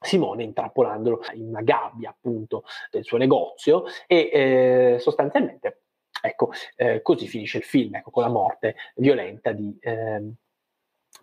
Simone 0.01 0.45
intrappolandolo 0.45 1.23
in 1.33 1.49
una 1.49 1.63
gabbia 1.63 2.11
appunto 2.11 2.65
del 2.91 3.05
suo 3.05 3.19
negozio 3.19 3.85
e 4.07 4.31
eh, 4.33 4.97
sostanzialmente 5.01 5.81
ecco 6.23 6.53
eh, 6.77 7.03
così 7.03 7.27
finisce 7.27 7.59
il 7.59 7.65
film 7.65 7.97
ecco, 7.97 8.11
con 8.11 8.23
la 8.23 8.29
morte 8.29 8.77
violenta 8.97 9.53
di, 9.53 9.77
eh, 9.81 10.23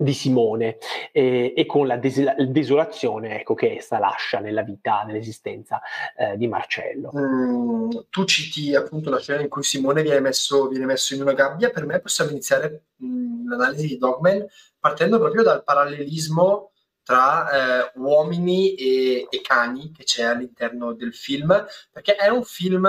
di 0.02 0.14
Simone 0.14 0.78
eh, 1.11 1.53
e 1.56 1.65
con 1.65 1.88
la 1.88 1.98
des- 1.98 2.36
desolazione 2.48 3.40
ecco, 3.40 3.53
che 3.53 3.78
essa 3.78 3.99
lascia 3.99 4.40
nella 4.40 4.64
vita, 4.64 5.03
nell'esistenza 5.03 5.82
eh, 6.18 6.38
di 6.38 6.48
Marcello. 6.48 7.11
Mm, 7.15 7.90
tu 8.10 8.26
citi 8.26 8.76
appunto 8.76 9.10
la 9.10 9.19
scena 9.19 9.41
in 9.41 9.49
cui 9.49 9.64
Simone 9.64 10.02
viene 10.02 10.19
messo, 10.19 10.68
viene 10.68 10.86
messo 10.86 11.14
in 11.14 11.22
una 11.22 11.34
gabbia, 11.34 11.69
per 11.69 11.86
me 11.86 11.99
possiamo 11.99 12.32
iniziare 12.32 12.86
mh, 12.95 13.06
mm, 13.06 13.49
l'analisi 13.49 13.88
di 13.88 13.98
Dogman 13.98 14.45
partendo 14.80 15.19
proprio 15.19 15.44
dal 15.44 15.64
parallelismo 15.64 16.72
tra 17.03 17.49
eh, 17.86 17.91
uomini 17.95 18.73
e, 18.76 19.28
e 19.30 19.41
cani 19.41 19.91
che 19.91 20.03
c'è 20.03 20.23
all'interno 20.23 20.94
del 20.94 21.14
film, 21.14 21.65
perché 21.91 22.15
è 22.15 22.30
un 22.30 22.44
film 22.44 22.88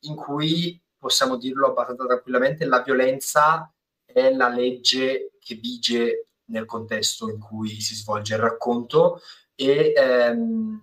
in 0.00 0.16
cui, 0.16 0.80
possiamo 0.98 1.36
dirlo 1.36 1.68
abbastanza 1.68 2.04
tranquillamente, 2.04 2.64
la 2.64 2.82
violenza 2.82 3.72
è 4.04 4.30
la 4.32 4.48
legge 4.48 5.32
che 5.38 5.54
vige 5.54 6.31
nel 6.46 6.64
contesto 6.64 7.28
in 7.28 7.38
cui 7.38 7.80
si 7.80 7.94
svolge 7.94 8.34
il 8.34 8.40
racconto 8.40 9.20
e 9.54 9.92
ehm, 9.94 10.80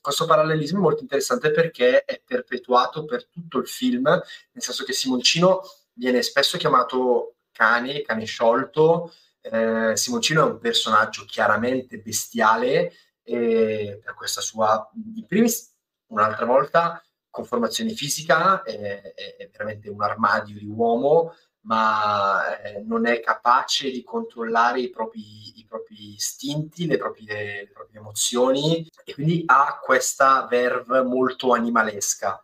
questo 0.00 0.24
parallelismo 0.24 0.78
è 0.78 0.82
molto 0.82 1.02
interessante 1.02 1.50
perché 1.50 2.04
è 2.04 2.22
perpetuato 2.24 3.04
per 3.04 3.26
tutto 3.26 3.58
il 3.58 3.66
film, 3.66 4.04
nel 4.04 4.62
senso 4.62 4.84
che 4.84 4.92
Simoncino 4.92 5.62
viene 5.92 6.22
spesso 6.22 6.56
chiamato 6.56 7.36
cane, 7.52 8.02
cane 8.02 8.24
sciolto, 8.24 9.12
eh, 9.40 9.96
Simoncino 9.96 10.40
è 10.46 10.50
un 10.52 10.58
personaggio 10.58 11.24
chiaramente 11.26 11.98
bestiale 11.98 12.92
eh, 13.22 14.00
per 14.02 14.14
questa 14.14 14.40
sua, 14.40 14.90
in 15.16 15.26
primis, 15.26 15.72
un'altra 16.06 16.46
volta, 16.46 17.02
conformazione 17.28 17.92
fisica, 17.92 18.62
è, 18.62 19.12
è 19.36 19.48
veramente 19.50 19.90
un 19.90 20.02
armadio 20.02 20.58
di 20.58 20.66
uomo, 20.66 21.34
ma 21.64 22.58
eh, 22.60 22.82
non 22.82 23.06
è 23.06 23.20
capace 23.20 23.90
di 23.90 24.02
controllare 24.02 24.80
i 24.80 24.90
propri, 24.90 25.58
i 25.58 25.64
propri 25.66 26.14
istinti, 26.14 26.86
le 26.86 26.96
proprie, 26.96 27.64
le 27.64 27.70
proprie, 27.72 28.00
emozioni 28.00 28.88
e 29.04 29.14
quindi 29.14 29.42
ha 29.46 29.78
questa 29.82 30.46
verve 30.46 31.02
molto 31.02 31.52
animalesca. 31.52 32.42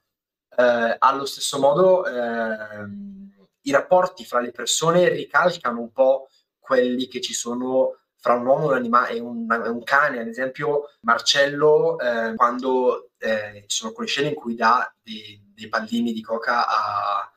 Eh, 0.57 0.97
allo 0.99 1.25
stesso 1.27 1.59
modo 1.59 2.07
eh, 2.07 2.89
i 3.63 3.71
rapporti 3.71 4.25
fra 4.25 4.41
le 4.41 4.53
persone 4.53 5.09
ricalcano 5.09 5.81
un 5.81 5.93
po' 5.93 6.29
quelli 6.59 7.07
che 7.09 7.21
ci 7.21 7.35
sono 7.35 7.97
fra 8.17 8.35
un 8.35 8.47
uomo 8.47 8.67
un, 8.67 8.75
anima- 8.75 9.07
e 9.07 9.19
un, 9.19 9.47
un 9.49 9.83
cane, 9.83 10.21
ad 10.21 10.29
esempio 10.29 10.91
Marcello, 11.01 11.99
eh, 11.99 12.35
quando 12.35 13.13
eh, 13.19 13.65
ci 13.67 13.79
sono 13.79 13.93
quelle 13.93 14.11
scene 14.11 14.29
in 14.29 14.35
cui 14.35 14.55
dà 14.55 14.93
dei, 15.03 15.43
dei 15.55 15.69
pallini 15.69 16.13
di 16.13 16.21
coca 16.21 16.67
a, 16.67 17.31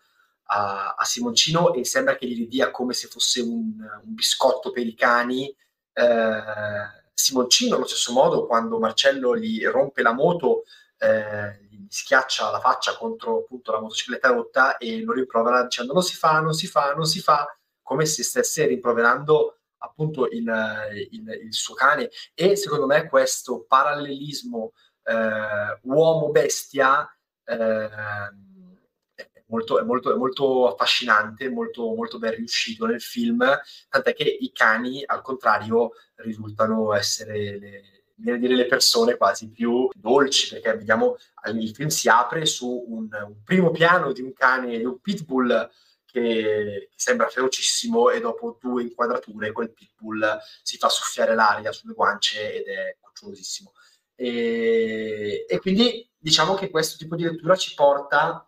a, 0.45 0.95
a, 0.97 1.03
Simoncino 1.03 1.73
e 1.73 1.85
sembra 1.85 2.15
che 2.15 2.27
gli 2.27 2.47
dia 2.47 2.71
come 2.71 2.93
se 2.93 3.07
fosse 3.07 3.41
un, 3.41 3.73
un 3.79 4.13
biscotto 4.13 4.71
per 4.71 4.85
i 4.85 4.93
cani. 4.93 5.55
Eh, 5.93 7.01
Simoncino, 7.13 7.75
allo 7.75 7.85
stesso 7.85 8.11
modo, 8.11 8.45
quando 8.45 8.79
Marcello 8.79 9.37
gli 9.37 9.63
rompe 9.65 10.01
la 10.01 10.13
moto, 10.13 10.63
eh, 10.97 11.67
gli 11.69 11.85
schiaccia 11.89 12.49
la 12.49 12.59
faccia 12.59 12.97
contro 12.97 13.39
appunto 13.39 13.71
la 13.71 13.81
motocicletta 13.81 14.29
rotta 14.29 14.77
e 14.77 15.01
lo 15.01 15.13
rimprovera 15.13 15.63
dicendo 15.63 15.93
non 15.93 16.01
si 16.01 16.15
fa, 16.15 16.39
non 16.39 16.53
si 16.53 16.67
fa, 16.67 16.93
non 16.93 17.05
si 17.05 17.19
fa, 17.19 17.45
come 17.81 18.05
se 18.05 18.23
stesse 18.23 18.65
rimproverando 18.65 19.59
appunto 19.79 20.27
il, 20.27 20.49
il, 21.11 21.39
il 21.45 21.53
suo 21.53 21.75
cane 21.75 22.09
e 22.33 22.55
secondo 22.55 22.85
me 22.85 23.07
questo 23.07 23.65
parallelismo 23.67 24.71
eh, 25.03 25.79
uomo-bestia 25.81 27.05
eh, 27.45 27.89
molto, 29.53 29.79
è, 29.79 29.83
molto, 29.83 30.11
è 30.11 30.17
molto 30.17 30.67
affascinante, 30.67 31.47
molto, 31.49 31.93
molto 31.93 32.17
ben 32.17 32.33
riuscito 32.35 32.87
nel 32.87 33.01
film, 33.01 33.45
tant'è 33.87 34.15
che 34.15 34.23
i 34.23 34.51
cani 34.51 35.03
al 35.05 35.21
contrario 35.21 35.91
risultano 36.15 36.93
essere 36.95 37.59
le, 37.59 37.81
viene 38.15 38.39
dire 38.39 38.55
le 38.55 38.65
persone 38.65 39.15
quasi 39.15 39.51
più 39.51 39.87
dolci, 39.93 40.49
perché 40.49 40.75
vediamo 40.77 41.17
il 41.53 41.73
film 41.75 41.89
si 41.89 42.09
apre 42.09 42.45
su 42.47 42.67
un, 42.87 43.07
un 43.11 43.43
primo 43.43 43.69
piano 43.69 44.11
di 44.11 44.21
un 44.21 44.33
cane, 44.33 44.77
di 44.77 44.85
un 44.85 44.99
pitbull 44.99 45.69
che, 46.05 46.89
sembra 46.95 47.27
ferocissimo 47.27 48.09
e 48.09 48.19
dopo 48.19 48.57
due 48.59 48.83
inquadrature 48.83 49.51
quel 49.51 49.73
pitbull 49.73 50.39
si 50.63 50.77
fa 50.77 50.89
soffiare 50.89 51.35
l'aria 51.35 51.71
sulle 51.71 51.93
guance 51.93 52.55
ed 52.55 52.65
è 52.65 52.97
cucciolosissimo. 52.99 53.71
E, 54.15 55.45
e 55.47 55.59
quindi 55.59 56.09
diciamo 56.17 56.53
che 56.55 56.69
questo 56.69 56.97
tipo 56.97 57.15
di 57.15 57.23
lettura 57.23 57.55
ci 57.55 57.73
porta 57.73 58.47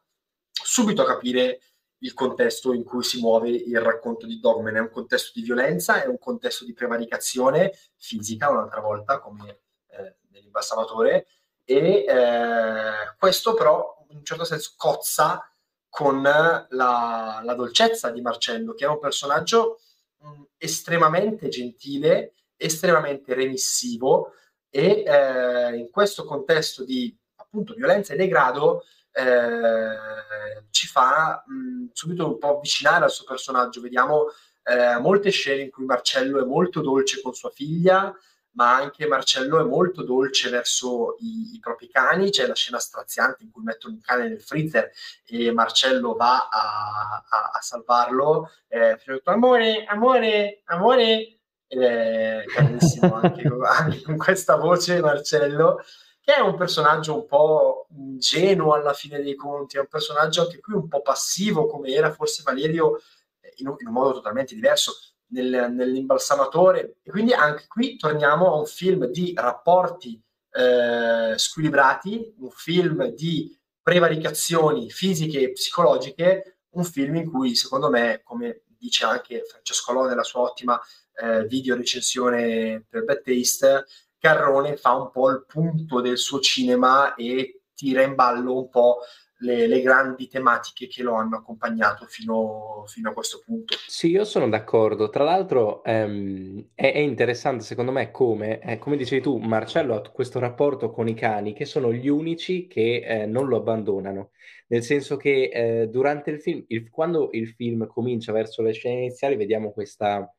subito 0.63 1.01
a 1.01 1.05
capire 1.05 1.59
il 1.99 2.13
contesto 2.13 2.73
in 2.73 2.83
cui 2.83 3.03
si 3.03 3.19
muove 3.19 3.49
il 3.49 3.79
racconto 3.79 4.25
di 4.25 4.39
Dogman. 4.39 4.75
È 4.75 4.79
un 4.79 4.89
contesto 4.89 5.31
di 5.33 5.41
violenza, 5.41 6.03
è 6.03 6.07
un 6.07 6.19
contesto 6.19 6.65
di 6.65 6.73
prevaricazione 6.73 7.73
fisica, 7.95 8.49
un'altra 8.49 8.81
volta, 8.81 9.19
come 9.19 9.61
eh, 9.87 10.17
nell'imbalsamatore, 10.29 11.27
e 11.63 12.05
eh, 12.07 13.15
questo 13.17 13.53
però 13.55 14.05
in 14.09 14.17
un 14.17 14.23
certo 14.23 14.43
senso 14.43 14.73
cozza 14.77 15.49
con 15.89 16.21
la, 16.21 16.67
la, 16.69 17.53
dolcezza 17.55 18.11
di 18.11 18.21
Marcello, 18.21 18.73
che 18.73 18.85
è 18.85 18.87
un 18.87 18.99
personaggio 18.99 19.79
mh, 20.17 20.43
estremamente 20.57 21.47
gentile, 21.47 22.33
estremamente 22.57 23.33
remissivo 23.33 24.33
e 24.69 25.03
eh, 25.05 25.75
in 25.75 25.89
questo 25.89 26.25
contesto 26.25 26.83
di 26.83 27.17
appunto 27.35 27.73
violenza 27.73 28.13
e 28.13 28.17
degrado 28.17 28.83
eh, 29.15 30.65
ci 30.71 30.87
fa 30.87 31.41
mh, 31.47 31.91
subito 31.93 32.27
un 32.27 32.37
po' 32.37 32.57
avvicinare 32.57 33.05
al 33.05 33.11
suo 33.11 33.25
personaggio. 33.25 33.79
Vediamo 33.79 34.25
eh, 34.63 34.99
molte 34.99 35.29
scene 35.29 35.63
in 35.63 35.71
cui 35.71 35.85
Marcello 35.85 36.41
è 36.41 36.45
molto 36.45 36.81
dolce 36.81 37.21
con 37.21 37.33
sua 37.33 37.49
figlia, 37.49 38.13
ma 38.51 38.75
anche 38.75 39.07
Marcello 39.07 39.59
è 39.59 39.63
molto 39.63 40.03
dolce 40.03 40.49
verso 40.49 41.15
i, 41.19 41.55
i, 41.55 41.59
propri 41.59 41.89
cani. 41.89 42.29
C'è 42.29 42.45
la 42.45 42.55
scena 42.55 42.79
straziante 42.79 43.43
in 43.43 43.51
cui 43.51 43.63
mettono 43.63 43.93
un 43.93 44.01
cane 44.01 44.27
nel 44.27 44.41
freezer 44.41 44.91
e 45.25 45.51
Marcello 45.51 46.13
va 46.15 46.49
a, 46.49 47.23
a, 47.25 47.51
a 47.53 47.61
salvarlo. 47.61 48.49
Eh, 48.67 48.97
amore, 49.25 49.85
amore, 49.85 50.61
amore. 50.65 51.29
È 51.67 52.43
carissimo 52.47 53.15
anche, 53.15 53.47
anche 53.65 54.01
con 54.01 54.17
questa 54.17 54.55
voce 54.55 54.99
Marcello 54.99 55.79
che 56.25 56.33
è 56.33 56.39
un 56.39 56.55
personaggio 56.55 57.13
un 57.13 57.27
po' 57.27 57.85
ingenuo 57.91 58.73
alla 58.73 58.93
fine 58.93 59.21
dei 59.21 59.35
conti, 59.35 59.77
è 59.77 59.79
un 59.79 59.87
personaggio 59.87 60.41
anche 60.41 60.59
qui 60.59 60.73
un 60.73 60.87
po' 60.87 61.03
passivo 61.03 61.67
come 61.67 61.89
era 61.89 62.11
forse 62.11 62.41
Valerio 62.43 62.97
eh, 63.41 63.53
in 63.57 63.67
un, 63.67 63.75
in 63.77 63.87
un 63.87 63.93
modo 63.93 64.13
totalmente 64.13 64.55
diverso 64.55 64.93
nel, 65.27 65.71
nell'imbalsamatore. 65.71 66.97
E 67.03 67.11
quindi 67.11 67.31
anche 67.33 67.65
qui 67.67 67.95
torniamo 67.97 68.51
a 68.51 68.57
un 68.57 68.65
film 68.65 69.05
di 69.05 69.33
rapporti 69.35 70.19
eh, 70.49 71.37
squilibrati, 71.37 72.33
un 72.39 72.49
film 72.49 73.05
di 73.09 73.55
prevaricazioni 73.83 74.89
fisiche 74.89 75.41
e 75.41 75.51
psicologiche, 75.51 76.61
un 76.69 76.85
film 76.85 77.17
in 77.17 77.29
cui 77.29 77.53
secondo 77.53 77.87
me, 77.91 78.21
come 78.23 78.63
dice 78.79 79.05
anche 79.05 79.43
Francesco 79.43 79.93
Lò 79.93 80.07
nella 80.07 80.23
sua 80.23 80.41
ottima 80.41 80.81
eh, 81.21 81.45
video 81.45 81.75
recensione 81.75 82.83
per 82.89 83.03
Bad 83.03 83.21
Taste, 83.21 83.85
Carrone 84.19 84.77
fa 84.77 84.93
un 84.95 85.11
po' 85.11 85.29
il 85.29 85.45
punto 85.47 86.01
del 86.01 86.17
suo 86.17 86.39
cinema 86.39 87.15
e 87.15 87.61
tira 87.73 88.01
in 88.01 88.15
ballo 88.15 88.57
un 88.57 88.69
po' 88.69 88.99
le, 89.39 89.67
le, 89.67 89.81
grandi 89.81 90.27
tematiche 90.27 90.87
che 90.87 91.03
lo 91.03 91.15
hanno 91.15 91.37
accompagnato 91.37 92.05
fino, 92.05 92.83
fino, 92.87 93.09
a 93.09 93.13
questo 93.13 93.41
punto. 93.45 93.75
Sì, 93.85 94.09
io 94.09 94.23
sono 94.23 94.47
d'accordo. 94.47 95.09
Tra 95.09 95.23
l'altro 95.23 95.83
ehm, 95.83 96.69
è, 96.73 96.93
è, 96.93 96.99
interessante 96.99 97.63
secondo 97.63 97.91
me 97.91 98.11
come, 98.11 98.59
eh, 98.61 98.77
come 98.77 98.95
dicevi 98.95 99.21
tu, 99.21 99.37
Marcello 99.37 99.95
ha 99.95 100.09
questo 100.09 100.39
rapporto 100.39 100.89
con 100.89 101.07
i 101.07 101.13
cani 101.13 101.53
che 101.53 101.65
sono 101.65 101.91
gli 101.91 102.07
unici 102.07 102.67
che 102.67 103.03
eh, 103.05 103.25
non 103.25 103.47
lo 103.47 103.57
abbandonano. 103.57 104.31
Nel 104.67 104.83
senso 104.83 105.17
che 105.17 105.49
eh, 105.53 105.87
durante 105.89 106.31
il 106.31 106.41
film, 106.41 106.63
il, 106.67 106.89
quando 106.89 107.29
il 107.33 107.49
film 107.49 107.87
comincia 107.87 108.31
verso 108.31 108.61
le 108.61 108.71
scene 108.71 109.01
iniziali, 109.01 109.35
vediamo 109.35 109.71
questa 109.71 110.33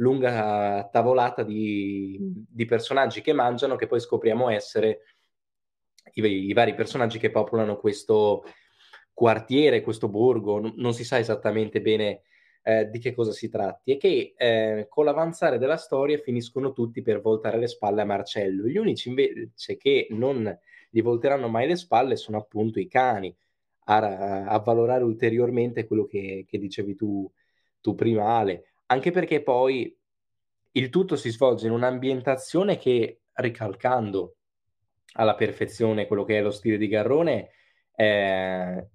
lunga 0.00 0.88
tavolata 0.90 1.42
di, 1.42 2.18
di 2.20 2.64
personaggi 2.64 3.20
che 3.20 3.32
mangiano, 3.32 3.76
che 3.76 3.86
poi 3.86 4.00
scopriamo 4.00 4.48
essere 4.48 5.00
i, 6.12 6.22
i 6.22 6.52
vari 6.52 6.74
personaggi 6.74 7.18
che 7.18 7.30
popolano 7.30 7.76
questo 7.76 8.44
quartiere, 9.12 9.82
questo 9.82 10.08
borgo, 10.08 10.60
non, 10.60 10.74
non 10.76 10.94
si 10.94 11.04
sa 11.04 11.18
esattamente 11.18 11.80
bene 11.80 12.22
eh, 12.62 12.88
di 12.88 12.98
che 12.98 13.12
cosa 13.12 13.32
si 13.32 13.48
tratti, 13.48 13.92
e 13.92 13.96
che 13.96 14.34
eh, 14.36 14.86
con 14.88 15.04
l'avanzare 15.04 15.58
della 15.58 15.76
storia 15.76 16.18
finiscono 16.18 16.72
tutti 16.72 17.02
per 17.02 17.20
voltare 17.20 17.58
le 17.58 17.66
spalle 17.66 18.02
a 18.02 18.04
Marcello. 18.04 18.66
Gli 18.66 18.76
unici 18.76 19.08
invece 19.08 19.76
che 19.76 20.06
non 20.10 20.56
gli 20.90 21.02
volteranno 21.02 21.48
mai 21.48 21.66
le 21.66 21.76
spalle 21.76 22.16
sono 22.16 22.38
appunto 22.38 22.78
i 22.78 22.86
cani, 22.86 23.34
a, 23.86 24.44
a 24.44 24.58
valorare 24.60 25.02
ulteriormente 25.02 25.86
quello 25.86 26.04
che, 26.04 26.44
che 26.46 26.58
dicevi 26.58 26.94
tu, 26.94 27.30
tu 27.80 27.94
prima, 27.94 28.36
Ale, 28.36 28.67
anche 28.90 29.10
perché 29.10 29.42
poi 29.42 29.96
il 30.72 30.88
tutto 30.90 31.16
si 31.16 31.30
svolge 31.30 31.66
in 31.66 31.72
un'ambientazione 31.72 32.76
che, 32.76 33.22
ricalcando 33.32 34.36
alla 35.14 35.34
perfezione 35.34 36.06
quello 36.06 36.24
che 36.24 36.38
è 36.38 36.42
lo 36.42 36.50
stile 36.50 36.76
di 36.76 36.88
Garrone, 36.88 37.50
eh, 37.94 38.88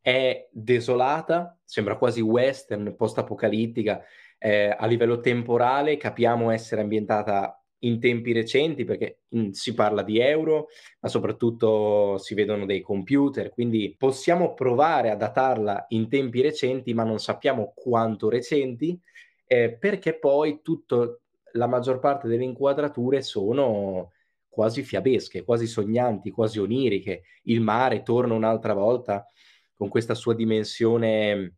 è 0.00 0.48
desolata, 0.50 1.58
sembra 1.64 1.96
quasi 1.96 2.20
western, 2.20 2.94
post-apocalittica, 2.96 4.02
eh, 4.38 4.74
a 4.76 4.86
livello 4.86 5.20
temporale 5.20 5.96
capiamo 5.96 6.50
essere 6.50 6.82
ambientata 6.82 7.63
in 7.86 8.00
tempi 8.00 8.32
recenti 8.32 8.84
perché 8.84 9.20
si 9.50 9.74
parla 9.74 10.02
di 10.02 10.18
euro, 10.18 10.68
ma 11.00 11.08
soprattutto 11.08 12.18
si 12.18 12.34
vedono 12.34 12.66
dei 12.66 12.80
computer, 12.80 13.50
quindi 13.50 13.94
possiamo 13.96 14.54
provare 14.54 15.10
a 15.10 15.16
datarla 15.16 15.86
in 15.88 16.08
tempi 16.08 16.40
recenti, 16.40 16.94
ma 16.94 17.04
non 17.04 17.18
sappiamo 17.18 17.72
quanto 17.74 18.28
recenti, 18.28 18.98
eh, 19.46 19.76
perché 19.78 20.18
poi 20.18 20.60
tutto, 20.62 21.20
la 21.52 21.66
maggior 21.66 21.98
parte 21.98 22.28
delle 22.28 22.44
inquadrature 22.44 23.22
sono 23.22 24.12
quasi 24.48 24.82
fiabesche, 24.82 25.44
quasi 25.44 25.66
sognanti, 25.66 26.30
quasi 26.30 26.58
oniriche. 26.58 27.22
Il 27.44 27.60
mare 27.60 28.02
torna 28.02 28.34
un'altra 28.34 28.72
volta 28.72 29.26
con 29.74 29.88
questa 29.88 30.14
sua 30.14 30.34
dimensione 30.34 31.56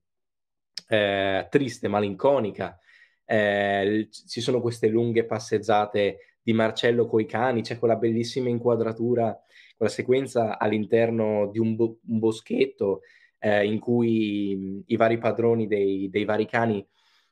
eh, 0.88 1.46
triste, 1.50 1.88
malinconica. 1.88 2.78
Eh, 3.26 4.08
ci 4.10 4.40
sono 4.40 4.60
queste 4.60 4.88
lunghe 4.88 5.24
passeggiate 5.24 6.38
di 6.42 6.52
Marcello 6.52 7.06
coi 7.06 7.26
cani, 7.26 7.62
c'è 7.62 7.78
quella 7.78 7.96
bellissima 7.96 8.48
inquadratura, 8.48 9.36
quella 9.76 9.92
sequenza 9.92 10.58
all'interno 10.58 11.48
di 11.50 11.58
un, 11.58 11.74
bo- 11.74 11.98
un 12.06 12.18
boschetto 12.20 13.00
eh, 13.38 13.66
in 13.66 13.78
cui 13.80 14.82
i 14.86 14.96
vari 14.96 15.18
padroni 15.18 15.66
dei, 15.66 16.08
dei, 16.08 16.24
vari 16.24 16.46
cani 16.46 16.86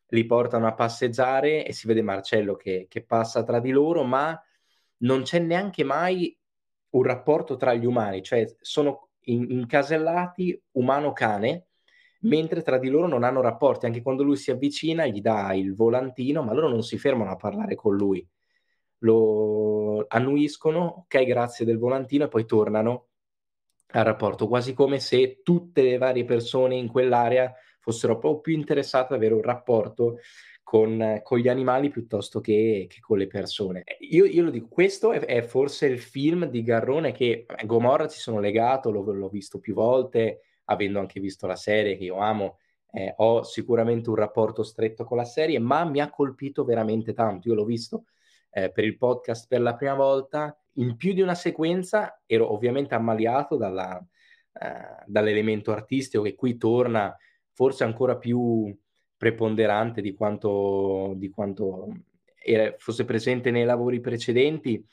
li 0.08 0.26
portano 0.26 0.66
a 0.66 0.74
passeggiare 0.74 1.64
e 1.64 1.72
si 1.72 1.86
vede 1.86 2.02
Marcello 2.02 2.56
che, 2.56 2.86
che 2.88 3.04
passa 3.04 3.42
tra 3.44 3.60
di 3.60 3.70
loro, 3.70 4.02
ma 4.04 4.40
non 4.98 5.22
c'è 5.22 5.38
neanche 5.38 5.84
mai 5.84 6.36
un 6.90 7.02
rapporto 7.02 7.56
tra 7.56 7.74
gli 7.74 7.86
umani, 7.86 8.22
cioè 8.22 8.44
sono 8.60 9.10
in- 9.26 9.50
incasellati 9.50 10.60
umano-cane, 10.72 11.66
mentre 12.24 12.62
tra 12.62 12.78
di 12.78 12.88
loro 12.88 13.06
non 13.06 13.24
hanno 13.24 13.40
rapporti. 13.40 13.86
Anche 13.86 14.02
quando 14.02 14.22
lui 14.22 14.36
si 14.36 14.50
avvicina, 14.50 15.06
gli 15.06 15.20
dà 15.20 15.52
il 15.54 15.74
volantino, 15.74 16.42
ma 16.42 16.52
loro 16.52 16.68
non 16.68 16.82
si 16.82 16.98
fermano 16.98 17.30
a 17.30 17.36
parlare 17.36 17.74
con 17.74 17.96
lui. 17.96 18.26
Lo 18.98 20.04
annuiscono, 20.08 21.04
ok, 21.06 21.24
grazie 21.24 21.64
del 21.64 21.78
volantino, 21.78 22.24
e 22.24 22.28
poi 22.28 22.46
tornano 22.46 23.08
al 23.88 24.04
rapporto, 24.04 24.48
quasi 24.48 24.74
come 24.74 24.98
se 24.98 25.40
tutte 25.42 25.82
le 25.82 25.98
varie 25.98 26.24
persone 26.24 26.74
in 26.74 26.88
quell'area 26.88 27.54
fossero 27.78 28.18
proprio 28.18 28.40
più 28.40 28.54
interessate 28.54 29.12
ad 29.12 29.20
avere 29.20 29.34
un 29.34 29.42
rapporto 29.42 30.18
con, 30.62 31.20
con 31.22 31.38
gli 31.38 31.48
animali 31.48 31.90
piuttosto 31.90 32.40
che, 32.40 32.86
che, 32.88 32.98
con 33.00 33.18
le 33.18 33.26
persone. 33.26 33.84
Io, 34.10 34.24
io 34.24 34.42
lo 34.42 34.50
dico, 34.50 34.68
questo 34.68 35.12
è, 35.12 35.20
è, 35.20 35.42
forse 35.42 35.86
il 35.86 36.00
film 36.00 36.46
di 36.46 36.62
Garrone 36.62 37.12
che 37.12 37.44
eh, 37.46 37.66
Gomorra 37.66 38.08
ci 38.08 38.18
sono 38.18 38.40
legato, 38.40 38.90
l'ho, 38.90 39.02
l'ho 39.12 39.28
visto 39.28 39.60
più 39.60 39.74
volte, 39.74 40.40
avendo 40.64 40.98
anche 41.00 41.20
visto 41.20 41.46
la 41.46 41.56
serie 41.56 41.96
che 41.96 42.04
io 42.04 42.18
amo. 42.18 42.58
Eh, 42.90 43.12
ho 43.16 43.42
sicuramente 43.42 44.08
un 44.08 44.16
rapporto 44.16 44.62
stretto 44.62 45.04
con 45.04 45.16
la 45.16 45.24
serie, 45.24 45.58
ma 45.58 45.84
mi 45.84 46.00
ha 46.00 46.10
colpito 46.10 46.64
veramente 46.64 47.12
tanto. 47.12 47.48
Io 47.48 47.54
l'ho 47.54 47.64
visto 47.64 48.04
eh, 48.50 48.70
per 48.70 48.84
il 48.84 48.96
podcast 48.96 49.46
per 49.48 49.60
la 49.60 49.74
prima 49.74 49.94
volta. 49.94 50.56
in 50.78 50.96
più 50.96 51.12
di 51.12 51.20
una 51.20 51.34
sequenza 51.34 52.20
ero 52.26 52.52
ovviamente 52.52 52.94
ammaliato 52.94 53.56
dalla, 53.56 53.96
eh, 54.52 55.04
dall'elemento 55.06 55.72
artistico 55.72 56.22
che 56.24 56.34
qui 56.34 56.56
torna 56.56 57.16
forse 57.52 57.84
ancora 57.84 58.16
più 58.16 58.76
preponderante 59.16 60.00
di 60.00 60.14
quanto, 60.14 61.12
di 61.16 61.30
quanto 61.30 61.88
era, 62.44 62.74
fosse 62.78 63.04
presente 63.04 63.50
nei 63.50 63.64
lavori 63.64 64.00
precedenti, 64.00 64.84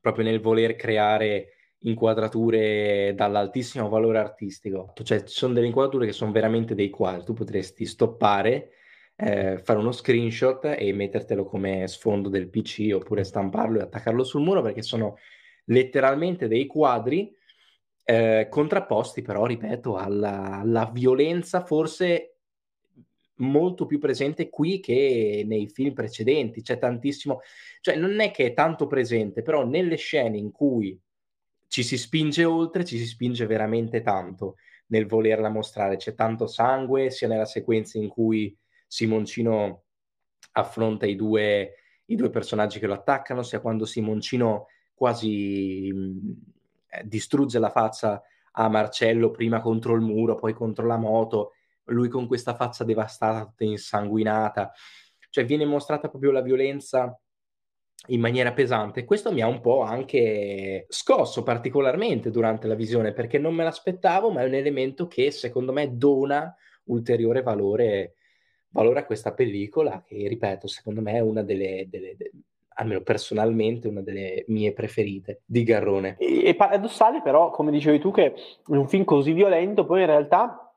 proprio 0.00 0.24
nel 0.24 0.40
voler 0.40 0.76
creare 0.76 1.59
inquadrature 1.82 3.14
dall'altissimo 3.14 3.88
valore 3.88 4.18
artistico. 4.18 4.92
Cioè, 5.02 5.24
ci 5.24 5.34
sono 5.34 5.54
delle 5.54 5.66
inquadrature 5.66 6.06
che 6.06 6.12
sono 6.12 6.32
veramente 6.32 6.74
dei 6.74 6.90
quadri. 6.90 7.24
Tu 7.24 7.32
potresti 7.32 7.86
stoppare, 7.86 8.70
eh, 9.16 9.58
fare 9.62 9.78
uno 9.78 9.92
screenshot 9.92 10.74
e 10.76 10.92
mettertelo 10.92 11.44
come 11.44 11.86
sfondo 11.88 12.28
del 12.28 12.48
PC 12.48 12.90
oppure 12.94 13.24
stamparlo 13.24 13.78
e 13.78 13.82
attaccarlo 13.82 14.24
sul 14.24 14.42
muro 14.42 14.62
perché 14.62 14.82
sono 14.82 15.16
letteralmente 15.66 16.48
dei 16.48 16.66
quadri 16.66 17.32
eh, 18.04 18.48
contrapposti 18.50 19.22
però, 19.22 19.46
ripeto, 19.46 19.96
alla, 19.96 20.60
alla 20.60 20.90
violenza 20.92 21.64
forse 21.64 22.34
molto 23.40 23.86
più 23.86 23.98
presente 23.98 24.50
qui 24.50 24.80
che 24.80 25.44
nei 25.46 25.68
film 25.68 25.94
precedenti. 25.94 26.62
C'è 26.62 26.78
tantissimo, 26.78 27.40
cioè 27.80 27.96
non 27.96 28.20
è 28.20 28.30
che 28.30 28.46
è 28.46 28.54
tanto 28.54 28.86
presente, 28.86 29.42
però 29.42 29.64
nelle 29.64 29.96
scene 29.96 30.36
in 30.36 30.50
cui 30.50 30.98
ci 31.70 31.84
si 31.84 31.96
spinge 31.96 32.44
oltre, 32.44 32.84
ci 32.84 32.98
si 32.98 33.06
spinge 33.06 33.46
veramente 33.46 34.02
tanto 34.02 34.56
nel 34.86 35.06
volerla 35.06 35.50
mostrare. 35.50 35.98
C'è 35.98 36.14
tanto 36.14 36.48
sangue, 36.48 37.10
sia 37.10 37.28
nella 37.28 37.44
sequenza 37.44 37.96
in 37.96 38.08
cui 38.08 38.56
Simoncino 38.88 39.84
affronta 40.52 41.06
i 41.06 41.14
due, 41.14 41.74
i 42.06 42.16
due 42.16 42.28
personaggi 42.28 42.80
che 42.80 42.88
lo 42.88 42.94
attaccano, 42.94 43.44
sia 43.44 43.60
quando 43.60 43.84
Simoncino 43.84 44.66
quasi 44.92 45.92
mh, 45.92 46.32
eh, 46.88 47.02
distrugge 47.06 47.60
la 47.60 47.70
faccia 47.70 48.20
a 48.50 48.68
Marcello 48.68 49.30
prima 49.30 49.60
contro 49.60 49.94
il 49.94 50.00
muro, 50.00 50.34
poi 50.34 50.52
contro 50.52 50.88
la 50.88 50.96
moto, 50.96 51.52
lui 51.84 52.08
con 52.08 52.26
questa 52.26 52.56
faccia 52.56 52.82
devastata, 52.82 53.44
tutta 53.44 53.62
insanguinata. 53.62 54.72
Cioè 55.28 55.44
viene 55.44 55.64
mostrata 55.66 56.08
proprio 56.08 56.32
la 56.32 56.42
violenza 56.42 57.16
in 58.06 58.20
maniera 58.20 58.52
pesante. 58.52 59.04
Questo 59.04 59.32
mi 59.32 59.42
ha 59.42 59.46
un 59.46 59.60
po' 59.60 59.82
anche 59.82 60.86
scosso 60.88 61.42
particolarmente 61.42 62.30
durante 62.30 62.66
la 62.66 62.74
visione 62.74 63.12
perché 63.12 63.38
non 63.38 63.54
me 63.54 63.64
l'aspettavo, 63.64 64.30
ma 64.30 64.42
è 64.42 64.46
un 64.46 64.54
elemento 64.54 65.06
che 65.06 65.30
secondo 65.30 65.72
me 65.72 65.96
dona 65.96 66.54
ulteriore 66.84 67.42
valore, 67.42 68.14
valore 68.70 69.00
a 69.00 69.04
questa 69.04 69.32
pellicola 69.32 70.02
che, 70.04 70.26
ripeto, 70.26 70.66
secondo 70.66 71.00
me 71.02 71.12
è 71.12 71.20
una 71.20 71.42
delle, 71.42 71.86
delle, 71.88 72.16
delle 72.16 72.32
almeno 72.80 73.02
personalmente, 73.02 73.88
una 73.88 74.00
delle 74.00 74.44
mie 74.48 74.72
preferite 74.72 75.42
di 75.44 75.62
Garrone. 75.62 76.16
È 76.16 76.54
paradossale 76.54 77.20
però, 77.22 77.50
come 77.50 77.70
dicevi 77.70 77.98
tu, 77.98 78.10
che 78.10 78.34
un 78.68 78.88
film 78.88 79.04
così 79.04 79.32
violento 79.32 79.84
poi 79.84 80.00
in 80.00 80.06
realtà 80.06 80.69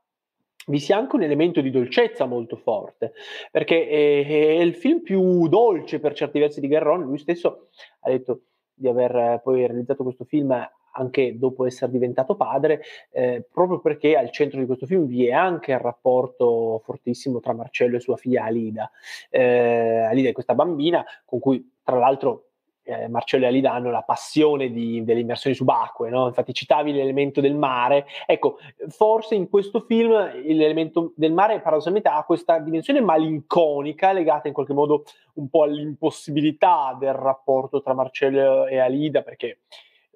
vi 0.68 0.80
sia 0.80 0.98
anche 0.98 1.16
un 1.16 1.24
elemento 1.24 1.62
di 1.62 1.70
dolcezza 1.70 2.26
molto 2.26 2.56
forte, 2.56 3.14
perché 3.52 3.88
è, 3.88 4.26
è, 4.26 4.62
il 4.62 4.76
film 4.76 5.02
più 5.02 5.48
dolce 5.48 6.00
per 6.00 6.14
certi 6.14 6.40
versi 6.40 6.60
di 6.60 6.68
Garrone, 6.68 7.06
lui 7.06 7.18
stesso 7.18 7.70
ha 8.02 8.10
detto 8.10 8.42
di 8.74 8.88
aver 8.88 9.42
poi 9.44 9.66
realizzato 9.68 10.04
questo 10.04 10.26
film 10.26 10.52
anche 10.96 11.38
dopo 11.38 11.66
essere 11.66 11.92
diventato 11.92 12.36
padre, 12.36 12.82
eh, 13.12 13.46
proprio 13.52 13.80
perché 13.80 14.16
al 14.16 14.32
centro 14.32 14.60
di 14.60 14.66
questo 14.66 14.86
film 14.86 15.06
vi 15.06 15.28
è 15.28 15.32
anche 15.32 15.72
il 15.72 15.80
rapporto 15.80 16.82
fortissimo 16.84 17.40
tra 17.40 17.54
Marcello 17.54 17.98
e 17.98 18.00
sua 18.00 18.16
figlia 18.16 18.44
Alida. 18.44 18.92
Eh, 19.30 20.00
Alida 20.00 20.30
è 20.30 20.34
questa 20.34 20.54
bambina 20.54 21.04
con 21.26 21.40
cui 21.40 21.78
tra 21.84 21.98
l'altro 21.98 22.50
eh, 22.84 23.08
Marcello 23.08 23.46
e 23.46 23.48
Alida 23.48 23.74
hanno 23.74 23.92
la 23.92 24.02
passione 24.02 24.70
di, 24.70 25.04
delle 25.04 25.22
immersioni 25.22 25.56
subacquee, 25.56 26.10
no? 26.10 26.28
infatti 26.28 26.54
citavi 26.54 26.92
l'elemento 26.92 27.42
del 27.42 27.56
mare, 27.56 28.06
ecco, 28.26 28.58
forse 28.90 29.36
in 29.36 29.50
questo 29.50 29.80
film 29.82 30.12
l'elemento 30.44 31.14
del 31.16 31.34
mare 31.34 31.62
paradossalmente 31.62 32.10
ha 32.10 32.24
questa 32.24 32.60
dimensione 32.60 33.02
malinconica 33.02 34.12
legata 34.12 34.48
in 34.48 34.54
qualche 34.54 34.74
modo 34.74 35.04
un 35.36 35.50
po' 35.50 35.64
all'impossibilità 35.64 36.96
del 37.00 37.14
rapporto 37.14 37.82
tra 37.82 37.94
Marcello 37.94 38.68
e 38.68 38.78
Alida, 38.80 39.22
perché, 39.22 39.62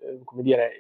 eh, 0.01 0.19
come 0.23 0.43
dire, 0.43 0.73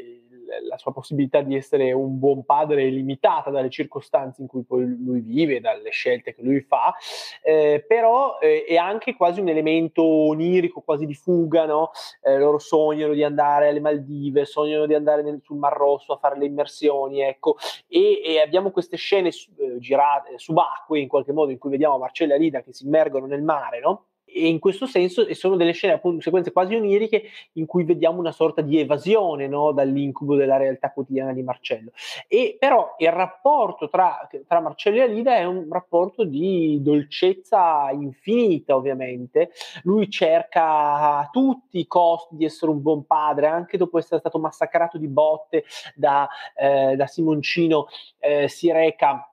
la 0.67 0.77
sua 0.77 0.93
possibilità 0.93 1.41
di 1.41 1.55
essere 1.55 1.91
un 1.91 2.19
buon 2.19 2.43
padre 2.45 2.83
è 2.83 2.89
limitata 2.89 3.49
dalle 3.49 3.69
circostanze 3.69 4.41
in 4.41 4.47
cui 4.47 4.63
poi 4.63 4.85
lui 4.85 5.21
vive, 5.21 5.59
dalle 5.59 5.89
scelte 5.89 6.33
che 6.33 6.41
lui 6.41 6.61
fa, 6.61 6.95
eh, 7.43 7.83
però 7.87 8.37
eh, 8.39 8.65
è 8.65 8.75
anche 8.75 9.15
quasi 9.15 9.39
un 9.39 9.49
elemento 9.49 10.03
onirico, 10.03 10.81
quasi 10.81 11.05
di 11.05 11.13
fuga, 11.13 11.65
no? 11.65 11.91
eh, 12.21 12.37
loro 12.37 12.59
sognano 12.59 13.13
di 13.13 13.23
andare 13.23 13.69
alle 13.69 13.79
Maldive, 13.79 14.45
sognano 14.45 14.85
di 14.85 14.93
andare 14.93 15.21
nel, 15.21 15.39
sul 15.43 15.57
Mar 15.57 15.75
Rosso 15.75 16.13
a 16.13 16.17
fare 16.17 16.37
le 16.37 16.45
immersioni, 16.45 17.21
ecco, 17.21 17.57
e, 17.87 18.21
e 18.23 18.39
abbiamo 18.39 18.71
queste 18.71 18.97
scene 18.97 19.29
eh, 19.29 19.77
girate 19.79 20.37
subacquee 20.37 21.01
in 21.01 21.07
qualche 21.07 21.33
modo 21.33 21.51
in 21.51 21.57
cui 21.57 21.69
vediamo 21.69 21.97
Marcella 21.97 22.35
e 22.35 22.39
Lida 22.39 22.61
che 22.61 22.73
si 22.73 22.85
immergono 22.85 23.25
nel 23.25 23.43
mare, 23.43 23.79
no? 23.79 24.06
E 24.29 24.47
in 24.47 24.59
questo 24.59 24.85
senso 24.85 25.33
sono 25.33 25.55
delle 25.55 25.71
scene, 25.71 25.93
appunto, 25.93 26.21
sequenze 26.21 26.51
quasi 26.51 26.75
oniriche 26.75 27.23
in 27.53 27.65
cui 27.65 27.83
vediamo 27.83 28.19
una 28.19 28.33
sorta 28.33 28.61
di 28.61 28.77
evasione 28.77 29.47
no, 29.47 29.71
dall'incubo 29.71 30.35
della 30.35 30.57
realtà 30.57 30.91
quotidiana 30.91 31.31
di 31.31 31.41
Marcello. 31.41 31.91
E 32.27 32.57
però 32.59 32.95
il 32.97 33.11
rapporto 33.11 33.89
tra, 33.89 34.27
tra 34.45 34.59
Marcello 34.59 34.97
e 34.97 35.01
Alida 35.01 35.37
è 35.37 35.45
un 35.45 35.67
rapporto 35.71 36.25
di 36.25 36.79
dolcezza 36.81 37.89
infinita, 37.91 38.75
ovviamente. 38.75 39.51
Lui 39.83 40.09
cerca 40.09 41.19
a 41.19 41.29
tutti 41.31 41.79
i 41.79 41.87
costi 41.87 42.35
di 42.35 42.45
essere 42.45 42.71
un 42.71 42.81
buon 42.81 43.05
padre, 43.05 43.47
anche 43.47 43.77
dopo 43.77 43.97
essere 43.97 44.19
stato 44.19 44.39
massacrato 44.39 44.97
di 44.97 45.07
botte 45.07 45.63
da, 45.95 46.27
eh, 46.55 46.95
da 46.95 47.07
Simoncino, 47.07 47.87
eh, 48.19 48.49
si 48.49 48.71
reca 48.71 49.31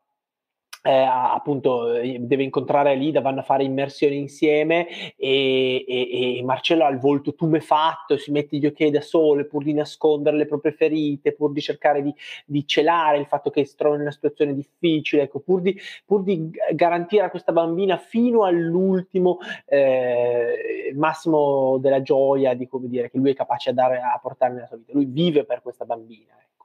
eh, 0.86 0.92
appunto 0.92 1.94
eh, 1.94 2.18
deve 2.20 2.42
incontrare 2.42 2.94
Lida, 2.94 3.22
vanno 3.22 3.40
a 3.40 3.42
fare 3.42 3.64
immersioni 3.64 4.18
insieme 4.18 4.86
e, 5.16 5.82
e, 5.88 6.36
e, 6.38 6.42
Marcello 6.42 6.84
ha 6.84 6.90
il 6.90 6.98
volto 6.98 7.34
tumefatto, 7.34 8.18
si 8.18 8.30
mette 8.30 8.58
gli 8.58 8.66
occhiali 8.66 8.92
da 8.92 9.00
sole 9.00 9.46
pur 9.46 9.64
di 9.64 9.72
nascondere 9.72 10.36
le 10.36 10.44
proprie 10.44 10.72
ferite, 10.72 11.32
pur 11.32 11.52
di 11.52 11.62
cercare 11.62 12.02
di, 12.02 12.14
di 12.44 12.66
celare 12.66 13.16
il 13.16 13.24
fatto 13.24 13.48
che 13.48 13.64
si 13.64 13.76
trova 13.76 13.94
in 13.94 14.02
una 14.02 14.10
situazione 14.10 14.52
difficile, 14.54 15.22
ecco, 15.22 15.40
pur, 15.40 15.62
di, 15.62 15.74
pur 16.04 16.22
di 16.22 16.50
garantire 16.72 17.24
a 17.24 17.30
questa 17.30 17.52
bambina 17.52 17.96
fino 17.96 18.44
all'ultimo 18.44 19.38
eh, 19.64 20.92
massimo 20.94 21.78
della 21.78 22.02
gioia 22.02 22.52
di 22.52 22.68
come 22.68 22.88
dire 22.88 23.10
che 23.10 23.16
lui 23.16 23.30
è 23.30 23.34
capace 23.34 23.70
a, 23.70 23.72
dare, 23.72 24.00
a 24.00 24.18
portare 24.20 24.52
nella 24.52 24.66
sua 24.66 24.76
vita. 24.76 24.92
Lui 24.92 25.06
vive 25.06 25.44
per 25.44 25.62
questa 25.62 25.86
bambina. 25.86 26.34
Ecco. 26.38 26.63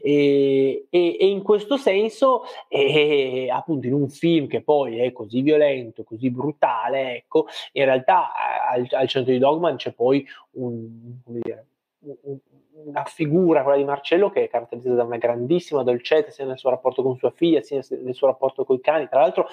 E, 0.00 0.86
e, 0.88 1.16
e, 1.18 1.26
in 1.26 1.42
questo 1.42 1.76
senso, 1.76 2.42
eh, 2.68 3.48
appunto, 3.50 3.86
in 3.86 3.94
un 3.94 4.08
film 4.08 4.46
che 4.46 4.62
poi 4.62 4.98
è 4.98 5.12
così 5.12 5.42
violento, 5.42 6.04
così 6.04 6.30
brutale, 6.30 7.16
ecco, 7.16 7.46
in 7.72 7.84
realtà 7.84 8.32
al, 8.70 8.86
al 8.90 9.08
centro 9.08 9.32
di 9.32 9.38
Dogman 9.38 9.76
c'è 9.76 9.92
poi 9.92 10.26
un, 10.52 10.88
dire, 11.24 11.66
un, 12.00 12.38
una 12.84 13.04
figura, 13.04 13.62
quella 13.62 13.78
di 13.78 13.84
Marcello, 13.84 14.30
che 14.30 14.44
è 14.44 14.48
caratterizzata 14.48 14.94
da 14.94 15.04
una 15.04 15.16
grandissima 15.16 15.82
dolcezza 15.82 16.30
sia 16.30 16.44
nel 16.44 16.58
suo 16.58 16.70
rapporto 16.70 17.02
con 17.02 17.16
sua 17.16 17.30
figlia, 17.30 17.60
sia 17.62 17.80
nel 18.02 18.14
suo 18.14 18.26
rapporto 18.26 18.64
con 18.64 18.76
i 18.76 18.80
cani. 18.80 19.08
Tra 19.08 19.20
l'altro, 19.20 19.48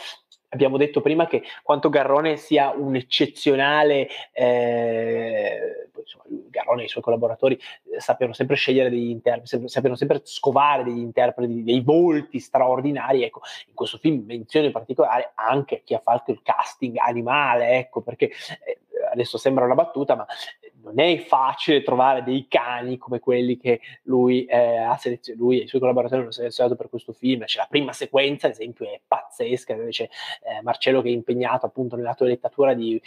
abbiamo 0.53 0.77
detto 0.77 1.01
prima 1.01 1.27
che 1.27 1.43
quanto 1.63 1.89
Garrone 1.89 2.37
sia 2.37 2.71
un 2.75 2.95
eccezionale, 2.95 4.07
eh, 4.31 5.89
insomma, 5.97 6.23
Garrone 6.49 6.83
e 6.83 6.85
i 6.85 6.89
suoi 6.89 7.03
collaboratori 7.03 7.59
eh, 7.91 7.99
sappiano 7.99 8.33
sempre 8.33 8.55
scegliere 8.55 8.89
degli 8.89 9.09
interpreti, 9.09 9.67
sappiano 9.67 9.95
sempre 9.95 10.21
scovare 10.23 10.83
degli 10.83 10.99
interpreti, 10.99 11.63
dei 11.63 11.81
volti 11.81 12.39
straordinari. 12.39 13.23
Ecco, 13.23 13.41
in 13.67 13.73
questo 13.73 13.97
film 13.97 14.23
menzione 14.25 14.71
particolare 14.71 15.31
anche 15.35 15.81
chi 15.83 15.95
ha 15.95 15.99
fatto 15.99 16.31
il 16.31 16.41
casting 16.43 16.97
animale, 16.97 17.77
ecco, 17.77 18.01
perché 18.01 18.31
eh, 18.65 18.77
adesso 19.11 19.37
sembra 19.37 19.65
una 19.65 19.75
battuta, 19.75 20.15
ma 20.15 20.25
non 20.83 20.99
è 20.99 21.17
facile 21.19 21.81
trovare 21.81 22.23
dei 22.23 22.47
cani 22.47 22.97
come 22.97 23.19
quelli 23.19 23.57
che 23.57 23.79
lui 24.03 24.45
eh, 24.45 24.77
ha 24.77 24.97
selezionato, 24.97 25.43
lui 25.43 25.59
e 25.59 25.63
i 25.63 25.67
suoi 25.67 25.81
collaboratori 25.81 26.21
hanno 26.21 26.31
selezionato 26.31 26.75
per 26.75 26.89
questo 26.89 27.13
film. 27.13 27.45
C'è 27.45 27.57
la 27.57 27.67
prima 27.69 27.93
sequenza, 27.93 28.47
ad 28.47 28.53
esempio, 28.53 28.85
è 28.85 28.99
pazzesca, 29.05 29.75
dove 29.75 29.89
c'è 29.89 30.03
eh, 30.03 30.61
Marcello 30.61 31.01
che 31.01 31.09
è 31.09 31.11
impegnato 31.11 31.65
appunto 31.65 31.95
nella 31.95 32.15
toilettatura 32.15 32.73
di 32.73 33.01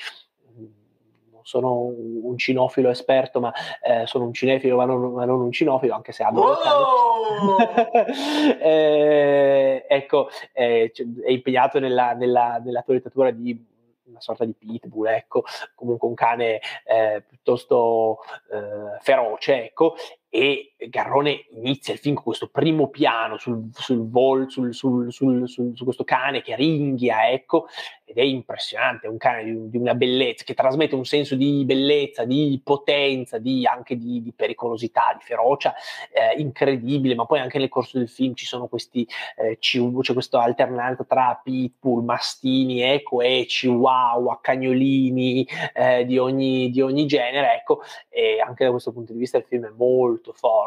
non 1.32 1.44
sono 1.44 1.82
un 1.82 2.36
cinofilo 2.38 2.88
esperto, 2.88 3.40
ma 3.40 3.52
eh, 3.82 4.06
sono 4.06 4.24
un 4.24 4.32
cinefilo, 4.32 4.76
ma 4.76 4.84
non, 4.86 5.12
ma 5.12 5.24
non, 5.24 5.40
un 5.40 5.52
cinofilo, 5.52 5.94
anche 5.94 6.12
se 6.12 6.22
adoro 6.22 6.54
oh! 6.54 7.56
eh, 8.58 9.84
ecco, 9.86 10.28
eh, 10.52 10.92
è 11.24 11.30
impegnato 11.30 11.78
nella, 11.78 12.14
nella, 12.14 12.60
nella 12.64 12.82
toilettatura 12.82 13.30
di 13.30 13.74
una 14.06 14.20
sorta 14.20 14.44
di 14.44 14.54
pitbull, 14.54 15.06
ecco, 15.08 15.44
comunque 15.74 16.08
un 16.08 16.14
cane 16.14 16.60
eh, 16.84 17.22
piuttosto 17.26 18.18
eh, 18.52 18.98
feroce, 19.00 19.64
ecco, 19.64 19.96
e 20.28 20.74
Garrone 20.88 21.46
inizia 21.52 21.94
il 21.94 21.98
film 21.98 22.14
con 22.16 22.24
questo 22.24 22.48
primo 22.48 22.88
piano 22.88 23.38
sul, 23.38 23.68
sul 23.72 24.08
vol, 24.08 24.50
sul, 24.50 24.74
sul, 24.74 25.10
su 25.10 25.84
questo 25.84 26.04
cane 26.04 26.42
che 26.42 26.54
ringhia, 26.54 27.30
ecco, 27.30 27.66
ed 28.04 28.18
è 28.18 28.22
impressionante, 28.22 29.06
è 29.06 29.10
un 29.10 29.16
cane 29.16 29.44
di, 29.44 29.70
di, 29.70 29.76
una 29.78 29.94
bellezza, 29.94 30.44
che 30.44 30.54
trasmette 30.54 30.94
un 30.94 31.06
senso 31.06 31.34
di 31.34 31.64
bellezza, 31.64 32.24
di 32.24 32.60
potenza, 32.62 33.38
di, 33.38 33.66
anche 33.66 33.96
di, 33.96 34.22
di, 34.22 34.32
pericolosità, 34.32 35.14
di 35.18 35.24
ferocia 35.24 35.74
eh, 36.12 36.38
incredibile, 36.40 37.14
ma 37.14 37.24
poi 37.24 37.40
anche 37.40 37.58
nel 37.58 37.70
corso 37.70 37.96
del 37.96 38.08
film 38.08 38.34
ci 38.34 38.44
sono 38.44 38.66
questi, 38.66 39.06
eh, 39.36 39.56
c'è 39.58 39.80
questa 40.12 40.42
alternanza 40.42 41.04
tra 41.04 41.40
pitbull, 41.42 42.04
mastini, 42.04 42.82
ecco, 42.82 43.22
e 43.22 43.46
chihuahua, 43.48 44.40
cagnolini 44.42 45.46
eh, 45.74 46.04
di, 46.04 46.18
ogni, 46.18 46.70
di 46.70 46.82
ogni 46.82 47.06
genere, 47.06 47.54
ecco, 47.54 47.80
e 48.10 48.40
anche 48.40 48.64
da 48.64 48.70
questo 48.70 48.92
punto 48.92 49.14
di 49.14 49.18
vista 49.18 49.38
il 49.38 49.44
film 49.44 49.66
è 49.66 49.72
molto 49.74 50.32
forte 50.34 50.65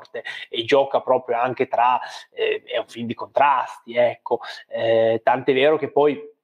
e 0.50 0.64
gioca 0.66 1.02
proprio 1.02 1.38
anche 1.38 1.68
tra, 1.68 2.00
eh, 2.32 2.64
è 2.64 2.78
un 2.78 2.88
film 2.88 3.08
di 3.08 3.14
contrasti, 3.14 3.96
ecco, 3.96 4.40
eh, 4.68 5.22
tant'è 5.24 5.54
vero 5.54 5.78
che 5.78 5.92
poi 5.92 6.38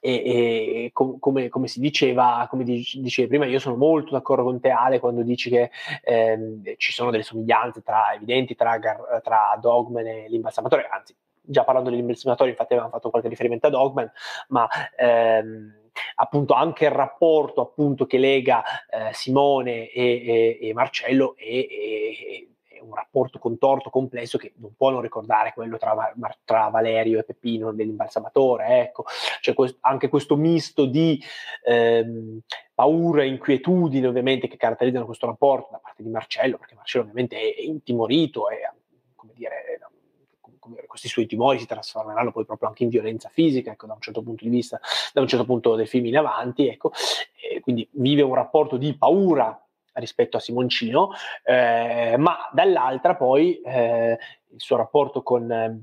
e, 0.00 0.84
e 0.84 0.90
com, 0.92 1.18
come, 1.18 1.48
come, 1.48 1.66
si 1.66 1.80
diceva, 1.80 2.46
come 2.48 2.64
dicevi 2.64 3.28
prima, 3.28 3.46
io 3.46 3.58
sono 3.58 3.76
molto 3.76 4.12
d'accordo 4.12 4.44
con 4.44 4.60
te 4.60 4.70
Ale 4.70 5.00
quando 5.00 5.22
dici 5.22 5.50
che 5.50 5.70
ehm, 6.02 6.62
ci 6.76 6.92
sono 6.92 7.10
delle 7.10 7.22
somiglianze 7.24 7.82
tra, 7.82 8.12
evidenti 8.14 8.54
tra, 8.54 8.78
tra 9.22 9.58
Dogman 9.60 10.06
e 10.06 10.28
l'imbalsamatore, 10.28 10.86
anzi 10.88 11.14
già 11.48 11.64
parlando 11.64 11.90
dell'imbalsamatore 11.90 12.50
infatti 12.50 12.72
avevamo 12.72 12.92
fatto 12.92 13.10
qualche 13.10 13.28
riferimento 13.28 13.66
a 13.66 13.70
Dogman, 13.70 14.10
ma 14.48 14.68
ehm, 14.96 15.90
appunto 16.16 16.54
anche 16.54 16.84
il 16.84 16.90
rapporto 16.90 17.60
appunto 17.60 18.06
che 18.06 18.18
lega 18.18 18.62
eh, 18.88 19.12
Simone 19.12 19.88
e, 19.90 20.58
e, 20.60 20.68
e 20.68 20.74
Marcello 20.74 21.36
e, 22.76 22.80
un 22.82 22.94
rapporto 22.94 23.38
contorto, 23.38 23.90
complesso, 23.90 24.38
che 24.38 24.52
non 24.56 24.74
può 24.76 24.90
non 24.90 25.00
ricordare 25.00 25.52
quello 25.52 25.76
tra, 25.78 26.12
tra 26.44 26.68
Valerio 26.68 27.18
e 27.18 27.24
Peppino 27.24 27.72
dell'imbalsamatore. 27.72 28.80
Ecco. 28.80 29.04
C'è 29.40 29.54
questo, 29.54 29.78
anche 29.80 30.08
questo 30.08 30.36
misto 30.36 30.84
di 30.86 31.20
ehm, 31.64 32.40
paura 32.74 33.22
e 33.22 33.28
inquietudine, 33.28 34.06
ovviamente, 34.06 34.48
che 34.48 34.56
caratterizzano 34.56 35.06
questo 35.06 35.26
rapporto 35.26 35.68
da 35.72 35.78
parte 35.78 36.02
di 36.02 36.10
Marcello, 36.10 36.58
perché 36.58 36.74
Marcello 36.74 37.04
ovviamente 37.04 37.36
è, 37.36 37.56
è 37.56 37.62
intimorito 37.62 38.48
e, 38.50 38.70
come 39.14 39.32
dire, 39.34 39.80
questi 40.86 41.08
suoi 41.08 41.26
timori 41.26 41.58
si 41.58 41.66
trasformeranno 41.66 42.32
poi 42.32 42.44
proprio 42.44 42.68
anche 42.68 42.82
in 42.82 42.88
violenza 42.88 43.28
fisica, 43.28 43.70
ecco, 43.70 43.86
da 43.86 43.94
un 43.94 44.00
certo 44.00 44.22
punto 44.22 44.44
di 44.44 44.50
vista, 44.50 44.80
da 45.12 45.20
un 45.20 45.28
certo 45.28 45.44
punto 45.44 45.74
del 45.74 45.86
film 45.86 46.06
in 46.06 46.16
avanti, 46.16 46.68
ecco, 46.68 46.92
quindi 47.60 47.88
vive 47.92 48.22
un 48.22 48.34
rapporto 48.34 48.76
di 48.76 48.96
paura 48.96 49.65
rispetto 49.96 50.36
a 50.36 50.40
Simoncino, 50.40 51.10
eh, 51.44 52.16
ma 52.18 52.48
dall'altra 52.52 53.14
poi 53.16 53.60
eh, 53.60 54.18
il 54.52 54.60
suo 54.60 54.76
rapporto 54.76 55.22
con, 55.22 55.82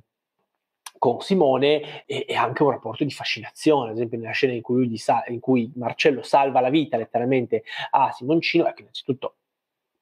con 0.97 1.21
Simone 1.21 2.05
è, 2.05 2.25
è, 2.25 2.33
anche 2.33 2.63
un 2.63 2.71
rapporto 2.71 3.03
di 3.03 3.11
fascinazione, 3.11 3.89
ad 3.89 3.95
esempio 3.95 4.17
nella 4.17 4.31
scena 4.31 4.53
in 4.53 4.61
cui, 4.61 4.97
sa- 4.97 5.23
in 5.27 5.39
cui 5.39 5.71
Marcello 5.75 6.21
salva 6.23 6.61
la 6.61 6.69
vita 6.69 6.97
letteralmente 6.97 7.63
a 7.91 8.11
Simoncino, 8.11 8.67
ecco 8.67 8.81
innanzitutto 8.81 9.35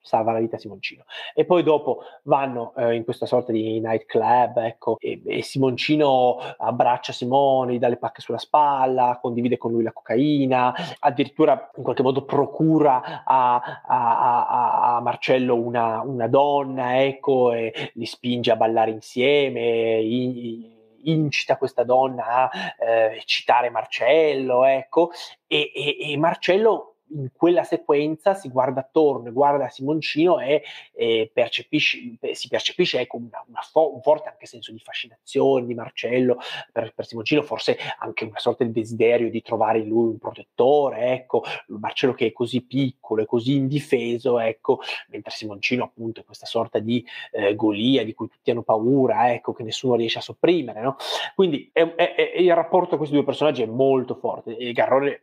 salva 0.01 0.31
la 0.31 0.39
vita 0.39 0.57
Simoncino. 0.57 1.03
E 1.33 1.45
poi 1.45 1.63
dopo 1.63 2.03
vanno 2.23 2.73
eh, 2.75 2.95
in 2.95 3.03
questa 3.03 3.25
sorta 3.25 3.51
di 3.51 3.79
nightclub, 3.79 4.57
ecco, 4.57 4.97
e, 4.99 5.21
e, 5.25 5.41
Simoncino 5.43 6.37
abbraccia 6.57 7.13
Simone, 7.13 7.73
gli 7.73 7.79
dà 7.79 7.87
le 7.87 7.97
pacche 7.97 8.21
sulla 8.21 8.37
spalla, 8.37 9.19
condivide 9.21 9.57
con 9.57 9.71
lui 9.71 9.83
la 9.83 9.93
cocaina, 9.93 10.73
addirittura 10.99 11.69
in 11.75 11.83
qualche 11.83 12.03
modo 12.03 12.25
procura 12.25 13.23
a, 13.23 13.55
a, 13.55 14.47
a, 14.47 14.95
a 14.95 15.01
Marcello 15.01 15.55
una, 15.55 16.01
una, 16.01 16.27
donna, 16.27 17.03
ecco, 17.03 17.53
e 17.53 17.91
li 17.93 18.05
spinge 18.05 18.51
a 18.51 18.55
ballare 18.55 18.91
insieme. 18.91 19.99
In, 20.01 20.79
incita 21.03 21.57
questa 21.57 21.83
donna 21.83 22.49
a 22.49 22.49
eh, 22.79 23.21
citare 23.25 23.69
Marcello, 23.69 24.65
ecco, 24.65 25.11
e, 25.47 25.71
e, 25.73 26.11
e 26.11 26.17
Marcello 26.17 26.90
in 27.13 27.29
quella 27.35 27.63
sequenza 27.63 28.33
si 28.33 28.49
guarda 28.49 28.81
attorno, 28.81 29.31
guarda 29.31 29.69
Simoncino 29.69 30.39
e, 30.39 30.63
e 30.93 31.29
percepisce, 31.33 32.17
si 32.33 32.47
percepisce 32.47 32.99
ecco, 32.99 33.17
una, 33.17 33.43
una 33.47 33.61
fo- 33.61 33.93
un 33.93 34.01
forte 34.01 34.29
anche 34.29 34.45
senso 34.45 34.71
di 34.71 34.79
fascinazione 34.79 35.65
di 35.65 35.73
Marcello 35.73 36.37
per, 36.71 36.93
per, 36.93 37.05
Simoncino, 37.05 37.41
forse 37.41 37.77
anche 37.99 38.25
una 38.25 38.39
sorta 38.39 38.63
di 38.63 38.71
desiderio 38.71 39.29
di 39.29 39.41
trovare 39.41 39.79
in 39.79 39.87
lui 39.87 40.07
un 40.07 40.17
protettore, 40.17 41.13
ecco, 41.13 41.43
Marcello 41.67 42.13
che 42.13 42.27
è 42.27 42.31
così 42.31 42.61
piccolo 42.61 43.21
e 43.21 43.25
così 43.25 43.55
indifeso, 43.55 44.39
ecco, 44.39 44.79
mentre 45.09 45.31
Simoncino 45.31 45.83
appunto 45.83 46.21
è 46.21 46.25
questa 46.25 46.45
sorta 46.45 46.79
di 46.79 47.05
eh, 47.31 47.55
golia 47.55 48.03
di 48.03 48.13
cui 48.13 48.27
tutti 48.27 48.51
hanno 48.51 48.63
paura, 48.63 49.33
ecco, 49.33 49.53
che 49.53 49.63
nessuno 49.63 49.95
riesce 49.95 50.19
a 50.19 50.21
sopprimere, 50.21 50.81
no? 50.81 50.95
Quindi 51.35 51.69
è, 51.73 51.81
è, 51.95 52.15
è, 52.15 52.31
il 52.37 52.53
rapporto 52.53 52.89
tra 52.89 52.97
questi 52.97 53.15
due 53.15 53.23
personaggi 53.23 53.61
è 53.61 53.67
molto 53.67 54.15
forte 54.15 54.57
e 54.57 54.71
Garrone 54.71 55.21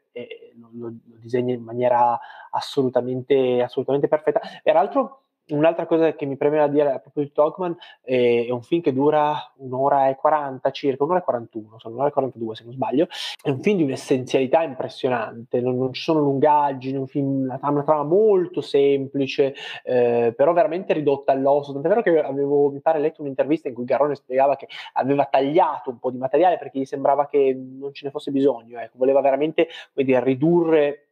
lo, 0.56 0.70
lo, 0.72 0.92
disegna 1.20 1.52
in 1.54 1.62
maniera 1.62 2.18
assolutamente, 2.50 3.62
assolutamente 3.62 4.08
perfetta. 4.08 4.40
Peraltro, 4.62 5.27
un'altra 5.50 5.86
cosa 5.86 6.14
che 6.14 6.26
mi 6.26 6.36
premeva 6.36 6.66
dire 6.66 6.92
a 6.92 6.98
proposito 6.98 7.20
di 7.20 7.32
Dogman 7.34 7.76
è, 8.02 8.46
è, 8.46 8.50
un 8.50 8.62
film 8.62 8.82
che 8.82 8.92
dura 8.92 9.52
un'ora 9.56 10.08
e 10.08 10.16
40 10.16 10.70
circa, 10.70 11.04
un'ora 11.04 11.20
e 11.20 11.22
41, 11.22 11.78
sono 11.78 11.94
un'ora 11.94 12.08
e 12.08 12.12
42 12.12 12.54
se 12.54 12.64
non 12.64 12.72
sbaglio. 12.72 13.06
È 13.40 13.50
un 13.50 13.60
film 13.60 13.78
di 13.78 13.82
un'essenzialità 13.84 14.62
impressionante, 14.62 15.60
non, 15.60 15.76
non 15.76 15.92
ci 15.92 16.02
sono 16.02 16.20
lungaggini, 16.20 16.96
un 16.96 17.06
film, 17.06 17.42
una, 17.42 17.58
una 17.62 17.82
trama 17.82 18.04
molto 18.04 18.60
semplice, 18.60 19.54
eh, 19.84 20.32
però 20.36 20.52
veramente 20.52 20.92
ridotta 20.92 21.32
all'osso. 21.32 21.72
Tant'è 21.72 21.88
vero 21.88 22.02
che 22.02 22.20
avevo, 22.20 22.70
mi 22.70 22.80
pare, 22.80 22.98
letto 22.98 23.22
un'intervista 23.22 23.68
in 23.68 23.74
cui 23.74 23.84
Garrone 23.84 24.14
spiegava 24.14 24.56
che 24.56 24.68
aveva 24.94 25.24
tagliato 25.24 25.90
un 25.90 25.98
po' 25.98 26.10
di 26.10 26.18
materiale 26.18 26.58
perché 26.58 26.78
gli 26.78 26.84
sembrava 26.84 27.26
che 27.26 27.56
non 27.56 27.92
ce 27.92 28.06
ne 28.06 28.10
fosse 28.10 28.30
bisogno, 28.30 28.78
ecco. 28.78 28.98
voleva 28.98 29.20
veramente 29.20 29.68
dire, 29.94 30.22
ridurre 30.22 31.02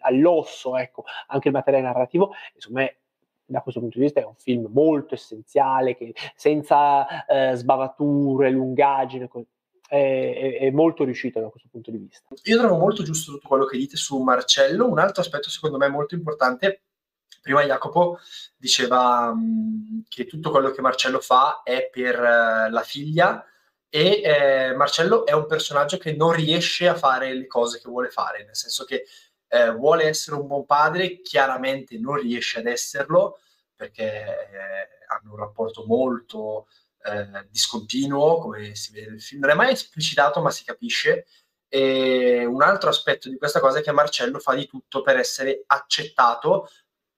all'osso 0.00 0.76
ecco, 0.76 1.04
anche 1.28 1.48
il 1.48 1.54
materiale 1.54 1.84
narrativo. 1.84 2.32
Insomma, 2.54 2.88
da 3.46 3.60
questo 3.60 3.80
punto 3.80 3.98
di 3.98 4.04
vista 4.04 4.20
è 4.20 4.24
un 4.24 4.36
film 4.36 4.68
molto 4.72 5.14
essenziale, 5.14 5.96
che 5.96 6.14
senza 6.34 7.26
eh, 7.26 7.54
sbavature, 7.54 8.50
lungaggine, 8.50 9.28
è, 9.86 10.58
è, 10.60 10.70
molto 10.70 11.04
riuscito 11.04 11.40
da 11.40 11.48
questo 11.48 11.68
punto 11.70 11.90
di 11.90 11.98
vista. 11.98 12.28
Io 12.44 12.58
trovo 12.58 12.78
molto 12.78 13.02
giusto 13.02 13.32
tutto 13.32 13.48
quello 13.48 13.66
che 13.66 13.78
dite 13.78 13.96
su 13.96 14.18
Marcello. 14.18 14.88
Un 14.88 14.98
altro 14.98 15.22
aspetto 15.22 15.50
secondo 15.50 15.76
me 15.76 15.88
molto 15.88 16.14
importante, 16.14 16.82
prima 17.42 17.62
Jacopo 17.62 18.18
diceva 18.56 19.34
che 20.08 20.24
tutto 20.24 20.50
quello 20.50 20.70
che 20.70 20.80
Marcello 20.80 21.20
fa 21.20 21.62
è 21.62 21.88
per 21.92 22.18
uh, 22.18 22.70
la 22.70 22.82
figlia 22.82 23.44
e 23.94 24.22
eh, 24.24 24.74
Marcello 24.74 25.24
è 25.24 25.32
un 25.32 25.46
personaggio 25.46 25.98
che 25.98 26.14
non 26.14 26.32
riesce 26.32 26.88
a 26.88 26.96
fare 26.96 27.32
le 27.32 27.46
cose 27.46 27.80
che 27.80 27.88
vuole 27.88 28.10
fare, 28.10 28.44
nel 28.44 28.56
senso 28.56 28.84
che 28.84 29.04
eh, 29.54 29.70
vuole 29.70 30.04
essere 30.04 30.34
un 30.34 30.48
buon 30.48 30.66
padre, 30.66 31.20
chiaramente 31.20 31.96
non 31.96 32.16
riesce 32.16 32.58
ad 32.58 32.66
esserlo 32.66 33.38
perché 33.72 34.02
eh, 34.02 34.88
hanno 35.06 35.32
un 35.32 35.38
rapporto 35.38 35.84
molto 35.86 36.66
eh, 37.02 37.46
discontinuo, 37.50 38.38
come 38.38 38.74
si 38.74 38.92
vede 38.92 39.10
nel 39.10 39.22
film. 39.22 39.42
Non 39.42 39.50
è 39.50 39.54
mai 39.54 39.72
esplicitato, 39.72 40.40
ma 40.40 40.50
si 40.50 40.64
capisce. 40.64 41.26
E 41.68 42.44
un 42.44 42.62
altro 42.62 42.88
aspetto 42.88 43.28
di 43.28 43.36
questa 43.36 43.60
cosa 43.60 43.78
è 43.78 43.82
che 43.82 43.92
Marcello 43.92 44.40
fa 44.40 44.54
di 44.54 44.66
tutto 44.66 45.02
per 45.02 45.18
essere 45.18 45.62
accettato 45.66 46.68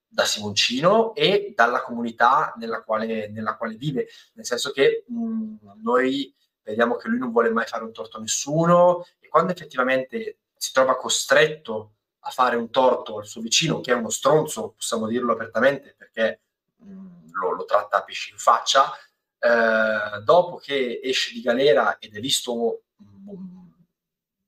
da 0.06 0.24
Simoncino 0.24 1.14
e 1.14 1.52
dalla 1.54 1.82
comunità 1.82 2.52
nella 2.56 2.82
quale, 2.82 3.28
nella 3.28 3.56
quale 3.56 3.76
vive, 3.76 4.08
nel 4.34 4.46
senso 4.46 4.72
che 4.72 5.04
mh, 5.08 5.80
noi 5.82 6.34
vediamo 6.62 6.96
che 6.96 7.08
lui 7.08 7.18
non 7.18 7.32
vuole 7.32 7.50
mai 7.50 7.66
fare 7.66 7.84
un 7.84 7.92
torto 7.92 8.18
a 8.18 8.20
nessuno 8.20 9.06
e 9.20 9.28
quando 9.28 9.52
effettivamente 9.52 10.38
si 10.56 10.72
trova 10.72 10.96
costretto 10.96 11.95
a 12.26 12.30
fare 12.30 12.56
un 12.56 12.70
torto 12.70 13.18
al 13.18 13.26
suo 13.26 13.40
vicino, 13.40 13.80
che 13.80 13.92
è 13.92 13.94
uno 13.94 14.10
stronzo, 14.10 14.72
possiamo 14.76 15.06
dirlo 15.06 15.32
apertamente, 15.32 15.94
perché 15.96 16.40
mh, 16.76 16.90
mm, 16.90 17.32
lo, 17.32 17.52
lo, 17.52 17.64
tratta 17.64 17.98
a 17.98 18.04
pesci 18.04 18.32
in 18.32 18.38
faccia, 18.38 18.92
eh, 19.38 20.20
dopo 20.24 20.56
che 20.56 21.00
esce 21.02 21.32
di 21.32 21.40
galera 21.40 21.98
ed 21.98 22.16
è 22.16 22.20
visto 22.20 22.82
mh, 22.96 23.30
mm, 23.30 23.68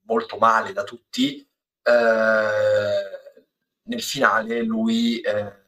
molto 0.07 0.39
male 0.39 0.73
da 0.73 0.83
tutti, 0.83 1.49
eh, 1.83 2.91
nel 3.83 4.03
finale 4.03 4.63
lui, 4.63 5.21
eh, 5.21 5.67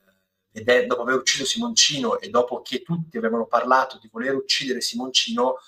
è, 0.53 0.87
dopo 0.87 1.03
aver 1.03 1.15
ucciso 1.15 1.45
Simoncino 1.45 2.19
e 2.19 2.29
dopo 2.29 2.61
che 2.61 2.83
tutti 2.83 3.17
avevano 3.17 3.47
parlato 3.47 3.99
di 3.99 4.09
voler 4.11 4.35
uccidere 4.35 4.81
Simoncino, 4.81 5.59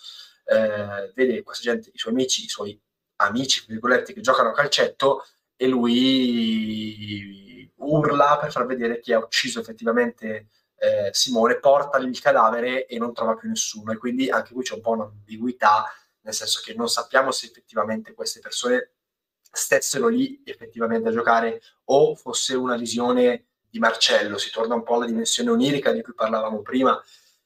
eh, 0.45 1.13
vede 1.15 1.43
questa 1.45 1.63
gente, 1.63 1.91
i 1.93 1.99
suoi 1.99 2.13
amici, 2.13 2.45
i 2.45 2.49
suoi 2.49 2.79
amici, 3.17 3.65
virgolette, 3.69 4.13
che 4.13 4.21
giocano 4.21 4.49
a 4.49 4.53
calcetto, 4.53 5.25
e 5.63 5.69
lui 5.69 7.33
urla 7.77 8.37
per 8.41 8.51
far 8.51 8.67
vedere 8.67 8.99
chi 8.99 9.13
ha 9.13 9.19
ucciso 9.19 9.61
effettivamente 9.61 10.49
eh, 10.75 11.11
Simone, 11.13 11.61
porta 11.61 11.99
il 11.99 12.21
cadavere 12.21 12.87
e 12.87 12.99
non 12.99 13.15
trova 13.15 13.37
più 13.37 13.49
nessuno. 13.49 13.93
E 13.93 13.97
quindi 13.97 14.29
anche 14.29 14.53
qui 14.55 14.65
c'è 14.65 14.75
un 14.75 14.81
po' 14.81 14.91
un'ambiguità, 14.91 15.85
nel 16.23 16.35
senso 16.35 16.61
che 16.65 16.75
non 16.75 16.89
sappiamo 16.89 17.31
se 17.31 17.47
effettivamente 17.47 18.13
queste 18.13 18.41
persone 18.41 18.95
stessero 19.41 20.09
lì 20.09 20.43
effettivamente 20.45 21.11
a 21.11 21.13
giocare 21.13 21.61
o 21.85 22.17
fosse 22.17 22.57
una 22.57 22.77
visione 22.77 23.47
di, 23.69 23.79
Marcello, 23.79 24.39
si 24.39 24.51
torna 24.51 24.75
un 24.75 24.83
po' 24.83 24.97
alla 24.97 25.07
dimensione 25.07 25.51
onirica 25.51 25.93
di 25.93 26.03
cui 26.03 26.15
parlavamo 26.15 26.63
prima 26.63 27.01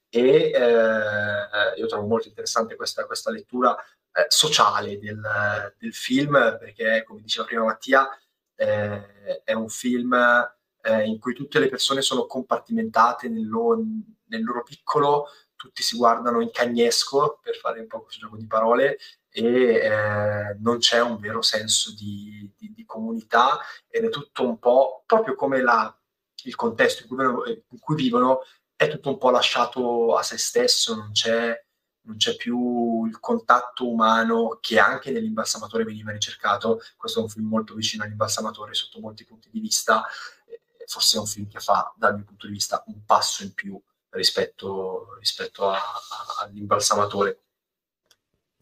e 0.09 0.51
eh, 0.55 1.79
io 1.79 1.87
trovo 1.87 2.07
molto 2.07 2.29
interessante 2.29 2.77
questa, 2.77 3.05
questa 3.05 3.31
lettura 3.31 3.77
eh, 4.17 4.27
sociale 4.29 4.99
del, 4.99 5.21
del, 5.79 5.95
film 5.95 6.33
perché, 6.59 7.05
come 7.07 7.21
diceva 7.21 7.47
prima 7.47 7.65
Mattia, 7.65 8.09
eh, 8.55 9.43
è 9.45 9.53
un 9.53 9.69
film 9.69 10.15
eh, 10.83 11.05
in 11.05 11.19
cui 11.19 11.35
tutte 11.35 11.59
le 11.59 11.69
persone 11.69 12.01
sono 12.01 12.25
compartimentate 12.25 13.29
nel 13.29 13.47
loro, 13.47 13.83
nel 14.29 14.43
loro 14.43 14.63
piccolo, 14.63 15.27
tutti 15.55 15.83
si 15.83 15.97
guardano 15.97 16.41
in 16.41 16.51
cagnesco, 16.51 17.41
per 17.43 17.57
fare 17.57 17.81
un 17.81 17.89
po' 17.89 18.03
questo 18.03 18.21
gioco 18.21 18.37
di 18.37 18.47
parole, 18.47 18.99
e 19.29 19.45
eh, 19.45 20.57
non 20.61 20.79
c'è 20.79 21.03
un 21.03 21.19
vero 21.19 21.43
senso 21.43 21.95
di, 21.95 22.51
di, 22.57 22.73
di, 22.73 22.85
comunità 22.87 23.59
ed 23.87 24.05
è 24.05 24.09
tutto 24.09 24.47
un 24.47 24.59
po' 24.59 25.03
proprio 25.05 25.35
come 25.35 25.61
la, 25.61 25.95
il 26.45 26.55
contesto 26.55 27.03
in 27.03 27.09
cui, 27.09 27.65
in 27.69 27.79
cui, 27.79 27.97
vivono 27.97 28.41
è 28.75 28.89
tutto 28.89 29.11
un 29.11 29.19
po' 29.19 29.29
lasciato 29.29 30.17
a 30.17 30.23
se 30.23 30.39
stesso, 30.39 30.95
non 30.95 31.11
c'è, 31.13 31.66
non 32.07 32.17
c'è 32.17 32.37
più 32.37 33.05
il 33.05 33.19
contatto 33.21 33.89
umano 33.89 34.59
che 34.61 34.79
anche 34.79 35.11
nell'imbalsamatore 35.11 35.85
veniva 35.85 36.13
ricercato. 36.13 36.81
Questo 36.97 37.21
è 37.21 37.23
un 37.23 37.29
film 37.29 37.49
molto 37.49 37.75
vicino 37.75 38.05
all'imbalsamatore 38.05 38.75
sotto 38.75 39.01
molti 39.01 39.25
punti 39.25 39.49
di 39.51 39.61
vista, 39.61 40.05
forse 40.87 41.17
è 41.17 41.21
un 41.21 41.27
film 41.27 41.49
che 41.49 41.61
fa 41.61 41.93
dal 41.97 42.15
mio 42.15 42.25
punto 42.25 42.47
di 42.47 42.53
vista 42.53 42.83
un 42.87 43.05
passo 43.05 43.43
in 43.43 43.53
più 43.53 43.81
rispetto, 44.11 45.17
rispetto 45.19 45.69
a, 45.69 45.77
a, 45.77 46.45
all'imbalsamatore. 46.45 47.41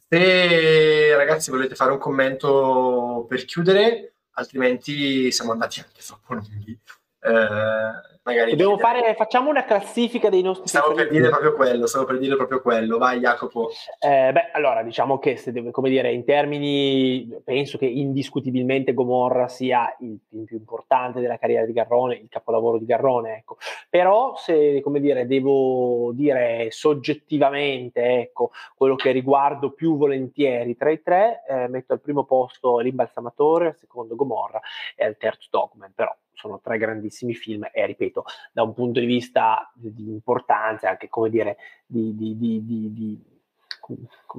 Se 0.08 1.14
ragazzi 1.16 1.50
volete 1.50 1.74
fare 1.74 1.92
un 1.92 1.98
commento 1.98 3.26
per 3.28 3.44
chiudere, 3.44 4.14
altrimenti 4.32 5.30
siamo 5.32 5.52
andati 5.52 5.80
anche 5.80 6.02
troppo 6.02 6.34
lunghi. 6.34 6.78
Eh, 7.26 8.18
magari 8.22 8.50
Dobbiamo 8.50 8.76
fare, 8.76 9.14
facciamo 9.14 9.48
una 9.48 9.64
classifica 9.64 10.28
dei 10.28 10.42
nostri 10.42 10.68
stavo 10.68 10.92
per 10.92 11.08
dire 11.08 11.30
proprio 11.30 11.54
quello 11.54 11.86
stavo 11.86 12.04
per 12.04 12.18
dire 12.18 12.36
proprio 12.36 12.60
quello. 12.60 12.98
Vai 12.98 13.18
Jacopo. 13.18 13.70
Eh, 13.98 14.30
beh 14.30 14.50
allora 14.52 14.82
diciamo 14.82 15.18
che 15.18 15.38
se 15.38 15.50
deve, 15.50 15.70
come 15.70 15.88
dire 15.88 16.12
in 16.12 16.24
termini 16.24 17.26
penso 17.42 17.78
che 17.78 17.86
indiscutibilmente 17.86 18.92
Gomorra 18.92 19.48
sia 19.48 19.96
il 20.00 20.20
film 20.28 20.44
più 20.44 20.58
importante 20.58 21.20
della 21.20 21.38
carriera 21.38 21.64
di 21.64 21.72
Garrone 21.72 22.16
il 22.16 22.28
capolavoro 22.28 22.76
di 22.76 22.84
Garrone 22.84 23.38
ecco. 23.38 23.56
Però 23.88 24.36
se 24.36 24.82
come 24.82 25.00
dire 25.00 25.26
devo 25.26 26.12
dire 26.12 26.66
soggettivamente 26.72 28.20
ecco 28.20 28.50
quello 28.74 28.96
che 28.96 29.12
riguardo 29.12 29.70
più 29.70 29.96
volentieri 29.96 30.76
tra 30.76 30.90
i 30.90 31.00
tre 31.00 31.42
eh, 31.48 31.68
metto 31.68 31.94
al 31.94 32.00
primo 32.00 32.24
posto 32.24 32.80
l'imbalsamatore 32.80 33.68
al 33.68 33.76
secondo 33.76 34.14
Gomorra 34.14 34.60
e 34.94 35.06
al 35.06 35.16
terzo 35.16 35.48
Dogman 35.50 35.92
però 35.94 36.14
sono 36.34 36.60
tre 36.60 36.78
grandissimi 36.78 37.34
film 37.34 37.68
e 37.72 37.86
ripeto, 37.86 38.24
da 38.52 38.62
un 38.62 38.74
punto 38.74 39.00
di 39.00 39.06
vista 39.06 39.70
di 39.74 40.08
importanza, 40.08 40.90
anche 40.90 41.08
come 41.08 41.30
dire, 41.30 41.56
di, 41.86 42.14
di, 42.14 42.36
di, 42.36 42.64
di 42.64 43.33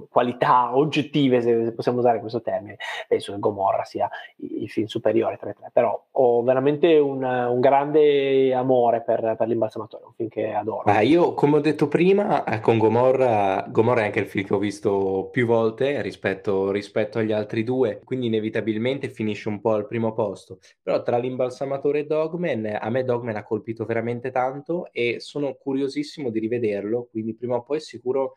qualità 0.09 0.75
oggettive, 0.75 1.41
se 1.41 1.71
possiamo 1.73 1.99
usare 1.99 2.19
questo 2.19 2.41
termine, 2.41 2.77
penso 3.07 3.31
che 3.31 3.39
Gomorra 3.39 3.83
sia 3.83 4.09
il 4.37 4.69
film 4.69 4.87
superiore 4.87 5.37
tra 5.37 5.49
i 5.49 5.53
tre, 5.53 5.69
però 5.71 6.07
ho 6.11 6.43
veramente 6.43 6.97
un, 6.97 7.23
un 7.23 7.59
grande 7.59 8.53
amore 8.53 9.01
per, 9.01 9.35
per, 9.37 9.47
l'imbalsamatore, 9.47 10.05
un 10.05 10.13
film 10.13 10.29
che 10.29 10.53
adoro. 10.53 10.83
Ah, 10.85 11.01
io, 11.01 11.33
come 11.33 11.57
ho 11.57 11.61
detto 11.61 11.87
prima, 11.87 12.43
eh, 12.43 12.59
con 12.59 12.77
Gomorra, 12.77 13.65
Gomorra 13.69 14.01
è 14.01 14.05
anche 14.05 14.19
il 14.19 14.27
film 14.27 14.45
che 14.45 14.53
ho 14.53 14.59
visto 14.59 15.29
più 15.31 15.45
volte 15.45 16.01
rispetto, 16.01 16.71
rispetto 16.71 17.19
agli 17.19 17.31
altri 17.31 17.63
due, 17.63 18.01
quindi 18.03 18.27
inevitabilmente 18.27 19.09
finisce 19.09 19.49
un 19.49 19.61
po' 19.61 19.73
al 19.73 19.87
primo 19.87 20.13
posto, 20.13 20.59
però 20.81 21.01
tra 21.01 21.17
l'imbalsamatore 21.17 21.99
e 21.99 22.05
Dogman, 22.05 22.77
a 22.79 22.89
me 22.89 23.03
Dogman 23.03 23.35
ha 23.35 23.43
colpito 23.43 23.85
veramente 23.85 24.31
tanto 24.31 24.89
e 24.91 25.17
sono 25.19 25.53
curiosissimo 25.53 26.29
di 26.29 26.39
rivederlo, 26.39 27.07
quindi 27.09 27.35
prima 27.35 27.55
o 27.55 27.63
poi 27.63 27.79
sicuro 27.79 28.35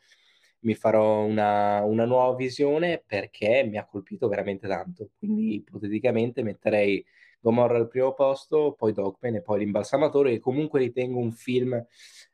mi 0.61 0.75
farò 0.75 1.25
una, 1.25 1.83
una, 1.83 2.05
nuova 2.05 2.35
visione 2.37 3.03
perché 3.05 3.65
mi 3.69 3.79
ha 3.79 3.87
colpito 3.87 4.29
veramente 4.29 4.67
tanto. 4.67 5.11
Quindi 5.19 5.55
ipoteticamente 5.55 6.43
metterei 6.43 7.05
Gomorra 7.41 7.77
al 7.77 7.89
primo 7.89 8.15
posto, 8.15 8.75
poi 8.77 8.93
Dogman 8.93 9.37
e 9.37 9.43
poi 9.43 9.61
l'imbalsamatore, 9.61 10.33
che 10.33 10.41
comunque 10.41 10.81
ritengo 10.81 11.21
un 11.21 11.33
film 11.33 11.81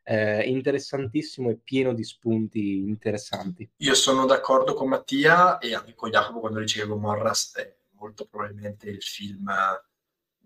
eh, 0.03 0.41
interessantissimo 0.43 1.49
e 1.49 1.59
pieno 1.63 1.93
di 1.93 2.03
spunti 2.03 2.79
interessanti. 2.79 3.69
Io 3.77 3.93
sono 3.93 4.25
d'accordo 4.25 4.73
con 4.73 4.89
Mattia 4.89 5.59
e 5.59 5.75
anche 5.75 5.93
con 5.93 6.09
Jacopo 6.09 6.39
quando 6.39 6.59
dice 6.59 6.81
che 6.81 6.87
Gomorra 6.87 7.31
è 7.55 7.75
molto 7.91 8.25
probabilmente 8.25 8.89
il 8.89 9.01
film 9.01 9.51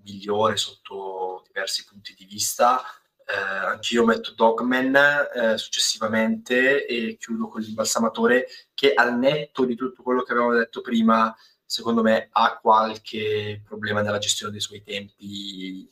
migliore 0.03 0.57
sotto 0.57 1.43
diversi 1.45 1.85
punti 1.85 2.13
di 2.17 2.25
vista 2.25 2.81
eh, 3.29 3.67
anch'io 3.67 4.05
metto 4.05 4.33
Dogman 4.33 4.95
eh, 4.95 5.57
successivamente 5.57 6.85
e 6.85 7.17
chiudo 7.19 7.47
con 7.47 7.61
l'imbalsamatore 7.61 8.47
che 8.73 8.93
al 8.93 9.17
netto 9.17 9.65
di 9.65 9.75
tutto 9.75 10.01
quello 10.01 10.23
che 10.23 10.31
avevamo 10.31 10.55
detto 10.55 10.81
prima 10.81 11.35
secondo 11.63 12.01
me 12.01 12.29
ha 12.31 12.57
qualche 12.57 13.61
problema 13.63 14.01
nella 14.01 14.17
gestione 14.17 14.51
dei 14.51 14.61
suoi 14.61 14.81
tempi 14.81 15.87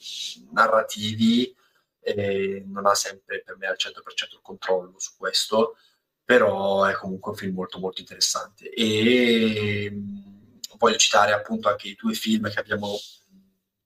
narrativi 0.52 1.56
e 2.00 2.64
non 2.66 2.88
ha 2.88 2.96
sempre 2.96 3.44
per 3.44 3.58
me 3.58 3.68
al 3.68 3.78
100% 3.78 3.92
il 4.34 4.40
controllo 4.42 4.96
su 4.98 5.12
questo 5.18 5.76
però 6.28 6.84
è 6.84 6.94
comunque 6.94 7.32
un 7.32 7.38
film 7.38 7.56
molto 7.56 7.80
molto 7.80 8.02
interessante. 8.02 8.70
E 8.70 9.90
mh, 9.90 10.60
voglio 10.78 10.98
citare 10.98 11.32
appunto 11.32 11.70
anche 11.70 11.88
i 11.88 11.96
due 11.98 12.14
film 12.14 12.50
che 12.50 12.60
abbiamo 12.60 12.98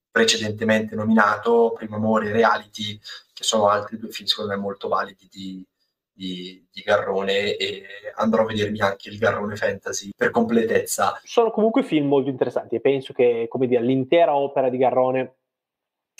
precedentemente 0.09 0.95
nominato, 0.95 1.73
Primo 1.77 1.97
Amore 1.97 2.29
e 2.29 2.31
Reality, 2.31 2.99
che 3.41 3.47
sono 3.47 3.67
altri 3.67 3.97
due 3.97 4.11
film 4.11 4.27
secondo 4.27 4.51
me 4.51 4.57
molto 4.57 4.87
validi 4.87 5.27
di, 5.29 5.65
di, 6.13 6.65
di, 6.71 6.81
Garrone 6.81 7.57
e 7.57 7.83
andrò 8.15 8.43
a 8.43 8.45
vedermi 8.45 8.79
anche 8.79 9.09
il 9.09 9.17
Garrone 9.17 9.55
Fantasy 9.55 10.11
per 10.15 10.29
completezza. 10.29 11.19
Sono 11.23 11.51
comunque 11.51 11.83
film 11.83 12.07
molto 12.07 12.29
interessanti 12.29 12.75
e 12.75 12.79
penso 12.79 13.13
che 13.13 13.49
dire, 13.51 13.81
l'intera 13.81 14.35
opera 14.35 14.69
di 14.69 14.77
Garrone 14.77 15.35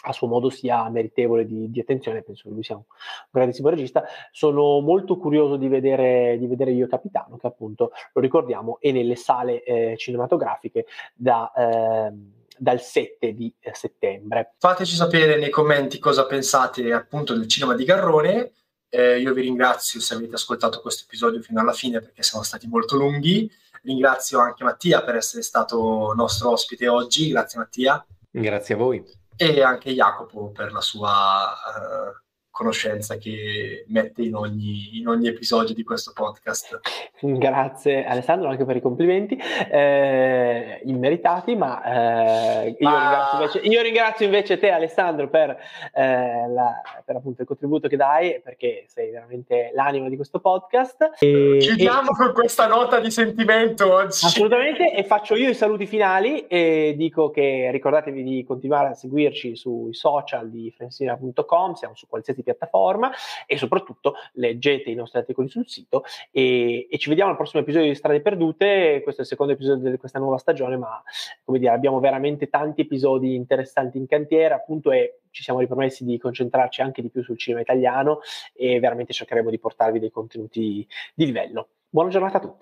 a 0.03 0.14
suo 0.14 0.26
modo 0.26 0.49
sia 0.49 0.89
meritevole 0.89 1.45
di, 1.45 1.69
di, 1.69 1.80
attenzione, 1.80 2.23
penso 2.23 2.48
che 2.48 2.56
lui 2.56 2.64
sia 2.64 2.76
un 2.76 2.84
grandissimo 3.30 3.69
regista. 3.69 4.03
Sono 4.31 4.80
molto 4.80 5.18
curioso 5.18 5.57
di 5.57 5.68
vedere, 5.68 6.39
di 6.39 6.48
vedere 6.48 6.72
Io 6.72 6.88
Capitano, 6.88 7.38
che 7.38 7.45
appunto, 7.45 7.91
lo 8.14 8.22
ricordiamo, 8.22 8.80
è 8.80 8.91
nelle 8.91 9.15
sale 9.15 9.64
eh, 9.64 9.95
cinematografiche 9.98 10.88
da... 11.14 11.52
Eh, 11.56 12.39
dal 12.61 12.79
7 12.79 13.33
di 13.33 13.51
eh, 13.59 13.73
settembre. 13.73 14.53
Fateci 14.59 14.93
sapere 14.93 15.35
nei 15.35 15.49
commenti 15.49 15.97
cosa 15.97 16.27
pensate 16.27 16.93
appunto 16.93 17.33
del 17.33 17.47
cinema 17.47 17.73
di 17.73 17.83
Garrone. 17.85 18.51
Eh, 18.88 19.19
io 19.19 19.33
vi 19.33 19.41
ringrazio 19.41 19.99
se 19.99 20.13
avete 20.13 20.35
ascoltato 20.35 20.79
questo 20.79 21.05
episodio 21.05 21.41
fino 21.41 21.59
alla 21.59 21.73
fine 21.73 22.01
perché 22.01 22.21
siamo 22.21 22.43
stati 22.43 22.67
molto 22.67 22.97
lunghi. 22.97 23.51
Ringrazio 23.81 24.38
anche 24.38 24.63
Mattia 24.63 25.01
per 25.01 25.15
essere 25.15 25.41
stato 25.41 26.13
nostro 26.15 26.51
ospite 26.51 26.88
oggi. 26.88 27.29
Grazie 27.29 27.57
Mattia. 27.57 28.05
Grazie 28.29 28.75
a 28.75 28.77
voi. 28.77 29.03
E 29.35 29.63
anche 29.63 29.91
Jacopo 29.91 30.51
per 30.51 30.71
la 30.71 30.81
sua 30.81 31.55
uh, 31.65 32.30
conoscenza 32.52 33.15
che 33.18 33.86
mette 33.88 34.22
in 34.22 34.36
ogni, 34.36 34.99
in 34.99 35.07
ogni, 35.07 35.28
episodio 35.28 35.73
di 35.73 35.84
questo 35.84 36.11
podcast. 36.14 36.80
Grazie 37.22 38.06
Alessandro 38.06 38.49
anche 38.49 38.65
per 38.65 38.76
i 38.76 38.82
complimenti, 38.82 39.40
eh, 39.72 40.82
immeritati, 40.84 41.56
ma, 41.56 41.82
eh, 41.84 42.76
io, 42.78 42.90
ma... 42.90 42.99
Ringrazio 42.99 43.40
invece, 43.40 43.60
io, 43.60 43.82
Ringrazio 43.82 44.26
invece, 44.26 44.60
te 44.60 44.69
Alessandro 44.69 45.30
per, 45.30 45.57
eh, 45.94 46.49
la, 46.49 46.82
per 47.06 47.15
appunto 47.15 47.41
il 47.41 47.48
contributo 47.48 47.88
che 47.88 47.95
dai, 47.95 48.41
perché 48.41 48.84
sei 48.88 49.11
veramente 49.11 49.72
l'anima 49.73 50.10
di 50.10 50.18
questo 50.18 50.40
podcast. 50.40 51.11
E, 51.19 51.57
Chiudiamo 51.60 52.11
e... 52.11 52.15
con 52.15 52.34
questa 52.34 52.68
nota 52.68 52.99
di 52.99 53.11
sentimento 53.11 53.91
oggi. 53.91 54.26
Assolutamente, 54.26 54.94
e 54.94 55.03
faccio 55.06 55.36
io 55.36 55.49
i 55.49 55.56
saluti 55.56 55.86
finali 55.86 56.48
e 56.48 56.95
dico 56.98 57.30
che 57.30 57.69
ricordatevi 57.72 58.23
di 58.23 58.44
continuare 58.44 58.90
a 58.90 58.94
seguirci 58.94 59.56
sui 59.56 59.94
social 59.94 60.49
di 60.49 60.69
frensina.com, 60.76 61.73
siamo 61.73 61.95
su 61.95 62.07
qualsiasi 62.07 62.41
qualsiasi 62.41 62.44
piattaforma 62.53 63.11
e 63.45 63.57
soprattutto 63.57 64.15
leggete 64.34 64.90
i 64.90 64.95
nostri 64.95 65.19
articoli 65.19 65.48
sul 65.48 65.68
sito 65.68 66.03
e, 66.32 66.88
e, 66.90 66.98
ci 66.98 67.10
vediamo 67.10 67.32
al 67.32 67.38
prossimo 67.38 67.61
episodio 67.61 67.88
di 67.88 67.95
Strade 67.95 68.22
Perdute, 68.22 69.02
questo 69.03 69.22
è 69.22 69.23
il 69.23 69.30
secondo 69.30 69.53
episodio 69.53 69.90
di 69.90 69.98
questa 69.98 70.19
nuova 70.19 70.38
stagione, 70.38 70.78
ma 70.78 71.02
come 71.44 71.60
dire 71.60 71.72
abbiamo 71.72 71.99
veramente 71.99 72.49
tanti 72.49 72.82
episodi 72.82 73.36
interessanti 73.36 73.98
in 73.98 74.07
cantiere 74.07 74.53
appunto 74.53 74.91
e 74.91 75.19
ci 75.32 75.44
siamo 75.44 75.60
ripromessi 75.60 76.03
di 76.03 76.18
concentrarci 76.18 76.82
anche 76.82 77.02
di 77.02 77.10
più 77.10 77.23
sul 77.23 77.38
cinema 77.38 77.61
italiano 77.61 78.19
e 78.53 78.80
veramente 78.80 79.14
cercheremo 79.14 79.49
di 79.49 79.60
portarvi 79.60 79.99
dei 79.99 80.11
contenuti 80.11 80.86
di 81.14 81.26
livello. 81.26 81.69
Buona 81.90 82.10
giornata 82.10 82.38
a 82.38 82.41
tutti. 82.41 82.60